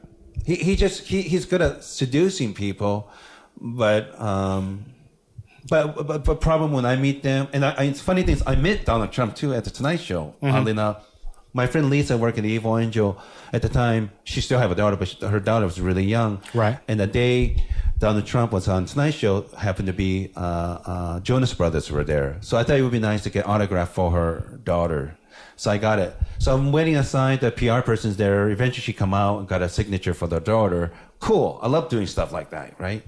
He 0.44 0.56
he 0.56 0.76
just 0.76 1.06
he, 1.06 1.22
he's 1.22 1.46
good 1.46 1.62
at 1.62 1.84
seducing 1.84 2.52
people, 2.52 3.08
but 3.60 4.20
um, 4.20 4.86
but 5.68 6.06
but 6.06 6.24
but 6.24 6.40
problem 6.40 6.72
when 6.72 6.84
I 6.84 6.96
meet 6.96 7.22
them, 7.22 7.48
and 7.52 7.64
I, 7.64 7.74
I, 7.78 7.84
it's 7.84 8.00
funny 8.00 8.22
things. 8.22 8.42
I 8.46 8.56
met 8.56 8.84
Donald 8.84 9.12
Trump 9.12 9.36
too 9.36 9.54
at 9.54 9.64
the 9.64 9.70
Tonight 9.70 10.00
Show. 10.00 10.34
Oddly 10.42 10.72
enough, 10.72 11.06
my 11.52 11.66
friend 11.66 11.90
Lisa 11.90 12.16
worked 12.16 12.38
at 12.38 12.44
the 12.44 12.50
Evil 12.50 12.78
Angel 12.78 13.20
at 13.52 13.62
the 13.62 13.68
time. 13.68 14.10
She 14.24 14.40
still 14.40 14.58
have 14.58 14.70
a 14.70 14.74
daughter, 14.74 14.96
but 14.96 15.08
she, 15.08 15.26
her 15.26 15.40
daughter 15.40 15.66
was 15.66 15.80
really 15.80 16.04
young. 16.04 16.40
Right. 16.54 16.78
And 16.88 17.00
the 17.00 17.06
day 17.06 17.64
Donald 17.98 18.26
Trump 18.26 18.52
was 18.52 18.68
on 18.68 18.86
Tonight 18.86 19.12
Show 19.12 19.42
happened 19.58 19.86
to 19.86 19.92
be 19.92 20.32
uh, 20.36 20.40
uh, 20.40 21.20
Jonas 21.20 21.52
Brothers 21.52 21.90
were 21.90 22.04
there, 22.04 22.38
so 22.40 22.56
I 22.56 22.62
thought 22.64 22.78
it 22.78 22.82
would 22.82 22.92
be 22.92 22.98
nice 22.98 23.22
to 23.24 23.30
get 23.30 23.46
autograph 23.46 23.90
for 23.90 24.10
her 24.10 24.58
daughter. 24.64 25.16
So 25.56 25.70
I 25.70 25.76
got 25.76 25.98
it. 25.98 26.16
So 26.38 26.54
I'm 26.54 26.72
waiting 26.72 26.96
aside. 26.96 27.40
The 27.40 27.52
PR 27.52 27.80
person's 27.82 28.16
there. 28.16 28.48
Eventually, 28.48 28.80
she 28.80 28.94
come 28.94 29.12
out 29.12 29.40
and 29.40 29.46
got 29.46 29.60
a 29.60 29.68
signature 29.68 30.14
for 30.14 30.26
the 30.26 30.40
daughter. 30.40 30.90
Cool. 31.18 31.58
I 31.62 31.68
love 31.68 31.90
doing 31.90 32.06
stuff 32.06 32.32
like 32.32 32.48
that, 32.48 32.80
right? 32.80 33.02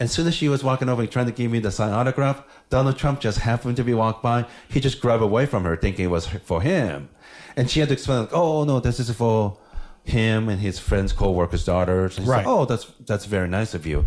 As 0.00 0.10
soon 0.10 0.26
as 0.26 0.34
she 0.34 0.48
was 0.48 0.64
walking 0.64 0.88
over 0.88 1.02
and 1.02 1.10
trying 1.10 1.26
to 1.26 1.32
give 1.32 1.50
me 1.50 1.58
the 1.58 1.70
signed 1.70 1.92
autograph, 1.92 2.42
Donald 2.70 2.96
Trump 2.96 3.20
just 3.20 3.40
happened 3.40 3.76
to 3.76 3.84
be 3.84 3.92
walked 3.92 4.22
by. 4.22 4.46
He 4.70 4.80
just 4.80 5.02
grabbed 5.02 5.22
away 5.22 5.44
from 5.44 5.64
her, 5.64 5.76
thinking 5.76 6.06
it 6.06 6.08
was 6.08 6.26
for 6.26 6.62
him, 6.62 7.10
and 7.58 7.70
she 7.70 7.80
had 7.80 7.88
to 7.90 7.92
explain, 7.94 8.20
like, 8.20 8.32
"Oh 8.32 8.64
no, 8.64 8.80
this 8.80 8.98
is 8.98 9.10
for 9.10 9.58
him 10.04 10.48
and 10.48 10.58
his 10.60 10.78
friends, 10.78 11.12
co-workers' 11.12 11.64
daughters." 11.64 12.16
And 12.16 12.24
he 12.24 12.30
said, 12.30 12.36
Right. 12.36 12.46
oh, 12.46 12.64
that's 12.64 12.86
that's 13.06 13.26
very 13.26 13.48
nice 13.48 13.74
of 13.74 13.86
you 13.86 14.06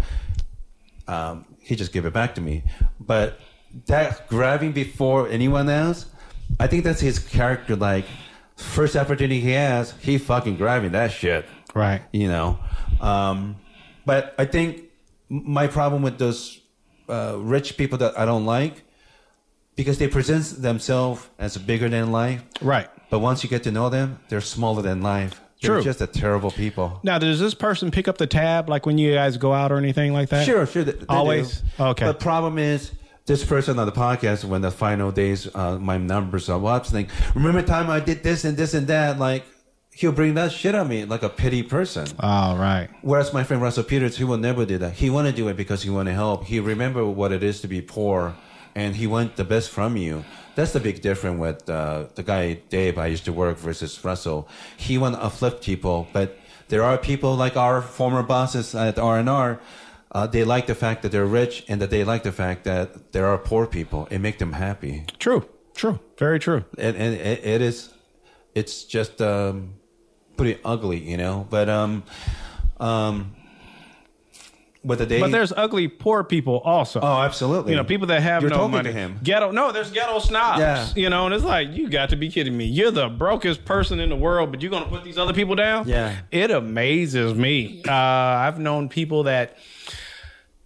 um, 1.11 1.45
he 1.59 1.75
just 1.75 1.91
gave 1.91 2.05
it 2.05 2.13
back 2.13 2.35
to 2.35 2.41
me. 2.41 2.63
But 2.99 3.39
that 3.87 4.27
grabbing 4.27 4.71
before 4.71 5.27
anyone 5.27 5.69
else, 5.69 6.05
I 6.59 6.67
think 6.67 6.83
that's 6.83 7.01
his 7.01 7.19
character. 7.19 7.75
Like 7.75 8.05
first 8.55 8.95
opportunity 8.95 9.41
he 9.41 9.51
has, 9.51 9.91
he 9.99 10.17
fucking 10.17 10.57
grabbing 10.57 10.93
that 10.93 11.11
shit. 11.11 11.45
Right. 11.75 12.01
You 12.11 12.27
know. 12.27 12.59
Um, 12.99 13.57
but 14.05 14.33
I 14.37 14.45
think 14.45 14.83
my 15.29 15.67
problem 15.67 16.01
with 16.01 16.17
those 16.17 16.59
uh, 17.09 17.35
rich 17.37 17.77
people 17.77 17.97
that 17.99 18.17
I 18.17 18.25
don't 18.25 18.45
like 18.45 18.83
because 19.75 19.97
they 19.97 20.07
present 20.07 20.61
themselves 20.61 21.27
as 21.39 21.57
bigger 21.57 21.89
than 21.89 22.11
life. 22.11 22.43
Right. 22.61 22.89
But 23.11 23.19
once 23.19 23.43
you 23.43 23.49
get 23.49 23.61
to 23.63 23.71
know 23.71 23.89
them, 23.89 24.19
they're 24.29 24.41
smaller 24.41 24.81
than 24.81 25.03
life. 25.03 25.39
They're 25.61 25.75
True. 25.75 25.83
just 25.83 26.01
a 26.01 26.07
terrible 26.07 26.49
people. 26.49 26.99
Now, 27.03 27.19
does 27.19 27.39
this 27.39 27.53
person 27.53 27.91
pick 27.91 28.07
up 28.07 28.17
the 28.17 28.25
tab 28.25 28.67
like 28.67 28.87
when 28.87 28.97
you 28.97 29.13
guys 29.13 29.37
go 29.37 29.53
out 29.53 29.71
or 29.71 29.77
anything 29.77 30.11
like 30.11 30.29
that? 30.29 30.43
Sure, 30.43 30.65
sure. 30.65 30.83
They, 30.83 30.93
they 30.93 31.05
Always? 31.07 31.61
do. 31.77 31.83
Okay. 31.83 32.07
The 32.07 32.15
problem 32.15 32.57
is 32.57 32.91
this 33.27 33.45
person 33.45 33.77
on 33.77 33.85
the 33.85 33.91
podcast 33.91 34.43
when 34.43 34.61
the 34.61 34.71
final 34.71 35.11
days, 35.11 35.47
uh, 35.53 35.77
my 35.77 35.97
numbers 35.99 36.49
are 36.49 36.65
up. 36.65 36.91
Like, 36.91 37.11
remember 37.35 37.61
time 37.61 37.91
I 37.91 37.99
did 37.99 38.23
this 38.23 38.43
and 38.43 38.57
this 38.57 38.73
and 38.73 38.87
that? 38.87 39.19
Like, 39.19 39.45
he'll 39.93 40.11
bring 40.13 40.33
that 40.35 40.51
shit 40.51 40.73
on 40.73 40.87
me 40.87 41.05
like 41.05 41.21
a 41.21 41.29
pity 41.29 41.61
person. 41.61 42.07
All 42.19 42.57
right. 42.57 42.89
Whereas 43.03 43.31
my 43.31 43.43
friend 43.43 43.61
Russell 43.61 43.83
Peters, 43.83 44.17
he 44.17 44.23
will 44.23 44.37
never 44.37 44.65
do 44.65 44.77
that. 44.79 44.93
He 44.93 45.09
want 45.11 45.27
to 45.27 45.33
do 45.33 45.47
it 45.49 45.57
because 45.57 45.83
he 45.83 45.89
want 45.91 46.07
to 46.07 46.13
help. 46.13 46.45
He 46.45 46.59
remember 46.59 47.05
what 47.05 47.31
it 47.31 47.43
is 47.43 47.61
to 47.61 47.67
be 47.67 47.81
poor, 47.81 48.35
and 48.75 48.95
he 48.95 49.07
want 49.07 49.35
the 49.35 49.43
best 49.43 49.69
from 49.69 49.97
you. 49.97 50.23
That's 50.55 50.73
the 50.73 50.79
big 50.79 51.01
difference 51.01 51.39
with 51.39 51.69
uh, 51.69 52.05
the 52.15 52.23
guy 52.23 52.53
Dave 52.69 52.97
I 52.97 53.07
used 53.07 53.25
to 53.25 53.33
work 53.33 53.57
versus 53.57 54.03
Russell. 54.03 54.47
He 54.77 54.97
want 54.97 55.15
to 55.15 55.23
uplift 55.23 55.63
people, 55.63 56.07
but 56.13 56.37
there 56.67 56.83
are 56.83 56.97
people 56.97 57.35
like 57.35 57.55
our 57.57 57.81
former 57.81 58.23
bosses 58.23 58.75
at 58.75 58.97
R 58.99 59.17
and 59.19 59.29
R. 59.29 59.59
uh, 60.11 60.27
they 60.27 60.43
like 60.43 60.67
the 60.67 60.75
fact 60.75 61.01
that 61.03 61.11
they're 61.11 61.25
rich 61.25 61.63
and 61.69 61.81
that 61.81 61.89
they 61.89 62.03
like 62.03 62.23
the 62.23 62.31
fact 62.33 62.63
that 62.65 63.13
there 63.13 63.25
are 63.27 63.37
poor 63.37 63.65
people. 63.65 64.07
It 64.11 64.19
makes 64.19 64.39
them 64.39 64.53
happy. 64.53 65.05
True. 65.19 65.47
True. 65.73 65.99
Very 66.17 66.37
true. 66.39 66.65
and, 66.77 66.95
and 66.97 67.15
it, 67.15 67.45
it 67.45 67.61
is 67.61 67.89
it's 68.53 68.83
just 68.83 69.21
um 69.21 69.73
pretty 70.35 70.59
ugly 70.65 70.99
you 70.99 71.15
know 71.15 71.47
but 71.49 71.69
um 71.69 72.03
um 72.79 73.33
but 74.83 74.97
the 74.97 75.05
day 75.05 75.19
But 75.19 75.31
there's 75.31 75.51
ugly 75.55 75.87
poor 75.87 76.23
people 76.23 76.57
also. 76.59 76.99
oh 77.01 77.21
absolutely 77.21 77.71
You 77.71 77.77
know, 77.77 77.83
people 77.83 78.07
that 78.07 78.21
have 78.21 78.41
You're 78.41 78.51
no 78.51 78.67
money. 78.67 78.89
to 78.89 78.93
him 78.93 79.19
Ghetto. 79.23 79.51
No, 79.51 79.71
there's 79.71 79.91
ghetto 79.91 80.19
snobs. 80.19 80.59
Yeah. 80.59 80.87
You 80.95 81.09
know, 81.09 81.25
and 81.25 81.35
it's 81.35 81.43
like 81.43 81.71
you 81.73 81.89
got 81.89 82.09
to 82.09 82.15
be 82.15 82.29
kidding 82.29 82.57
me. 82.57 82.65
You're 82.65 82.91
the 82.91 83.07
brokest 83.09 83.63
person 83.65 83.99
in 83.99 84.09
the 84.09 84.15
world, 84.15 84.51
but 84.51 84.61
you're 84.61 84.71
gonna 84.71 84.85
put 84.87 85.03
these 85.03 85.17
other 85.17 85.33
people 85.33 85.55
down. 85.55 85.87
Yeah. 85.87 86.15
It 86.31 86.49
amazes 86.51 87.33
me. 87.35 87.83
Uh, 87.87 87.91
I've 87.93 88.57
known 88.59 88.89
people 88.89 89.23
that. 89.23 89.57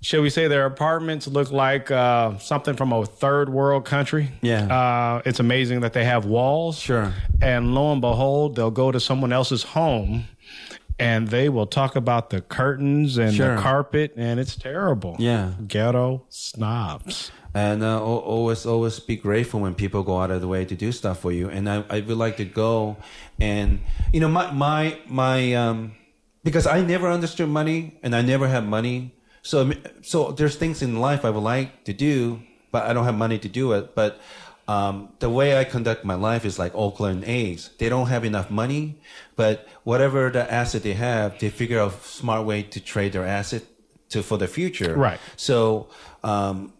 Shall 0.01 0.21
we 0.21 0.29
say 0.29 0.47
their 0.47 0.67
apartments 0.67 1.25
look 1.25 1.51
like 1.51 1.89
uh, 1.89 2.37
something 2.37 2.75
from 2.75 2.93
a 2.93 3.03
third 3.07 3.49
world 3.49 3.85
country? 3.85 4.29
Yeah. 4.43 4.67
Uh, 4.67 5.21
it's 5.25 5.39
amazing 5.39 5.79
that 5.79 5.93
they 5.93 6.05
have 6.05 6.25
walls. 6.25 6.77
Sure. 6.77 7.11
And 7.41 7.73
lo 7.73 7.91
and 7.91 8.01
behold, 8.01 8.55
they'll 8.55 8.69
go 8.69 8.91
to 8.91 8.99
someone 8.99 9.33
else's 9.33 9.63
home 9.63 10.25
and 10.99 11.27
they 11.29 11.49
will 11.49 11.67
talk 11.67 11.95
about 11.95 12.29
the 12.29 12.41
curtains 12.41 13.17
and 13.17 13.33
Sure. 13.33 13.55
the 13.55 13.61
carpet, 13.61 14.13
and 14.15 14.39
it's 14.39 14.55
terrible. 14.55 15.15
Yeah. 15.19 15.51
Ghetto 15.67 16.25
snobs. 16.29 17.31
and 17.53 17.83
uh, 17.83 18.01
always 18.03 18.65
always 18.65 18.99
be 18.99 19.15
grateful 19.15 19.61
when 19.61 19.73
people 19.75 20.03
go 20.03 20.19
out 20.19 20.29
of 20.31 20.41
the 20.41 20.47
way 20.47 20.65
to 20.65 20.75
do 20.75 20.91
stuff 20.91 21.19
for 21.21 21.31
you 21.31 21.47
and 21.49 21.69
i, 21.69 21.85
I 21.89 22.01
would 22.01 22.17
like 22.17 22.35
to 22.35 22.43
go 22.43 22.97
and 23.39 23.79
you 24.11 24.19
know 24.19 24.27
my 24.27 24.51
my 24.51 24.97
my 25.07 25.53
um 25.55 25.93
because 26.43 26.67
i 26.67 26.81
never 26.81 27.07
understood 27.09 27.47
money 27.47 27.97
and 28.03 28.13
i 28.13 28.21
never 28.21 28.49
had 28.49 28.67
money 28.67 29.15
so 29.41 29.71
so 30.03 30.33
there's 30.35 30.57
things 30.57 30.81
in 30.81 30.99
life 30.99 31.23
i 31.23 31.29
would 31.29 31.47
like 31.55 31.85
to 31.85 31.93
do 31.93 32.41
but 32.73 32.83
i 32.87 32.91
don't 32.91 33.05
have 33.05 33.15
money 33.15 33.39
to 33.39 33.47
do 33.47 33.71
it 33.71 33.95
but 33.95 34.19
um, 34.67 35.09
the 35.19 35.29
way 35.29 35.57
I 35.57 35.63
conduct 35.63 36.03
my 36.03 36.15
life 36.15 36.43
is 36.45 36.57
like 36.57 36.73
Oakland 36.73 37.23
A's. 37.25 37.69
They 37.77 37.89
don't 37.89 38.07
have 38.07 38.25
enough 38.25 38.49
money, 38.49 38.99
but 39.35 39.67
whatever 39.83 40.29
the 40.31 40.51
asset 40.51 40.83
they 40.83 40.93
have, 40.93 41.37
they 41.39 41.49
figure 41.49 41.79
out 41.79 41.93
a 41.93 41.97
smart 42.03 42.45
way 42.45 42.63
to 42.63 42.79
trade 42.79 43.13
their 43.13 43.25
asset 43.25 43.63
to 44.09 44.23
for 44.23 44.37
the 44.37 44.47
future. 44.47 44.95
Right. 44.95 45.19
So 45.35 45.89
um, 46.23 46.73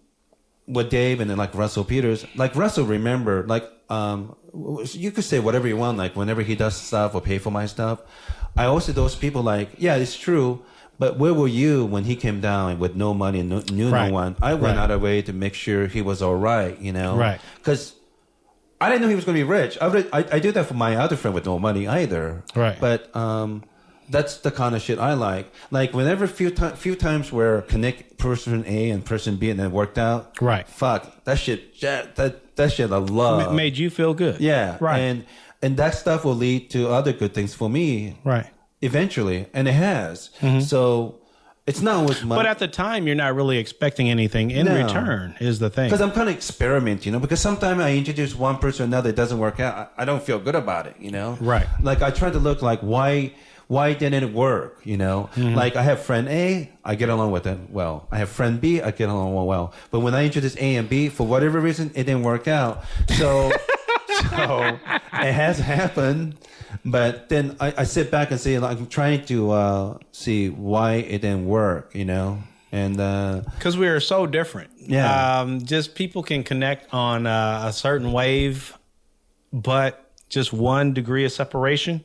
with 0.68 0.90
Dave 0.90 1.20
and 1.20 1.30
then 1.30 1.38
like 1.38 1.54
Russell 1.54 1.84
Peters, 1.84 2.26
like 2.36 2.56
Russell 2.56 2.86
remember, 2.86 3.44
like 3.44 3.70
um, 3.90 4.36
you 4.54 5.12
could 5.12 5.24
say 5.24 5.40
whatever 5.40 5.68
you 5.68 5.78
want, 5.78 5.98
like 5.98 6.16
whenever 6.16 6.42
he 6.42 6.56
does 6.56 6.76
stuff 6.76 7.14
or 7.14 7.22
pay 7.22 7.38
for 7.38 7.52
my 7.52 7.68
stuff. 7.68 8.02
I 8.58 8.66
always 8.66 8.88
those 8.88 9.16
people 9.16 9.44
like, 9.44 9.72
yeah, 9.78 9.96
it's 9.96 10.18
true, 10.18 10.64
but 11.00 11.18
where 11.18 11.34
were 11.34 11.48
you 11.48 11.86
when 11.86 12.04
he 12.06 12.16
came 12.16 12.40
down 12.42 12.80
with 12.80 12.96
no 12.96 13.14
money 13.14 13.40
and 13.40 13.50
no, 13.50 13.60
knew 13.72 13.90
Right. 13.90 14.08
no 14.08 14.14
one? 14.14 14.36
I 14.42 14.54
went 14.54 14.78
Right. 14.78 14.84
out 14.84 14.92
of 14.92 15.02
way 15.02 15.22
to 15.24 15.34
make 15.34 15.54
sure 15.54 15.88
he 15.88 16.02
was 16.02 16.22
all 16.22 16.36
right, 16.36 16.80
you 16.80 16.94
know? 16.94 17.16
Right. 17.18 17.40
Because 17.58 17.94
I 18.80 18.90
didn't 18.90 19.02
know 19.04 19.10
he 19.10 19.16
was 19.16 19.26
going 19.26 19.38
to 19.38 19.44
be 19.44 19.50
rich. 19.50 19.78
I, 19.82 19.88
would, 19.88 20.10
I 20.12 20.26
I 20.34 20.40
do 20.40 20.52
that 20.52 20.66
for 20.66 20.74
my 20.74 20.96
other 20.98 21.16
friend 21.16 21.34
with 21.34 21.46
no 21.46 21.58
money 21.60 21.88
either. 21.88 22.44
Right. 22.56 22.78
But 22.80 23.14
um, 23.16 23.64
that's 24.10 24.38
the 24.38 24.52
kind 24.52 24.76
of 24.76 24.82
shit 24.82 25.00
I 25.00 25.14
like. 25.14 25.52
Like 25.72 25.94
whenever 25.94 26.28
few 26.28 26.50
ti- 26.52 26.76
few 26.76 26.96
times 26.96 27.32
where 27.32 27.62
connect 27.62 28.18
person 28.18 28.64
A 28.68 28.90
and 28.92 29.04
person 29.04 29.38
B 29.38 29.50
and 29.50 29.60
it 29.62 29.72
worked 29.72 29.98
out. 29.98 30.40
Right. 30.42 30.68
Fuck 30.68 31.24
that 31.24 31.40
shit. 31.40 31.80
That 31.82 32.16
that, 32.18 32.56
that 32.58 32.72
shit 32.74 32.92
I 32.92 32.98
love. 32.98 33.48
Ma- 33.48 33.52
made 33.54 33.78
you 33.78 33.90
feel 33.90 34.14
good. 34.14 34.40
yeah. 34.42 34.78
Right. 34.80 35.00
And 35.00 35.26
and 35.62 35.78
that 35.78 35.96
stuff 35.96 36.26
will 36.26 36.36
lead 36.36 36.70
to 36.72 36.90
other 36.90 37.14
good 37.14 37.34
things 37.34 37.54
for 37.56 37.70
me. 37.70 38.18
right. 38.24 38.48
Eventually, 38.82 39.48
and 39.54 39.68
it 39.68 39.74
has. 39.74 40.30
So 40.68 41.20
it's 41.68 41.82
not 41.82 41.96
always 41.96 42.24
money. 42.24 42.38
But 42.40 42.46
at 42.46 42.60
the 42.60 42.68
time, 42.68 43.08
you're 43.08 43.16
not 43.16 43.34
really 43.36 43.58
expecting 43.58 44.10
anything 44.10 44.52
in 44.52 44.68
No. 44.68 44.84
return. 44.84 45.36
Is 45.40 45.58
the 45.58 45.70
thing? 45.72 45.88
Because 45.88 46.02
I'm 46.02 46.12
kind 46.12 46.30
of 46.30 46.36
experimenting, 46.36 47.06
you 47.06 47.12
know. 47.18 47.20
Because 47.20 47.42
sometimes 47.42 47.82
I 47.82 47.94
introduce 47.96 48.36
one 48.36 48.60
person 48.60 48.84
or 48.84 48.86
another, 48.88 49.10
it 49.10 49.16
doesn't 49.16 49.40
work 49.40 49.60
out. 49.60 49.92
I, 49.98 50.04
I 50.04 50.06
don't 50.06 50.22
feel 50.22 50.38
good 50.38 50.54
about 50.56 50.86
it, 50.86 50.96
you 51.00 51.10
know. 51.10 51.38
Right. 51.42 51.66
Like 51.82 52.04
I 52.04 52.12
try 52.12 52.30
to 52.30 52.38
look 52.38 52.62
like 52.62 52.82
why 52.82 53.34
why 53.68 53.94
didn't 53.94 54.22
it 54.24 54.32
work, 54.32 54.80
you 54.84 54.96
know? 54.96 55.28
Mm-hmm. 55.36 55.56
Like 55.56 55.76
I 55.76 55.82
have 55.82 56.00
friend 56.04 56.28
A, 56.30 56.70
I 56.84 56.94
get 56.94 57.10
along 57.10 57.32
with 57.32 57.44
them 57.44 57.68
well. 57.72 58.08
I 58.12 58.20
have 58.20 58.30
friend 58.30 58.62
B, 58.62 58.80
I 58.80 58.92
get 58.92 59.10
along 59.10 59.34
well. 59.34 59.74
But 59.90 60.02
when 60.02 60.14
I 60.14 60.24
introduce 60.26 60.56
A 60.58 60.76
and 60.76 60.88
B, 60.88 61.10
for 61.10 61.26
whatever 61.26 61.60
reason, 61.60 61.90
it 61.96 62.04
didn't 62.04 62.22
work 62.22 62.48
out. 62.48 62.84
So 63.18 63.52
so 64.30 64.78
it 65.14 65.34
has 65.34 65.58
happened. 65.58 66.36
But 66.84 67.30
then 67.30 67.56
I, 67.60 67.74
I 67.78 67.84
sit 67.84 68.12
back 68.12 68.32
and 68.32 68.40
say, 68.40 68.60
like, 68.60 68.78
I'm 68.78 68.88
trying 68.88 69.26
to 69.26 69.52
uh, 69.52 69.98
see 70.12 70.50
why 70.50 70.96
it 70.96 71.22
didn't 71.22 71.46
work, 71.46 71.94
you 71.96 72.06
know. 72.06 72.40
And 72.72 73.00
uh, 73.00 73.42
because 73.56 73.78
we 73.78 73.88
are 73.88 74.00
so 74.00 74.28
different. 74.28 74.72
Yeah. 74.78 75.40
Um, 75.40 75.64
just 75.64 75.96
people 75.96 76.24
can 76.24 76.44
connect 76.44 76.94
on 76.94 77.26
uh, 77.26 77.64
a 77.68 77.74
certain 77.74 78.12
wave, 78.12 78.78
but 79.54 80.12
just 80.28 80.52
one 80.52 80.94
degree 80.94 81.24
of 81.24 81.32
separation, 81.32 82.04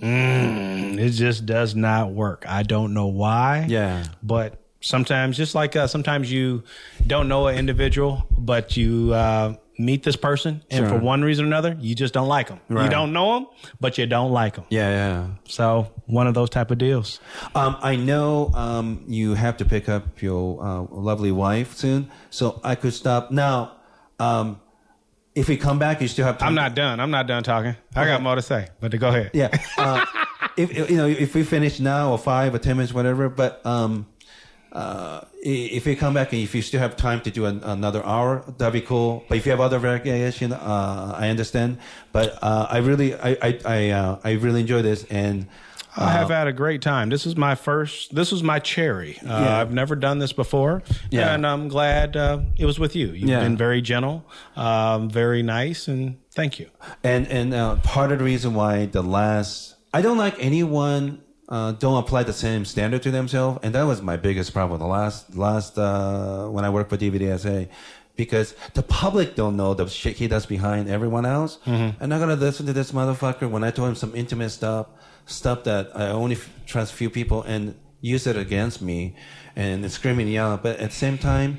mm, 0.00 0.98
it 0.98 1.10
just 1.10 1.46
does 1.46 1.74
not 1.74 2.12
work. 2.12 2.44
I 2.46 2.62
don't 2.62 2.94
know 2.94 3.06
why. 3.06 3.66
Yeah. 3.68 4.04
But 4.22 4.62
sometimes, 4.80 5.36
just 5.36 5.54
like 5.54 5.74
uh, 5.74 5.88
sometimes 5.88 6.30
you 6.30 6.62
don't 7.06 7.28
know 7.28 7.48
an 7.48 7.56
individual, 7.56 8.24
but 8.30 8.76
you 8.76 9.12
uh, 9.12 9.56
meet 9.78 10.02
this 10.02 10.16
person, 10.16 10.62
and 10.70 10.86
Sure. 10.86 10.98
for 10.98 11.04
one 11.04 11.22
reason 11.22 11.44
or 11.44 11.48
another, 11.48 11.76
you 11.80 11.94
just 11.94 12.14
don't 12.14 12.28
like 12.28 12.48
them. 12.48 12.60
You 12.70 12.88
don't 12.88 13.12
know 13.12 13.34
them, 13.34 13.46
but 13.80 13.98
you 13.98 14.06
don't 14.06 14.32
like 14.32 14.54
them. 14.56 14.64
yeah, 14.70 14.90
yeah. 14.90 15.26
So 15.44 15.92
one 16.06 16.26
of 16.26 16.34
those 16.34 16.48
type 16.50 16.70
of 16.70 16.78
deals. 16.78 17.20
Um, 17.54 17.76
I 17.82 17.96
know 17.96 18.50
um, 18.54 19.04
you 19.06 19.34
have 19.34 19.56
to 19.58 19.64
pick 19.64 19.88
up 19.88 20.22
your 20.22 20.62
uh, 20.64 20.82
lovely 20.90 21.32
wife 21.32 21.74
soon, 21.74 22.10
so 22.30 22.60
I 22.64 22.74
could 22.74 22.94
stop 22.94 23.30
now. 23.30 23.72
Um, 24.18 24.60
if 25.34 25.48
we 25.48 25.58
come 25.58 25.78
back, 25.78 26.00
you 26.00 26.08
still 26.08 26.24
have 26.24 26.38
time. 26.38 26.48
I'm 26.48 26.54
not 26.54 26.74
done. 26.74 26.98
I'm 26.98 27.10
not 27.10 27.26
done 27.26 27.42
talking. 27.42 27.76
I 27.94 28.06
got 28.06 28.22
more 28.22 28.36
to 28.36 28.42
say, 28.42 28.68
but 28.80 28.90
to 28.92 28.98
go 28.98 29.08
ahead. 29.08 29.30
Yeah. 29.34 29.50
Uh, 29.76 30.04
if 30.56 30.70
if, 30.78 30.90
you 30.90 30.96
know, 30.96 31.06
if 31.06 31.34
we 31.34 31.42
finish 31.44 31.78
now 31.80 32.12
or 32.12 32.18
five 32.18 32.54
or 32.54 32.58
ten 32.58 32.76
minutes, 32.78 32.94
whatever. 32.94 33.28
But 33.28 33.64
um, 33.66 34.06
uh, 34.76 35.20
if 35.42 35.86
you 35.86 35.96
come 35.96 36.14
back 36.14 36.32
and 36.32 36.42
if 36.42 36.54
you 36.54 36.62
still 36.62 36.80
have 36.80 36.96
time 36.96 37.20
to 37.22 37.30
do 37.30 37.46
an, 37.46 37.62
another 37.64 38.04
hour, 38.04 38.44
that'd 38.58 38.72
be 38.72 38.80
cool. 38.92 39.24
But 39.28 39.38
if 39.38 39.46
you 39.46 39.52
have 39.52 39.60
other 39.60 39.78
recreation, 39.78 40.52
uh, 40.52 41.14
I 41.16 41.28
understand. 41.30 41.78
But 42.12 42.38
uh, 42.42 42.66
I 42.68 42.78
really, 42.78 43.14
I, 43.14 43.30
I, 43.48 43.58
I, 43.64 43.90
uh, 43.90 44.18
I 44.24 44.32
really 44.32 44.60
enjoy 44.60 44.82
this, 44.82 45.04
and 45.10 45.46
I 45.98 46.10
have 46.12 46.28
had 46.28 46.46
a 46.46 46.52
great 46.52 46.82
time. 46.82 47.08
This 47.08 47.24
is 47.24 47.36
my 47.36 47.54
first. 47.54 48.14
This 48.14 48.30
was 48.30 48.42
my 48.42 48.58
cherry. 48.58 49.16
Uh, 49.22 49.40
Yeah. 49.44 49.60
I've 49.60 49.72
never 49.72 49.96
done 49.96 50.18
this 50.18 50.34
before, 50.34 50.82
Yeah. 51.10 51.32
and 51.32 51.46
I'm 51.46 51.68
glad 51.68 52.16
uh, 52.16 52.40
it 52.58 52.66
was 52.66 52.78
with 52.78 52.94
you. 52.94 53.06
You've 53.12 53.30
Yeah. 53.30 53.40
been 53.40 53.56
very 53.56 53.80
gentle, 53.80 54.26
um, 54.56 55.08
very 55.08 55.42
nice, 55.42 55.88
and 55.88 56.16
thank 56.32 56.58
you. 56.58 56.66
And 57.02 57.26
and 57.28 57.54
uh, 57.54 57.76
part 57.76 58.12
of 58.12 58.18
the 58.18 58.24
reason 58.24 58.52
why 58.52 58.84
the 58.86 59.02
last 59.02 59.74
I 59.94 60.02
don't 60.02 60.18
like 60.18 60.36
anyone 60.38 61.22
uh, 61.48 61.72
don't 61.72 61.98
apply 61.98 62.22
the 62.24 62.32
same 62.32 62.64
standard 62.64 63.02
to 63.02 63.10
themselves, 63.10 63.60
and 63.62 63.74
that 63.74 63.84
was 63.84 64.02
my 64.02 64.16
biggest 64.16 64.52
problem. 64.52 64.80
The 64.80 64.86
last 64.86 65.36
last 65.36 65.78
uh, 65.78 66.48
when 66.48 66.64
I 66.64 66.70
worked 66.70 66.90
for 66.90 66.96
DVDSA, 66.96 67.68
because 68.16 68.54
the 68.74 68.82
public 68.82 69.36
don't 69.36 69.56
know 69.56 69.74
the 69.74 69.86
shit 69.88 70.16
he 70.16 70.26
does 70.28 70.46
behind 70.46 70.88
everyone 70.88 71.24
else, 71.26 71.58
and 71.66 71.94
I'm 72.00 72.08
not 72.08 72.18
gonna 72.18 72.34
listen 72.36 72.66
to 72.66 72.72
this 72.72 72.92
motherfucker 72.92 73.48
when 73.48 73.62
I 73.62 73.70
told 73.70 73.88
him 73.90 73.94
some 73.94 74.12
intimate 74.16 74.50
stuff, 74.50 74.86
stuff 75.26 75.64
that 75.64 75.90
I 75.94 76.08
only 76.08 76.36
f- 76.36 76.48
trust 76.66 76.94
few 76.94 77.10
people, 77.10 77.42
and 77.42 77.74
use 78.00 78.26
it 78.26 78.36
against 78.36 78.82
me, 78.82 79.14
and 79.54 79.90
screaming 79.90 80.26
and 80.26 80.32
yelling. 80.34 80.60
But 80.62 80.78
at 80.80 80.90
the 80.90 80.96
same 80.96 81.18
time. 81.18 81.58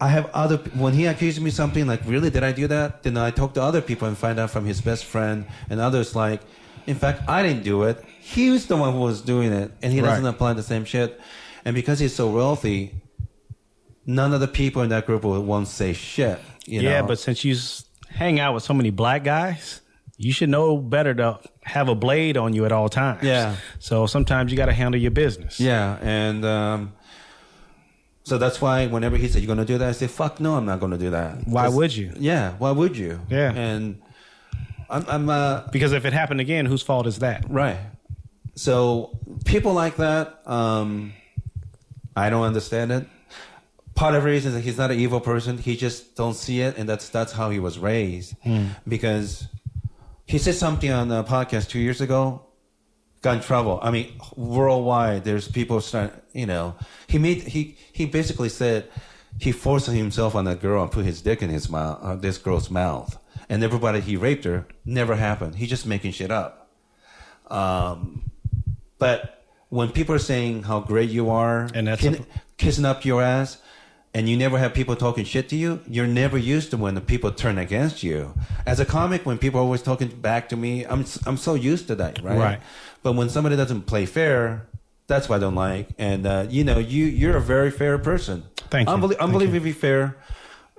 I 0.00 0.08
have 0.08 0.28
other 0.34 0.56
when 0.74 0.92
he 0.92 1.06
accused 1.06 1.40
me 1.40 1.50
something 1.50 1.86
like 1.86 2.00
really 2.04 2.28
did 2.28 2.42
I 2.42 2.50
do 2.50 2.66
that? 2.66 3.04
Then 3.04 3.16
I 3.16 3.30
talk 3.30 3.54
to 3.54 3.62
other 3.62 3.80
people 3.80 4.08
and 4.08 4.18
find 4.18 4.40
out 4.40 4.50
from 4.50 4.64
his 4.66 4.80
best 4.80 5.04
friend 5.04 5.46
and 5.70 5.80
others 5.80 6.16
like, 6.16 6.40
in 6.86 6.96
fact 6.96 7.22
I 7.28 7.42
didn't 7.44 7.62
do 7.62 7.84
it. 7.84 8.04
He 8.26 8.50
was 8.50 8.66
the 8.66 8.76
one 8.76 8.94
who 8.94 9.00
was 9.00 9.20
doing 9.20 9.52
it, 9.52 9.70
and 9.82 9.92
he 9.92 10.00
doesn't 10.00 10.24
Right. 10.24 10.30
apply 10.34 10.54
the 10.54 10.62
same 10.62 10.84
shit. 10.86 11.20
And 11.64 11.74
because 11.74 11.98
he's 11.98 12.14
so 12.14 12.28
wealthy, 12.30 12.94
none 14.06 14.32
of 14.32 14.40
the 14.40 14.48
people 14.48 14.80
in 14.82 14.88
that 14.88 15.04
group 15.06 15.24
will 15.24 15.42
won't 15.42 15.68
say 15.68 15.92
shit. 15.92 16.40
You 16.66 16.80
yeah, 16.80 17.00
know? 17.02 17.06
but 17.08 17.18
since 17.18 17.44
you 17.44 17.54
hang 18.08 18.40
out 18.40 18.54
with 18.54 18.62
so 18.62 18.72
many 18.72 18.88
black 18.90 19.24
guys, 19.24 19.82
you 20.16 20.32
should 20.32 20.48
know 20.48 20.78
better 20.78 21.12
to 21.14 21.38
have 21.64 21.88
a 21.90 21.94
blade 21.94 22.36
on 22.38 22.54
you 22.54 22.64
at 22.64 22.72
all 22.72 22.88
times. 22.88 23.22
Yeah. 23.22 23.56
So 23.78 24.06
sometimes 24.06 24.50
you 24.50 24.56
got 24.56 24.66
to 24.66 24.72
handle 24.72 24.98
your 25.00 25.10
business. 25.10 25.60
yeah, 25.60 25.98
and 26.00 26.44
um, 26.46 26.92
so 28.24 28.38
that's 28.38 28.60
why 28.60 28.86
whenever 28.86 29.16
he 29.18 29.28
said 29.28 29.42
you're 29.42 29.54
gonna 29.54 29.66
do 29.66 29.76
that, 29.76 29.88
I 29.88 29.92
say 29.92 30.06
fuck 30.06 30.40
no, 30.40 30.54
I'm 30.54 30.64
not 30.64 30.80
gonna 30.80 30.96
do 30.98 31.10
that. 31.10 31.46
Why 31.46 31.68
would 31.68 31.94
you? 31.94 32.12
Yeah, 32.18 32.52
why 32.58 32.70
would 32.70 32.96
you? 32.96 33.20
Yeah. 33.28 33.52
and 33.52 34.00
I'm, 34.88 35.04
I'm 35.08 35.28
uh, 35.28 35.62
Because 35.72 35.92
if 35.92 36.04
it 36.06 36.12
happened 36.14 36.40
again, 36.40 36.64
whose 36.66 36.80
fault 36.82 37.06
is 37.06 37.18
that? 37.18 37.44
Right. 37.50 37.78
So 38.54 39.18
people 39.44 39.72
like 39.72 39.96
that, 39.96 40.40
um, 40.48 41.12
I 42.16 42.30
don't 42.30 42.44
understand 42.44 42.92
it. 42.92 43.06
Part 43.94 44.14
of 44.14 44.22
the 44.22 44.28
reason 44.30 44.50
is 44.50 44.54
that 44.54 44.60
he's 44.62 44.78
not 44.78 44.90
an 44.90 44.98
evil 44.98 45.20
person. 45.20 45.58
He 45.58 45.76
just 45.76 46.16
don't 46.16 46.34
see 46.34 46.60
it, 46.60 46.76
and 46.76 46.88
that's 46.88 47.08
that's 47.08 47.32
how 47.32 47.50
he 47.50 47.58
was 47.60 47.78
raised. 47.78 48.34
Because 48.88 49.46
he 50.26 50.38
said 50.38 50.54
something 50.54 50.90
on 50.90 51.10
a 51.12 51.22
podcast 51.24 51.68
two 51.68 51.78
years 51.78 52.00
ago. 52.00 52.42
got 53.22 53.36
in 53.36 53.42
trouble. 53.42 53.78
I 53.82 53.90
mean, 53.90 54.12
worldwide, 54.36 55.24
there's 55.24 55.48
people 55.48 55.80
start. 55.80 56.12
You 56.32 56.46
know, 56.46 56.74
he 57.06 57.18
made 57.18 57.42
he 57.42 57.76
he 57.92 58.06
basically 58.06 58.48
said 58.48 58.88
he 59.38 59.52
forced 59.52 59.86
himself 59.86 60.34
on 60.34 60.44
that 60.44 60.60
girl 60.60 60.82
and 60.82 60.90
put 60.92 61.04
his 61.04 61.20
dick 61.22 61.42
in 61.42 61.50
his 61.50 61.68
mouth, 61.68 61.98
uh, 62.02 62.16
this 62.16 62.38
girl's 62.38 62.70
mouth, 62.70 63.16
and 63.48 63.62
everybody 63.64 64.00
he 64.00 64.16
raped 64.16 64.44
her 64.44 64.66
never 64.84 65.16
happened. 65.16 65.56
He's 65.56 65.70
just 65.70 65.86
making 65.86 66.12
shit 66.12 66.30
up. 66.30 66.70
Um, 67.48 68.30
but 69.06 69.18
when 69.68 69.88
people 69.98 70.14
are 70.18 70.24
saying 70.32 70.54
how 70.70 70.78
great 70.92 71.10
you 71.18 71.24
are 71.30 71.58
And 71.76 71.84
that's 71.88 72.00
kin- 72.02 72.24
kissing 72.62 72.84
up 72.92 73.04
your 73.04 73.20
ass, 73.22 73.58
and 74.16 74.28
you 74.30 74.36
never 74.44 74.56
have 74.62 74.72
people 74.80 74.94
talking 75.06 75.24
shit 75.32 75.46
to 75.52 75.56
you, 75.56 75.70
you're 75.94 76.12
never 76.24 76.38
used 76.56 76.68
to 76.72 76.76
when 76.84 76.94
the 76.94 77.00
people 77.12 77.30
turn 77.44 77.56
against 77.58 78.02
you. 78.08 78.18
As 78.72 78.78
a 78.78 78.84
comic, 78.98 79.20
when 79.28 79.38
people 79.44 79.58
are 79.60 79.64
always 79.68 79.82
talking 79.82 80.08
back 80.30 80.42
to 80.52 80.56
me, 80.64 80.72
I'm 80.92 81.02
I'm 81.28 81.36
so 81.48 81.52
used 81.72 81.84
to 81.90 81.94
that, 82.02 82.14
right? 82.28 82.38
Right. 82.48 82.60
But 83.02 83.12
when 83.18 83.28
somebody 83.28 83.56
doesn't 83.62 83.82
play 83.92 84.06
fair, 84.06 84.38
that's 85.10 85.28
what 85.28 85.36
I 85.36 85.40
don't 85.44 85.58
like. 85.68 85.86
And 85.98 86.22
uh, 86.26 86.46
you 86.56 86.62
know, 86.68 86.78
you 86.94 87.04
you're 87.20 87.36
a 87.36 87.46
very 87.54 87.72
fair 87.80 87.98
person. 87.98 88.36
Thank 88.70 88.88
you. 88.88 88.94
Unbelie- 88.94 89.18
Thank 89.18 89.20
unbelievably 89.26 89.72
fair. 89.84 90.02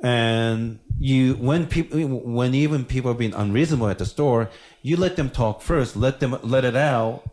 And 0.02 0.80
you, 1.00 1.34
when 1.36 1.68
people, 1.68 2.00
when 2.40 2.54
even 2.54 2.86
people 2.86 3.12
are 3.12 3.20
being 3.24 3.34
unreasonable 3.34 3.88
at 3.88 3.98
the 3.98 4.06
store, 4.06 4.50
you 4.82 4.98
let 4.98 5.16
them 5.16 5.30
talk 5.30 5.62
first. 5.62 5.96
Let 5.96 6.20
them 6.20 6.38
let 6.44 6.64
it 6.66 6.76
out. 6.76 7.24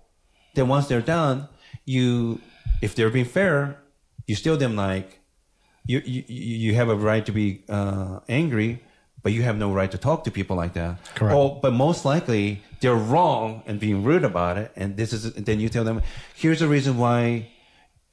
Then 0.54 0.68
once 0.68 0.86
they're 0.88 1.00
done, 1.00 1.48
you, 1.84 2.40
if 2.80 2.94
they're 2.94 3.10
being 3.10 3.24
fair, 3.24 3.78
you 4.26 4.34
still 4.34 4.56
them 4.56 4.76
like, 4.76 5.20
you 5.84 6.00
you 6.04 6.22
you 6.28 6.74
have 6.74 6.88
a 6.88 6.94
right 6.94 7.26
to 7.26 7.32
be 7.32 7.64
uh, 7.68 8.20
angry, 8.28 8.82
but 9.22 9.32
you 9.32 9.42
have 9.42 9.56
no 9.56 9.72
right 9.72 9.90
to 9.90 9.98
talk 9.98 10.24
to 10.24 10.30
people 10.30 10.56
like 10.56 10.74
that. 10.74 10.98
Correct. 11.14 11.34
Or, 11.34 11.58
but 11.60 11.72
most 11.72 12.04
likely 12.04 12.62
they're 12.80 12.94
wrong 12.94 13.62
and 13.66 13.80
being 13.80 14.04
rude 14.04 14.24
about 14.24 14.58
it. 14.58 14.72
And 14.76 14.96
this 14.96 15.12
is 15.12 15.32
then 15.34 15.58
you 15.58 15.68
tell 15.68 15.84
them, 15.84 16.02
here's 16.34 16.60
the 16.60 16.68
reason 16.68 16.98
why 16.98 17.48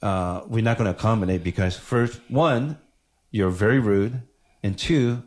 uh, 0.02 0.42
we're 0.48 0.64
not 0.64 0.78
going 0.78 0.92
to 0.92 0.98
accommodate 0.98 1.44
because 1.44 1.78
first, 1.78 2.20
one, 2.28 2.78
you're 3.32 3.52
very 3.52 3.80
rude, 3.80 4.22
and 4.64 4.78
two, 4.78 5.22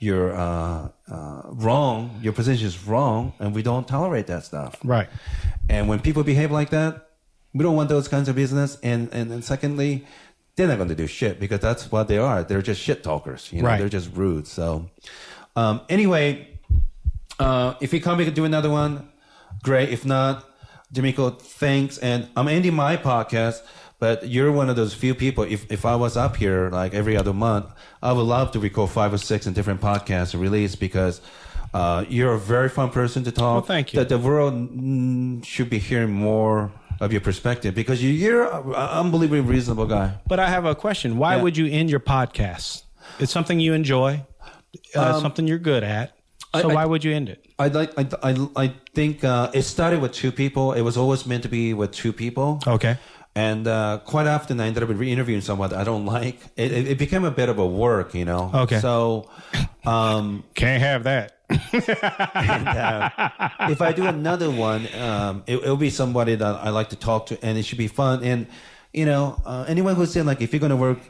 you're 0.00 0.34
uh, 0.34 0.88
uh, 1.10 1.42
wrong. 1.46 2.18
Your 2.22 2.32
position 2.32 2.66
is 2.66 2.86
wrong, 2.86 3.32
and 3.38 3.54
we 3.54 3.62
don't 3.62 3.86
tolerate 3.86 4.26
that 4.28 4.44
stuff. 4.44 4.76
Right. 4.84 5.08
And 5.68 5.88
when 5.88 6.00
people 6.00 6.22
behave 6.24 6.50
like 6.50 6.70
that, 6.70 7.08
we 7.52 7.62
don't 7.62 7.76
want 7.76 7.88
those 7.88 8.08
kinds 8.08 8.28
of 8.28 8.36
business. 8.36 8.78
And 8.82 9.08
and, 9.12 9.30
and 9.32 9.44
secondly, 9.44 10.04
they're 10.56 10.68
not 10.68 10.76
going 10.76 10.88
to 10.88 10.94
do 10.94 11.06
shit 11.06 11.38
because 11.40 11.60
that's 11.60 11.90
what 11.92 12.08
they 12.08 12.18
are. 12.18 12.42
They're 12.42 12.62
just 12.62 12.80
shit 12.80 13.02
talkers. 13.02 13.50
You 13.52 13.62
know, 13.62 13.68
Right. 13.68 13.78
they're 13.78 13.88
just 13.88 14.14
rude. 14.14 14.46
So, 14.46 14.88
um, 15.56 15.80
anyway, 15.88 16.48
uh, 17.38 17.74
if 17.80 17.92
you 17.92 18.00
come 18.00 18.18
back 18.18 18.26
and 18.28 18.36
do 18.36 18.44
another 18.44 18.70
one, 18.70 19.08
great. 19.62 19.90
If 19.90 20.04
not, 20.06 20.44
D'Amico, 20.92 21.30
thanks. 21.30 21.98
And 21.98 22.28
I'm 22.36 22.48
ending 22.48 22.74
my 22.74 22.96
podcast, 22.96 23.62
but 23.98 24.28
you're 24.28 24.52
one 24.52 24.68
of 24.70 24.76
those 24.76 24.94
few 24.94 25.14
people. 25.14 25.44
If 25.44 25.70
if 25.70 25.84
I 25.84 25.96
was 25.96 26.16
up 26.16 26.36
here 26.36 26.68
like 26.70 26.94
every 26.94 27.16
other 27.16 27.32
month, 27.32 27.66
I 28.02 28.12
would 28.12 28.26
love 28.26 28.52
to 28.52 28.60
record 28.60 28.90
five 28.90 29.12
or 29.12 29.18
six 29.18 29.46
in 29.46 29.52
different 29.54 29.80
podcasts 29.80 30.32
and 30.34 30.42
release 30.42 30.74
because. 30.76 31.20
Uh, 31.72 32.04
you're 32.08 32.34
a 32.34 32.38
very 32.38 32.68
fun 32.68 32.88
person 32.88 33.24
to 33.24 33.32
talk. 33.32 33.54
Well, 33.54 33.62
thank 33.62 33.92
you. 33.92 33.98
That 33.98 34.08
the 34.08 34.16
world 34.16 34.54
mm, 34.54 35.44
should 35.44 35.68
be 35.68 35.80
hearing 35.80 36.12
more 36.12 36.70
of 37.00 37.10
your 37.10 37.20
perspective 37.20 37.74
because 37.74 38.00
you, 38.00 38.10
you're 38.10 38.44
an 38.46 38.74
unbelievably 38.74 39.40
reasonable 39.40 39.86
guy. 39.86 40.14
But 40.28 40.38
I 40.38 40.48
have 40.50 40.66
a 40.66 40.76
question. 40.76 41.18
Why 41.18 41.34
Yeah. 41.34 41.42
would 41.42 41.56
you 41.56 41.66
end 41.66 41.90
your 41.90 41.98
podcast? 41.98 42.84
It's 43.18 43.32
something 43.32 43.58
you 43.58 43.72
enjoy, 43.74 44.22
uh, 44.94 45.20
something 45.20 45.48
you're 45.48 45.58
good 45.58 45.82
at. 45.82 46.12
So 46.54 46.60
Um, 46.60 46.66
I- 46.66 46.70
I- 46.70 46.74
why 46.76 46.84
would 46.84 47.02
you 47.02 47.12
end 47.12 47.28
it? 47.28 47.44
I 47.58 47.66
like. 47.66 47.90
I, 47.98 48.06
I, 48.22 48.48
I 48.64 48.72
think 48.94 49.24
uh, 49.24 49.50
it 49.52 49.62
started 49.62 50.00
with 50.00 50.12
two 50.12 50.30
people. 50.30 50.72
It 50.74 50.82
was 50.82 50.96
always 50.96 51.26
meant 51.26 51.42
to 51.42 51.48
be 51.48 51.74
with 51.74 51.90
two 51.90 52.12
people. 52.12 52.60
Okay. 52.68 52.98
And 53.36 53.66
uh, 53.66 53.98
quite 54.04 54.26
often, 54.26 54.60
I 54.60 54.66
ended 54.66 54.82
up 54.84 54.88
re-interviewing 54.90 55.40
someone 55.40 55.70
that 55.70 55.78
I 55.78 55.84
don't 55.84 56.06
like. 56.06 56.38
It, 56.56 56.70
it, 56.70 56.88
it 56.88 56.98
became 56.98 57.24
a 57.24 57.32
bit 57.32 57.48
of 57.48 57.58
a 57.58 57.66
work, 57.66 58.14
you 58.14 58.24
know. 58.24 58.50
Okay. 58.54 58.78
So, 58.78 59.28
um, 59.84 60.44
Can't 60.54 60.80
have 60.80 61.04
that. 61.04 61.32
and, 61.48 62.68
uh, 62.68 63.10
if 63.70 63.82
I 63.82 63.92
do 63.92 64.06
another 64.06 64.50
one, 64.50 64.86
um, 64.94 65.42
it, 65.46 65.56
it'll 65.56 65.76
be 65.76 65.90
somebody 65.90 66.36
that 66.36 66.54
I 66.54 66.70
like 66.70 66.90
to 66.90 66.96
talk 66.96 67.26
to, 67.26 67.44
and 67.44 67.58
it 67.58 67.64
should 67.64 67.78
be 67.78 67.88
fun. 67.88 68.22
And 68.22 68.46
you 68.94 69.04
know, 69.04 69.42
uh, 69.44 69.64
anyone 69.68 69.96
who's 69.96 70.12
saying 70.12 70.24
like, 70.24 70.40
if 70.40 70.52
you're 70.52 70.60
going 70.60 70.70
to 70.70 70.76
work, 70.76 71.00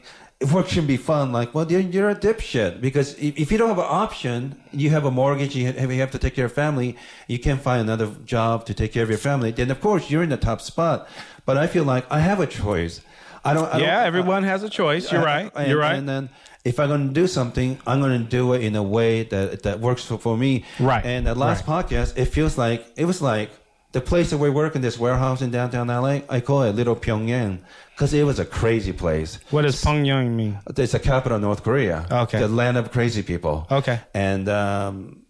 work 0.51 0.67
should 0.67 0.87
be 0.87 0.97
fun, 0.97 1.31
like, 1.31 1.53
well, 1.53 1.71
you're, 1.71 1.79
you're 1.79 2.09
a 2.09 2.15
dipshit 2.15 2.81
because 2.81 3.13
if, 3.19 3.37
if 3.37 3.51
you 3.51 3.57
don't 3.57 3.69
have 3.69 3.77
an 3.77 3.85
option, 3.87 4.61
you 4.71 4.89
have 4.89 5.05
a 5.05 5.11
mortgage, 5.11 5.55
you 5.55 5.71
have, 5.71 5.91
you 5.91 5.99
have 6.01 6.11
to 6.11 6.19
take 6.19 6.35
care 6.35 6.45
of 6.45 6.51
family, 6.51 6.97
you 7.27 7.39
can't 7.39 7.61
find 7.61 7.81
another 7.81 8.07
job 8.25 8.65
to 8.65 8.73
take 8.73 8.91
care 8.91 9.03
of 9.03 9.09
your 9.09 9.19
family. 9.19 9.51
Then 9.51 9.71
of 9.71 9.79
course 9.79 10.09
you're 10.09 10.23
in 10.23 10.29
the 10.29 10.37
top 10.37 10.61
spot. 10.61 11.07
But 11.45 11.57
I 11.57 11.67
feel 11.67 11.83
like 11.83 12.05
I 12.11 12.19
have 12.19 12.39
a 12.39 12.47
choice. 12.47 13.01
I 13.43 13.53
don't. 13.53 13.71
I 13.73 13.79
yeah, 13.79 13.97
don't, 13.97 14.07
everyone 14.07 14.43
has 14.43 14.63
a 14.63 14.69
choice. 14.69 15.11
You're 15.11 15.21
uh, 15.21 15.25
right. 15.25 15.51
and- 15.55 15.69
You're 15.69 15.79
right. 15.79 15.95
And 15.95 16.09
then 16.09 16.29
if 16.63 16.79
I'm 16.79 16.87
going 16.87 17.07
to 17.07 17.13
do 17.13 17.27
something, 17.27 17.77
I'm 17.85 17.99
going 18.01 18.19
to 18.23 18.27
do 18.27 18.53
it 18.53 18.63
in 18.63 18.75
a 18.75 18.81
way 18.83 19.23
that 19.23 19.63
that 19.63 19.79
works 19.79 20.03
for, 20.03 20.17
for 20.17 20.35
me. 20.35 20.65
Right. 20.79 21.05
And 21.05 21.27
the 21.27 21.35
last 21.35 21.65
podcast, 21.65 22.17
it 22.17 22.25
feels 22.25 22.57
like 22.57 22.85
it 22.97 23.05
was 23.05 23.21
like 23.21 23.51
the 23.91 24.01
place 24.01 24.31
that 24.31 24.39
we 24.39 24.49
work 24.49 24.75
in 24.75 24.81
this 24.81 24.97
warehouse 24.97 25.41
in 25.43 25.51
downtown 25.51 25.87
LA. 25.87 26.21
I 26.27 26.41
call 26.41 26.63
it 26.63 26.73
Little 26.75 26.95
Pyongyang 26.95 27.59
because 27.93 28.13
it 28.13 28.23
was 28.23 28.39
a 28.39 28.45
crazy 28.45 28.91
place. 28.91 29.37
what 29.51 29.61
does 29.61 29.81
Pyongyang 29.83 30.31
mean? 30.31 30.57
It's 30.75 30.93
the 30.93 30.99
capital 30.99 31.35
of 31.35 31.43
North 31.43 31.61
Korea. 31.63 32.05
Okay. 32.11 32.39
The 32.39 32.47
land 32.47 32.77
of 32.77 32.91
crazy 32.91 33.21
people. 33.21 33.67
Okay. 33.69 33.99
And 34.15 34.49
um, 34.49 35.21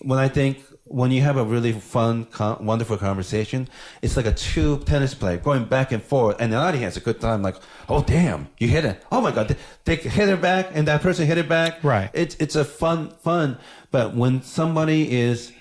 when 0.00 0.18
I 0.18 0.28
think 0.28 0.64
when 0.90 1.12
you 1.12 1.22
have 1.22 1.36
a 1.36 1.44
really 1.44 1.72
fun, 1.72 2.24
con- 2.24 2.66
wonderful 2.66 2.96
conversation, 2.96 3.68
it's 4.02 4.16
like 4.16 4.26
a 4.26 4.34
two 4.34 4.78
tennis 4.80 5.14
player 5.14 5.36
going 5.36 5.64
back 5.64 5.92
and 5.92 6.02
forth, 6.02 6.36
and 6.40 6.52
the 6.52 6.56
audience 6.56 6.82
has 6.82 6.96
a 6.96 7.00
good 7.00 7.20
time. 7.20 7.42
Like, 7.42 7.54
oh 7.88 8.02
damn, 8.02 8.48
you 8.58 8.66
hit 8.66 8.84
it! 8.84 9.00
Oh 9.12 9.20
my 9.20 9.30
god, 9.30 9.48
they, 9.48 9.56
they 9.84 9.96
hit 9.96 10.28
it 10.28 10.42
back, 10.42 10.70
and 10.72 10.88
that 10.88 11.00
person 11.00 11.26
hit 11.28 11.38
it 11.38 11.48
back. 11.48 11.84
Right. 11.84 12.10
It's 12.12 12.34
it's 12.36 12.56
a 12.56 12.64
fun 12.64 13.10
fun. 13.22 13.58
But 13.92 14.16
when 14.16 14.42
somebody 14.42 15.12
is 15.12 15.52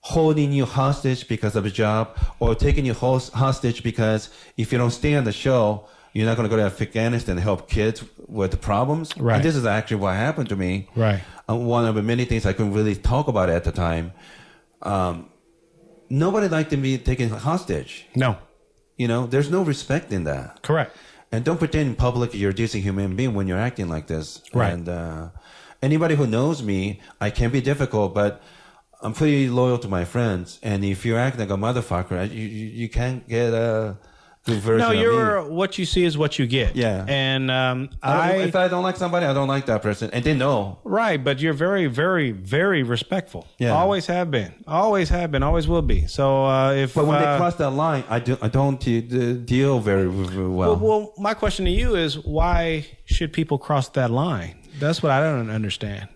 holding 0.00 0.50
you 0.50 0.64
hostage 0.64 1.28
because 1.28 1.54
of 1.54 1.64
a 1.64 1.70
job, 1.70 2.18
or 2.40 2.56
taking 2.56 2.84
you 2.84 2.92
host- 2.92 3.32
hostage 3.34 3.84
because 3.84 4.30
if 4.56 4.72
you 4.72 4.78
don't 4.78 4.90
stay 4.90 5.14
on 5.14 5.22
the 5.22 5.32
show, 5.32 5.86
you're 6.12 6.26
not 6.26 6.36
going 6.36 6.48
to 6.48 6.54
go 6.54 6.56
to 6.56 6.66
Afghanistan 6.66 7.36
and 7.36 7.40
help 7.40 7.68
kids 7.68 8.02
with 8.26 8.50
the 8.50 8.56
problems. 8.56 9.16
Right. 9.16 9.36
And 9.36 9.44
this 9.44 9.54
is 9.54 9.64
actually 9.64 9.98
what 9.98 10.16
happened 10.16 10.48
to 10.48 10.56
me. 10.56 10.88
Right. 10.96 11.20
Uh, 11.48 11.54
one 11.54 11.86
of 11.86 11.94
the 11.94 12.02
many 12.02 12.24
things 12.24 12.46
I 12.46 12.52
couldn't 12.52 12.74
really 12.74 12.96
talk 12.96 13.28
about 13.28 13.48
at 13.48 13.62
the 13.62 13.70
time. 13.70 14.12
Um, 14.82 15.30
nobody 16.08 16.48
liked 16.48 16.70
to 16.70 16.76
be 16.76 16.98
taken 16.98 17.30
hostage. 17.30 18.06
No. 18.14 18.36
You 18.96 19.08
know, 19.08 19.26
there's 19.26 19.50
no 19.50 19.62
respect 19.62 20.12
in 20.12 20.24
that. 20.24 20.62
Correct. 20.62 20.96
And 21.32 21.44
don't 21.44 21.58
pretend 21.58 21.88
in 21.88 21.94
public 21.96 22.34
you're 22.34 22.50
a 22.50 22.54
decent 22.54 22.82
human 22.82 23.16
being 23.16 23.34
when 23.34 23.48
you're 23.48 23.58
acting 23.58 23.88
like 23.88 24.06
this. 24.06 24.42
Right. 24.52 24.72
And 24.72 24.88
uh, 24.88 25.30
anybody 25.80 26.14
who 26.14 26.26
knows 26.26 26.62
me, 26.62 27.00
I 27.20 27.30
can 27.30 27.50
be 27.50 27.60
difficult, 27.60 28.14
but 28.14 28.42
I'm 29.00 29.14
pretty 29.14 29.48
loyal 29.48 29.78
to 29.78 29.88
my 29.88 30.04
friends. 30.04 30.58
And 30.62 30.84
if 30.84 31.06
you 31.06 31.16
act 31.16 31.38
like 31.38 31.50
a 31.50 31.56
motherfucker, 31.56 32.30
you 32.30 32.46
you, 32.46 32.66
you 32.68 32.88
can't 32.88 33.26
get 33.26 33.54
a 33.54 33.56
good 33.56 33.98
version 34.44 34.78
No, 34.78 34.90
you're 34.90 35.42
me. 35.44 35.50
what 35.50 35.78
you 35.78 35.84
see 35.84 36.04
is 36.04 36.18
what 36.18 36.38
you 36.38 36.46
get. 36.46 36.74
Yeah. 36.74 37.04
And 37.08 37.50
um, 37.50 37.90
I, 38.02 38.12
I, 38.12 38.36
if 38.42 38.56
I 38.56 38.66
don't 38.68 38.82
like 38.82 38.96
somebody, 38.96 39.24
I 39.26 39.32
don't 39.32 39.46
like 39.48 39.66
that 39.66 39.82
person, 39.82 40.10
and 40.12 40.24
they 40.24 40.34
know. 40.34 40.78
right, 40.84 41.22
but 41.22 41.40
you're 41.40 41.52
very, 41.52 41.86
very, 41.86 42.32
very 42.32 42.82
respectful. 42.82 43.46
Yeah. 43.58 43.70
Always 43.70 44.06
have 44.06 44.30
been. 44.30 44.52
Always 44.66 45.08
have 45.10 45.30
been. 45.30 45.42
Always 45.44 45.68
will 45.68 45.82
be. 45.82 46.06
So 46.08 46.44
uh, 46.44 46.72
if 46.72 46.94
But 46.94 47.06
when 47.06 47.16
uh, 47.22 47.32
they 47.32 47.38
cross 47.38 47.54
that 47.56 47.70
line, 47.70 48.02
I 48.08 48.18
do 48.18 48.36
I 48.42 48.48
don't 48.48 48.80
de- 48.80 49.00
de- 49.00 49.34
deal 49.34 49.78
very, 49.78 50.08
very 50.10 50.48
well. 50.48 50.76
well, 50.76 50.76
well, 51.00 51.12
my 51.18 51.34
question 51.34 51.64
to 51.66 51.70
you 51.70 51.94
is 51.94 52.18
why 52.18 52.86
should 53.04 53.32
people 53.32 53.58
cross 53.58 53.88
that 53.90 54.10
line? 54.10 54.58
That's 54.80 55.02
what 55.02 55.12
I 55.12 55.20
don't 55.22 55.50
understand. 55.50 56.08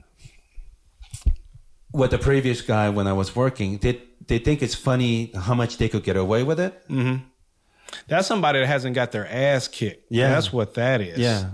with 1.93 2.11
the 2.11 2.19
previous 2.19 2.61
guy 2.61 2.89
when 2.91 3.07
I 3.07 3.13
was 3.13 3.35
working, 3.37 3.79
they 3.79 4.03
they 4.27 4.39
think 4.39 4.61
it's 4.63 4.75
funny 4.75 5.31
how 5.35 5.55
much 5.55 5.79
they 5.79 5.89
could 5.89 6.03
get 6.03 6.17
away 6.17 6.43
with 6.43 6.59
it. 6.59 6.73
That's 8.09 8.27
somebody 8.27 8.61
that 8.61 8.67
hasn't 8.67 8.95
got 8.95 9.13
their 9.13 9.27
ass 9.27 9.69
kicked. 9.69 10.07
Yeah. 10.11 10.31
That's 10.31 10.53
what 10.53 10.75
that 10.75 11.01
is. 11.01 11.19
Yeah, 11.19 11.51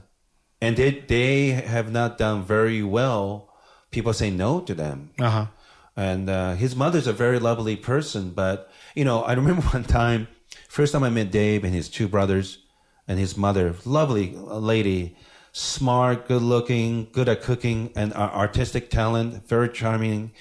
and 0.60 0.76
they 0.76 0.90
they 0.90 1.48
have 1.48 1.90
not 1.90 2.18
done 2.18 2.44
very 2.44 2.82
well. 2.82 3.50
People 3.90 4.12
say 4.12 4.30
no 4.30 4.60
to 4.60 4.74
them. 4.74 5.10
Uh 5.18 5.30
huh. 5.30 5.46
And 5.96 6.30
uh, 6.30 6.54
his 6.54 6.74
mother's 6.74 7.06
a 7.06 7.12
very 7.12 7.38
lovely 7.38 7.76
person, 7.76 8.30
but 8.30 8.70
you 8.94 9.04
know, 9.04 9.22
I 9.22 9.32
remember 9.40 9.62
one 9.62 9.84
time, 9.84 10.28
first 10.68 10.92
time 10.92 11.04
I 11.04 11.10
met 11.10 11.30
Dave 11.30 11.64
and 11.64 11.74
his 11.74 11.88
two 11.88 12.08
brothers, 12.08 12.58
and 13.06 13.18
his 13.18 13.36
mother, 13.36 13.74
lovely 13.84 14.34
lady, 14.36 15.16
smart, 15.52 16.28
good 16.28 16.42
looking, 16.42 17.08
good 17.12 17.28
at 17.28 17.42
cooking, 17.42 17.92
and 17.94 18.14
uh, 18.14 18.30
artistic 18.32 18.88
talent, 18.88 19.46
very 19.48 19.68
charming, 19.68 20.32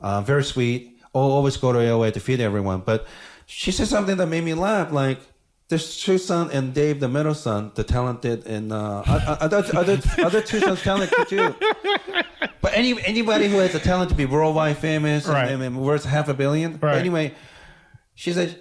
uh, 0.00 0.20
very 0.22 0.42
sweet. 0.42 0.98
Oh, 1.14 1.30
always 1.30 1.56
go 1.56 1.72
to 1.72 1.78
LA 1.78 2.10
to 2.10 2.20
feed 2.20 2.40
everyone. 2.40 2.80
But 2.80 3.06
she 3.46 3.70
said 3.72 3.86
something 3.88 4.16
that 4.16 4.26
made 4.26 4.44
me 4.44 4.54
laugh, 4.54 4.90
like. 4.92 5.20
There's 5.68 6.00
two 6.00 6.16
son 6.18 6.50
and 6.52 6.72
Dave, 6.72 7.00
the 7.00 7.08
middle 7.08 7.34
son, 7.34 7.72
the 7.74 7.82
talented, 7.82 8.46
and 8.46 8.72
uh, 8.72 9.02
other, 9.06 9.64
other, 9.74 9.98
other 10.18 10.40
two 10.40 10.60
sons 10.60 10.80
talented 10.82 11.26
too. 11.28 11.54
But 12.62 12.72
any 12.74 12.94
anybody 13.04 13.48
who 13.48 13.58
has 13.58 13.74
a 13.74 13.80
talent 13.80 14.10
to 14.10 14.16
be 14.16 14.26
worldwide 14.26 14.78
famous 14.78 15.26
Right. 15.26 15.50
and, 15.50 15.60
and 15.62 15.80
worth 15.80 16.04
half 16.04 16.28
a 16.28 16.34
billion. 16.34 16.76
But 16.76 16.96
anyway, 16.98 17.34
she 18.14 18.32
said 18.32 18.60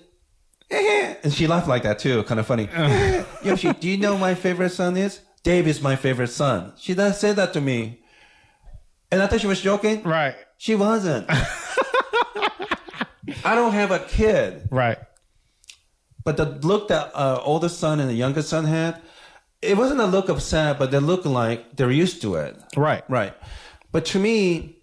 and 0.71 1.31
she 1.31 1.45
laughed 1.45 1.67
like 1.67 1.83
that 1.83 1.99
too, 1.99 2.23
kind 2.23 2.39
of 2.39 2.47
funny. 2.47 2.67
Yoshi, 3.43 3.71
do 3.73 3.87
you 3.87 3.97
know 3.97 4.17
my 4.17 4.33
favorite 4.33 4.71
son 4.71 4.97
is? 4.97 5.19
Dave 5.43 5.67
is 5.67 5.81
my 5.83 5.95
favorite 5.95 6.29
son. 6.29 6.73
She 6.75 6.95
does 6.95 7.19
say 7.19 7.31
that 7.33 7.53
to 7.53 7.61
me, 7.61 8.01
and 9.11 9.21
I 9.21 9.27
thought 9.27 9.41
she 9.41 9.47
was 9.47 9.61
joking. 9.61 10.01
Right. 10.01 10.33
She 10.57 10.73
wasn't. 10.73 11.27
I 13.43 13.53
don't 13.55 13.73
have 13.73 13.91
a 13.91 13.99
kid, 13.99 14.67
Right. 14.71 14.97
But 16.25 16.35
the 16.37 16.45
look 16.45 16.89
that 16.89 17.11
uh, 17.15 17.39
older 17.43 17.69
son 17.69 18.01
and 18.01 18.09
the 18.09 18.15
younger 18.15 18.41
son 18.41 18.65
had, 18.65 19.01
it 19.61 19.77
wasn't 19.77 20.01
a 20.01 20.05
look 20.05 20.27
of 20.27 20.41
sad, 20.41 20.77
but 20.77 20.91
they 20.91 20.99
look 20.99 21.23
like 21.23 21.77
they're 21.77 21.91
used 21.91 22.21
to 22.23 22.35
it. 22.35 22.57
Right. 22.75 23.03
Right. 23.09 23.33
But 23.91 24.05
to 24.07 24.19
me, 24.19 24.79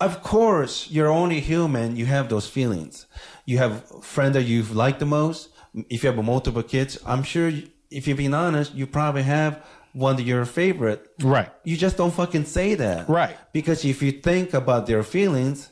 of 0.00 0.22
course, 0.22 0.90
you're 0.90 1.08
only 1.08 1.40
human. 1.40 1.96
You 1.96 2.06
have 2.06 2.28
those 2.28 2.48
feelings. 2.48 3.06
You 3.46 3.58
have 3.58 3.90
a 3.90 4.02
friend 4.02 4.34
that 4.34 4.42
you've 4.42 4.74
liked 4.74 4.98
the 4.98 5.06
most. 5.06 5.48
If 5.88 6.02
you 6.02 6.10
have 6.10 6.22
multiple 6.22 6.62
kids, 6.62 6.98
I'm 7.06 7.22
sure 7.22 7.52
if 7.90 8.06
you're 8.06 8.16
being 8.16 8.34
honest, 8.34 8.74
you 8.74 8.86
probably 8.86 9.22
have 9.22 9.64
one 9.92 10.16
that 10.16 10.24
you're 10.24 10.44
favorite. 10.44 11.08
Right. 11.22 11.50
You 11.62 11.76
just 11.76 11.96
don't 11.96 12.12
fucking 12.12 12.46
say 12.46 12.74
that. 12.74 13.08
Right. 13.08 13.36
Because 13.52 13.84
if 13.84 14.02
you 14.02 14.10
think 14.10 14.52
about 14.52 14.86
their 14.86 15.04
feelings, 15.04 15.70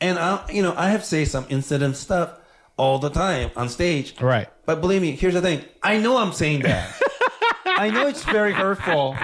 and 0.00 0.18
I, 0.18 0.50
you 0.50 0.62
know, 0.62 0.74
I 0.76 0.90
have 0.90 1.04
say 1.04 1.26
some 1.26 1.46
incident 1.50 1.96
stuff 1.96 2.39
all 2.80 2.98
the 2.98 3.10
time 3.10 3.50
on 3.56 3.68
stage. 3.68 4.18
Right. 4.20 4.48
But 4.64 4.80
believe 4.80 5.02
me, 5.02 5.12
here's 5.12 5.34
the 5.34 5.42
thing. 5.42 5.62
I 5.82 5.98
know 5.98 6.16
I'm 6.16 6.32
saying 6.32 6.62
that. 6.62 6.88
I 7.66 7.90
know 7.90 8.06
it's 8.06 8.24
very 8.24 8.52
hurtful. 8.52 9.16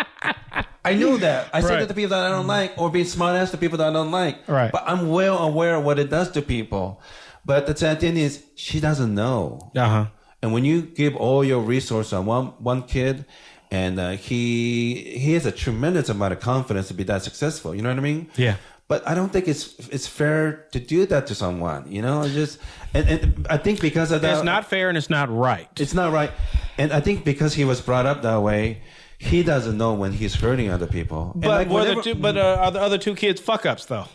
I 0.84 0.94
know 0.94 1.16
that. 1.16 1.48
I 1.52 1.60
say 1.62 1.80
that 1.80 1.88
to 1.88 1.94
people 1.94 2.10
that 2.10 2.26
I 2.26 2.28
don't 2.28 2.46
like, 2.46 2.74
or 2.76 2.90
being 2.90 3.06
smart 3.06 3.34
ass 3.36 3.50
to 3.52 3.56
people 3.56 3.78
that 3.78 3.88
I 3.88 3.92
don't 3.92 4.10
like. 4.10 4.46
Right. 4.46 4.70
But 4.70 4.84
I'm 4.86 5.08
well 5.08 5.38
aware 5.38 5.76
of 5.76 5.84
what 5.84 5.98
it 5.98 6.10
does 6.10 6.30
to 6.32 6.42
people. 6.42 7.00
But 7.44 7.66
the 7.66 7.74
sad 7.76 8.00
thing 8.00 8.16
is, 8.16 8.44
she 8.56 8.78
doesn't 8.78 9.14
know. 9.14 9.72
Uh 9.74 9.88
huh. 9.88 10.06
And 10.42 10.52
when 10.52 10.64
you 10.64 10.82
give 10.82 11.16
all 11.16 11.42
your 11.42 11.60
resource 11.62 12.12
on 12.12 12.26
one 12.26 12.46
one 12.58 12.82
kid, 12.82 13.24
and 13.70 13.98
uh, 13.98 14.10
he 14.10 15.16
he 15.18 15.32
has 15.32 15.46
a 15.46 15.52
tremendous 15.52 16.08
amount 16.08 16.32
of 16.34 16.40
confidence 16.40 16.88
to 16.88 16.94
be 16.94 17.04
that 17.04 17.22
successful. 17.22 17.74
You 17.74 17.82
know 17.82 17.88
what 17.88 17.98
I 17.98 18.02
mean? 18.02 18.28
Yeah. 18.36 18.56
But 18.88 19.06
I 19.08 19.14
don't 19.16 19.32
think 19.32 19.48
it's 19.48 19.74
it's 19.88 20.06
fair 20.06 20.66
to 20.72 20.78
do 20.78 21.06
that 21.06 21.26
to 21.26 21.34
someone. 21.34 21.90
You 21.90 22.02
know, 22.02 22.22
It's 22.22 22.34
just 22.34 22.60
and, 22.94 23.08
and 23.08 23.46
I 23.50 23.56
think 23.56 23.80
because 23.80 24.12
of 24.12 24.22
that, 24.22 24.34
It's 24.34 24.44
not 24.44 24.64
fair 24.66 24.88
and 24.88 24.96
it's 24.96 25.10
not 25.10 25.28
right. 25.28 25.68
it's 25.80 25.92
not 25.94 26.12
right. 26.12 26.30
And 26.78 26.92
I 26.92 27.00
think 27.00 27.24
because 27.24 27.54
he 27.54 27.64
was 27.64 27.80
brought 27.80 28.06
up 28.06 28.22
that 28.22 28.40
way, 28.42 28.82
he 29.18 29.42
doesn't 29.42 29.76
know 29.76 29.94
when 29.94 30.12
he's 30.12 30.36
hurting 30.36 30.70
other 30.70 30.86
people. 30.86 31.32
But 31.34 31.48
like 31.48 31.68
whenever- 31.68 32.02
two, 32.02 32.14
but 32.14 32.36
uh, 32.36 32.58
are 32.60 32.70
the 32.70 32.80
other 32.80 32.96
two 32.98 33.14
kids 33.16 33.40
fuck 33.40 33.66
ups 33.66 33.86
though? 33.86 34.06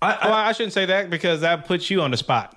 I, 0.00 0.12
I, 0.12 0.24
Well, 0.26 0.34
I 0.34 0.52
shouldn't 0.52 0.74
say 0.74 0.86
that 0.86 1.10
because 1.10 1.40
that 1.40 1.66
puts 1.66 1.90
you 1.90 2.02
on 2.02 2.10
the 2.12 2.16
spot. 2.16 2.56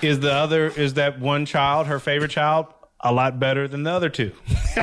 Is 0.00 0.20
the 0.20 0.32
other 0.32 0.68
is 0.68 0.94
that 0.94 1.20
one 1.20 1.44
child 1.44 1.86
her 1.86 1.98
favorite 1.98 2.30
child 2.30 2.66
a 3.00 3.12
lot 3.12 3.38
better 3.38 3.68
than 3.68 3.82
the 3.82 3.90
other 3.90 4.08
two? 4.08 4.32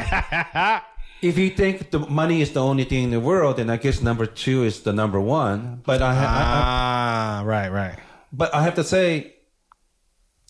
if 1.21 1.37
you 1.37 1.49
think 1.49 1.91
the 1.91 1.99
money 1.99 2.41
is 2.41 2.51
the 2.53 2.61
only 2.63 2.83
thing 2.85 3.05
in 3.05 3.11
the 3.11 3.19
world, 3.19 3.57
then 3.57 3.69
I 3.69 3.77
guess 3.77 4.01
number 4.01 4.25
two 4.25 4.63
is 4.63 4.81
the 4.83 4.93
number 4.93 5.19
one. 5.19 5.81
But 5.85 6.01
I, 6.01 6.11
I, 6.11 6.11
I 6.11 6.23
Ah, 6.23 7.41
right, 7.45 7.69
right. 7.71 7.99
but 8.31 8.53
I 8.53 8.63
have 8.63 8.75
to 8.75 8.83
say, 8.83 9.35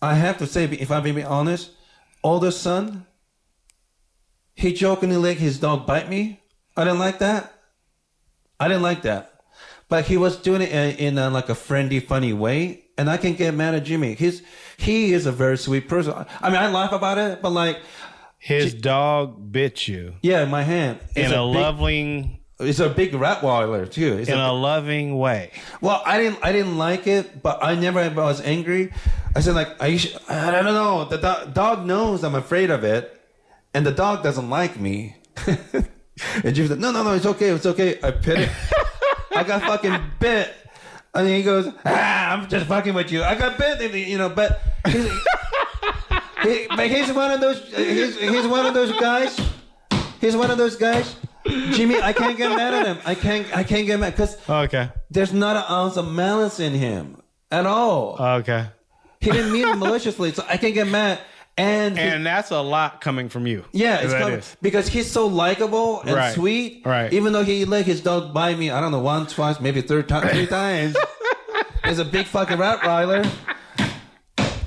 I 0.01 0.13
have 0.15 0.37
to 0.37 0.47
say, 0.47 0.65
if 0.65 0.91
I'm 0.91 1.03
being 1.03 1.25
honest, 1.25 1.71
older 2.23 2.51
son, 2.51 3.05
he 4.55 4.73
jokingly 4.73 5.17
let 5.17 5.37
his 5.37 5.59
dog 5.59 5.85
bite 5.85 6.09
me. 6.09 6.39
I 6.77 6.83
didn't 6.83 6.99
like 6.99 7.19
that. 7.19 7.53
I 8.59 8.67
didn't 8.67 8.83
like 8.83 9.01
that. 9.03 9.33
But 9.89 10.05
he 10.05 10.17
was 10.17 10.37
doing 10.37 10.61
it 10.61 10.71
in, 10.71 10.95
in 10.97 11.17
a, 11.17 11.29
like 11.29 11.49
a 11.49 11.55
friendly, 11.55 11.99
funny 11.99 12.31
way, 12.31 12.83
and 12.97 13.09
I 13.09 13.17
can 13.17 13.33
get 13.33 13.53
mad 13.55 13.73
at 13.73 13.85
Jimmy. 13.85 14.13
He's 14.13 14.43
he 14.77 15.13
is 15.13 15.25
a 15.25 15.31
very 15.31 15.57
sweet 15.57 15.87
person. 15.89 16.13
I 16.41 16.49
mean, 16.49 16.57
I 16.59 16.69
laugh 16.69 16.91
about 16.91 17.17
it, 17.17 17.41
but 17.41 17.49
like, 17.51 17.79
His 18.39 18.73
dog 18.73 19.51
bit 19.51 19.87
you 19.87 20.15
yeah, 20.21 20.43
in 20.43 20.49
my 20.49 20.63
hand, 20.63 20.99
in 21.15 21.25
a, 21.25 21.29
big, 21.29 21.37
loving 21.39 22.39
It's 22.59 22.79
a 22.79 22.89
big 22.89 23.11
Rottweiler 23.11 23.89
too. 23.91 24.17
It's 24.17 24.29
in 24.29 24.37
a 24.37 24.51
a 24.51 24.53
loving 24.53 25.17
way. 25.17 25.51
Well, 25.81 26.01
I 26.05 26.17
didn't 26.17 26.39
I 26.41 26.51
didn't 26.51 26.77
like 26.77 27.05
it, 27.05 27.43
but 27.43 27.63
I 27.63 27.75
never 27.75 27.99
I 27.99 28.07
was 28.09 28.41
angry. 28.41 28.91
I 29.35 29.41
said 29.41 29.55
like 29.55 29.81
I 29.81 29.97
sh- 29.97 30.15
I 30.29 30.51
don't 30.51 30.65
know. 30.65 31.05
The 31.05 31.17
do- 31.17 31.51
dog 31.51 31.85
knows 31.85 32.23
I'm 32.23 32.35
afraid 32.35 32.71
of 32.71 32.83
it, 32.83 33.19
and 33.73 33.85
the 33.85 33.91
dog 33.91 34.23
doesn't 34.23 34.49
like 34.49 34.79
me. 34.79 35.17
and 35.47 36.55
Jimmy 36.55 36.67
said, 36.67 36.79
"No, 36.79 36.91
no, 36.91 37.03
no, 37.03 37.13
it's 37.13 37.25
okay, 37.25 37.49
it's 37.49 37.65
okay." 37.65 37.99
I 38.01 38.11
pet 38.11 38.39
it. 38.39 38.49
I 39.35 39.43
got 39.43 39.61
fucking 39.61 40.01
bit. 40.19 40.53
And 41.13 41.27
he 41.27 41.43
goes, 41.43 41.71
"Ah, 41.85 42.31
I'm 42.31 42.47
just 42.49 42.67
fucking 42.67 42.93
with 42.93 43.11
you." 43.11 43.23
I 43.23 43.35
got 43.35 43.57
bit, 43.57 43.93
you 43.93 44.17
know. 44.17 44.29
But 44.29 44.61
he's, 44.85 45.09
he, 46.43 46.67
but 46.75 46.87
he's 46.87 47.11
one 47.11 47.31
of 47.31 47.41
those. 47.41 47.61
He's, 47.75 48.19
he's 48.19 48.47
one 48.47 48.65
of 48.65 48.73
those 48.73 48.91
guys. 48.99 49.39
He's 50.21 50.35
one 50.35 50.51
of 50.51 50.57
those 50.57 50.75
guys. 50.75 51.15
Jimmy, 51.71 51.99
I 52.01 52.13
can't 52.13 52.37
get 52.37 52.49
mad 52.55 52.73
at 52.73 52.85
him. 52.85 52.97
I 53.05 53.15
can't. 53.15 53.45
I 53.55 53.63
can't 53.63 53.85
get 53.87 53.99
mad 53.99 54.11
because 54.11 54.37
Okay, 54.49 54.89
there's 55.09 55.33
not 55.33 55.55
an 55.55 55.63
ounce 55.69 55.97
of 55.97 56.11
malice 56.11 56.59
in 56.59 56.73
him 56.73 57.21
at 57.51 57.65
all. 57.65 58.17
okay. 58.19 58.67
he 59.21 59.31
didn't 59.31 59.51
mean 59.51 59.67
it 59.67 59.75
maliciously, 59.75 60.31
so 60.33 60.43
I 60.47 60.57
can't 60.57 60.73
get 60.73 60.87
mad. 60.87 61.19
And, 61.57 61.97
he- 61.97 62.03
And 62.03 62.25
that's 62.25 62.51
a 62.51 62.61
lot 62.61 63.01
coming 63.01 63.27
from 63.27 63.45
you. 63.45 63.65
yeah, 63.73 63.99
it's 64.01 64.13
coming, 64.13 64.41
because 64.61 64.87
he's 64.87 65.11
so 65.11 65.27
likable 65.27 65.99
and 66.01 66.11
Right. 66.15 66.33
sweet. 66.33 66.83
Right. 66.85 67.11
Even 67.11 67.33
though 67.33 67.43
he 67.43 67.65
let 67.65 67.85
his 67.85 67.99
dog 67.99 68.33
bite 68.33 68.57
me, 68.57 68.71
I 68.71 68.79
don't 68.79 68.91
know, 68.93 68.99
once, 68.99 69.33
twice, 69.33 69.59
maybe 69.59 69.81
third 69.81 70.07
time, 70.07 70.25
three 70.29 70.47
times. 70.47 70.95
He's 71.85 71.99
a 71.99 72.05
big 72.05 72.27
fucking 72.27 72.57
Rottweiler. 72.57 73.29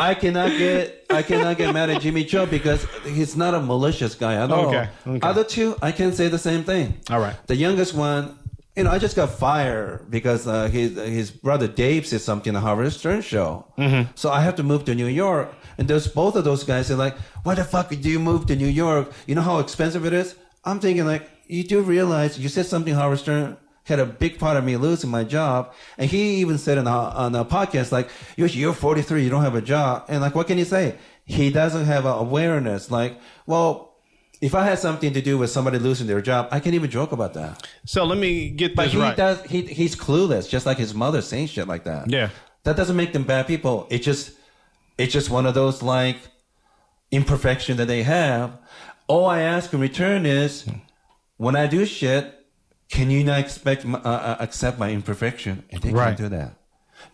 I 0.03 0.15
cannot 0.15 0.51
get 0.51 1.07
I 1.11 1.23
cannot 1.23 1.57
get 1.57 1.73
mad 1.73 1.89
at 1.91 2.01
Jimmy 2.03 2.25
Joe 2.25 2.47
because 2.47 2.85
he's 3.05 3.37
not 3.37 3.55
a 3.55 3.61
malicious 3.61 4.15
guy 4.15 4.35
at 4.35 4.51
all. 4.51 4.67
Okay, 4.67 4.89
okay. 5.07 5.29
Other 5.29 5.45
two, 5.45 5.77
I 5.81 5.93
can 5.93 6.13
say 6.13 6.27
the 6.29 6.39
same 6.39 6.65
thing. 6.65 6.99
All 7.09 7.21
right. 7.21 7.37
The 7.47 7.55
youngest 7.55 7.95
one, 7.95 8.37
you 8.77 8.83
know, 8.85 8.91
I 8.91 8.99
just 8.99 9.15
got 9.15 9.31
fired 9.31 10.11
because 10.11 10.47
uh, 10.47 10.67
his 10.67 10.97
his 10.97 11.31
brother 11.31 11.69
Dave 11.69 12.07
said 12.07 12.21
something 12.21 12.57
on 12.57 12.63
Howard 12.63 12.93
Stern 12.93 13.23
show. 13.23 13.67
Mm-hmm. 13.79 14.11
So 14.17 14.31
I 14.31 14.41
have 14.41 14.57
to 14.57 14.65
move 14.65 14.85
to 14.87 14.95
New 14.95 15.07
York, 15.07 15.55
and 15.79 15.87
those 15.87 16.09
both 16.09 16.35
of 16.35 16.45
those 16.45 16.65
guys 16.65 16.91
are 16.91 16.97
like, 16.97 17.17
"Why 17.45 17.55
the 17.55 17.65
fuck 17.65 17.91
do 17.91 18.09
you 18.15 18.19
move 18.19 18.47
to 18.47 18.57
New 18.57 18.73
York? 18.85 19.13
You 19.27 19.37
know 19.37 19.47
how 19.51 19.61
expensive 19.61 20.05
it 20.05 20.13
is." 20.13 20.35
I'm 20.65 20.79
thinking 20.79 21.07
like, 21.07 21.29
you 21.49 21.65
do 21.65 21.83
realize 21.83 22.39
you 22.39 22.49
said 22.49 22.67
something 22.67 22.95
Howard 22.95 23.19
Stern 23.19 23.57
had 23.85 23.99
a 23.99 24.07
big 24.07 24.39
part 24.39 24.57
of 24.57 24.65
me 24.65 24.77
losing 24.77 25.11
my 25.11 25.25
job, 25.25 25.73
and 25.99 26.09
he 26.11 26.37
even 26.37 26.59
said 26.59 26.79
on 26.79 26.87
a, 26.87 26.91
on 26.91 27.35
a 27.35 27.45
podcast 27.45 27.93
like, 27.93 28.09
"Yoshi, 28.37 28.59
you're 28.61 28.73
43, 28.75 29.25
you 29.25 29.31
don't 29.31 29.43
have 29.43 29.55
a 29.55 29.63
job," 29.63 30.05
and 30.09 30.21
like, 30.21 30.35
what 30.35 30.47
can 30.47 30.59
you 30.59 30.65
say? 30.65 30.97
He 31.25 31.51
doesn't 31.51 31.85
have 31.87 32.05
awareness. 32.07 32.91
Like, 32.91 33.19
well. 33.47 33.89
If 34.41 34.57
I 34.57 34.65
had 34.65 34.81
something 34.81 35.13
to 35.13 35.23
do 35.23 35.39
with 35.39 35.51
somebody 35.51 35.79
losing 35.79 36.09
their 36.09 36.21
job, 36.21 36.49
I 36.51 36.59
can't 36.59 36.75
even 36.75 36.91
joke 36.91 37.13
about 37.13 37.35
that. 37.35 37.65
So 37.87 38.03
let 38.03 38.19
me 38.19 38.51
get 38.51 38.75
But 38.75 38.87
this 38.87 38.93
he 38.95 38.99
right. 38.99 39.17
does. 39.17 39.41
He 39.45 39.63
he's 39.63 39.95
clueless, 39.95 40.49
just 40.49 40.67
like 40.67 40.79
his 40.79 40.93
mother 40.95 41.23
saying 41.23 41.47
shit 41.47 41.69
like 41.69 41.85
that. 41.85 42.11
Yeah. 42.11 42.31
that 42.65 42.75
doesn't 42.75 42.97
make 42.97 43.13
them 43.13 43.23
bad 43.23 43.47
people. 43.47 43.87
It 43.89 44.01
just 44.01 44.33
it's 44.99 45.13
just 45.13 45.31
one 45.31 45.47
of 45.47 45.55
those 45.55 45.81
like 45.81 46.17
imperfection 47.13 47.77
that 47.77 47.87
they 47.87 48.03
have. 48.03 48.59
All 49.07 49.27
I 49.27 49.43
ask 49.43 49.73
in 49.73 49.79
return 49.79 50.27
is, 50.27 50.67
when 51.37 51.55
I 51.55 51.69
do 51.69 51.85
shit, 51.87 52.42
can 52.93 53.11
you 53.11 53.25
not 53.25 53.41
expect 53.41 53.85
uh, 53.87 53.97
uh, 53.97 54.37
accept 54.39 54.79
my 54.79 54.91
imperfection? 54.93 55.65
And 55.71 55.83
they 55.83 55.91
Right. 55.93 56.05
can't 56.17 56.19
do 56.19 56.29
that. 56.29 56.51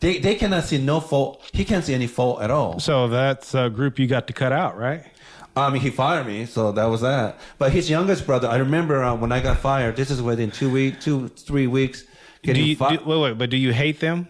They 0.01 0.19
they 0.19 0.35
cannot 0.35 0.65
see 0.65 0.79
no 0.79 1.01
fault. 1.01 1.41
He 1.53 1.65
can't 1.65 1.85
see 1.85 1.95
any 1.95 2.09
fault 2.09 2.43
at 2.43 2.51
all. 2.51 2.79
So 2.81 3.09
that's 3.09 3.55
a 3.55 3.71
group 3.71 3.99
you 3.99 4.07
got 4.07 4.27
to 4.27 4.33
cut 4.33 4.53
out, 4.53 4.77
right? 4.77 5.03
I 5.57 5.71
mean, 5.71 5.81
he 5.83 5.91
fired 5.91 6.27
me, 6.27 6.47
so 6.47 6.73
that 6.73 6.85
was 6.87 7.01
that. 7.01 7.39
But 7.59 7.73
his 7.73 7.89
youngest 7.91 8.27
brother, 8.27 8.49
I 8.49 8.57
remember 8.59 9.03
uh, 9.03 9.15
when 9.17 9.33
I 9.33 9.41
got 9.41 9.59
fired. 9.59 9.97
This 9.97 10.11
is 10.11 10.21
within 10.21 10.51
two 10.51 10.71
week, 10.71 11.01
two 11.01 11.29
three 11.29 11.67
weeks. 11.67 12.05
Do 12.43 12.53
you, 12.53 12.77
fired. 12.77 13.01
do, 13.01 13.05
wait, 13.07 13.21
wait, 13.23 13.39
but 13.39 13.51
do 13.51 13.57
you 13.57 13.73
hate 13.73 13.99
them? 14.01 14.29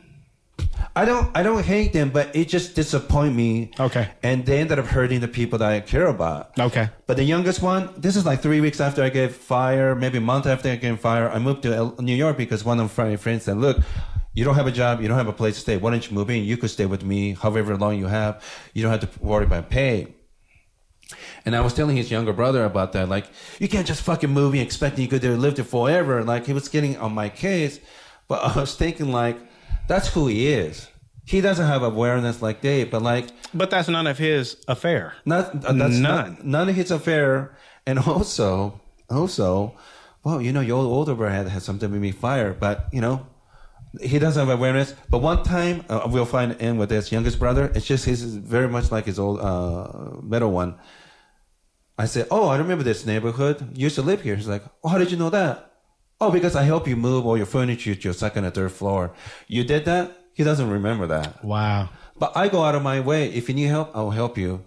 I 0.95 1.05
don't 1.05 1.31
I 1.37 1.43
don't 1.43 1.65
hate 1.65 1.93
them, 1.93 2.11
but 2.11 2.35
it 2.35 2.49
just 2.49 2.75
disappoint 2.75 3.35
me. 3.35 3.71
Okay. 3.79 4.09
And 4.23 4.45
they 4.45 4.59
ended 4.59 4.79
up 4.79 4.87
hurting 4.87 5.21
the 5.21 5.29
people 5.29 5.59
that 5.59 5.71
I 5.71 5.81
care 5.81 6.07
about. 6.07 6.59
Okay. 6.59 6.89
But 7.07 7.17
the 7.17 7.25
youngest 7.25 7.63
one, 7.63 7.91
this 7.97 8.17
is 8.17 8.27
like 8.27 8.43
three 8.43 8.61
weeks 8.61 8.81
after 8.81 9.03
I 9.03 9.09
get 9.09 9.33
fired, 9.33 10.01
maybe 10.01 10.19
a 10.19 10.21
month 10.21 10.47
after 10.47 10.69
I 10.71 10.77
get 10.77 10.99
fired. 10.99 11.31
I 11.31 11.39
moved 11.39 11.63
to 11.63 11.95
New 12.01 12.15
York 12.15 12.37
because 12.37 12.65
one 12.65 12.81
of 12.81 12.97
my 12.99 13.17
friends 13.17 13.45
said, 13.45 13.59
"Look, 13.59 13.79
you 14.35 14.45
don't 14.45 14.57
have 14.57 14.67
a 14.67 14.73
job, 14.73 15.01
you 15.01 15.09
don't 15.09 15.19
have 15.19 15.29
a 15.29 15.33
place 15.33 15.55
to 15.55 15.61
stay. 15.61 15.77
Why 15.77 15.91
don't 15.93 16.09
you 16.09 16.15
move 16.17 16.31
in? 16.31 16.45
You 16.45 16.57
could 16.57 16.71
stay 16.71 16.87
with 16.87 17.05
me, 17.05 17.35
however 17.35 17.77
long 17.77 17.97
you 17.99 18.07
have. 18.07 18.43
You 18.75 18.83
don't 18.83 18.91
have 18.91 19.01
to 19.01 19.11
worry 19.21 19.45
about 19.45 19.71
pay." 19.71 20.15
And 21.47 21.57
I 21.57 21.61
was 21.61 21.73
telling 21.73 21.97
his 21.97 22.11
younger 22.11 22.33
brother 22.33 22.65
about 22.65 22.93
that. 22.93 23.09
Like, 23.09 23.27
you 23.59 23.69
can't 23.69 23.87
just 23.87 24.03
fucking 24.03 24.31
move 24.31 24.55
in 24.55 24.61
expecting 24.61 25.03
you 25.03 25.09
could 25.09 25.23
live 25.23 25.55
there 25.55 25.65
forever. 25.65 26.23
Like, 26.23 26.45
he 26.47 26.53
was 26.53 26.69
getting 26.69 26.99
on 26.99 27.13
my 27.15 27.29
case. 27.29 27.81
But 28.27 28.45
I 28.45 28.61
was 28.61 28.75
thinking, 28.75 29.11
like, 29.11 29.39
that's 29.89 30.09
who 30.09 30.27
he 30.29 30.49
is. 30.49 30.89
He 31.25 31.41
doesn't 31.43 31.67
have 31.67 31.83
awareness 31.83 32.41
like 32.41 32.61
Dave, 32.63 32.91
but 32.91 33.03
like, 33.03 33.27
But 33.53 33.69
that's 33.71 33.89
none 33.89 34.07
of 34.07 34.17
his 34.19 34.57
affair. 34.67 35.15
not 35.27 35.65
uh, 35.65 35.73
that's 35.73 35.97
None. 35.97 36.01
Not, 36.35 36.45
none 36.45 36.69
of 36.71 36.75
his 36.77 36.91
affair. 36.91 37.57
And 37.87 37.99
also, 37.99 38.81
also, 39.11 39.75
well, 40.25 40.41
you 40.41 40.53
know, 40.53 40.61
your 40.61 40.79
older 40.79 41.15
brother 41.15 41.35
had, 41.35 41.49
had 41.49 41.63
something 41.63 41.91
with 41.91 42.01
me 42.01 42.13
fire, 42.13 42.53
but 42.55 42.89
you 42.93 43.01
know, 43.01 43.27
he 44.01 44.19
doesn't 44.19 44.41
have 44.47 44.55
awareness. 44.59 44.95
But 45.11 45.19
one 45.19 45.43
time, 45.43 45.85
uh, 45.89 46.07
we'll 46.11 46.25
find 46.27 46.53
in 46.61 46.77
with 46.79 46.91
his 46.91 47.11
youngest 47.13 47.39
brother. 47.39 47.73
It's 47.75 47.87
just 47.87 48.05
he's 48.05 48.23
very 48.25 48.69
much 48.69 48.91
like 48.91 49.05
his 49.07 49.19
old 49.19 49.41
uh, 49.41 50.21
middle 50.23 50.51
one. 50.53 50.79
I 51.99 52.05
said, 52.07 52.27
"Oh, 52.31 52.49
I 52.49 52.59
remember 52.59 52.85
this 52.85 53.05
neighborhood. 53.07 53.77
You 53.77 53.85
used 53.85 53.97
to 53.97 54.03
live 54.03 54.21
here." 54.23 54.37
He's 54.37 54.49
like, 54.49 54.63
"Oh, 54.85 54.89
how 54.89 54.99
did 54.99 55.11
you 55.11 55.17
know 55.17 55.31
that?" 55.31 55.73
Oh, 56.21 56.31
because 56.31 56.57
I 56.57 56.65
help 56.65 56.89
you 56.89 56.97
move 56.97 57.27
all 57.27 57.37
your 57.37 57.47
furniture 57.47 57.95
to 57.95 58.01
your 58.01 58.13
second 58.13 58.45
and 58.45 58.55
third 58.55 58.73
floor. 58.73 59.13
You 59.47 59.63
did 59.65 59.85
that? 59.85 60.19
He 60.35 60.45
doesn't 60.45 60.69
remember 60.69 61.07
that. 61.07 61.45
Wow. 61.45 61.91
But 62.19 62.37
I 62.37 62.49
go 62.49 62.63
out 62.65 62.75
of 62.75 62.83
my 62.83 63.01
way. 63.01 63.29
If 63.29 63.49
you 63.49 63.55
need 63.55 63.65
help, 63.67 63.91
I'll 63.95 64.11
help 64.11 64.37
you. 64.37 64.65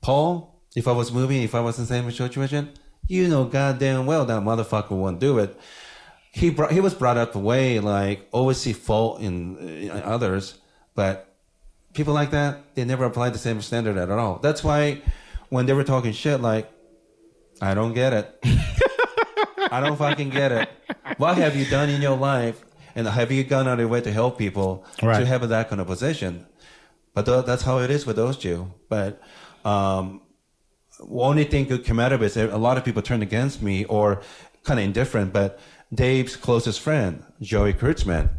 Paul, 0.00 0.60
if 0.76 0.86
I 0.86 0.92
was 0.92 1.10
moving, 1.10 1.42
if 1.42 1.54
I 1.54 1.60
was 1.60 1.78
in 1.78 1.84
the 1.84 1.88
same 1.88 2.10
situation, 2.12 2.70
you 3.08 3.28
know 3.28 3.44
goddamn 3.44 4.06
well 4.06 4.24
that 4.24 4.42
motherfucker 4.42 4.90
won't 4.90 5.20
do 5.20 5.38
it. 5.38 5.58
He 6.32 6.50
brought, 6.50 6.72
he 6.72 6.80
was 6.80 6.94
brought 6.94 7.16
up 7.16 7.32
the 7.32 7.38
way 7.38 7.80
like 7.80 8.28
always 8.30 8.58
see 8.58 8.72
fault 8.72 9.20
in, 9.20 9.56
in 9.58 9.90
others, 9.90 10.58
but 10.94 11.34
people 11.94 12.12
like 12.12 12.30
that 12.32 12.74
they 12.74 12.84
never 12.84 13.04
apply 13.04 13.30
the 13.30 13.38
same 13.38 13.62
standard 13.62 13.96
at 13.96 14.10
all. 14.10 14.38
That's 14.38 14.62
why 14.62 15.02
when 15.48 15.66
they 15.66 15.72
were 15.72 15.84
talking 15.84 16.12
shit, 16.12 16.40
like 16.40 16.70
I 17.60 17.74
don't 17.74 17.94
get 17.94 18.12
it. 18.12 18.44
I 19.70 19.80
don't 19.80 19.96
fucking 19.96 20.30
get 20.30 20.52
it. 20.52 20.68
What 21.18 21.36
have 21.38 21.56
you 21.56 21.64
done 21.66 21.88
in 21.90 22.00
your 22.02 22.16
life? 22.16 22.62
And 22.94 23.06
have 23.06 23.30
you 23.30 23.44
gone 23.44 23.68
out 23.68 23.74
of 23.74 23.80
your 23.80 23.88
way 23.88 24.00
to 24.00 24.12
help 24.12 24.38
people 24.38 24.84
Right. 25.02 25.18
to 25.20 25.26
have 25.26 25.46
that 25.48 25.68
kind 25.68 25.80
of 25.80 25.86
position? 25.86 26.46
But 27.14 27.26
tho- 27.26 27.42
that's 27.42 27.62
how 27.62 27.78
it 27.78 27.90
is 27.90 28.06
with 28.06 28.16
those 28.16 28.36
two. 28.38 28.72
But 28.88 29.20
um, 29.64 30.22
only 31.10 31.44
thing 31.44 31.64
good 31.66 31.84
came 31.84 32.00
out 32.00 32.12
of 32.12 32.22
it 32.22 32.26
is 32.26 32.36
a 32.36 32.56
lot 32.56 32.78
of 32.78 32.84
people 32.84 33.02
turned 33.02 33.22
against 33.22 33.60
me 33.62 33.84
or 33.84 34.22
kind 34.64 34.80
of 34.80 34.84
indifferent. 34.86 35.32
But 35.32 35.58
Dave's 35.92 36.36
closest 36.36 36.80
friend, 36.80 37.22
Joey 37.40 37.72
Kurtzman, 37.74 38.30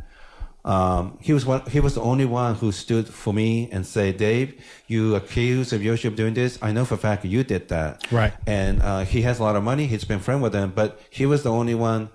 um, 0.67 1.17
he 1.21 1.31
was 1.33 1.45
one. 1.45 1.61
He 1.69 1.79
was 1.79 1.95
the 1.95 2.01
only 2.01 2.25
one 2.25 2.55
who 2.55 2.71
stood 2.73 3.07
for 3.07 3.33
me 3.33 3.69
and 3.71 3.85
say, 3.85 4.11
"Dave, 4.11 4.61
you 4.87 5.15
accused 5.15 5.71
of 5.71 5.81
Yoshi 5.81 6.07
of 6.09 6.15
doing 6.17 6.33
this. 6.33 6.59
I 6.61 6.73
know 6.73 6.83
for 6.85 6.95
a 6.95 6.97
fact 6.97 7.23
you 7.25 7.43
did 7.43 7.69
that." 7.69 8.05
Right. 8.11 8.33
And 8.45 8.81
uh, 8.81 9.05
he 9.05 9.21
has 9.21 9.39
a 9.39 9.43
lot 9.43 9.55
of 9.55 9.63
money. 9.63 9.87
He's 9.87 10.03
been 10.03 10.19
friend 10.19 10.41
with 10.41 10.51
them, 10.51 10.73
but 10.75 10.99
he 11.09 11.25
was 11.25 11.43
the 11.43 11.51
only 11.51 11.73
one 11.73 12.09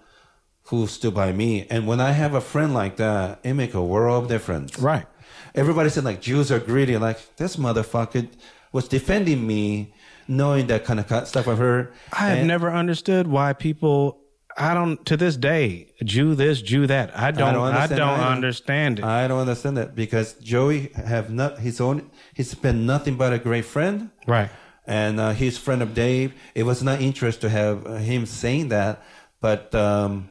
who 0.65 0.87
stood 0.87 1.15
by 1.15 1.33
me. 1.33 1.67
And 1.71 1.87
when 1.87 1.99
I 2.01 2.13
have 2.13 2.35
a 2.35 2.41
friend 2.43 2.75
like 2.75 2.97
that, 2.99 3.41
it 3.43 3.55
make 3.55 3.73
a 3.75 3.83
world 3.83 4.25
of 4.25 4.29
difference. 4.29 4.79
Right. 4.79 5.07
Everybody 5.55 5.89
said 5.91 6.05
like 6.05 6.21
Jews 6.21 6.53
are 6.53 6.59
greedy. 6.61 6.97
Like 6.99 7.19
this 7.37 7.57
motherfucker 7.57 8.29
was 8.73 8.87
defending 8.87 9.47
me, 9.47 9.95
knowing 10.29 10.67
that 10.69 10.85
kind 10.85 11.01
of 11.01 11.27
stuff 11.29 11.49
I've 11.49 11.59
heard. 11.59 11.93
I 12.13 12.29
have 12.29 12.39
And- 12.39 12.49
never 12.49 12.71
understood 12.71 13.27
why 13.29 13.55
people. 13.55 14.19
I 14.57 14.75
don't 14.75 15.05
to 15.07 15.17
this 15.17 15.37
day 15.37 15.95
Jew 16.05 16.35
this 16.35 16.61
Jew 16.61 16.87
that. 16.87 17.17
I 17.19 17.31
don't. 17.31 17.55
I 17.57 17.87
don't, 17.87 18.01
either. 18.01 18.25
understand 18.25 18.99
it. 18.99 19.05
I 19.05 19.27
don't 19.29 19.41
understand 19.41 19.79
it 19.79 19.95
because 19.95 20.35
Joey 20.35 20.91
have 20.95 21.31
not 21.31 21.59
his 21.59 21.81
own. 21.81 22.11
He's 22.35 22.55
been 22.55 22.87
nothing 22.87 23.17
but 23.17 23.33
a 23.33 23.39
great 23.39 23.65
friend. 23.65 24.11
right. 24.27 24.51
and 24.87 25.21
uh, 25.21 25.33
he's 25.33 25.59
friend 25.59 25.83
of 25.83 25.95
Dave. 25.95 26.35
It 26.55 26.65
was 26.65 26.83
not 26.83 27.01
interest 27.01 27.41
to 27.43 27.49
have 27.49 27.87
him 28.01 28.27
saying 28.27 28.69
that, 28.69 29.03
but 29.41 29.75
um, 29.75 30.29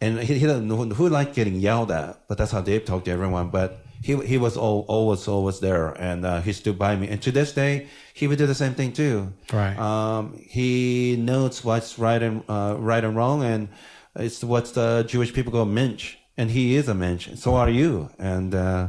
and 0.00 0.18
he, 0.18 0.38
he 0.38 0.46
doesn't 0.46 0.66
know 0.66 0.76
who, 0.76 0.94
who 0.94 1.08
like 1.08 1.32
getting 1.32 1.56
yelled 1.56 1.90
at, 1.90 2.26
but 2.28 2.36
that's 2.38 2.50
how 2.50 2.60
Dave 2.60 2.84
talked 2.84 3.04
to 3.06 3.10
everyone. 3.12 3.50
But 3.50 3.81
he 4.02 4.16
he 4.26 4.38
was 4.38 4.56
all, 4.56 4.84
always 4.88 5.28
always 5.28 5.60
there, 5.60 5.88
and 5.92 6.26
uh, 6.26 6.40
he 6.40 6.52
stood 6.52 6.78
by 6.78 6.96
me. 6.96 7.08
And 7.08 7.22
to 7.22 7.30
this 7.32 7.52
day, 7.52 7.88
he 8.14 8.26
would 8.26 8.38
do 8.38 8.46
the 8.46 8.54
same 8.54 8.74
thing 8.74 8.92
too. 8.92 9.32
Right. 9.52 9.78
Um, 9.78 10.38
he 10.38 11.16
knows 11.16 11.64
what's 11.64 11.98
right 11.98 12.22
and 12.22 12.42
uh, 12.48 12.76
right 12.78 13.04
and 13.04 13.16
wrong, 13.16 13.44
and 13.44 13.68
it's 14.16 14.42
what 14.42 14.66
the 14.74 15.04
Jewish 15.08 15.32
people 15.32 15.52
call 15.52 15.64
mensch, 15.64 16.16
and 16.36 16.50
he 16.50 16.76
is 16.76 16.88
a 16.88 16.94
mensch. 16.94 17.28
So 17.36 17.54
are 17.54 17.70
you, 17.70 18.10
and. 18.18 18.54
Uh, 18.54 18.88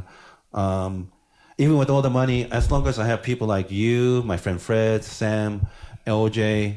um, 0.52 1.10
even 1.58 1.78
with 1.78 1.88
all 1.88 2.02
the 2.02 2.10
money, 2.10 2.50
as 2.50 2.70
long 2.70 2.86
as 2.88 2.98
I 2.98 3.06
have 3.06 3.22
people 3.22 3.46
like 3.46 3.70
you, 3.70 4.22
my 4.24 4.36
friend 4.36 4.60
Fred, 4.60 5.04
Sam, 5.04 5.66
LJ, 6.06 6.76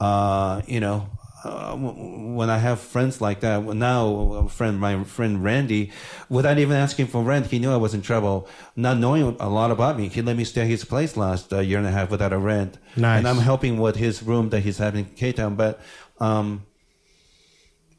uh, 0.00 0.62
you 0.66 0.80
know, 0.80 1.08
uh, 1.44 1.76
when 1.76 2.50
I 2.50 2.58
have 2.58 2.80
friends 2.80 3.20
like 3.20 3.40
that, 3.40 3.62
well, 3.62 3.76
now 3.76 4.32
a 4.34 4.48
friend, 4.48 4.78
my 4.78 5.04
friend 5.04 5.42
Randy, 5.42 5.92
without 6.28 6.58
even 6.58 6.76
asking 6.76 7.06
for 7.06 7.22
rent, 7.22 7.46
he 7.46 7.58
knew 7.58 7.70
I 7.70 7.76
was 7.76 7.94
in 7.94 8.02
trouble. 8.02 8.48
Not 8.74 8.98
knowing 8.98 9.36
a 9.38 9.48
lot 9.48 9.70
about 9.70 9.96
me, 9.96 10.08
he 10.08 10.22
let 10.22 10.36
me 10.36 10.44
stay 10.44 10.62
at 10.62 10.66
his 10.66 10.84
place 10.84 11.16
last 11.16 11.52
uh, 11.52 11.60
year 11.60 11.78
and 11.78 11.86
a 11.86 11.90
half 11.90 12.10
without 12.10 12.32
a 12.32 12.38
rent. 12.38 12.78
Nice. 12.96 13.18
And 13.18 13.28
I'm 13.28 13.38
helping 13.38 13.78
with 13.78 13.96
his 13.96 14.22
room 14.22 14.48
that 14.50 14.60
he's 14.60 14.78
having 14.78 15.06
in 15.06 15.14
K-Town. 15.14 15.54
But 15.54 15.80
um, 16.18 16.66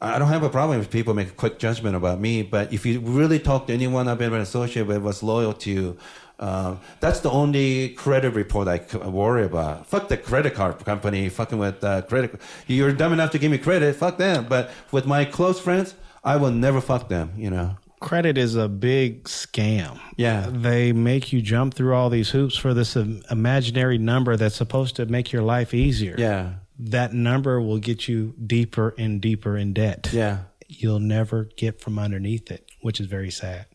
I 0.02 0.18
don't 0.18 0.28
have 0.28 0.42
a 0.42 0.50
problem 0.50 0.80
if 0.80 0.90
people 0.90 1.14
make 1.14 1.28
a 1.28 1.32
quick 1.32 1.58
judgment 1.58 1.96
about 1.96 2.20
me, 2.20 2.42
but 2.42 2.72
if 2.72 2.84
you 2.86 3.00
really 3.00 3.38
talk 3.38 3.66
to 3.66 3.72
anyone 3.72 4.08
I've 4.08 4.18
been 4.18 4.32
associated 4.34 4.88
with, 4.88 5.02
was 5.02 5.22
loyal 5.22 5.52
to, 5.54 5.96
uh, 6.40 6.76
that's 7.00 7.20
the 7.20 7.30
only 7.30 7.90
credit 7.90 8.30
report 8.30 8.66
I 8.66 8.78
worry 9.06 9.44
about. 9.44 9.86
Fuck 9.86 10.08
the 10.08 10.16
credit 10.16 10.54
card 10.54 10.82
company, 10.84 11.28
fucking 11.28 11.58
with 11.58 11.84
uh, 11.84 12.02
credit. 12.02 12.40
You're 12.66 12.92
dumb 12.92 13.12
enough 13.12 13.30
to 13.32 13.38
give 13.38 13.50
me 13.50 13.58
credit, 13.58 13.94
fuck 13.94 14.16
them. 14.16 14.46
But 14.48 14.70
with 14.90 15.06
my 15.06 15.26
close 15.26 15.60
friends, 15.60 15.94
I 16.24 16.36
will 16.36 16.50
never 16.50 16.80
fuck 16.80 17.08
them. 17.08 17.32
You 17.36 17.50
know. 17.50 17.76
Credit 18.00 18.38
is 18.38 18.56
a 18.56 18.66
big 18.66 19.24
scam. 19.24 20.00
Yeah. 20.16 20.46
They 20.50 20.92
make 20.92 21.34
you 21.34 21.42
jump 21.42 21.74
through 21.74 21.94
all 21.94 22.08
these 22.08 22.30
hoops 22.30 22.56
for 22.56 22.72
this 22.72 22.96
imaginary 22.96 23.98
number 23.98 24.36
that's 24.36 24.56
supposed 24.56 24.96
to 24.96 25.04
make 25.04 25.32
your 25.32 25.42
life 25.42 25.74
easier. 25.74 26.14
Yeah. 26.16 26.54
That 26.78 27.12
number 27.12 27.60
will 27.60 27.78
get 27.78 28.08
you 28.08 28.34
deeper 28.46 28.94
and 28.96 29.20
deeper 29.20 29.58
in 29.58 29.74
debt. 29.74 30.08
Yeah. 30.14 30.44
You'll 30.66 31.00
never 31.00 31.44
get 31.58 31.82
from 31.82 31.98
underneath 31.98 32.50
it, 32.50 32.70
which 32.80 33.00
is 33.00 33.06
very 33.06 33.30
sad. 33.30 33.66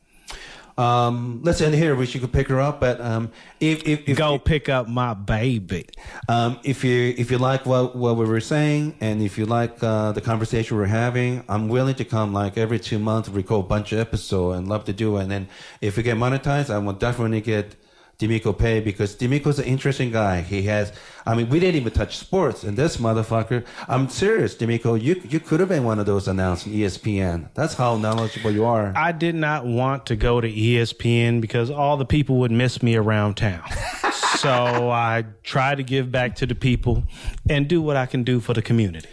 Um, 0.77 1.39
let's 1.43 1.61
end 1.61 1.73
here. 1.73 1.95
Wish 1.95 2.13
you 2.13 2.19
could 2.19 2.33
pick 2.33 2.49
her 2.49 2.59
up, 2.59 2.79
but 2.79 2.99
um, 2.99 3.31
if 3.59 3.87
if, 3.87 4.09
if 4.09 4.17
Go 4.17 4.37
pick 4.37 4.67
up 4.67 4.89
my 4.89 5.13
baby. 5.13 5.87
Um, 6.27 6.59
if 6.63 6.83
you 6.83 7.13
if 7.17 7.31
you 7.31 7.37
like 7.37 7.65
what 7.65 7.95
what 7.95 8.17
we 8.17 8.25
were 8.25 8.41
saying, 8.41 8.95
and 8.99 9.21
if 9.21 9.37
you 9.37 9.45
like 9.45 9.81
uh, 9.81 10.11
the 10.11 10.21
conversation 10.21 10.75
we're 10.75 10.85
having, 10.85 11.43
I'm 11.47 11.69
willing 11.69 11.95
to 11.95 12.05
come 12.05 12.33
like 12.33 12.57
every 12.57 12.79
two 12.79 12.99
months, 12.99 13.29
record 13.29 13.65
a 13.65 13.67
bunch 13.67 13.93
of 13.93 13.99
episodes, 13.99 14.57
and 14.57 14.67
love 14.67 14.83
to 14.85 14.93
do 14.93 15.17
it. 15.17 15.23
And 15.23 15.31
then 15.31 15.47
if 15.79 15.95
we 15.95 16.03
get 16.03 16.17
monetized, 16.17 16.69
I 16.69 16.77
will 16.79 16.93
definitely 16.93 17.41
get 17.41 17.75
Demiko 18.17 18.57
pay 18.57 18.79
because 18.79 19.15
Demiko's 19.15 19.59
an 19.59 19.65
interesting 19.65 20.11
guy. 20.11 20.41
He 20.41 20.63
has, 20.63 20.93
I 21.25 21.35
mean, 21.35 21.49
we 21.49 21.59
didn't 21.59 21.75
even 21.75 21.91
touch 21.91 22.17
sports, 22.17 22.63
and 22.63 22.77
this 22.77 22.97
motherfucker. 22.97 23.65
I'm 23.87 24.09
serious, 24.09 24.55
Demiko. 24.55 25.01
You 25.01 25.21
you 25.27 25.39
could 25.39 25.59
have 25.59 25.69
been 25.69 25.83
one 25.83 25.99
of 25.99 26.05
those 26.05 26.27
announced 26.27 26.67
on 26.67 26.73
ESPN. 26.73 27.49
That's 27.53 27.73
how 27.73 27.97
knowledgeable 27.97 28.51
you 28.51 28.65
are. 28.65 28.93
I 28.95 29.11
did 29.11 29.35
not 29.35 29.65
want 29.65 30.05
to 30.07 30.15
go 30.15 30.39
to 30.39 30.49
ESPN 30.51 31.41
because 31.41 31.69
all 31.69 31.97
the 31.97 32.05
people 32.05 32.37
would 32.37 32.51
miss 32.51 32.81
me 32.81 32.95
around 32.95 33.35
town. 33.35 33.63
so 34.37 34.89
I 34.89 35.25
try 35.43 35.75
to 35.75 35.83
give 35.83 36.11
back 36.11 36.35
to 36.35 36.45
the 36.45 36.55
people 36.55 37.03
and 37.49 37.67
do 37.67 37.81
what 37.81 37.97
I 37.97 38.05
can 38.05 38.23
do 38.23 38.39
for 38.39 38.53
the 38.53 38.61
community. 38.61 39.09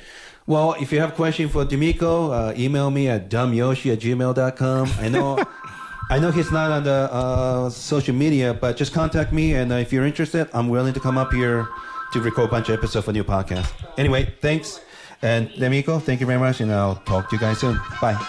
Well, 0.46 0.74
if 0.80 0.92
you 0.92 0.98
have 1.00 1.10
a 1.10 1.14
question 1.14 1.48
for 1.48 1.64
Demiko, 1.64 2.32
uh, 2.32 2.54
email 2.58 2.90
me 2.90 3.08
at 3.08 3.30
dumbyoshi 3.30 3.92
at 3.92 4.00
gmail.com. 4.00 4.90
I 4.98 5.08
know, 5.08 5.38
I 6.12 6.18
know 6.18 6.30
he's 6.30 6.52
not 6.52 6.70
on 6.70 6.84
the 6.84 7.09
uh, 7.10 7.70
social 7.70 8.14
media, 8.14 8.52
but 8.52 8.76
just 8.76 8.93
contact 8.93 9.32
me. 9.32 9.55
And 9.55 9.72
uh, 9.72 9.76
if 9.76 9.94
you're 9.94 10.05
interested, 10.05 10.47
I'm 10.52 10.68
willing 10.68 10.93
to 10.93 11.01
come 11.01 11.16
up 11.16 11.32
here 11.32 11.66
to 12.12 12.20
record 12.20 12.48
a 12.48 12.51
bunch 12.51 12.68
of 12.68 12.74
episodes 12.74 13.06
for 13.06 13.14
new 13.14 13.24
podcast. 13.24 13.72
Anyway, 13.97 14.34
thanks. 14.43 14.80
And 15.22 15.48
Demiko, 15.52 16.02
thank 16.02 16.20
you 16.20 16.26
very 16.26 16.39
much. 16.39 16.60
And 16.60 16.70
I'll 16.70 16.97
talk 16.97 17.30
to 17.30 17.36
you 17.36 17.40
guys 17.40 17.60
soon. 17.60 17.80
Bye. 18.02 18.22